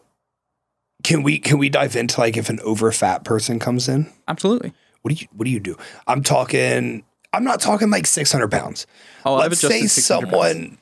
can 1.04 1.24
we 1.24 1.40
can 1.40 1.58
we 1.58 1.70
dive 1.70 1.96
into 1.96 2.20
like 2.20 2.36
if 2.36 2.50
an 2.50 2.60
over 2.62 2.92
fat 2.92 3.24
person 3.24 3.58
comes 3.60 3.88
in? 3.88 4.12
Absolutely. 4.28 4.74
What 5.02 5.16
do 5.16 5.22
you 5.22 5.28
what 5.34 5.46
do 5.46 5.52
you 5.52 5.62
do? 5.62 5.78
I'm 6.08 6.24
talking 6.24 7.04
I'm 7.32 7.44
not 7.46 7.62
talking 7.62 7.90
like 7.90 8.06
600 8.06 8.50
pounds. 8.52 8.86
Oh, 9.26 9.36
Let's 9.36 9.60
say 9.60 9.82
600 9.88 9.92
pounds. 10.30 10.32
someone 10.32 10.78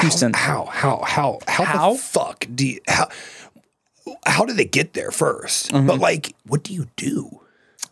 Houston. 0.00 0.34
How 0.34 0.66
how 0.66 1.00
how 1.06 1.38
how, 1.48 1.64
How? 1.64 1.92
the 1.94 1.98
fuck 1.98 2.46
do 2.54 2.66
you 2.66 2.80
how 2.86 3.08
how 4.26 4.44
do 4.44 4.52
they 4.52 4.64
get 4.64 4.92
there 4.92 5.10
1st 5.10 5.70
Mm-hmm. 5.72 5.86
But 5.86 5.98
like 5.98 6.34
what 6.46 6.62
do 6.62 6.72
you 6.72 6.86
do? 6.96 7.40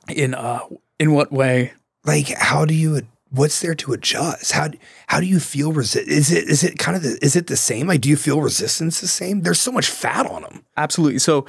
In 0.09 0.35
uh, 0.35 0.61
in 0.99 1.13
what 1.13 1.33
way? 1.33 1.73
Like 2.05 2.29
how 2.29 2.65
do 2.65 2.75
you 2.75 3.03
what's 3.31 3.61
there 3.61 3.75
to 3.75 3.93
adjust? 3.93 4.53
How 4.53 4.69
how 5.07 5.21
do 5.21 5.27
you 5.27 5.41
feel 5.41 5.73
resi- 5.73 6.07
is 6.07 6.31
it 6.31 6.45
is 6.49 6.63
it 6.63 6.79
kind 6.79 6.97
of 6.97 7.03
the, 7.03 7.19
is 7.23 7.37
it 7.37 7.47
the 7.47 7.57
same? 7.57 7.87
Like 7.87 8.01
do 8.01 8.09
you 8.09 8.17
feel 8.17 8.41
resistance 8.41 9.01
the 9.01 9.09
same? 9.09 9.43
There's 9.43 9.61
so 9.61 9.73
much 9.73 9.89
fat 9.89 10.27
on 10.27 10.43
them. 10.43 10.65
Absolutely. 10.77 11.19
So, 11.19 11.47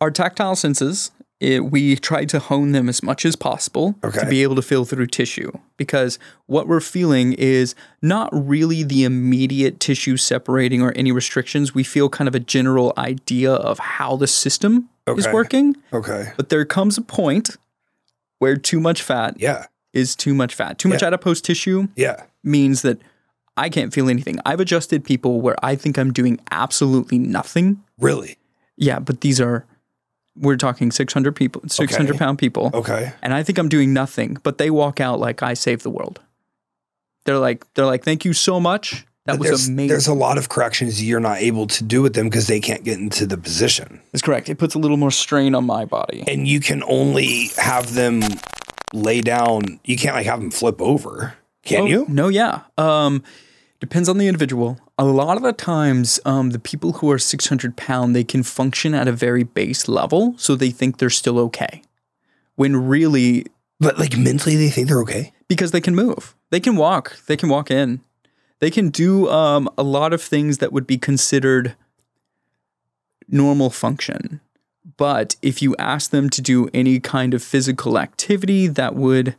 our 0.00 0.10
tactile 0.10 0.56
senses, 0.56 1.10
it, 1.40 1.64
we 1.70 1.96
try 1.96 2.24
to 2.26 2.38
hone 2.38 2.72
them 2.72 2.88
as 2.88 3.02
much 3.02 3.24
as 3.24 3.34
possible 3.34 3.94
Okay. 4.04 4.20
to 4.20 4.26
be 4.26 4.42
able 4.42 4.54
to 4.56 4.62
feel 4.62 4.84
through 4.84 5.06
tissue 5.06 5.50
because 5.78 6.18
what 6.46 6.68
we're 6.68 6.80
feeling 6.80 7.32
is 7.32 7.74
not 8.02 8.28
really 8.32 8.82
the 8.82 9.04
immediate 9.04 9.80
tissue 9.80 10.16
separating 10.18 10.82
or 10.82 10.92
any 10.94 11.12
restrictions. 11.12 11.74
We 11.74 11.82
feel 11.82 12.10
kind 12.10 12.28
of 12.28 12.34
a 12.34 12.40
general 12.40 12.92
idea 12.98 13.52
of 13.52 13.78
how 13.78 14.16
the 14.16 14.26
system 14.26 14.90
is 15.08 15.26
working. 15.28 15.76
Okay. 15.92 16.32
But 16.36 16.50
there 16.50 16.64
comes 16.66 16.98
a 16.98 17.02
point 17.02 17.56
where 18.38 18.56
too 18.56 18.78
much 18.78 19.02
fat 19.02 19.34
Yeah. 19.38 19.66
is 19.94 20.14
too 20.14 20.34
much 20.34 20.54
fat. 20.54 20.78
Too 20.78 20.88
much 20.90 21.00
Yeah. 21.02 21.08
adipose 21.08 21.40
tissue 21.40 21.88
Yeah. 21.96 22.24
means 22.44 22.82
that 22.82 22.98
I 23.56 23.68
can't 23.70 23.92
feel 23.92 24.08
anything. 24.08 24.38
I've 24.46 24.60
adjusted 24.60 25.04
people 25.04 25.40
where 25.40 25.56
I 25.62 25.74
think 25.74 25.98
I'm 25.98 26.12
doing 26.12 26.38
absolutely 26.50 27.18
nothing. 27.18 27.82
Really? 27.98 28.36
Yeah, 28.76 28.98
but 29.00 29.20
these 29.22 29.40
are 29.40 29.64
we're 30.36 30.56
talking 30.56 30.90
600 30.90 31.34
people, 31.36 31.62
600 31.66 32.10
Okay. 32.10 32.18
pound 32.18 32.38
people, 32.38 32.70
Okay. 32.72 33.12
and 33.22 33.34
I 33.34 33.42
think 33.42 33.58
I'm 33.58 33.68
doing 33.68 33.92
nothing, 33.92 34.38
but 34.42 34.58
they 34.58 34.70
walk 34.70 35.00
out 35.00 35.18
like 35.20 35.42
I 35.42 35.54
saved 35.54 35.82
the 35.82 35.90
world. 35.90 36.20
They're 37.24 37.38
like 37.38 37.64
they're 37.74 37.86
like 37.86 38.04
thank 38.04 38.24
you 38.24 38.32
so 38.32 38.58
much. 38.60 39.04
That 39.26 39.32
But 39.34 39.40
was 39.40 39.48
there's, 39.48 39.68
amazing. 39.68 39.88
there's 39.88 40.06
a 40.06 40.14
lot 40.14 40.38
of 40.38 40.48
corrections 40.48 41.04
you're 41.04 41.20
not 41.20 41.38
able 41.38 41.66
to 41.66 41.84
do 41.84 42.00
with 42.00 42.14
them 42.14 42.28
because 42.28 42.46
they 42.46 42.58
can't 42.58 42.82
get 42.84 42.98
into 42.98 43.26
the 43.26 43.36
position. 43.36 44.00
That's 44.12 44.22
correct. 44.22 44.48
It 44.48 44.56
puts 44.56 44.74
a 44.74 44.78
little 44.78 44.96
more 44.96 45.10
strain 45.10 45.54
on 45.54 45.66
my 45.66 45.84
body. 45.84 46.24
And 46.26 46.48
you 46.48 46.58
can 46.58 46.82
only 46.84 47.50
have 47.58 47.92
them 47.92 48.22
lay 48.94 49.20
down. 49.20 49.78
You 49.84 49.98
can't 49.98 50.16
like 50.16 50.24
have 50.24 50.40
them 50.40 50.50
flip 50.50 50.80
over. 50.80 51.34
Can 51.64 51.82
Oh, 51.82 51.86
you? 51.86 52.06
No, 52.08 52.28
yeah. 52.28 52.62
Um, 52.78 53.22
depends 53.78 54.08
on 54.08 54.16
the 54.16 54.26
individual. 54.26 54.78
A 55.00 55.04
lot 55.04 55.38
of 55.38 55.42
the 55.42 55.54
times, 55.54 56.20
um, 56.26 56.50
the 56.50 56.58
people 56.58 56.92
who 56.92 57.10
are 57.10 57.18
600 57.18 57.74
pound, 57.74 58.14
they 58.14 58.22
can 58.22 58.42
function 58.42 58.92
at 58.92 59.08
a 59.08 59.12
very 59.12 59.44
base 59.44 59.88
level, 59.88 60.34
so 60.36 60.54
they 60.54 60.70
think 60.70 60.98
they're 60.98 61.08
still 61.08 61.38
okay. 61.38 61.80
When 62.56 62.76
really, 62.76 63.46
But 63.78 63.98
like 63.98 64.18
mentally, 64.18 64.56
they 64.56 64.68
think 64.68 64.88
they're 64.88 65.00
okay. 65.00 65.32
because 65.48 65.70
they 65.70 65.80
can 65.80 65.94
move, 65.94 66.36
they 66.50 66.60
can 66.60 66.76
walk, 66.76 67.16
they 67.28 67.36
can 67.38 67.48
walk 67.48 67.70
in, 67.70 68.02
they 68.58 68.70
can 68.70 68.90
do 68.90 69.26
um, 69.30 69.70
a 69.78 69.82
lot 69.82 70.12
of 70.12 70.20
things 70.20 70.58
that 70.58 70.70
would 70.70 70.86
be 70.86 70.98
considered 70.98 71.74
normal 73.26 73.70
function. 73.70 74.42
But 74.98 75.34
if 75.40 75.62
you 75.62 75.74
ask 75.78 76.10
them 76.10 76.28
to 76.28 76.42
do 76.42 76.68
any 76.74 77.00
kind 77.00 77.32
of 77.32 77.42
physical 77.42 77.98
activity 77.98 78.66
that 78.66 78.94
would 78.96 79.34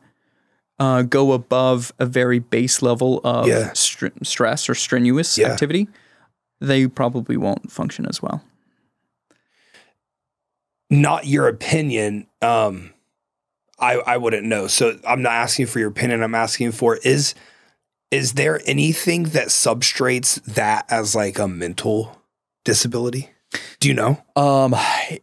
uh, 0.82 1.04
go 1.04 1.32
above 1.34 1.92
a 2.00 2.06
very 2.08 2.40
base 2.40 2.82
level 2.82 3.22
of 3.24 3.46
Yeah. 3.48 3.72
str- 3.74 4.08
stress 4.24 4.68
or 4.68 4.74
strenuous 4.74 5.38
Yeah. 5.38 5.52
activity, 5.52 5.88
they 6.60 6.88
probably 6.88 7.38
won't 7.38 7.72
function 7.72 8.08
as 8.08 8.20
well. 8.22 8.44
Not 10.90 11.28
your 11.28 11.48
opinion. 11.48 12.28
Um, 12.42 12.94
I 13.80 13.96
I 13.96 14.18
wouldn't 14.18 14.46
know. 14.46 14.68
So 14.68 14.98
I'm 15.08 15.22
not 15.22 15.34
asking 15.34 15.68
for 15.68 15.80
your 15.80 15.90
opinion. 15.90 16.24
I'm 16.24 16.36
asking 16.36 16.72
for 16.74 16.98
is 16.98 17.34
is 18.10 18.34
there 18.34 18.60
anything 18.66 19.24
that 19.36 19.48
substrates 19.48 20.42
that 20.44 20.86
as 20.90 21.16
like 21.16 21.40
a 21.40 21.48
mental 21.48 22.22
disability? 22.66 23.30
Do 23.80 23.88
you 23.90 23.94
know? 23.94 24.24
Um, 24.36 24.76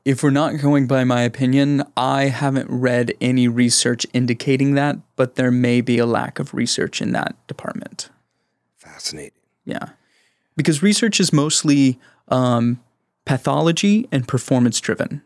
if 0.05 0.23
we're 0.23 0.31
not 0.31 0.59
going 0.61 0.87
by 0.87 1.05
my 1.05 1.23
opinion, 1.23 1.83
I 1.97 2.25
haven't 2.25 2.69
read 2.71 3.15
any 3.21 3.49
research 3.49 4.07
indicating 4.13 4.75
that, 4.75 4.99
but 5.17 5.37
there 5.37 5.51
may 5.51 5.81
be 5.81 5.99
a 5.99 6.07
lack 6.07 6.39
of 6.39 6.53
research 6.53 7.01
in 7.01 7.13
that 7.13 7.35
department. 7.47 8.11
Fascinating. 8.77 9.33
Yeah. 9.65 9.91
Because 10.57 10.83
research 10.83 11.21
is 11.21 11.33
mostly 11.33 11.99
um, 12.29 12.81
pathology 13.25 14.09
and 14.13 14.27
performance 14.29 14.81
driven. 14.81 15.23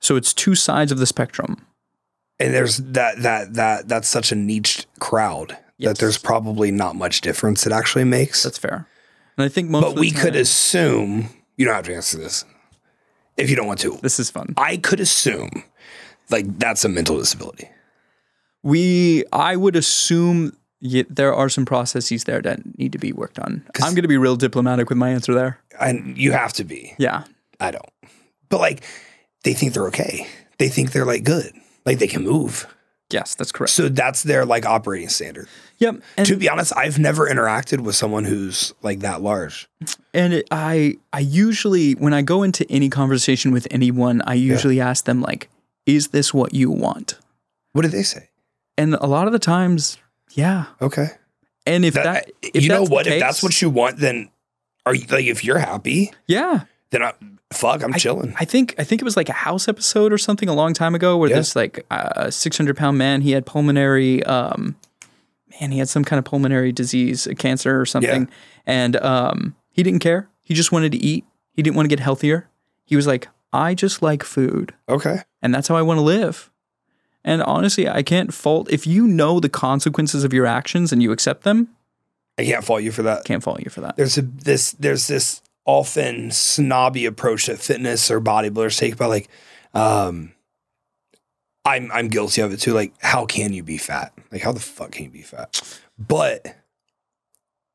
So 0.00 0.16
it's 0.16 0.32
two 0.32 0.54
sides 0.54 0.90
of 0.90 0.98
the 0.98 1.06
spectrum. 1.06 1.66
and 2.40 2.54
there's 2.54 2.78
that 2.78 3.20
that 3.22 3.54
that 3.54 3.88
that's 3.88 4.08
such 4.08 4.32
a 4.32 4.34
niche 4.36 4.86
crowd 5.00 5.56
Yes. 5.80 5.90
that 5.92 5.98
there's 5.98 6.18
probably 6.18 6.72
not 6.72 6.96
much 6.96 7.20
difference 7.20 7.64
it 7.64 7.72
actually 7.72 8.02
makes. 8.04 8.42
That's 8.42 8.58
fair. 8.58 8.88
And 9.36 9.44
I 9.44 9.48
think 9.48 9.70
most 9.70 9.82
but 9.82 9.88
of 9.90 9.94
the 9.94 10.00
we 10.00 10.10
could 10.10 10.34
assume 10.34 11.28
you 11.58 11.66
don't 11.66 11.74
have 11.74 11.84
to 11.84 11.94
answer 11.94 12.16
this 12.16 12.46
if 13.36 13.50
you 13.50 13.56
don't 13.56 13.66
want 13.66 13.80
to. 13.80 13.98
This 14.00 14.18
is 14.18 14.30
fun. 14.30 14.54
I 14.56 14.78
could 14.78 15.00
assume 15.00 15.64
like 16.30 16.58
that's 16.58 16.84
a 16.84 16.88
mental 16.88 17.18
disability. 17.18 17.68
We, 18.62 19.24
I 19.32 19.56
would 19.56 19.76
assume 19.76 20.56
y 20.80 21.04
there 21.10 21.34
are 21.34 21.48
some 21.48 21.64
processes 21.64 22.24
there 22.24 22.40
that 22.42 22.78
need 22.78 22.92
to 22.92 22.98
be 22.98 23.12
worked 23.12 23.38
on. 23.38 23.64
I'm 23.82 23.94
going 23.94 24.02
to 24.02 24.08
be 24.08 24.16
real 24.16 24.36
diplomatic 24.36 24.88
with 24.88 24.98
my 24.98 25.10
answer 25.10 25.34
there. 25.34 25.58
And 25.80 26.16
you 26.16 26.32
have 26.32 26.52
to 26.54 26.64
be. 26.64 26.94
Yeah. 26.98 27.24
I 27.60 27.72
don't. 27.72 27.90
But 28.48 28.60
like 28.60 28.82
they 29.42 29.54
think 29.54 29.74
they're 29.74 29.88
okay. 29.88 30.26
They 30.58 30.68
think 30.68 30.92
they're 30.92 31.04
like 31.04 31.24
good. 31.24 31.52
Like 31.84 31.98
they 31.98 32.06
can 32.06 32.24
move. 32.24 32.66
Yes, 33.10 33.34
that's 33.34 33.52
correct. 33.52 33.72
So 33.72 33.88
that's 33.88 34.22
their 34.22 34.44
like 34.44 34.66
operating 34.66 35.08
standard. 35.08 35.48
Yep. 35.78 36.02
And 36.16 36.26
to 36.26 36.36
be 36.36 36.48
honest, 36.48 36.76
I've 36.76 36.98
never 36.98 37.26
interacted 37.28 37.80
with 37.80 37.94
someone 37.94 38.24
who's 38.24 38.74
like 38.82 39.00
that 39.00 39.22
large. 39.22 39.68
And 40.12 40.34
it, 40.34 40.48
I 40.50 40.98
I 41.12 41.20
usually 41.20 41.92
when 41.92 42.12
I 42.12 42.22
go 42.22 42.42
into 42.42 42.70
any 42.70 42.90
conversation 42.90 43.52
with 43.52 43.66
anyone, 43.70 44.20
I 44.26 44.34
usually 44.34 44.80
ask 44.80 45.04
them 45.04 45.22
like, 45.22 45.48
"Is 45.86 46.08
this 46.08 46.34
what 46.34 46.52
you 46.52 46.70
want?" 46.70 47.18
What 47.72 47.82
do 47.82 47.88
they 47.88 48.02
say? 48.02 48.28
And 48.76 48.94
a 48.94 49.06
lot 49.06 49.26
of 49.26 49.32
the 49.32 49.38
times, 49.38 49.98
yeah. 50.32 50.66
Okay. 50.82 51.08
And 51.66 51.84
if 51.84 51.94
That, 51.94 52.04
that, 52.04 52.30
if 52.42 52.62
you 52.62 52.68
know 52.68 52.84
what? 52.84 53.06
If 53.06 53.20
that's 53.20 53.42
what 53.42 53.60
you 53.60 53.70
want, 53.70 53.98
then 53.98 54.30
are 54.86 54.94
you 54.94 55.06
like 55.10 55.26
if 55.26 55.44
you're 55.44 55.58
happy, 55.58 56.12
yeah. 56.26 56.62
then 56.90 57.02
I, 57.02 57.12
fuck, 57.52 57.82
I'm 57.82 57.92
chilling. 57.94 58.34
I 58.38 58.44
think 58.44 58.74
I 58.78 58.84
think 58.84 59.00
it 59.00 59.04
was 59.04 59.16
like 59.16 59.28
a 59.28 59.32
house 59.34 59.68
episode 59.68 60.12
or 60.12 60.18
something 60.18 60.48
a 60.48 60.54
long 60.54 60.74
time 60.74 60.94
ago 60.94 61.16
where 61.16 61.30
Yeah. 61.30 61.36
this 61.36 61.56
like 61.56 61.84
uh, 61.90 62.30
600 62.30 62.76
pound 62.76 62.98
man 62.98 63.20
he 63.22 63.30
had 63.32 63.46
pulmonary 63.46 64.22
um 64.24 64.76
man 65.60 65.70
he 65.72 65.78
had 65.78 65.88
some 65.88 66.04
kind 66.04 66.18
of 66.18 66.24
pulmonary 66.24 66.72
disease 66.72 67.26
a 67.26 67.34
cancer 67.34 67.80
or 67.80 67.86
something 67.86 68.28
and 68.66 68.96
um 68.96 69.54
he 69.70 69.82
didn't 69.82 70.00
care 70.00 70.28
he 70.42 70.54
just 70.54 70.72
wanted 70.72 70.92
to 70.92 70.98
eat 70.98 71.24
he 71.52 71.62
didn't 71.62 71.76
want 71.76 71.84
to 71.88 71.94
get 71.94 72.00
healthier 72.02 72.48
he 72.84 72.96
was 72.96 73.06
like 73.06 73.28
I 73.52 73.74
just 73.74 74.02
like 74.02 74.22
food 74.24 74.74
okay. 74.88 75.22
and 75.40 75.54
that's 75.54 75.68
how 75.68 75.76
I 75.76 75.82
want 75.82 75.98
to 75.98 76.02
live 76.02 76.50
and 77.24 77.42
honestly 77.42 77.88
I 77.88 78.02
can't 78.02 78.32
fault 78.34 78.70
if 78.70 78.86
you 78.86 79.06
know 79.06 79.40
the 79.40 79.48
consequences 79.48 80.22
of 80.22 80.32
your 80.34 80.44
actions 80.46 80.92
and 80.92 81.02
you 81.02 81.12
accept 81.12 81.44
them 81.44 81.68
I 82.36 82.44
can't 82.44 82.62
fault 82.64 82.82
you 82.82 82.92
for 82.92 83.02
that. 83.02 83.24
can't 83.24 83.42
fault 83.42 83.60
you 83.64 83.70
for 83.70 83.80
that 83.80 83.96
There's 83.96 84.18
a 84.18 84.22
this 84.22 84.72
there's 84.72 85.06
this 85.08 85.40
often 85.68 86.30
snobby 86.30 87.04
approach 87.04 87.44
that 87.46 87.58
fitness 87.58 88.10
or 88.10 88.22
bodybuilders 88.22 88.78
take 88.78 88.94
about 88.94 89.10
like 89.10 89.28
um 89.74 90.32
I'm 91.64 91.92
I'm 91.92 92.08
guilty 92.08 92.40
of 92.40 92.52
it 92.54 92.60
too. 92.60 92.72
Like, 92.72 92.94
how 93.00 93.26
can 93.26 93.52
you 93.52 93.62
be 93.62 93.76
fat? 93.76 94.14
Like, 94.32 94.40
how 94.40 94.52
the 94.52 94.60
fuck 94.60 94.92
can 94.92 95.04
you 95.04 95.10
be 95.10 95.20
fat? 95.20 95.78
But 95.98 96.56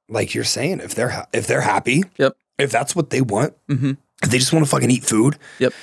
like 0.10 0.34
you're 0.34 0.44
saying, 0.44 0.80
if 0.80 0.96
they're 0.96 1.10
ha- 1.10 1.28
if 1.32 1.46
they're 1.46 1.62
happy, 1.62 2.04
Yep. 2.18 2.36
if 2.58 2.72
that's 2.72 2.96
what 2.96 3.12
they 3.12 3.22
want, 3.22 3.54
mm-hmm. 3.68 3.92
if 4.24 4.32
they 4.32 4.40
just 4.40 4.52
want 4.52 4.66
to 4.66 4.72
fucking 4.72 4.90
eat 4.90 5.04
food, 5.04 5.38
Yep. 5.60 5.74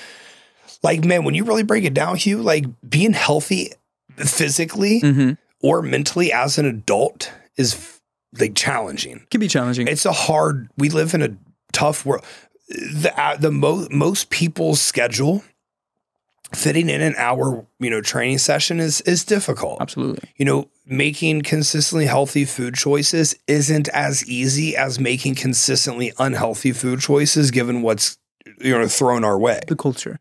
Like, 0.83 1.05
man, 1.05 1.25
when 1.25 1.35
you 1.35 1.45
really 1.45 1.63
break 1.63 1.85
it 1.85 1.95
down, 1.95 2.17
Hugh, 2.17 2.43
like 2.43 2.65
being 2.89 3.13
healthy 3.13 3.73
physically 4.17 5.01
mm-hmm. 5.03 5.33
or 5.61 5.83
mentally 5.83 6.33
as 6.33 6.59
an 6.59 6.65
adult 6.65 7.31
is 7.57 8.01
like 8.39 8.55
challenging. 8.57 9.27
can 9.31 9.41
be 9.41 9.47
challenging 9.49 9.87
It's 9.87 10.07
a 10.07 10.13
hard. 10.13 10.69
We 10.77 10.89
live 10.89 11.15
in 11.15 11.23
a 11.23 11.37
tough 11.73 12.05
world. 12.07 12.25
The 12.69 13.13
uh, 13.17 13.37
the 13.37 13.51
mo- 13.51 13.89
most 13.91 14.31
people's 14.31 14.81
schedule 14.81 15.43
fitting 16.55 16.89
in 16.89 17.01
an 17.01 17.15
hour, 17.17 17.67
you 17.79 17.91
know, 17.91 18.01
training 18.01 18.39
session 18.39 18.81
is 18.81 19.01
is 19.03 19.25
difficult. 19.25 19.81
absolutely 19.81 20.29
You 20.37 20.45
know, 20.45 20.71
making 20.87 21.43
consistently 21.43 22.07
healthy 22.07 22.45
food 22.45 22.75
choices 22.75 23.35
isn't 23.47 23.89
as 23.89 24.25
easy 24.27 24.77
as 24.77 24.99
making 24.99 25.35
consistently 25.37 26.13
unhealthy 26.19 26.73
food 26.73 27.01
choices 27.01 27.51
given 27.51 27.83
what's 27.83 28.19
you 28.59 28.77
know 28.77 28.89
thrown 28.89 29.25
our 29.25 29.39
way. 29.39 29.61
the 29.69 29.77
culture 29.77 30.19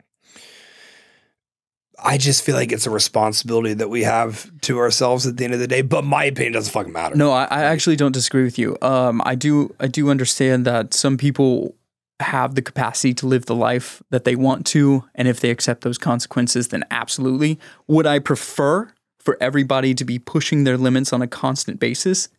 I 2.04 2.18
just 2.18 2.44
feel 2.44 2.56
like 2.56 2.72
it's 2.72 2.86
a 2.86 2.90
responsibility 2.90 3.74
that 3.76 3.90
we 3.90 4.04
have 4.04 4.50
to 4.62 4.78
ourselves 4.80 5.26
at 5.28 5.38
the 5.38 5.44
end 5.46 5.54
of 5.54 5.60
the 5.60 5.68
day. 5.68 5.82
But 5.82 6.04
my 6.06 6.24
opinion 6.26 6.54
doesn't 6.54 6.72
fucking 6.72 6.94
matter. 6.94 7.16
No, 7.16 7.32
I, 7.32 7.44
I 7.46 7.64
actually 7.64 7.96
don't 7.96 8.12
disagree 8.14 8.44
with 8.44 8.58
you. 8.58 8.78
Um, 8.82 9.22
I 9.26 9.36
do 9.36 9.74
I 9.80 9.88
do 9.88 10.10
understand 10.10 10.66
that 10.66 10.94
some 10.94 11.18
people 11.18 11.76
have 12.22 12.56
the 12.56 12.62
capacity 12.62 13.14
to 13.14 13.28
live 13.28 13.46
the 13.46 13.56
life 13.56 14.04
that 14.10 14.26
they 14.26 14.36
want 14.36 14.66
to, 14.68 15.06
and 15.16 15.28
if 15.28 15.40
they 15.40 15.50
accept 15.52 15.82
those 15.82 15.98
consequences, 15.98 16.68
then 16.70 16.84
absolutely. 16.92 17.60
Would 17.88 18.06
I 18.06 18.20
prefer 18.20 18.92
for 19.20 19.38
everybody 19.42 19.94
to 19.96 20.06
be 20.06 20.20
pushing 20.20 20.64
their 20.66 20.78
limits 20.78 21.14
on 21.14 21.22
a 21.22 21.28
constant 21.28 21.80
basis? 21.80 22.30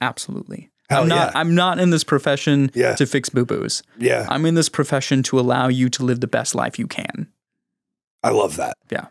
Absolutely. 0.00 0.70
Hell 0.88 1.02
I'm 1.02 1.08
not 1.08 1.32
yeah. 1.34 1.38
I'm 1.40 1.54
not 1.54 1.78
in 1.78 1.90
this 1.90 2.02
profession 2.04 2.70
Yeah. 2.74 2.94
to 2.96 3.06
fix 3.06 3.28
boo-boos. 3.28 3.82
Yeah, 3.98 4.26
I'm 4.28 4.44
in 4.46 4.54
this 4.54 4.68
profession 4.68 5.22
to 5.24 5.38
allow 5.38 5.68
you 5.68 5.88
to 5.90 6.04
live 6.04 6.20
the 6.20 6.26
best 6.26 6.54
life 6.54 6.78
you 6.78 6.86
can. 6.88 7.28
I 8.22 8.30
love 8.30 8.56
that. 8.56 8.76
Yeah. 8.90 9.06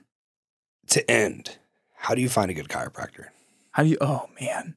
To 0.89 1.09
end, 1.11 1.57
how 1.95 2.15
do 2.15 2.21
you 2.21 2.29
find 2.29 2.49
a 2.49 2.53
good 2.53 2.67
chiropractor? 2.69 3.27
How 3.71 3.83
do 3.83 3.89
you 3.89 3.97
oh 4.01 4.27
man. 4.39 4.75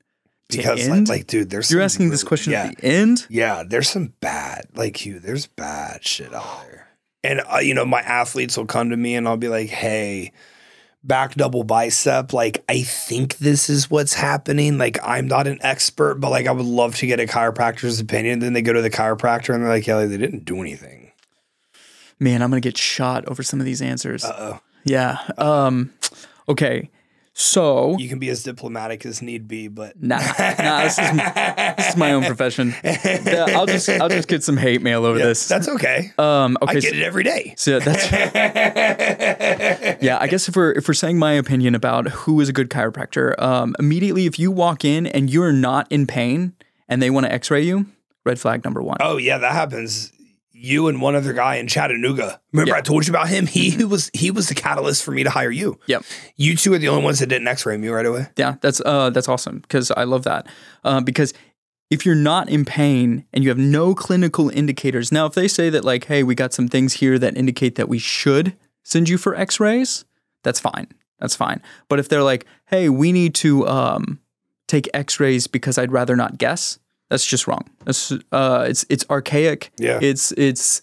Because 0.48 0.86
like, 0.86 1.08
like, 1.08 1.26
dude, 1.26 1.48
there's 1.48 1.70
You're 1.70 1.80
asking 1.80 2.10
this 2.10 2.22
question 2.22 2.52
Yeah, 2.52 2.64
at 2.64 2.76
the 2.76 2.84
end? 2.84 3.26
yeah. 3.30 3.62
There's 3.66 3.88
some 3.88 4.12
bad, 4.20 4.66
like 4.74 5.06
you. 5.06 5.18
There's 5.18 5.46
bad 5.46 6.04
shit 6.04 6.34
out 6.34 6.64
there. 6.66 6.88
And 7.24 7.40
uh, 7.50 7.58
you 7.58 7.72
know, 7.72 7.86
my 7.86 8.00
athletes 8.00 8.56
will 8.58 8.66
come 8.66 8.90
to 8.90 8.96
me 8.96 9.14
and 9.14 9.26
I'll 9.26 9.38
be 9.38 9.48
like, 9.48 9.70
"Hey, 9.70 10.32
back 11.02 11.36
double 11.36 11.62
bicep. 11.64 12.32
Like, 12.34 12.62
I 12.68 12.82
think 12.82 13.38
this 13.38 13.70
is 13.70 13.90
what's 13.90 14.12
happening. 14.12 14.76
Like, 14.76 14.98
I'm 15.02 15.26
not 15.26 15.46
an 15.46 15.58
expert, 15.62 16.16
but 16.16 16.30
like, 16.30 16.46
I 16.46 16.52
would 16.52 16.66
love 16.66 16.96
to 16.96 17.06
get 17.06 17.18
a 17.20 17.24
chiropractor's 17.26 17.98
opinion." 18.00 18.40
Then 18.40 18.52
they 18.52 18.60
go 18.62 18.72
to 18.74 18.82
the 18.82 18.90
chiropractor 18.90 19.54
and 19.54 19.62
they're 19.62 19.70
like, 19.70 19.86
"Yeah, 19.86 19.96
like, 19.96 20.10
they 20.10 20.18
didn't 20.18 20.44
do 20.44 20.60
anything." 20.60 21.01
Man, 22.22 22.40
I'm 22.40 22.50
gonna 22.50 22.60
get 22.60 22.78
shot 22.78 23.26
over 23.26 23.42
some 23.42 23.58
of 23.58 23.66
these 23.66 23.82
answers. 23.82 24.24
Uh 24.24 24.36
oh. 24.38 24.60
Yeah. 24.84 25.18
Um 25.38 25.92
okay. 26.48 26.88
So 27.34 27.96
You 27.98 28.08
can 28.10 28.18
be 28.18 28.28
as 28.28 28.42
diplomatic 28.44 29.04
as 29.06 29.22
need 29.22 29.48
be, 29.48 29.66
but 29.66 30.00
nah, 30.00 30.18
nah, 30.18 30.82
this 30.84 30.98
is 30.98 31.10
this 31.76 31.88
is 31.88 31.96
my 31.96 32.12
own 32.12 32.24
profession. 32.24 32.74
Yeah, 32.84 33.46
I'll 33.56 33.66
just 33.66 33.88
I'll 33.88 34.08
just 34.10 34.28
get 34.28 34.44
some 34.44 34.56
hate 34.56 34.82
mail 34.82 35.04
over 35.04 35.18
Yeah, 35.18 35.26
this. 35.26 35.48
that's 35.48 35.66
okay. 35.66 36.12
Um 36.18 36.56
I 36.60 36.64
okay. 36.66 36.80
get 36.80 36.94
it 36.94 37.02
every 37.02 37.24
day. 37.24 37.54
So, 37.56 37.80
so 37.80 37.84
that's 37.90 38.12
yeah, 40.02 40.18
I 40.20 40.26
guess 40.28 40.48
if 40.48 40.54
we're 40.54 40.72
if 40.72 40.86
we're 40.86 40.94
saying 40.94 41.18
my 41.18 41.32
opinion 41.32 41.74
about 41.74 42.08
who 42.08 42.40
is 42.40 42.48
a 42.48 42.52
good 42.52 42.70
chiropractor, 42.70 43.36
um, 43.42 43.74
immediately 43.80 44.26
if 44.26 44.38
you 44.38 44.50
walk 44.52 44.84
in 44.84 45.06
and 45.08 45.28
you're 45.30 45.52
not 45.52 45.90
in 45.90 46.06
pain 46.06 46.52
and 46.88 47.02
they 47.02 47.10
want 47.10 47.26
to 47.26 47.32
X-ray 47.32 47.62
you, 47.62 47.86
red 48.24 48.38
flag 48.38 48.62
number 48.64 48.82
one. 48.82 48.98
Oh 49.00 49.16
yeah, 49.16 49.38
that 49.38 49.52
happens. 49.52 50.12
You 50.62 50.86
and 50.86 51.02
one 51.02 51.16
other 51.16 51.32
guy 51.32 51.56
in 51.56 51.66
Chattanooga. 51.66 52.40
Remember. 52.52 52.74
I 52.74 52.82
told 52.82 53.04
you 53.06 53.12
about 53.12 53.28
him? 53.28 53.46
He 53.46 53.84
was 53.84 54.10
he 54.14 54.30
was 54.30 54.48
the 54.48 54.54
catalyst 54.54 55.02
for 55.02 55.10
me 55.10 55.24
to 55.24 55.30
hire 55.30 55.50
you. 55.50 55.80
Yep. 55.86 56.04
You 56.36 56.56
two 56.56 56.72
are 56.72 56.78
the 56.78 56.88
only 56.88 57.02
ones 57.02 57.18
that 57.18 57.26
didn't 57.26 57.48
X-ray 57.48 57.76
me 57.76 57.88
right 57.88 58.06
away. 58.06 58.28
Yeah, 58.36 58.54
that's 58.60 58.80
uh 58.84 59.10
that's 59.10 59.28
awesome 59.28 59.58
because 59.58 59.90
I 59.90 60.04
love 60.04 60.22
that. 60.22 60.46
Uh, 60.84 61.00
because 61.00 61.34
if 61.90 62.06
you're 62.06 62.14
not 62.14 62.48
in 62.48 62.64
pain 62.64 63.26
and 63.32 63.42
you 63.42 63.50
have 63.50 63.58
no 63.58 63.92
clinical 63.92 64.50
indicators, 64.50 65.10
now 65.10 65.26
if 65.26 65.34
they 65.34 65.48
say 65.48 65.68
that 65.68 65.84
like, 65.84 66.04
hey, 66.04 66.22
we 66.22 66.36
got 66.36 66.54
some 66.54 66.68
things 66.68 66.94
here 66.94 67.18
that 67.18 67.36
indicate 67.36 67.74
that 67.74 67.88
we 67.88 67.98
should 67.98 68.56
send 68.84 69.08
you 69.08 69.18
for 69.18 69.34
X-rays, 69.34 70.04
that's 70.44 70.60
fine. 70.60 70.86
That's 71.18 71.34
fine. 71.34 71.60
But 71.88 71.98
if 71.98 72.08
they're 72.08 72.22
like, 72.22 72.46
hey, 72.66 72.88
we 72.88 73.10
need 73.10 73.34
to 73.36 73.66
um, 73.66 74.20
take 74.68 74.88
X-rays 74.94 75.48
because 75.48 75.76
I'd 75.76 75.92
rather 75.92 76.16
not 76.16 76.38
guess, 76.38 76.78
that's 77.12 77.26
just 77.26 77.46
wrong. 77.46 77.68
That's 77.84 78.10
uh, 78.32 78.66
it's 78.68 78.84
it's 78.88 79.04
archaic. 79.10 79.70
Yeah. 79.78 79.98
It's 80.02 80.32
it's 80.32 80.80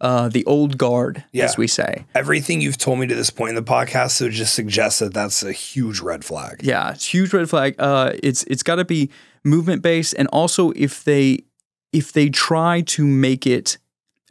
uh, 0.00 0.28
the 0.28 0.44
old 0.46 0.78
guard, 0.78 1.24
Yeah. 1.32 1.44
as 1.44 1.56
we 1.56 1.66
say. 1.66 2.04
Everything 2.14 2.60
you've 2.60 2.78
told 2.78 2.98
me 2.98 3.06
to 3.06 3.14
this 3.14 3.30
point 3.30 3.50
in 3.50 3.54
the 3.56 3.62
podcast 3.62 4.12
so 4.12 4.28
just 4.28 4.54
suggests 4.54 4.98
that 5.00 5.12
that's 5.14 5.42
a 5.42 5.52
huge 5.52 6.00
red 6.00 6.24
flag. 6.24 6.60
Yeah, 6.62 6.90
it's 6.92 7.06
huge 7.06 7.32
red 7.32 7.48
flag. 7.50 7.74
Uh, 7.78 8.12
it's 8.22 8.44
it's 8.44 8.62
got 8.62 8.76
to 8.76 8.84
be 8.84 9.10
movement 9.44 9.82
based, 9.82 10.14
and 10.18 10.28
also 10.28 10.70
if 10.76 11.02
they 11.04 11.44
if 11.92 12.12
they 12.12 12.28
try 12.30 12.80
to 12.82 13.06
make 13.06 13.46
it 13.46 13.78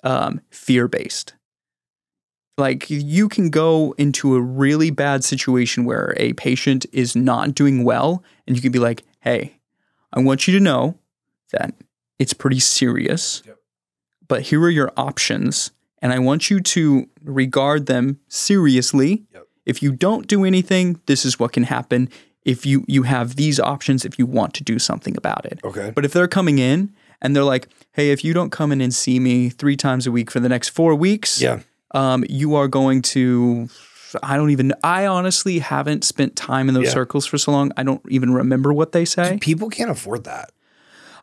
um, 0.04 0.40
fear 0.52 0.88
based, 0.88 1.34
like 2.58 2.90
you 2.90 3.30
can 3.30 3.50
go 3.50 3.94
into 3.98 4.36
a 4.36 4.42
really 4.42 4.90
bad 4.92 5.24
situation 5.24 5.86
where 5.86 6.14
a 6.18 6.34
patient 6.34 6.86
is 6.92 7.16
not 7.16 7.56
doing 7.56 7.84
well, 7.84 8.24
and 8.48 8.56
you 8.56 8.62
can 8.62 8.72
be 8.72 8.80
like, 8.80 9.04
"Hey, 9.22 9.58
I 10.14 10.20
want 10.22 10.48
you 10.48 10.54
to 10.58 10.64
know 10.64 10.98
that 11.52 11.74
it's 12.20 12.34
pretty 12.34 12.60
serious, 12.60 13.42
Yep. 13.46 13.58
but 14.28 14.42
here 14.44 14.62
are 14.62 14.70
your 14.70 14.92
options, 14.98 15.72
and 16.02 16.12
I 16.14 16.20
want 16.20 16.50
you 16.50 16.60
to 16.60 17.08
regard 17.24 17.86
them 17.86 18.20
seriously." 18.28 19.24
Yep. 19.34 19.48
If 19.66 19.84
you 19.84 19.92
don't 19.92 20.28
do 20.28 20.44
anything, 20.44 21.00
this 21.06 21.26
is 21.26 21.40
what 21.40 21.52
can 21.54 21.64
happen. 21.64 22.10
If 22.44 22.66
you 22.66 22.84
you 22.88 23.04
have 23.04 23.36
these 23.36 23.60
options 23.60 24.04
if 24.06 24.18
you 24.18 24.26
want 24.26 24.54
to 24.56 24.64
do 24.64 24.80
something 24.80 25.16
about 25.16 25.46
it. 25.46 25.60
Okay. 25.64 25.92
But 25.94 26.06
if 26.06 26.12
they're 26.14 26.28
coming 26.28 26.58
in 26.58 26.92
and 27.22 27.36
they're 27.36 27.44
like, 27.44 27.68
"Hey, 27.92 28.10
if 28.12 28.24
you 28.26 28.34
don't 28.34 28.50
come 28.50 28.72
in 28.72 28.82
and 28.82 28.92
see 28.94 29.20
me 29.20 29.50
3 29.50 29.78
times 29.78 30.08
a 30.08 30.12
week 30.12 30.32
for 30.32 30.40
the 30.40 30.50
next 30.50 30.70
4 30.70 30.96
weeks, 30.96 31.40
Yeah. 31.40 31.60
um 31.94 32.24
you 32.30 32.56
are 32.56 32.68
going 32.68 33.02
to 33.14 33.70
I 34.24 34.36
don't 34.38 34.50
even 34.50 34.74
I 34.84 35.06
honestly 35.06 35.60
haven't 35.60 36.04
spent 36.04 36.36
time 36.36 36.68
in 36.68 36.74
those 36.74 36.86
Yeah. 36.86 36.94
circles 36.94 37.26
for 37.28 37.38
so 37.38 37.52
long. 37.52 37.72
I 37.78 37.84
don't 37.84 38.02
even 38.10 38.34
remember 38.34 38.74
what 38.74 38.92
they 38.92 39.06
say. 39.06 39.38
People 39.40 39.70
can't 39.70 39.92
afford 39.92 40.24
that. 40.26 40.52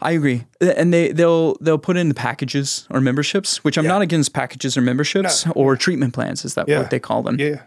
I 0.01 0.13
agree, 0.13 0.45
and 0.61 0.93
they 0.95 1.11
they'll 1.13 1.57
they'll 1.61 1.79
put 1.79 1.97
in 1.97 2.09
the 2.09 2.15
packages 2.15 2.87
or 2.91 3.01
memberships, 3.01 3.65
which 3.65 3.77
I'm 3.77 3.85
Yeah. 3.85 3.91
not 3.93 4.03
against 4.03 4.33
packages 4.33 4.77
or 4.77 4.81
memberships 4.81 5.45
or 5.57 5.77
treatment 5.77 6.15
plans. 6.15 6.45
Is 6.45 6.55
that 6.55 6.69
Yeah. 6.69 6.79
what 6.81 6.91
they 6.91 7.01
call 7.01 7.23
them? 7.23 7.39
Yeah. 7.41 7.63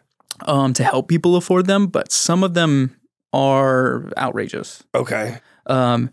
um, 0.46 0.74
to 0.74 0.84
help 0.84 1.08
people 1.08 1.36
afford 1.36 1.68
them, 1.68 1.86
but 1.88 2.12
some 2.12 2.44
of 2.44 2.54
them 2.56 2.96
are 3.34 4.10
outrageous. 4.18 4.82
Okay. 4.96 5.38
Um, 5.68 6.10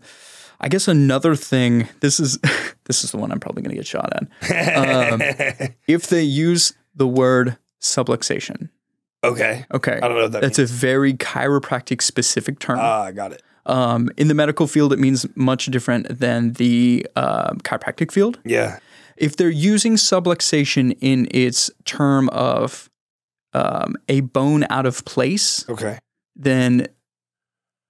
I 0.61 0.67
guess 0.67 0.87
another 0.87 1.35
thing. 1.35 1.87
This 2.01 2.19
is 2.19 2.37
this 2.85 3.03
is 3.03 3.11
the 3.11 3.17
one 3.17 3.31
I'm 3.31 3.39
probably 3.39 3.61
going 3.63 3.71
to 3.71 3.77
get 3.77 3.87
shot 3.87 4.11
at. 4.13 5.13
Um, 5.13 5.21
if 5.87 6.07
they 6.07 6.21
use 6.21 6.73
the 6.93 7.07
word 7.07 7.57
subluxation, 7.81 8.69
okay. 9.23 9.65
okay, 9.73 9.93
I 10.03 10.07
don't 10.07 10.17
know 10.17 10.27
that 10.27 10.41
that's 10.41 10.59
a 10.59 10.65
very 10.65 11.13
chiropractic 11.13 12.01
specific 12.01 12.59
term. 12.59 12.77
Ah, 12.79 13.03
I 13.03 13.11
got 13.13 13.31
it. 13.31 13.41
Um, 13.69 14.09
in 14.17 14.27
the 14.27 14.33
medical 14.33 14.67
field, 14.67 14.91
it 14.93 14.99
means 14.99 15.25
much 15.35 15.65
different 15.67 16.19
than 16.19 16.53
the 16.53 17.05
uh, 17.15 17.53
chiropractic 17.63 18.11
field. 18.11 18.39
Yeah. 18.45 18.79
If 19.17 19.35
they're 19.37 19.49
using 19.49 19.95
subluxation 19.95 20.97
in 21.01 21.27
its 21.31 21.69
term 21.85 22.29
of 22.29 22.89
um, 23.53 23.95
a 24.07 24.21
bone 24.21 24.65
out 24.69 24.85
of 24.85 25.03
place, 25.05 25.67
Okay. 25.69 25.99
then 26.35 26.87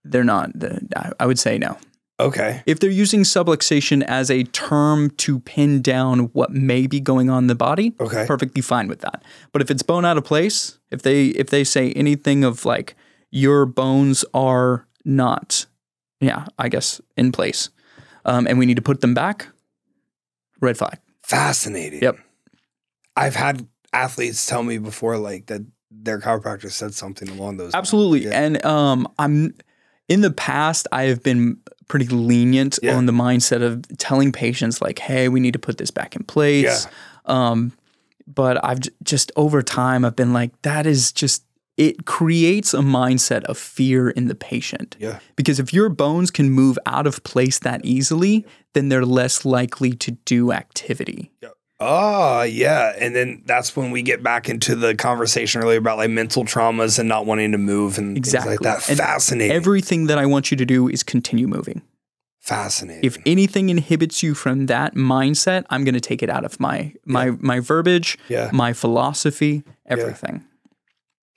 they're 0.03 0.23
not. 0.23 0.51
I- 0.95 1.11
I 1.19 1.25
would 1.25 1.39
say 1.39 1.57
no. 1.57 1.77
Okay. 2.19 2.63
If 2.65 2.79
they're 2.79 2.89
using 2.89 3.21
subluxation 3.23 4.03
as 4.03 4.29
a 4.29 4.43
term 4.43 5.09
to 5.17 5.39
pin 5.39 5.81
down 5.81 6.29
what 6.33 6.51
may 6.51 6.85
be 6.87 6.99
going 6.99 7.29
on 7.29 7.45
in 7.45 7.47
the 7.47 7.55
body, 7.55 7.93
Okay. 7.99 8.25
perfectly 8.27 8.61
fine 8.61 8.87
with 8.89 8.99
that. 9.01 9.23
But 9.53 9.61
if 9.61 9.71
it's 9.71 9.83
bone 9.83 10.03
out 10.05 10.17
of 10.17 10.25
place, 10.25 10.79
if 10.91 11.01
they 11.03 11.27
if 11.27 11.49
they 11.49 11.63
say 11.63 11.91
anything 11.93 12.43
of 12.43 12.65
like 12.65 12.95
your 13.31 13.65
bones 13.65 14.25
are 14.33 14.85
not, 15.05 15.65
yeah, 16.19 16.45
I 16.57 16.69
guess 16.69 16.99
in 17.17 17.31
place, 17.31 17.69
um, 18.25 18.47
and 18.47 18.59
we 18.59 18.65
need 18.65 18.75
to 18.75 18.81
put 18.81 19.01
them 19.01 19.13
back, 19.13 19.47
red 20.61 20.77
flag. 20.77 20.97
Fascinating. 21.23 22.01
Yep. 22.01 22.17
I've 23.15 23.35
had 23.35 23.67
athletes 23.93 24.45
tell 24.45 24.63
me 24.63 24.77
before, 24.77 25.17
like 25.17 25.47
that 25.47 25.61
their 25.91 26.19
chiropractor 26.19 26.71
said 26.71 26.93
something 26.93 27.29
along 27.29 27.57
those. 27.57 27.73
lines. 27.73 27.75
Absolutely. 27.75 28.25
Yeah. 28.25 28.39
And 28.41 28.63
um, 28.65 29.07
I'm 29.17 29.53
in 30.07 30.21
the 30.21 30.31
past, 30.31 30.87
I 30.91 31.03
have 31.03 31.21
been 31.23 31.57
pretty 31.87 32.07
lenient 32.07 32.77
Yeah. 32.83 32.95
on 32.95 33.05
the 33.07 33.11
mindset 33.11 33.61
of 33.63 33.83
telling 33.97 34.31
patients 34.31 34.81
like, 34.81 34.99
"Hey, 34.99 35.27
we 35.29 35.39
need 35.39 35.53
to 35.53 35.59
put 35.59 35.77
this 35.77 35.91
back 35.91 36.15
in 36.15 36.23
place." 36.23 36.87
Um, 37.25 37.73
but 38.27 38.63
I've 38.63 38.79
j- 38.79 38.91
just 39.03 39.31
over 39.35 39.61
time, 39.63 40.05
I've 40.05 40.15
been 40.15 40.33
like, 40.33 40.51
that 40.61 40.85
is 40.85 41.11
just 41.11 41.43
it 41.79 42.05
creates 42.05 42.73
a 42.73 42.79
mindset 42.79 43.43
of 43.45 43.57
fear 43.57 44.09
in 44.09 44.27
the 44.27 44.35
patient. 44.35 44.97
Yeah. 44.99 45.19
Because 45.37 45.59
if 45.59 45.73
your 45.73 45.87
bones 45.89 46.29
can 46.29 46.49
move 46.51 46.77
out 46.85 47.07
of 47.07 47.23
place 47.23 47.57
that 47.59 47.83
easily, 47.85 48.45
then 48.73 48.89
they're 48.89 49.05
less 49.05 49.45
likely 49.45 49.93
to 49.93 50.11
do 50.25 50.51
activity. 50.51 51.31
Oh, 51.79 52.41
yeah. 52.41 52.93
And 52.99 53.15
then 53.15 53.41
that's 53.45 53.77
when 53.77 53.91
we 53.91 54.01
get 54.01 54.21
back 54.21 54.49
into 54.49 54.75
the 54.75 54.93
conversation 54.93 55.61
earlier 55.63 55.77
about 55.79 55.97
like 55.97 56.09
mental 56.09 56.43
traumas 56.43 56.99
and 56.99 57.07
not 57.07 57.25
wanting 57.25 57.53
to 57.53 57.57
move 57.57 57.97
and 57.97 58.17
Exactly. 58.17 58.57
things 58.57 58.65
like 58.65 58.79
that. 58.81 58.89
And 58.89 58.97
Fascinating. 58.97 59.55
Everything 59.55 60.07
that 60.07 60.17
I 60.17 60.25
want 60.25 60.51
you 60.51 60.57
to 60.57 60.65
do 60.65 60.89
is 60.89 61.01
continue 61.03 61.47
moving. 61.47 61.81
Fascinating. 62.41 63.03
if 63.03 63.17
anything 63.25 63.69
inhibits 63.69 64.23
you 64.23 64.33
from 64.33 64.65
that 64.67 64.95
mindset, 64.95 65.65
I'm 65.69 65.83
going 65.83 65.93
to 65.93 65.99
take 66.01 66.23
it 66.23 66.29
out 66.29 66.43
of 66.45 66.59
my 66.59 66.93
my 67.05 67.31
my 67.39 67.59
verbiage, 67.59 68.17
Yeah. 68.27 68.49
my 68.51 68.73
philosophy, 68.73 69.63
everything. 69.85 70.43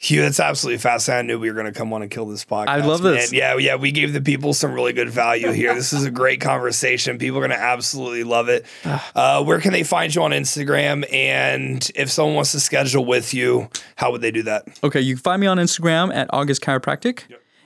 Hugh, 0.03 0.23
that's 0.23 0.41
absolutely 0.41 0.79
fascinating. 0.79 1.19
I 1.20 1.27
knew 1.29 1.39
we 1.39 1.49
were 1.49 1.55
going 1.55 1.73
to 1.73 1.79
come 1.79 1.93
on 1.93 2.03
and 2.03 2.11
kill 2.11 2.27
this 2.27 2.45
podcast. 2.45 2.66
I 2.66 2.85
love 2.85 3.03
this. 3.03 3.31
man. 3.31 3.39
Yeah, 3.39 3.57
yeah. 3.57 3.77
We 3.77 3.93
gave 3.93 4.12
the 4.12 4.20
people 4.20 4.53
some 4.53 4.73
really 4.73 4.93
good 4.93 5.09
value 5.09 5.53
here. 5.53 5.73
this 5.77 5.93
is 5.93 6.05
a 6.05 6.11
great 6.11 6.41
conversation. 6.41 7.19
People 7.19 7.39
are 7.39 7.47
going 7.47 7.57
to 7.57 7.65
absolutely 7.65 8.24
love 8.24 8.49
it. 8.49 8.66
Uh, 9.15 9.45
where 9.45 9.61
can 9.61 9.73
they 9.73 9.83
find 9.85 10.15
you 10.15 10.23
on 10.23 10.31
Instagram? 10.31 11.05
And 11.12 11.89
if 11.95 12.11
someone 12.11 12.35
wants 12.35 12.53
to 12.53 12.61
schedule 12.61 13.05
with 13.05 13.35
you, 13.35 13.69
how 13.97 14.11
would 14.11 14.23
they 14.23 14.31
do 14.31 14.43
that? 14.45 14.65
Okay, 14.83 15.01
you 15.01 15.15
can 15.15 15.23
find 15.23 15.41
me 15.41 15.47
on 15.47 15.59
Instagram 15.59 16.12
at 16.15 16.29
August 16.33 16.62
Chiropractic. 16.62 17.24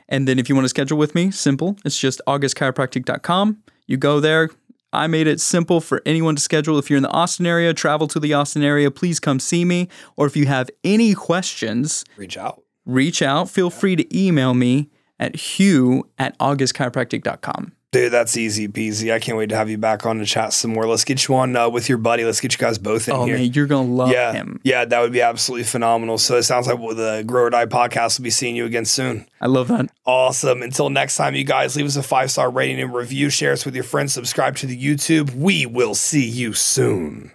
And 0.08 0.26
then 0.26 0.38
if 0.38 0.48
you 0.48 0.54
want 0.54 0.64
to 0.64 0.68
schedule 0.68 0.98
with 0.98 1.14
me, 1.14 1.30
simple. 1.30 1.76
It's 1.84 1.98
just 1.98 2.20
augustchiropractic.com. 2.26 3.62
You 3.86 3.96
go 3.96 4.20
there. 4.20 4.50
I 4.92 5.06
made 5.06 5.26
it 5.26 5.40
simple 5.40 5.80
for 5.80 6.00
anyone 6.06 6.36
to 6.36 6.42
schedule. 6.42 6.78
If 6.78 6.88
you're 6.88 6.96
in 6.96 7.02
the 7.02 7.10
Austin 7.10 7.44
area, 7.46 7.74
travel 7.74 8.08
to 8.08 8.20
the 8.20 8.32
Austin 8.34 8.62
area, 8.62 8.90
please 8.90 9.20
come 9.20 9.38
see 9.40 9.64
me. 9.64 9.88
Or 10.16 10.26
if 10.26 10.36
you 10.36 10.46
have 10.46 10.70
any 10.84 11.12
questions, 11.14 12.04
Reach 12.16 12.36
out. 12.38 12.62
reach 12.86 13.20
out. 13.20 13.50
Feel 13.50 13.68
free 13.70 13.96
to 13.96 14.18
email 14.18 14.54
me 14.54 14.88
at 15.18 15.34
hugh 15.36 16.08
at 16.18 16.38
augustchiropractic.com. 16.38 17.72
Dude, 17.92 18.12
that's 18.12 18.36
easy 18.36 18.68
peasy. 18.68 19.12
I 19.12 19.18
can't 19.20 19.38
wait 19.38 19.48
to 19.50 19.56
have 19.56 19.70
you 19.70 19.78
back 19.78 20.04
on 20.04 20.18
to 20.18 20.26
chat 20.26 20.52
some 20.52 20.72
more. 20.72 20.86
Let's 20.86 21.04
get 21.04 21.28
you 21.28 21.36
on 21.36 21.54
uh, 21.56 21.70
with 21.70 21.88
your 21.88 21.96
buddy. 21.98 22.24
Let's 22.24 22.40
get 22.40 22.52
you 22.52 22.58
guys 22.58 22.76
both 22.78 23.08
in 23.08 23.14
Oh 23.14 23.24
here. 23.24 23.38
man, 23.38 23.52
you're 23.54 23.66
gonna 23.66 23.88
love 23.88 24.10
yeah, 24.10 24.32
him. 24.32 24.60
yeah, 24.64 24.84
that 24.84 25.00
would 25.00 25.12
be 25.12 25.22
absolutely 25.22 25.64
phenomenal. 25.64 26.18
So 26.18 26.36
it 26.36 26.42
sounds 26.42 26.66
like 26.66 26.78
with 26.78 26.96
the 26.98 27.22
Grow 27.26 27.44
or 27.44 27.50
Die 27.50 27.64
podcast, 27.66 28.18
we'll 28.18 28.24
be 28.24 28.30
seeing 28.30 28.56
you 28.56 28.66
again 28.66 28.84
soon. 28.84 29.26
I 29.40 29.46
love 29.46 29.68
that. 29.68 29.86
Awesome. 30.04 30.62
Until 30.62 30.90
next 30.90 31.16
time, 31.16 31.34
you 31.36 31.44
guys 31.44 31.76
leave 31.76 31.86
us 31.86 31.96
a 31.96 32.02
five 32.02 32.30
star 32.30 32.50
rating 32.50 32.80
and 32.80 32.92
review. 32.92 33.30
Share 33.30 33.52
us 33.52 33.64
with 33.64 33.74
your 33.74 33.84
friends. 33.84 34.12
Subscribe 34.12 34.56
to 34.56 34.66
the 34.66 34.76
YouTube. 34.76 35.34
We 35.34 35.64
will 35.64 35.94
see 35.94 36.28
you 36.28 36.52
soon. 36.54 37.30